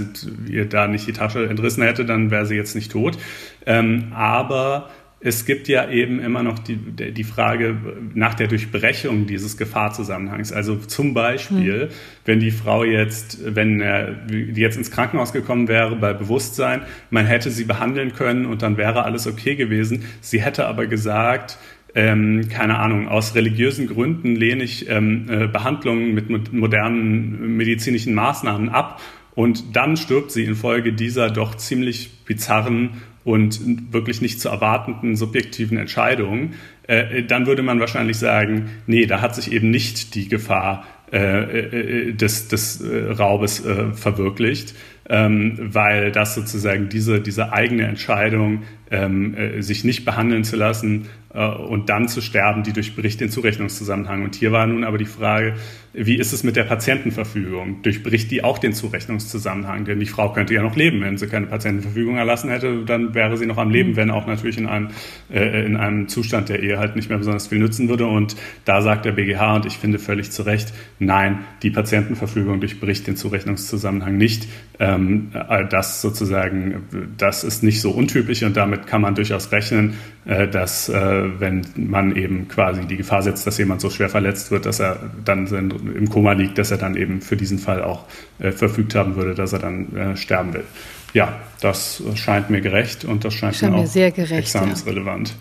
ihr 0.46 0.68
da 0.68 0.88
nicht 0.88 1.06
die 1.06 1.12
Tasche 1.12 1.48
entrissen 1.48 1.82
hätte, 1.82 2.04
dann 2.04 2.30
wäre 2.30 2.44
sie 2.44 2.56
jetzt 2.56 2.74
nicht 2.74 2.92
tot. 2.92 3.16
Ähm, 3.64 4.12
aber 4.14 4.90
es 5.26 5.46
gibt 5.46 5.68
ja 5.68 5.88
eben 5.88 6.20
immer 6.20 6.42
noch 6.42 6.58
die, 6.58 6.76
die 6.76 7.24
Frage 7.24 7.76
nach 8.12 8.34
der 8.34 8.46
Durchbrechung 8.46 9.26
dieses 9.26 9.56
Gefahrzusammenhangs. 9.56 10.52
Also 10.52 10.76
zum 10.76 11.14
Beispiel, 11.14 11.86
mhm. 11.86 11.88
wenn 12.26 12.40
die 12.40 12.50
Frau 12.50 12.84
jetzt, 12.84 13.38
wenn 13.42 13.80
er, 13.80 14.12
die 14.12 14.60
jetzt 14.60 14.76
ins 14.76 14.90
Krankenhaus 14.90 15.32
gekommen 15.32 15.66
wäre 15.66 15.96
bei 15.96 16.12
Bewusstsein, 16.12 16.82
man 17.08 17.24
hätte 17.24 17.50
sie 17.50 17.64
behandeln 17.64 18.12
können 18.12 18.44
und 18.44 18.60
dann 18.60 18.76
wäre 18.76 19.04
alles 19.04 19.26
okay 19.26 19.56
gewesen. 19.56 20.04
Sie 20.20 20.42
hätte 20.42 20.66
aber 20.66 20.86
gesagt, 20.86 21.56
ähm, 21.94 22.50
keine 22.50 22.78
Ahnung, 22.78 23.08
aus 23.08 23.34
religiösen 23.34 23.86
Gründen 23.86 24.36
lehne 24.36 24.62
ich 24.62 24.90
ähm, 24.90 25.26
äh, 25.30 25.46
Behandlungen 25.46 26.12
mit 26.12 26.52
modernen 26.52 27.56
medizinischen 27.56 28.12
Maßnahmen 28.12 28.68
ab 28.68 29.00
und 29.34 29.74
dann 29.74 29.96
stirbt 29.96 30.32
sie 30.32 30.44
infolge 30.44 30.92
dieser 30.92 31.30
doch 31.30 31.54
ziemlich 31.54 32.24
bizarren 32.26 32.90
und 33.24 33.92
wirklich 33.92 34.20
nicht 34.20 34.40
zu 34.40 34.48
erwartenden 34.48 35.16
subjektiven 35.16 35.78
Entscheidungen, 35.78 36.54
äh, 36.86 37.22
dann 37.22 37.46
würde 37.46 37.62
man 37.62 37.80
wahrscheinlich 37.80 38.18
sagen, 38.18 38.70
nee, 38.86 39.06
da 39.06 39.20
hat 39.20 39.34
sich 39.34 39.52
eben 39.52 39.70
nicht 39.70 40.14
die 40.14 40.28
Gefahr 40.28 40.84
äh, 41.12 42.08
äh, 42.08 42.12
des, 42.12 42.48
des 42.48 42.80
äh, 42.80 43.12
Raubes 43.12 43.64
äh, 43.64 43.92
verwirklicht, 43.92 44.74
ähm, 45.08 45.58
weil 45.58 46.12
das 46.12 46.34
sozusagen 46.34 46.88
diese, 46.88 47.20
diese 47.20 47.52
eigene 47.52 47.86
Entscheidung, 47.86 48.62
ähm, 48.90 49.34
äh, 49.34 49.62
sich 49.62 49.84
nicht 49.84 50.04
behandeln 50.04 50.44
zu 50.44 50.56
lassen 50.56 51.06
und 51.40 51.88
dann 51.88 52.06
zu 52.08 52.20
sterben, 52.20 52.62
die 52.62 52.72
durchbricht 52.72 53.20
den 53.20 53.28
Zurechnungszusammenhang. 53.28 54.22
Und 54.22 54.36
hier 54.36 54.52
war 54.52 54.66
nun 54.66 54.84
aber 54.84 54.98
die 54.98 55.04
Frage, 55.04 55.54
wie 55.92 56.16
ist 56.16 56.32
es 56.32 56.42
mit 56.42 56.56
der 56.56 56.64
Patientenverfügung? 56.64 57.82
Durchbricht 57.82 58.30
die 58.30 58.42
auch 58.42 58.58
den 58.58 58.72
Zurechnungszusammenhang? 58.72 59.84
Denn 59.84 60.00
die 60.00 60.06
Frau 60.06 60.32
könnte 60.32 60.52
ja 60.52 60.62
noch 60.62 60.74
leben. 60.74 61.00
Wenn 61.00 61.18
sie 61.18 61.28
keine 61.28 61.46
Patientenverfügung 61.46 62.16
erlassen 62.16 62.50
hätte, 62.50 62.84
dann 62.84 63.14
wäre 63.14 63.36
sie 63.36 63.46
noch 63.46 63.58
am 63.58 63.70
Leben, 63.70 63.90
mhm. 63.90 63.96
wenn 63.96 64.10
auch 64.10 64.26
natürlich 64.26 64.58
in 64.58 64.66
einem, 64.66 64.88
äh, 65.32 65.64
in 65.64 65.76
einem 65.76 66.08
Zustand, 66.08 66.48
der 66.48 66.62
ihr 66.62 66.78
halt 66.78 66.96
nicht 66.96 67.08
mehr 67.08 67.18
besonders 67.18 67.46
viel 67.46 67.58
nützen 67.58 67.88
würde. 67.88 68.06
Und 68.06 68.36
da 68.64 68.82
sagt 68.82 69.04
der 69.04 69.12
BGH, 69.12 69.56
und 69.56 69.66
ich 69.66 69.78
finde 69.78 69.98
völlig 69.98 70.32
zu 70.32 70.42
Recht, 70.42 70.72
nein, 70.98 71.38
die 71.62 71.70
Patientenverfügung 71.70 72.60
durchbricht 72.60 73.06
den 73.06 73.16
Zurechnungszusammenhang 73.16 74.16
nicht. 74.16 74.48
Ähm, 74.80 75.30
äh, 75.32 75.64
das 75.68 76.00
sozusagen, 76.02 76.88
das 77.16 77.44
ist 77.44 77.62
nicht 77.62 77.80
so 77.80 77.92
untypisch 77.92 78.42
und 78.42 78.56
damit 78.56 78.88
kann 78.88 79.00
man 79.00 79.14
durchaus 79.14 79.52
rechnen, 79.52 79.90
äh, 79.90 80.13
dass 80.24 80.88
äh, 80.88 81.40
wenn 81.40 81.66
man 81.76 82.16
eben 82.16 82.48
quasi 82.48 82.86
die 82.86 82.96
Gefahr 82.96 83.22
setzt, 83.22 83.46
dass 83.46 83.58
jemand 83.58 83.80
so 83.80 83.90
schwer 83.90 84.08
verletzt 84.08 84.50
wird, 84.50 84.64
dass 84.64 84.80
er 84.80 85.10
dann 85.24 85.46
im 85.46 86.08
Koma 86.08 86.32
liegt, 86.32 86.56
dass 86.56 86.70
er 86.70 86.78
dann 86.78 86.96
eben 86.96 87.20
für 87.20 87.36
diesen 87.36 87.58
Fall 87.58 87.82
auch 87.82 88.04
äh, 88.38 88.50
verfügt 88.50 88.94
haben 88.94 89.16
würde, 89.16 89.34
dass 89.34 89.52
er 89.52 89.58
dann 89.58 89.94
äh, 89.96 90.16
sterben 90.16 90.54
will. 90.54 90.64
Ja, 91.12 91.40
das 91.60 92.02
scheint 92.14 92.50
mir 92.50 92.60
gerecht 92.60 93.04
und 93.04 93.24
das 93.24 93.34
scheint, 93.34 93.54
scheint 93.56 93.72
mir 93.74 93.82
auch 93.82 93.86
sehr 93.86 94.10
gerecht, 94.10 94.32
examensrelevant. 94.32 95.28
Ja. 95.28 95.34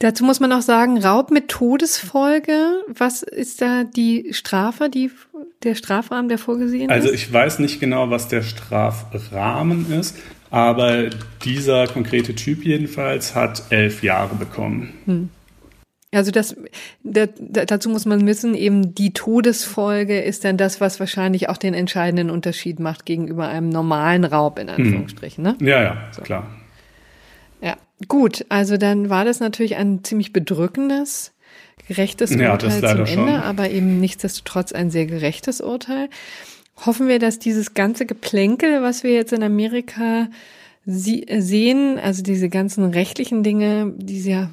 Dazu 0.00 0.24
muss 0.24 0.38
man 0.38 0.52
auch 0.52 0.62
sagen, 0.62 1.02
Raub 1.02 1.32
mit 1.32 1.48
Todesfolge. 1.48 2.52
Was 2.86 3.24
ist 3.24 3.60
da 3.60 3.82
die 3.82 4.28
Strafe, 4.30 4.88
die, 4.88 5.10
der 5.64 5.74
Strafrahmen, 5.74 6.28
der 6.28 6.38
vorgesehen 6.38 6.88
also 6.88 7.08
ist? 7.08 7.12
Also 7.12 7.26
ich 7.26 7.32
weiß 7.32 7.58
nicht 7.58 7.80
genau, 7.80 8.08
was 8.08 8.28
der 8.28 8.42
Strafrahmen 8.42 9.90
ist, 9.92 10.16
aber 10.50 11.10
dieser 11.44 11.86
konkrete 11.86 12.34
Typ 12.34 12.64
jedenfalls 12.64 13.34
hat 13.34 13.64
elf 13.70 14.02
Jahre 14.02 14.34
bekommen. 14.34 14.94
Hm. 15.04 15.28
Also 16.10 16.30
das, 16.30 16.56
da, 17.02 17.26
dazu 17.26 17.90
muss 17.90 18.06
man 18.06 18.26
wissen, 18.26 18.54
eben 18.54 18.94
die 18.94 19.12
Todesfolge 19.12 20.20
ist 20.20 20.42
dann 20.44 20.56
das, 20.56 20.80
was 20.80 21.00
wahrscheinlich 21.00 21.50
auch 21.50 21.58
den 21.58 21.74
entscheidenden 21.74 22.30
Unterschied 22.30 22.80
macht 22.80 23.04
gegenüber 23.04 23.48
einem 23.48 23.68
normalen 23.68 24.24
Raub 24.24 24.58
in 24.58 24.68
hm. 24.68 24.74
Anführungsstrichen. 24.76 25.44
Ne? 25.44 25.56
Ja, 25.60 25.82
ja, 25.82 26.08
so. 26.12 26.22
klar. 26.22 26.48
Ja, 27.60 27.76
gut. 28.06 28.46
Also 28.48 28.78
dann 28.78 29.10
war 29.10 29.26
das 29.26 29.40
natürlich 29.40 29.76
ein 29.76 30.02
ziemlich 30.02 30.32
bedrückendes, 30.32 31.34
gerechtes 31.86 32.34
ja, 32.34 32.52
Urteil 32.52 32.80
zum 32.80 32.88
Ende, 33.00 33.06
schon. 33.06 33.28
aber 33.28 33.68
eben 33.70 34.00
nichtsdestotrotz 34.00 34.72
ein 34.72 34.90
sehr 34.90 35.04
gerechtes 35.04 35.60
Urteil. 35.60 36.08
Hoffen 36.84 37.08
wir, 37.08 37.18
dass 37.18 37.38
dieses 37.38 37.74
ganze 37.74 38.06
Geplänkel, 38.06 38.82
was 38.82 39.02
wir 39.02 39.12
jetzt 39.12 39.32
in 39.32 39.42
Amerika 39.42 40.28
sehen, 40.86 41.98
also 41.98 42.22
diese 42.22 42.48
ganzen 42.48 42.84
rechtlichen 42.84 43.42
Dinge, 43.42 43.92
die 43.96 44.22
ja 44.22 44.50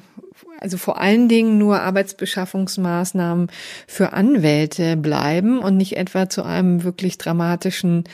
also 0.60 0.78
vor 0.78 1.00
allen 1.00 1.28
Dingen 1.28 1.58
nur 1.58 1.80
Arbeitsbeschaffungsmaßnahmen 1.80 3.48
für 3.86 4.12
Anwälte 4.12 4.96
bleiben 4.96 5.58
und 5.58 5.76
nicht 5.76 5.96
etwa 5.96 6.28
zu 6.28 6.42
einem 6.42 6.82
wirklich 6.82 7.18
dramatischen 7.18 8.04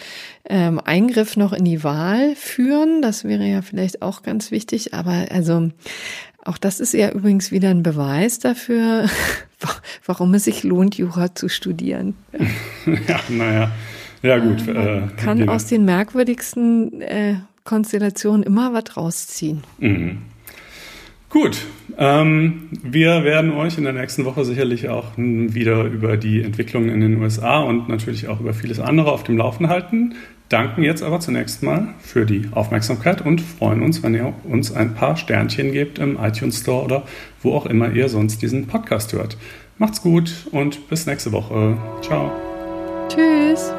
ähm, 0.49 0.81
Eingriff 0.85 1.37
noch 1.37 1.53
in 1.53 1.65
die 1.65 1.85
Wahl 1.85 2.35
führen. 2.35 3.03
Das 3.03 3.25
wäre 3.25 3.45
ja 3.45 3.63
vielleicht 3.63 4.03
auch 4.03 4.23
ganz 4.23 4.51
wichtig. 4.51 4.95
Aber 4.95 5.27
also 5.31 5.71
auch 6.45 6.59
das 6.59 6.81
ist 6.81 6.95
ja 6.95 7.11
übrigens 7.11 7.53
wieder 7.53 7.71
ein 7.71 7.83
Beweis 7.83 8.39
dafür, 8.39 9.07
warum 10.05 10.35
es 10.35 10.45
sich 10.45 10.65
lohnt, 10.65 10.97
Jura 10.97 11.35
zu 11.35 11.49
studieren. 11.49 12.15
Ja, 13.07 13.21
naja. 13.29 13.71
Ja, 14.23 14.39
gut. 14.39 14.67
Man 14.67 14.77
äh, 14.77 15.03
kann 15.17 15.49
aus 15.49 15.67
den 15.67 15.85
merkwürdigsten 15.85 17.01
äh, 17.03 17.35
Konstellationen 17.65 18.43
immer 18.43 18.73
was 18.73 18.97
rausziehen. 18.97 19.63
Mhm. 19.79 20.19
Gut, 21.29 21.65
ähm, 21.97 22.69
wir 22.83 23.25
werden 23.25 23.53
euch 23.53 23.79
in 23.79 23.85
der 23.85 23.95
nächsten 23.95 24.27
Woche 24.27 24.45
sicherlich 24.45 24.91
auch 24.91 25.13
wieder 25.17 25.85
über 25.85 26.19
die 26.19 26.43
Entwicklungen 26.43 26.91
in 26.91 27.01
den 27.01 27.23
USA 27.23 27.61
und 27.61 27.89
natürlich 27.89 28.29
auch 28.29 28.41
über 28.41 28.53
vieles 28.53 28.81
andere 28.81 29.11
auf 29.11 29.25
dem 29.25 29.39
Laufen 29.39 29.69
halten. 29.69 30.15
Danken 30.51 30.83
jetzt 30.83 31.03
aber 31.03 31.21
zunächst 31.21 31.63
mal 31.63 31.89
für 32.01 32.27
die 32.27 32.49
Aufmerksamkeit 32.51 33.25
und 33.25 33.41
freuen 33.41 33.81
uns, 33.81 34.03
wenn 34.03 34.15
ihr 34.15 34.35
uns 34.45 34.75
ein 34.75 34.95
paar 34.95 35.17
Sternchen 35.17 35.73
gebt 35.73 35.99
im 35.99 36.19
iTunes 36.23 36.61
Store 36.61 36.85
oder 36.85 37.05
wo 37.41 37.55
auch 37.55 37.65
immer 37.65 37.91
ihr 37.91 38.11
sonst 38.11 38.43
diesen 38.43 38.67
Podcast 38.67 39.15
hört. 39.15 39.39
Macht's 39.79 40.03
gut 40.03 40.47
und 40.51 40.91
bis 40.91 41.07
nächste 41.07 41.33
Woche. 41.33 41.79
Ciao. 42.03 42.31
Tschüss. 43.09 43.73